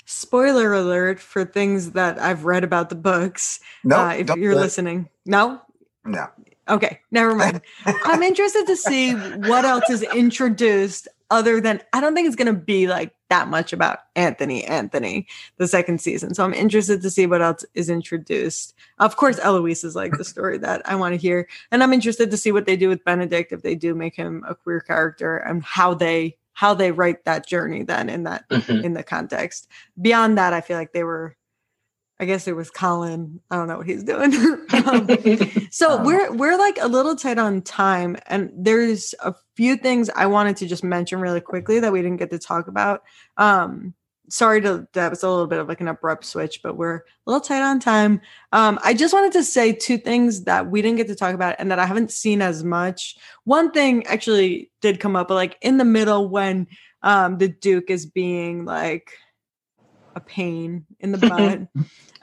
spoiler 0.05 0.73
alert 0.73 1.19
for 1.19 1.45
things 1.45 1.91
that 1.91 2.19
I've 2.19 2.43
read 2.45 2.63
about 2.63 2.89
the 2.89 2.95
books. 2.95 3.59
No, 3.83 3.97
uh, 4.01 4.09
if 4.13 4.27
you're 4.35 4.53
do 4.53 4.59
it. 4.59 4.61
listening. 4.61 5.09
No? 5.25 5.61
No. 6.03 6.27
Okay, 6.69 6.99
never 7.11 7.35
mind. 7.35 7.61
I'm 7.85 8.23
interested 8.23 8.65
to 8.67 8.75
see 8.75 9.13
what 9.13 9.65
else 9.65 9.89
is 9.89 10.01
introduced 10.01 11.07
other 11.31 11.59
than 11.59 11.81
I 11.93 12.01
don't 12.01 12.13
think 12.13 12.27
it's 12.27 12.35
going 12.35 12.53
to 12.53 12.59
be 12.59 12.87
like 12.87 13.13
that 13.29 13.47
much 13.47 13.73
about 13.73 13.99
Anthony 14.15 14.63
Anthony 14.63 15.27
the 15.57 15.67
second 15.67 15.99
season. 15.99 16.35
So 16.35 16.43
I'm 16.43 16.53
interested 16.53 17.01
to 17.01 17.09
see 17.09 17.25
what 17.25 17.41
else 17.41 17.65
is 17.73 17.89
introduced. 17.89 18.75
Of 18.99 19.15
course 19.15 19.39
Eloise 19.39 19.83
is 19.83 19.95
like 19.95 20.11
the 20.17 20.23
story 20.33 20.59
that 20.59 20.83
I 20.85 20.95
want 20.95 21.13
to 21.13 21.17
hear 21.19 21.47
and 21.71 21.81
I'm 21.81 21.93
interested 21.93 22.29
to 22.29 22.37
see 22.37 22.51
what 22.51 22.67
they 22.67 22.77
do 22.77 22.89
with 22.89 23.03
Benedict 23.03 23.51
if 23.51 23.63
they 23.63 23.73
do 23.73 23.95
make 23.95 24.15
him 24.15 24.43
a 24.47 24.53
queer 24.53 24.79
character 24.81 25.37
and 25.37 25.63
how 25.63 25.95
they 25.95 26.37
how 26.53 26.73
they 26.75 26.91
write 26.91 27.25
that 27.25 27.47
journey 27.47 27.83
then 27.83 28.07
in 28.07 28.23
that 28.23 28.47
Mhm. 28.49 28.83
in 28.83 28.93
the 28.93 29.03
context. 29.03 29.67
Beyond 29.99 30.37
that 30.37 30.53
I 30.53 30.61
feel 30.61 30.77
like 30.77 30.93
they 30.93 31.03
were 31.03 31.35
I 32.19 32.25
guess 32.25 32.47
it 32.47 32.55
was 32.55 32.69
Colin. 32.71 33.41
I 33.51 33.57
don't 33.57 33.67
know 33.67 33.77
what 33.77 33.87
he's 33.87 34.03
doing. 34.03 34.33
Um, 34.75 35.07
so 35.71 35.97
Um, 35.97 36.05
we're 36.05 36.31
we're 36.33 36.57
like 36.57 36.77
a 36.81 36.87
little 36.87 37.15
tight 37.15 37.37
on 37.37 37.61
time, 37.61 38.17
and 38.27 38.51
there's 38.55 39.15
a 39.23 39.33
few 39.55 39.77
things 39.77 40.09
I 40.15 40.25
wanted 40.27 40.57
to 40.57 40.67
just 40.67 40.83
mention 40.83 41.19
really 41.19 41.41
quickly 41.41 41.79
that 41.79 41.91
we 41.91 42.01
didn't 42.01 42.17
get 42.17 42.29
to 42.31 42.39
talk 42.39 42.67
about. 42.67 43.03
Um, 43.37 43.93
sorry 44.29 44.61
to 44.61 44.87
that 44.93 45.09
was 45.09 45.23
a 45.23 45.29
little 45.29 45.47
bit 45.47 45.59
of 45.59 45.67
like 45.67 45.81
an 45.81 45.87
abrupt 45.87 46.25
switch, 46.25 46.61
but 46.61 46.77
we're 46.77 46.97
a 46.97 47.01
little 47.25 47.41
tight 47.41 47.61
on 47.61 47.79
time. 47.79 48.21
Um, 48.51 48.79
I 48.83 48.93
just 48.93 49.13
wanted 49.13 49.31
to 49.33 49.43
say 49.43 49.71
two 49.71 49.97
things 49.97 50.43
that 50.43 50.69
we 50.69 50.81
didn't 50.81 50.97
get 50.97 51.07
to 51.07 51.15
talk 51.15 51.33
about 51.33 51.55
and 51.59 51.71
that 51.71 51.79
I 51.79 51.85
haven't 51.85 52.11
seen 52.11 52.41
as 52.41 52.63
much. 52.63 53.15
One 53.43 53.71
thing 53.71 54.05
actually 54.07 54.71
did 54.81 54.99
come 54.99 55.15
up, 55.15 55.27
but 55.29 55.35
like 55.35 55.57
in 55.61 55.77
the 55.77 55.85
middle 55.85 56.27
when 56.29 56.67
um 57.01 57.37
the 57.37 57.47
Duke 57.47 57.89
is 57.89 58.05
being 58.05 58.65
like 58.65 59.11
a 60.15 60.19
pain 60.19 60.85
in 60.99 61.11
the 61.11 61.17
butt. 61.29 61.67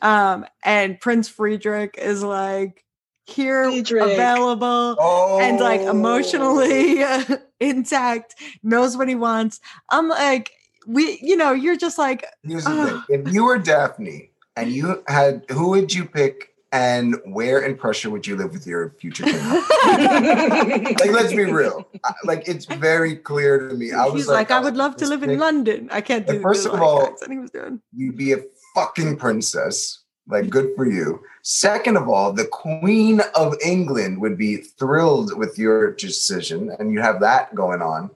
um, 0.01 0.47
and 0.65 1.01
Prince 1.01 1.29
Friedrich 1.29 1.97
is 1.99 2.23
like 2.23 2.85
here 3.27 3.71
Friedrich. 3.71 4.03
available 4.03 4.97
Oh, 4.99 5.39
and 5.41 5.61
like 5.61 5.81
emotionally 5.83 7.05
intact, 7.61 8.35
knows 8.63 8.97
what 8.97 9.09
he 9.09 9.15
wants. 9.15 9.61
I'm 9.91 10.09
like, 10.09 10.51
we, 10.87 11.19
you 11.23 11.37
know, 11.37 11.53
you're 11.53 11.77
just 11.77 11.99
like, 11.99 12.27
Here's 12.43 12.65
the 12.65 12.71
Ugh. 12.73 13.03
thing: 13.09 13.27
if 13.27 13.33
you 13.35 13.45
were 13.45 13.59
Daphne 13.59 14.31
and 14.57 14.73
you 14.73 15.03
had, 15.07 15.45
who 15.51 15.69
would 15.71 15.95
you 15.95 16.05
pick, 16.05 16.52
and 16.73 17.17
where 17.27 17.61
in 17.61 17.77
Prussia 17.77 18.09
would 18.11 18.27
you 18.27 18.35
live 18.35 18.53
with 18.53 18.67
your 18.67 18.91
future 18.99 19.25
king? 19.25 19.35
like, 19.87 21.11
let's 21.11 21.33
be 21.33 21.45
real. 21.45 21.87
I- 22.03 22.15
Like, 22.25 22.49
it's 22.49 22.65
very 22.65 23.17
clear 23.17 23.69
to 23.69 23.75
me. 23.75 23.93
I 23.93 24.07
was 24.07 24.15
he's 24.15 24.29
like, 24.29 24.51
I 24.51 24.59
would 24.59 24.77
love 24.77 24.97
to 24.97 25.07
live 25.07 25.23
in 25.23 25.39
London. 25.39 25.89
I 25.93 26.01
can't 26.01 26.27
do 26.27 26.33
Like, 26.35 26.43
first 26.43 26.67
of 26.67 26.81
all- 26.81 27.07
accent 27.07 27.31
he 27.33 27.39
was 27.39 27.51
doing. 27.51 27.81
You'd 27.95 28.17
be 28.17 28.33
a 28.33 28.39
fucking 28.75 29.19
princess. 29.19 29.99
Like, 30.27 30.49
good 30.49 30.75
for 30.77 30.87
you. 30.87 31.21
Second 31.43 31.97
of 31.99 32.09
all, 32.09 32.33
the 32.33 32.47
Queen 32.47 33.21
of 33.35 33.55
England 33.65 34.21
would 34.21 34.39
be 34.39 34.57
thrilled 34.59 35.37
with 35.37 35.59
your 35.59 35.93
decision, 35.93 36.75
and 36.79 36.93
you 36.93 37.01
have 37.01 37.21
that 37.21 37.55
going 37.55 37.83
on. 37.83 38.11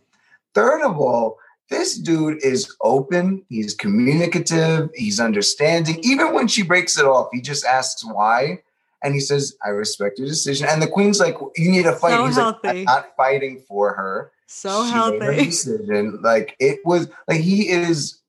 Third 0.55 0.83
of 0.83 0.99
all, 0.99 1.39
this 1.69 1.99
dude 1.99 2.43
is 2.45 2.75
open. 2.83 3.45
He's 3.49 3.75
communicative. 3.75 4.91
He's 4.95 5.19
understanding. 5.21 5.99
Even 6.03 6.33
when 6.33 6.47
she 6.49 6.63
breaks 6.63 6.99
it 6.99 7.05
off, 7.05 7.29
he 7.33 7.41
just 7.41 7.65
asks 7.65 8.05
why. 8.05 8.63
And 9.03 9.15
he 9.15 9.21
says, 9.21 9.57
I 9.65 9.69
respect 9.71 10.19
your 10.19 10.29
decision. 10.29 10.67
And 10.71 10.81
the 10.81 10.87
queen's 10.87 11.21
like, 11.21 11.37
You 11.57 11.71
need 11.71 11.85
to 11.85 11.93
fight. 11.93 12.13
So 12.13 12.27
He's 12.27 12.37
healthy. 12.37 12.59
like, 12.65 12.77
I'm 12.79 12.85
not 12.85 13.17
fighting 13.17 13.63
for 13.69 13.93
her. 13.95 14.33
So 14.47 14.87
She 14.87 14.93
made 14.95 15.23
her 15.23 15.33
healthy. 15.33 15.45
decision. 15.51 16.21
Like 16.23 16.57
it 16.61 16.81
was 16.85 17.09
like 17.29 17.41
he 17.41 17.69
is 17.69 18.21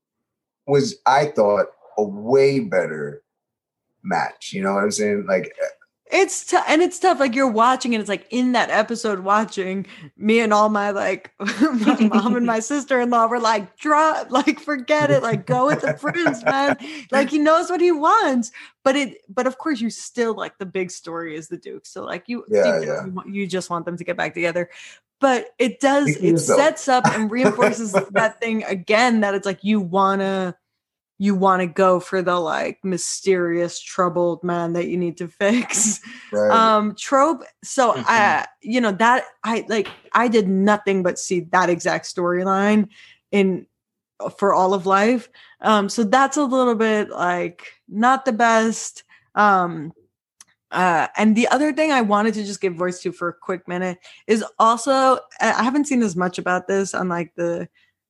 was 0.65 0.95
I 1.05 1.25
thought 1.27 1.67
a 1.97 2.03
way 2.03 2.59
better 2.59 3.21
match. 4.03 4.51
You 4.53 4.63
know 4.63 4.73
what 4.73 4.83
I'm 4.83 4.91
saying? 4.91 5.25
Like 5.27 5.55
It's 6.09 6.45
t- 6.45 6.57
and 6.67 6.81
it's 6.81 6.99
tough. 6.99 7.19
Like 7.19 7.35
you're 7.35 7.51
watching, 7.51 7.93
and 7.93 7.99
it's 8.01 8.07
like 8.09 8.27
in 8.29 8.53
that 8.53 8.69
episode, 8.69 9.19
watching 9.19 9.85
me 10.15 10.39
and 10.39 10.53
all 10.53 10.69
my 10.69 10.91
like 10.91 11.31
my 11.39 12.09
mom 12.11 12.35
and 12.35 12.45
my 12.45 12.59
sister 12.59 13.01
in 13.01 13.09
law 13.09 13.27
were 13.27 13.39
like, 13.39 13.75
drop, 13.77 14.31
like 14.31 14.59
forget 14.59 15.11
it, 15.11 15.21
like 15.21 15.45
go 15.45 15.65
with 15.67 15.81
the 15.81 15.93
prince, 15.99 16.43
man. 16.45 16.77
Like 17.11 17.29
he 17.29 17.37
knows 17.39 17.69
what 17.69 17.81
he 17.81 17.91
wants, 17.91 18.51
but 18.83 18.95
it, 18.95 19.17
but 19.27 19.47
of 19.47 19.57
course, 19.57 19.81
you 19.81 19.89
still 19.89 20.33
like 20.33 20.57
the 20.57 20.65
big 20.65 20.91
story 20.91 21.35
is 21.35 21.49
the 21.49 21.57
Duke. 21.57 21.85
So 21.85 22.03
like 22.03 22.23
you, 22.27 22.45
Yeah, 22.47 22.79
deep 22.79 22.87
yeah. 22.87 23.05
you, 23.05 23.11
want- 23.11 23.29
you 23.33 23.45
just 23.47 23.69
want 23.69 23.85
them 23.85 23.97
to 23.97 24.03
get 24.03 24.15
back 24.15 24.33
together. 24.33 24.69
But 25.19 25.47
it 25.57 25.79
does, 25.79 26.09
it 26.17 26.37
sets 26.37 26.87
up 26.87 27.05
and 27.07 27.29
reinforces 27.31 27.91
that 28.11 28.39
thing 28.39 28.63
again 28.63 29.21
that 29.21 29.33
it's 29.33 29.45
like 29.47 29.63
you 29.63 29.81
wanna 29.81 30.55
you 31.19 31.33
want 31.35 31.61
to 31.61 31.65
go 31.67 31.99
for 31.99 32.21
the 32.21 32.39
like 32.39 32.77
mysterious 32.83 33.79
troubled 33.79 34.43
man 34.43 34.73
that 34.73 34.87
you 34.87 34.97
need 34.97 35.17
to 35.17 35.27
fix 35.27 35.99
right. 36.31 36.51
um 36.51 36.95
trope 36.95 37.43
so 37.63 37.93
Mhm. 37.93 38.03
i 38.07 38.45
you 38.61 38.79
know 38.81 38.91
that 38.91 39.23
i 39.43 39.65
like 39.67 39.87
i 40.13 40.27
did 40.27 40.47
nothing 40.47 41.03
but 41.03 41.17
see 41.19 41.41
that 41.51 41.69
exact 41.69 42.05
storyline 42.05 42.89
in 43.31 43.65
for 44.37 44.53
all 44.53 44.73
of 44.73 44.85
life 44.85 45.29
um 45.61 45.89
so 45.89 46.03
that's 46.03 46.37
a 46.37 46.43
little 46.43 46.75
bit 46.75 47.09
like 47.09 47.71
not 47.87 48.25
the 48.25 48.31
best 48.33 49.03
um 49.35 49.91
uh 50.71 51.07
and 51.17 51.35
the 51.35 51.47
other 51.47 51.71
thing 51.71 51.91
i 51.91 52.01
wanted 52.01 52.33
to 52.33 52.43
just 52.43 52.59
give 52.61 52.73
voice 52.75 52.99
to 53.01 53.11
for 53.11 53.29
a 53.29 53.33
quick 53.33 53.67
minute 53.67 53.97
is 54.27 54.43
also 54.59 55.17
i 55.39 55.63
haven't 55.63 55.85
seen 55.87 56.01
as 56.03 56.15
much 56.15 56.37
about 56.37 56.67
this 56.67 56.93
on 56.93 57.07
like 57.09 57.33
the 57.35 57.67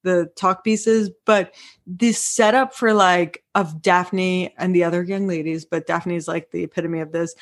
the 0.07 0.29
talk 0.35 0.63
pieces 0.63 1.09
but 1.25 1.53
this 1.85 2.23
setup 2.23 2.73
for 2.73 2.93
like 2.93 3.43
of 3.53 3.81
daphne 3.81 4.53
and 4.57 4.75
the 4.75 4.83
other 4.83 5.03
young 5.03 5.27
ladies 5.27 5.65
but 5.65 5.85
daphne's 5.85 6.27
like 6.27 6.51
the 6.51 6.63
epitome 6.63 6.99
of 6.99 7.11
this 7.11 7.35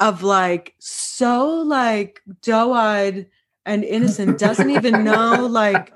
of 0.00 0.22
like 0.22 0.74
so 0.78 1.46
like 1.62 2.20
doe-eyed 2.42 3.26
and 3.64 3.84
innocent 3.84 4.38
doesn't 4.46 4.70
even 4.70 5.04
know 5.04 5.46
like 5.46 5.92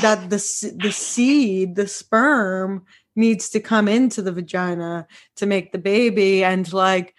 that 0.00 0.28
the 0.28 0.76
the 0.78 0.92
seed 0.92 1.74
the 1.74 1.88
sperm 1.88 2.84
needs 3.16 3.48
to 3.50 3.60
come 3.60 3.88
into 3.88 4.22
the 4.22 4.32
vagina 4.32 5.06
to 5.36 5.46
make 5.46 5.72
the 5.72 5.78
baby. 5.78 6.44
And 6.44 6.70
like 6.72 7.14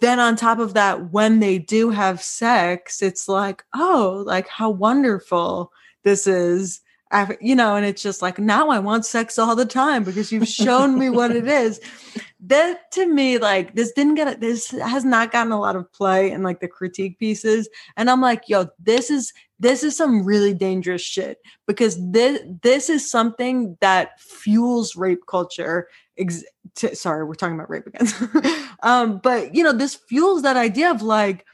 then 0.00 0.18
on 0.18 0.36
top 0.36 0.58
of 0.58 0.74
that 0.74 1.12
when 1.12 1.40
they 1.40 1.58
do 1.58 1.90
have 1.90 2.22
sex 2.22 3.02
it's 3.02 3.28
like 3.28 3.62
oh 3.74 4.22
like 4.26 4.48
how 4.48 4.70
wonderful 4.70 5.70
this 6.04 6.26
is 6.26 6.80
Af- 7.12 7.36
you 7.40 7.56
know 7.56 7.74
and 7.74 7.84
it's 7.84 8.02
just 8.02 8.22
like 8.22 8.38
now 8.38 8.68
i 8.68 8.78
want 8.78 9.04
sex 9.04 9.36
all 9.36 9.56
the 9.56 9.66
time 9.66 10.04
because 10.04 10.30
you've 10.30 10.46
shown 10.46 10.96
me 10.96 11.10
what 11.10 11.34
it 11.34 11.48
is 11.48 11.80
that 12.42 12.90
to 12.92 13.06
me, 13.06 13.38
like 13.38 13.74
this 13.74 13.92
didn't 13.92 14.14
get 14.14 14.28
it. 14.28 14.40
This 14.40 14.70
has 14.70 15.04
not 15.04 15.30
gotten 15.32 15.52
a 15.52 15.60
lot 15.60 15.76
of 15.76 15.92
play 15.92 16.30
in 16.30 16.42
like 16.42 16.60
the 16.60 16.68
critique 16.68 17.18
pieces, 17.18 17.68
and 17.96 18.08
I'm 18.08 18.20
like, 18.20 18.48
yo, 18.48 18.68
this 18.78 19.10
is 19.10 19.32
this 19.58 19.82
is 19.82 19.96
some 19.96 20.24
really 20.24 20.54
dangerous 20.54 21.02
shit 21.02 21.38
because 21.66 21.98
this 22.10 22.40
this 22.62 22.88
is 22.88 23.10
something 23.10 23.76
that 23.80 24.20
fuels 24.20 24.96
rape 24.96 25.26
culture. 25.26 25.88
Ex- 26.18 26.44
to, 26.76 26.94
sorry, 26.96 27.24
we're 27.24 27.34
talking 27.34 27.54
about 27.54 27.70
rape 27.70 27.86
again. 27.86 28.08
um, 28.82 29.18
but 29.18 29.54
you 29.54 29.62
know, 29.62 29.72
this 29.72 29.94
fuels 29.94 30.42
that 30.42 30.56
idea 30.56 30.90
of 30.90 31.02
like 31.02 31.44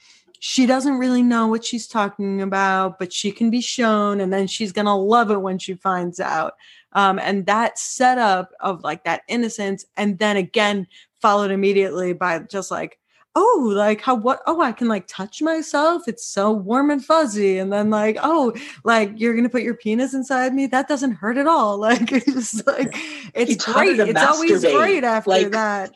she 0.47 0.65
doesn't 0.65 0.99
really 0.99 1.25
know 1.25 1.49
what 1.49 1.65
she's 1.65 1.89
talking 1.89 2.41
about, 2.41 3.01
but 3.01 3.13
she 3.13 3.33
can 3.33 3.51
be 3.51 3.61
shown, 3.61 4.21
and 4.21 4.33
then 4.33 4.47
she's 4.47 4.71
gonna 4.71 4.97
love 4.97 5.33
it 5.33 5.43
when 5.43 5.59
she 5.59 5.75
finds 5.75 6.21
out. 6.21 6.55
Um, 6.93 7.19
and 7.19 7.47
that 7.47 7.81
setup 7.81 8.53
of 8.61 8.85
like 8.85 9.03
that 9.03 9.23
innocence, 9.27 9.85
and 9.97 10.21
then 10.21 10.37
again 10.37 10.87
followed 11.21 11.51
immediately 11.51 12.13
by 12.13 12.39
just 12.39 12.71
like, 12.71 13.01
oh, 13.35 13.73
like 13.75 14.01
how 14.01 14.15
what? 14.15 14.41
Oh, 14.47 14.61
I 14.61 14.71
can 14.71 14.87
like 14.87 15.09
touch 15.09 15.43
myself. 15.43 16.07
It's 16.07 16.25
so 16.25 16.53
warm 16.53 16.93
and 16.93 17.05
fuzzy. 17.05 17.59
And 17.59 17.73
then 17.73 17.91
like, 17.91 18.17
oh, 18.23 18.55
like 18.85 19.15
you're 19.17 19.35
gonna 19.35 19.49
put 19.49 19.65
your 19.65 19.75
penis 19.75 20.15
inside 20.15 20.55
me. 20.55 20.69
That 20.69 20.87
doesn't 20.87 21.17
hurt 21.17 21.39
at 21.39 21.49
all. 21.49 21.77
Like 21.81 22.13
it's 22.13 22.53
just 22.53 22.67
like 22.69 22.95
it's 23.35 23.65
great. 23.65 23.99
It's 23.99 24.23
always 24.23 24.65
great 24.65 25.03
after 25.03 25.29
like, 25.29 25.51
that. 25.51 25.91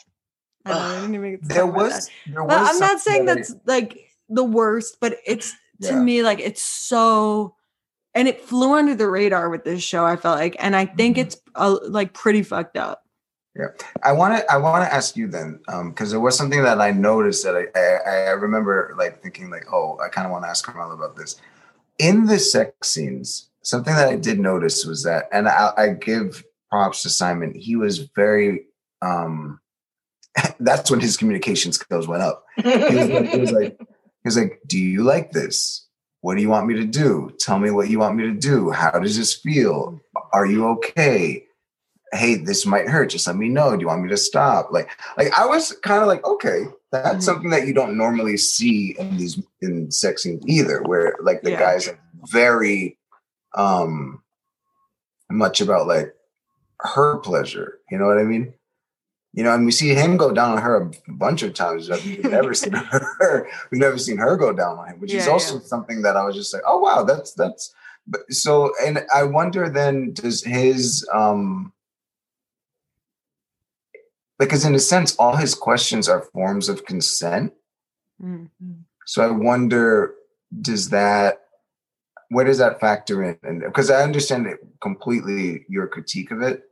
I, 0.65 0.71
know, 0.71 0.77
I 0.77 1.01
didn't 1.03 1.15
even 1.15 1.39
there 1.43 1.67
was, 1.67 2.11
there 2.27 2.43
was 2.43 2.53
but 2.53 2.69
I'm 2.69 2.81
not 2.81 2.99
saying 2.99 3.27
that's 3.27 3.55
like 3.65 4.10
the 4.31 4.45
worst, 4.45 4.97
but 5.01 5.19
it's 5.27 5.55
to 5.83 5.89
yeah. 5.89 6.01
me 6.01 6.23
like 6.23 6.41
it's 6.41 6.63
so 6.63 7.55
and 8.15 8.29
it 8.29 8.41
flew 8.41 8.75
under 8.75 8.95
the 8.95 9.09
radar 9.09 9.49
with 9.49 9.65
this 9.65 9.83
show 9.83 10.05
i 10.05 10.17
felt 10.17 10.39
like 10.39 10.57
and 10.59 10.77
i 10.77 10.85
think 10.85 11.17
mm-hmm. 11.17 11.27
it's 11.27 11.41
uh, 11.55 11.77
like 11.89 12.13
pretty 12.13 12.43
fucked 12.43 12.77
up 12.77 13.03
yeah 13.57 13.67
i 14.03 14.13
want 14.13 14.37
to 14.37 14.53
i 14.53 14.57
want 14.57 14.85
to 14.85 14.93
ask 14.93 15.17
you 15.17 15.27
then 15.27 15.59
um 15.69 15.91
because 15.91 16.11
there 16.11 16.21
was 16.21 16.37
something 16.37 16.63
that 16.63 16.81
i 16.81 16.91
noticed 16.91 17.45
that 17.45 17.57
I, 17.57 17.79
I, 17.79 18.17
I 18.29 18.31
remember 18.31 18.95
like 18.99 19.23
thinking 19.23 19.51
like 19.51 19.67
oh 19.73 19.99
i 20.05 20.09
kind 20.09 20.27
of 20.27 20.33
want 20.33 20.45
to 20.45 20.49
ask 20.49 20.65
Carmela 20.65 20.95
about 20.95 21.17
this 21.17 21.37
in 21.99 22.27
the 22.27 22.39
sex 22.39 22.91
scenes 22.91 23.51
something 23.63 23.95
that 23.95 24.09
i 24.09 24.17
did 24.17 24.39
notice 24.39 24.85
was 24.85 25.03
that 25.05 25.29
and 25.33 25.49
i, 25.49 25.73
I 25.77 25.89
give 25.89 26.45
props 26.71 27.03
to 27.03 27.11
simon 27.11 27.55
he 27.55 27.77
was 27.77 27.99
very 28.15 28.67
um 29.03 29.61
that's 30.61 30.91
when 30.91 31.01
his 31.01 31.17
communication 31.17 31.73
skills 31.73 32.07
went 32.07 32.23
up 32.23 32.45
he 32.57 32.69
was, 32.69 33.09
like, 33.09 33.27
he 33.27 33.41
was 33.41 33.53
like 33.53 33.81
he 34.23 34.29
was 34.29 34.37
like 34.37 34.61
do 34.67 34.79
you 34.79 35.03
like 35.03 35.33
this 35.33 35.89
what 36.21 36.37
do 36.37 36.43
you 36.43 36.51
want 36.51 36.67
me 36.67 36.75
to 36.75 36.85
do? 36.85 37.33
Tell 37.39 37.59
me 37.59 37.71
what 37.71 37.89
you 37.89 37.99
want 37.99 38.17
me 38.17 38.25
to 38.25 38.35
do. 38.35 38.71
How 38.71 38.99
does 38.99 39.17
this 39.17 39.35
feel? 39.35 40.01
Are 40.33 40.45
you 40.45 40.67
okay? 40.69 41.47
Hey, 42.13 42.35
this 42.35 42.67
might 42.67 42.89
hurt. 42.89 43.11
Just 43.11 43.27
let 43.27 43.37
me 43.37 43.49
know. 43.49 43.75
Do 43.75 43.81
you 43.81 43.87
want 43.87 44.03
me 44.03 44.09
to 44.11 44.17
stop? 44.17 44.71
Like, 44.71 44.91
like 45.17 45.33
I 45.39 45.47
was 45.47 45.73
kind 45.83 46.03
of 46.03 46.09
like, 46.09 46.25
okay, 46.27 46.65
that's 46.93 47.09
mm-hmm. 47.09 47.21
something 47.21 47.51
that 47.51 47.67
you 47.67 47.73
don't 47.73 47.97
normally 47.97 48.37
see 48.37 48.97
in 48.99 49.17
these 49.17 49.41
in 49.63 49.91
sex 49.91 50.25
scenes 50.25 50.43
either, 50.47 50.83
where 50.83 51.17
like 51.23 51.43
the 51.43 51.53
yeah. 51.53 51.61
guys 51.61 51.89
are 51.89 51.99
very 52.31 52.99
um 53.55 54.23
much 55.31 55.61
about 55.61 55.87
like 55.87 56.15
her 56.81 57.19
pleasure. 57.19 57.79
You 57.91 57.99
know 57.99 58.07
what 58.07 58.19
I 58.19 58.25
mean? 58.25 58.53
You 59.33 59.45
know, 59.45 59.55
and 59.55 59.65
we 59.65 59.71
see 59.71 59.95
him 59.95 60.17
go 60.17 60.33
down 60.33 60.53
on 60.53 60.63
her 60.63 60.91
a 61.09 61.13
bunch 61.13 61.43
of 61.43 61.55
times. 61.55 61.89
We've 61.89 62.25
never 62.31 62.53
seen 62.53 62.73
her. 62.73 63.49
We've 63.71 63.81
never 63.81 63.99
seen 63.99 64.19
her 64.19 64.37
go 64.37 64.53
down 64.53 64.79
on 64.79 64.89
him, 64.89 65.01
which 65.01 65.13
yeah, 65.13 65.21
is 65.21 65.29
also 65.29 65.55
yeah. 65.55 65.67
something 65.67 66.03
that 66.03 66.17
I 66.17 66.25
was 66.25 66.35
just 66.35 66.53
like, 66.53 66.63
oh 66.67 66.79
wow, 66.79 67.05
that's 67.05 67.33
that's. 67.35 67.73
But 68.07 68.23
so, 68.33 68.73
and 68.85 69.05
I 69.15 69.23
wonder 69.23 69.69
then, 69.69 70.15
does 70.15 70.43
his 70.43 71.09
um 71.13 71.73
because 74.41 74.65
in 74.65 74.75
a 74.75 74.81
sense, 74.81 75.15
all 75.17 75.37
his 75.37 75.55
questions 75.55 76.09
are 76.09 76.23
forms 76.33 76.71
of 76.71 76.87
consent. 76.87 77.53
Mm-hmm. 78.21 78.73
So 79.05 79.23
I 79.23 79.31
wonder, 79.31 80.15
does 80.63 80.89
that 80.89 81.43
where 82.31 82.45
does 82.45 82.59
that 82.59 82.81
factor 82.81 83.23
in? 83.25 83.39
And 83.43 83.61
because 83.61 83.91
I 83.91 84.03
understand 84.03 84.47
it 84.47 84.61
completely 84.81 85.67
your 85.69 85.89
critique 85.89 86.31
of 86.31 86.43
it, 86.43 86.63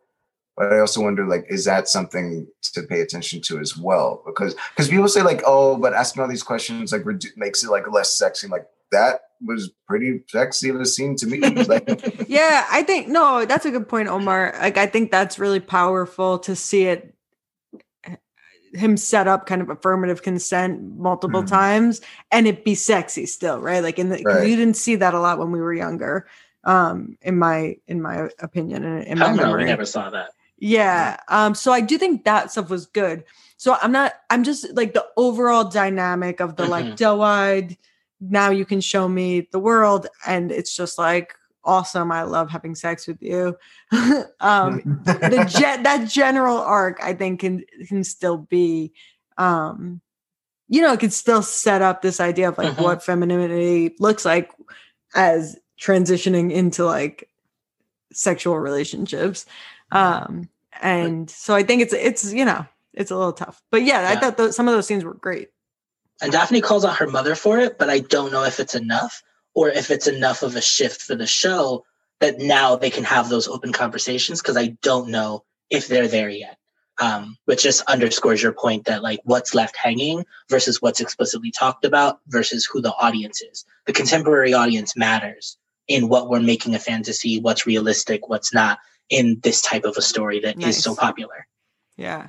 but 0.58 0.72
I 0.72 0.80
also 0.80 1.00
wonder, 1.00 1.24
like, 1.24 1.46
is 1.48 1.64
that 1.66 1.88
something 1.88 2.48
to 2.62 2.82
pay 2.82 3.00
attention 3.00 3.40
to 3.42 3.60
as 3.60 3.76
well? 3.76 4.24
Because 4.26 4.56
because 4.70 4.88
people 4.88 5.06
say 5.06 5.22
like, 5.22 5.40
oh, 5.46 5.76
but 5.76 5.94
asking 5.94 6.20
all 6.20 6.28
these 6.28 6.42
questions 6.42 6.90
like 6.90 7.02
redu- 7.02 7.36
makes 7.36 7.62
it 7.62 7.70
like 7.70 7.88
less 7.92 8.18
sexy. 8.18 8.48
Like 8.48 8.66
that 8.90 9.20
was 9.40 9.70
pretty 9.86 10.24
sexy 10.26 10.72
to 10.72 10.84
scene 10.84 11.14
to 11.16 11.26
me. 11.28 11.38
Like, 11.68 12.26
yeah, 12.28 12.66
I 12.72 12.82
think 12.82 13.06
no, 13.06 13.44
that's 13.44 13.66
a 13.66 13.70
good 13.70 13.88
point, 13.88 14.08
Omar. 14.08 14.52
Like, 14.60 14.78
I 14.78 14.86
think 14.86 15.12
that's 15.12 15.38
really 15.38 15.60
powerful 15.60 16.40
to 16.40 16.56
see 16.56 16.86
it 16.86 17.14
him 18.74 18.96
set 18.96 19.28
up 19.28 19.46
kind 19.46 19.62
of 19.62 19.70
affirmative 19.70 20.22
consent 20.22 20.82
multiple 20.96 21.40
mm-hmm. 21.40 21.54
times 21.54 22.00
and 22.32 22.46
it 22.46 22.66
be 22.66 22.74
sexy 22.74 23.24
still 23.24 23.58
right 23.60 23.82
like 23.82 23.98
in 23.98 24.10
the 24.10 24.22
right. 24.26 24.46
you 24.46 24.56
didn't 24.56 24.76
see 24.76 24.94
that 24.94 25.14
a 25.14 25.18
lot 25.18 25.38
when 25.38 25.50
we 25.50 25.58
were 25.58 25.72
younger 25.72 26.26
um 26.64 27.16
in 27.22 27.38
my 27.38 27.74
in 27.86 28.02
my 28.02 28.28
opinion 28.40 28.84
in, 28.84 29.02
in 29.04 29.18
my 29.18 29.32
memory. 29.32 29.64
we 29.64 29.70
never 29.70 29.86
saw 29.86 30.10
that 30.10 30.32
yeah. 30.58 31.18
Um, 31.28 31.54
so 31.54 31.72
I 31.72 31.80
do 31.80 31.98
think 31.98 32.24
that 32.24 32.50
stuff 32.50 32.70
was 32.70 32.86
good. 32.86 33.24
So 33.56 33.76
I'm 33.80 33.92
not, 33.92 34.12
I'm 34.30 34.44
just 34.44 34.72
like 34.74 34.94
the 34.94 35.06
overall 35.16 35.64
dynamic 35.64 36.40
of 36.40 36.56
the 36.56 36.64
mm-hmm. 36.64 36.72
like 36.72 36.96
doe-eyed, 36.96 37.76
now 38.20 38.50
you 38.50 38.64
can 38.64 38.80
show 38.80 39.08
me 39.08 39.48
the 39.52 39.58
world. 39.58 40.06
And 40.26 40.50
it's 40.50 40.74
just 40.74 40.98
like 40.98 41.34
awesome. 41.64 42.10
I 42.10 42.22
love 42.22 42.50
having 42.50 42.74
sex 42.74 43.06
with 43.06 43.22
you. 43.22 43.56
um 44.40 45.02
the 45.04 45.46
jet 45.58 45.82
that 45.82 46.08
general 46.08 46.56
arc 46.58 46.98
I 47.02 47.14
think 47.14 47.40
can 47.40 47.64
can 47.86 48.04
still 48.04 48.38
be 48.38 48.92
um 49.36 50.00
you 50.68 50.82
know, 50.82 50.92
it 50.92 51.00
can 51.00 51.10
still 51.10 51.42
set 51.42 51.80
up 51.80 52.02
this 52.02 52.20
idea 52.20 52.48
of 52.48 52.58
like 52.58 52.72
mm-hmm. 52.72 52.82
what 52.82 53.02
femininity 53.02 53.94
looks 53.98 54.24
like 54.24 54.50
as 55.14 55.58
transitioning 55.80 56.52
into 56.52 56.84
like 56.84 57.28
sexual 58.12 58.58
relationships. 58.58 59.46
Um, 59.90 60.48
and 60.80 61.28
so 61.30 61.54
I 61.54 61.62
think 61.62 61.82
it's 61.82 61.92
it's 61.92 62.32
you 62.32 62.44
know 62.44 62.66
it's 62.94 63.10
a 63.10 63.16
little 63.16 63.32
tough, 63.32 63.62
but 63.70 63.82
yeah, 63.82 64.02
yeah. 64.02 64.10
I 64.10 64.16
thought 64.16 64.36
those, 64.36 64.56
some 64.56 64.68
of 64.68 64.74
those 64.74 64.86
scenes 64.86 65.04
were 65.04 65.14
great. 65.14 65.48
And 66.20 66.32
Daphne 66.32 66.60
calls 66.60 66.84
out 66.84 66.96
her 66.96 67.06
mother 67.06 67.34
for 67.34 67.58
it, 67.58 67.78
but 67.78 67.88
I 67.88 68.00
don't 68.00 68.32
know 68.32 68.44
if 68.44 68.58
it's 68.58 68.74
enough 68.74 69.22
or 69.54 69.68
if 69.68 69.90
it's 69.90 70.08
enough 70.08 70.42
of 70.42 70.56
a 70.56 70.60
shift 70.60 71.02
for 71.02 71.14
the 71.14 71.26
show 71.26 71.84
that 72.20 72.38
now 72.38 72.74
they 72.76 72.90
can 72.90 73.04
have 73.04 73.28
those 73.28 73.46
open 73.46 73.72
conversations 73.72 74.42
because 74.42 74.56
I 74.56 74.76
don't 74.82 75.10
know 75.10 75.44
if 75.70 75.86
they're 75.86 76.08
there 76.08 76.28
yet. 76.28 76.56
Um, 77.00 77.36
which 77.44 77.62
just 77.62 77.82
underscores 77.82 78.42
your 78.42 78.50
point 78.52 78.86
that 78.86 79.04
like 79.04 79.20
what's 79.22 79.54
left 79.54 79.76
hanging 79.76 80.24
versus 80.50 80.82
what's 80.82 81.00
explicitly 81.00 81.52
talked 81.52 81.84
about 81.84 82.18
versus 82.26 82.66
who 82.66 82.80
the 82.80 82.92
audience 82.92 83.40
is. 83.40 83.64
The 83.86 83.92
contemporary 83.92 84.52
audience 84.52 84.96
matters 84.96 85.56
in 85.86 86.08
what 86.08 86.28
we're 86.28 86.40
making 86.40 86.74
a 86.74 86.80
fantasy, 86.80 87.38
what's 87.38 87.68
realistic, 87.68 88.28
what's 88.28 88.52
not 88.52 88.80
in 89.10 89.40
this 89.42 89.62
type 89.62 89.84
of 89.84 89.96
a 89.96 90.02
story 90.02 90.40
that 90.40 90.58
nice. 90.58 90.78
is 90.78 90.84
so 90.84 90.94
popular. 90.94 91.46
Yeah. 91.96 92.28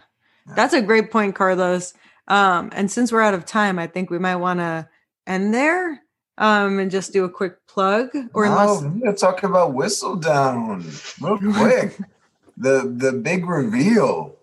That's 0.56 0.74
a 0.74 0.82
great 0.82 1.12
point, 1.12 1.36
Carlos. 1.36 1.94
Um, 2.28 2.70
and 2.74 2.90
since 2.92 3.12
we're 3.12 3.22
out 3.22 3.34
of 3.34 3.46
time, 3.46 3.78
I 3.78 3.88
think 3.88 4.10
we 4.10 4.20
might 4.20 4.38
want 4.38 4.60
to 4.60 4.88
end 5.28 5.54
there 5.54 6.02
um, 6.40 6.80
and 6.80 6.90
just 6.90 7.14
do 7.14 7.24
a 7.26 7.30
quick 7.30 7.56
plug. 7.68 8.10
Or 8.34 8.46
unless 8.46 8.82
we 8.82 9.02
gotta 9.02 9.16
talk 9.16 9.44
about 9.44 9.74
Whistledown 9.74 10.82
real 11.22 11.54
quick. 11.54 11.98
the 12.58 12.92
the 12.96 13.12
big 13.12 13.46
reveal. 13.46 14.36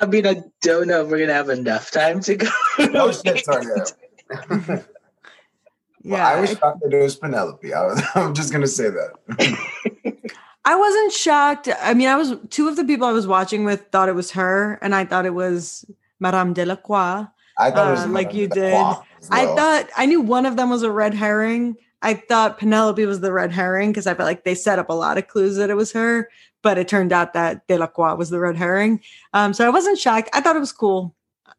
I 0.00 0.06
mean, 0.06 0.26
I 0.26 0.42
don't 0.62 0.88
know 0.88 1.02
if 1.02 1.10
we're 1.10 1.18
gonna 1.18 1.34
have 1.34 1.50
enough 1.50 1.90
time 1.90 2.20
to 2.20 2.36
go. 2.36 2.48
oh 2.78 3.12
shit! 3.12 3.44
Sorry. 3.44 3.66
Yeah. 4.30 4.82
Well, 6.04 6.20
yeah, 6.20 6.28
I 6.28 6.40
was 6.40 6.50
shocked 6.50 6.80
that 6.82 6.94
it 6.94 7.02
was 7.02 7.16
Penelope. 7.16 7.74
I 7.74 7.84
was, 7.84 8.02
I'm 8.14 8.32
just 8.32 8.52
gonna 8.52 8.68
say 8.68 8.88
that. 8.88 10.30
I 10.68 10.74
wasn't 10.74 11.12
shocked. 11.12 11.70
I 11.80 11.94
mean, 11.94 12.08
I 12.08 12.16
was 12.16 12.36
two 12.50 12.68
of 12.68 12.76
the 12.76 12.84
people 12.84 13.06
I 13.06 13.12
was 13.12 13.26
watching 13.26 13.64
with 13.64 13.90
thought 13.90 14.10
it 14.10 14.14
was 14.14 14.32
her, 14.32 14.78
and 14.82 14.94
I 14.94 15.06
thought 15.06 15.24
it 15.24 15.32
was 15.32 15.86
Madame 16.20 16.52
Delacroix. 16.52 17.26
I 17.58 17.70
thought 17.70 17.86
uh, 17.86 17.88
it 17.88 17.92
was 17.92 18.04
uh, 18.04 18.08
like 18.08 18.34
you 18.34 18.48
did. 18.48 18.74
Well. 18.74 19.06
I 19.30 19.46
thought 19.46 19.88
I 19.96 20.04
knew 20.04 20.20
one 20.20 20.44
of 20.44 20.56
them 20.56 20.68
was 20.68 20.82
a 20.82 20.90
red 20.90 21.14
herring. 21.14 21.76
I 22.02 22.12
thought 22.12 22.58
Penelope 22.58 23.06
was 23.06 23.20
the 23.20 23.32
red 23.32 23.50
herring 23.50 23.92
because 23.92 24.06
I 24.06 24.12
felt 24.12 24.26
like 24.26 24.44
they 24.44 24.54
set 24.54 24.78
up 24.78 24.90
a 24.90 24.92
lot 24.92 25.16
of 25.16 25.26
clues 25.26 25.56
that 25.56 25.70
it 25.70 25.74
was 25.74 25.92
her, 25.92 26.28
but 26.60 26.76
it 26.76 26.86
turned 26.86 27.14
out 27.14 27.32
that 27.32 27.66
Delacroix 27.66 28.16
was 28.16 28.28
the 28.28 28.38
red 28.38 28.56
herring. 28.56 29.00
Um, 29.32 29.54
so 29.54 29.64
I 29.64 29.70
wasn't 29.70 29.98
shocked. 29.98 30.28
I 30.34 30.42
thought 30.42 30.54
it 30.54 30.60
was 30.60 30.72
cool. 30.72 31.14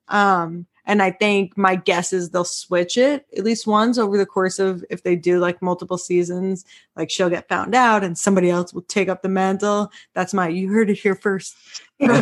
Um, 0.07 0.67
and 0.89 1.03
I 1.03 1.11
think 1.11 1.55
my 1.55 1.75
guess 1.75 2.11
is 2.11 2.31
they'll 2.31 2.43
switch 2.43 2.97
it 2.97 3.27
at 3.37 3.43
least 3.43 3.67
once 3.67 3.99
over 3.99 4.17
the 4.17 4.25
course 4.25 4.57
of 4.57 4.83
if 4.89 5.03
they 5.03 5.15
do 5.15 5.37
like 5.37 5.61
multiple 5.61 5.99
seasons, 5.99 6.65
like 6.95 7.11
she'll 7.11 7.29
get 7.29 7.47
found 7.47 7.75
out 7.75 8.03
and 8.03 8.17
somebody 8.17 8.49
else 8.49 8.73
will 8.73 8.81
take 8.81 9.07
up 9.07 9.21
the 9.21 9.29
mantle. 9.29 9.91
That's 10.15 10.33
my 10.33 10.47
you 10.47 10.67
heard 10.67 10.89
it 10.89 10.97
here 10.97 11.13
first. 11.13 11.55
uh, 12.01 12.07
but 12.07 12.21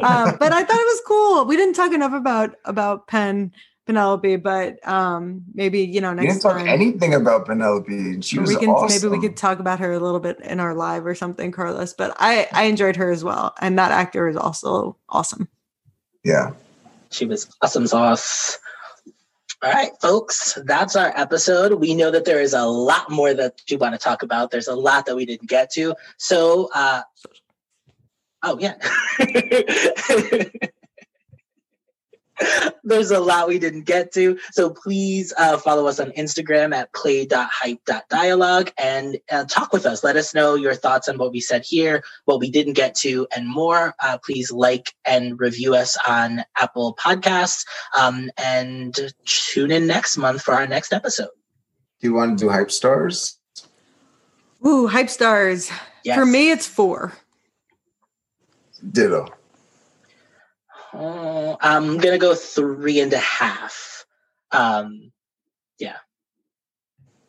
I 0.00 0.64
thought 0.64 0.80
it 0.80 0.90
was 0.90 1.02
cool. 1.06 1.44
We 1.44 1.58
didn't 1.58 1.74
talk 1.74 1.92
enough 1.92 2.14
about 2.14 2.56
about 2.64 3.06
Penn 3.06 3.52
Penelope, 3.84 4.36
but 4.36 4.88
um, 4.88 5.42
maybe 5.52 5.80
you 5.80 6.00
know 6.00 6.14
next 6.14 6.40
time. 6.40 6.56
we 6.56 6.62
didn't 6.62 6.68
talk 6.68 6.80
anything 6.80 7.12
about 7.12 7.44
Penelope. 7.44 8.22
She 8.22 8.38
was 8.38 8.48
we 8.48 8.56
can, 8.56 8.70
awesome. 8.70 9.10
Maybe 9.10 9.18
we 9.18 9.20
could 9.20 9.36
talk 9.36 9.58
about 9.58 9.78
her 9.78 9.92
a 9.92 10.00
little 10.00 10.20
bit 10.20 10.40
in 10.40 10.58
our 10.58 10.74
live 10.74 11.04
or 11.04 11.14
something, 11.14 11.52
Carlos. 11.52 11.92
But 11.92 12.16
I 12.18 12.48
I 12.52 12.62
enjoyed 12.62 12.96
her 12.96 13.10
as 13.10 13.22
well, 13.22 13.54
and 13.60 13.78
that 13.78 13.92
actor 13.92 14.26
is 14.26 14.36
also 14.36 14.96
awesome. 15.10 15.48
Yeah. 16.24 16.52
She 17.10 17.26
was 17.26 17.48
awesome 17.62 17.86
sauce. 17.86 18.58
All 19.62 19.70
right, 19.70 19.90
folks, 20.00 20.58
that's 20.64 20.96
our 20.96 21.12
episode. 21.16 21.74
We 21.74 21.94
know 21.94 22.10
that 22.10 22.24
there 22.24 22.40
is 22.40 22.54
a 22.54 22.64
lot 22.64 23.10
more 23.10 23.34
that 23.34 23.60
you 23.68 23.76
want 23.76 23.92
to 23.92 23.98
talk 23.98 24.22
about. 24.22 24.50
There's 24.50 24.68
a 24.68 24.74
lot 24.74 25.04
that 25.06 25.16
we 25.16 25.26
didn't 25.26 25.50
get 25.50 25.70
to. 25.72 25.94
So, 26.16 26.70
uh, 26.74 27.02
oh, 28.42 28.58
yeah. 28.58 28.76
There's 32.84 33.10
a 33.10 33.20
lot 33.20 33.48
we 33.48 33.58
didn't 33.58 33.84
get 33.84 34.12
to. 34.14 34.38
So 34.52 34.70
please 34.70 35.32
uh, 35.38 35.58
follow 35.58 35.86
us 35.86 36.00
on 36.00 36.10
Instagram 36.12 36.74
at 36.74 36.92
play.hype.dialogue 36.92 38.72
and 38.78 39.18
uh, 39.30 39.44
talk 39.44 39.72
with 39.72 39.86
us. 39.86 40.02
Let 40.02 40.16
us 40.16 40.34
know 40.34 40.54
your 40.54 40.74
thoughts 40.74 41.08
on 41.08 41.18
what 41.18 41.32
we 41.32 41.40
said 41.40 41.64
here, 41.64 42.02
what 42.24 42.40
we 42.40 42.50
didn't 42.50 42.74
get 42.74 42.94
to, 42.96 43.26
and 43.34 43.48
more. 43.48 43.94
Uh, 44.02 44.18
please 44.24 44.50
like 44.50 44.94
and 45.04 45.38
review 45.38 45.74
us 45.74 45.96
on 46.08 46.42
Apple 46.58 46.96
Podcasts 46.96 47.64
um, 47.98 48.30
and 48.36 48.94
tune 49.24 49.70
in 49.70 49.86
next 49.86 50.16
month 50.16 50.42
for 50.42 50.54
our 50.54 50.66
next 50.66 50.92
episode. 50.92 51.30
Do 52.00 52.06
you 52.06 52.14
want 52.14 52.38
to 52.38 52.44
do 52.44 52.50
hype 52.50 52.70
stars? 52.70 53.38
Ooh, 54.66 54.86
hype 54.86 55.10
stars. 55.10 55.70
Yes. 56.04 56.16
For 56.18 56.24
me, 56.24 56.50
it's 56.50 56.66
four. 56.66 57.12
Ditto. 58.90 59.26
Uh, 60.92 61.56
I'm 61.60 61.98
gonna 61.98 62.18
go 62.18 62.34
three 62.34 63.00
and 63.00 63.12
a 63.12 63.18
half. 63.18 64.04
Um, 64.52 65.12
yeah. 65.78 65.96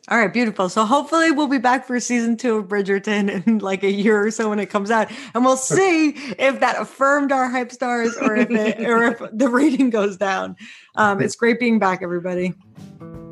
All 0.08 0.18
right, 0.18 0.32
beautiful. 0.32 0.68
So 0.68 0.84
hopefully 0.84 1.30
we'll 1.30 1.46
be 1.46 1.58
back 1.58 1.86
for 1.86 1.98
season 2.00 2.36
two 2.36 2.56
of 2.56 2.66
Bridgerton 2.66 3.46
in 3.46 3.58
like 3.58 3.84
a 3.84 3.90
year 3.90 4.26
or 4.26 4.30
so 4.30 4.48
when 4.48 4.58
it 4.58 4.66
comes 4.66 4.90
out, 4.90 5.10
and 5.34 5.44
we'll 5.44 5.56
see 5.56 6.10
if 6.38 6.60
that 6.60 6.80
affirmed 6.80 7.30
our 7.30 7.48
hype 7.48 7.70
stars 7.70 8.16
or 8.20 8.34
if 8.34 8.50
it 8.50 8.80
or 8.80 9.04
if 9.04 9.22
the 9.32 9.48
rating 9.48 9.90
goes 9.90 10.16
down. 10.16 10.56
Um, 10.96 11.22
it's 11.22 11.36
great 11.36 11.60
being 11.60 11.78
back, 11.78 12.00
everybody. 12.02 12.54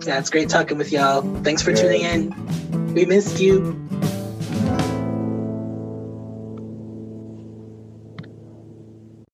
yeah, 0.07 0.19
it's 0.19 0.31
great 0.31 0.49
talking 0.49 0.79
with 0.79 0.93
y'all. 0.93 1.23
Thanks 1.43 1.61
for 1.61 1.75
tuning 1.75 2.03
in. 2.03 2.95
We 2.95 3.05
missed 3.05 3.41
you. 3.41 3.77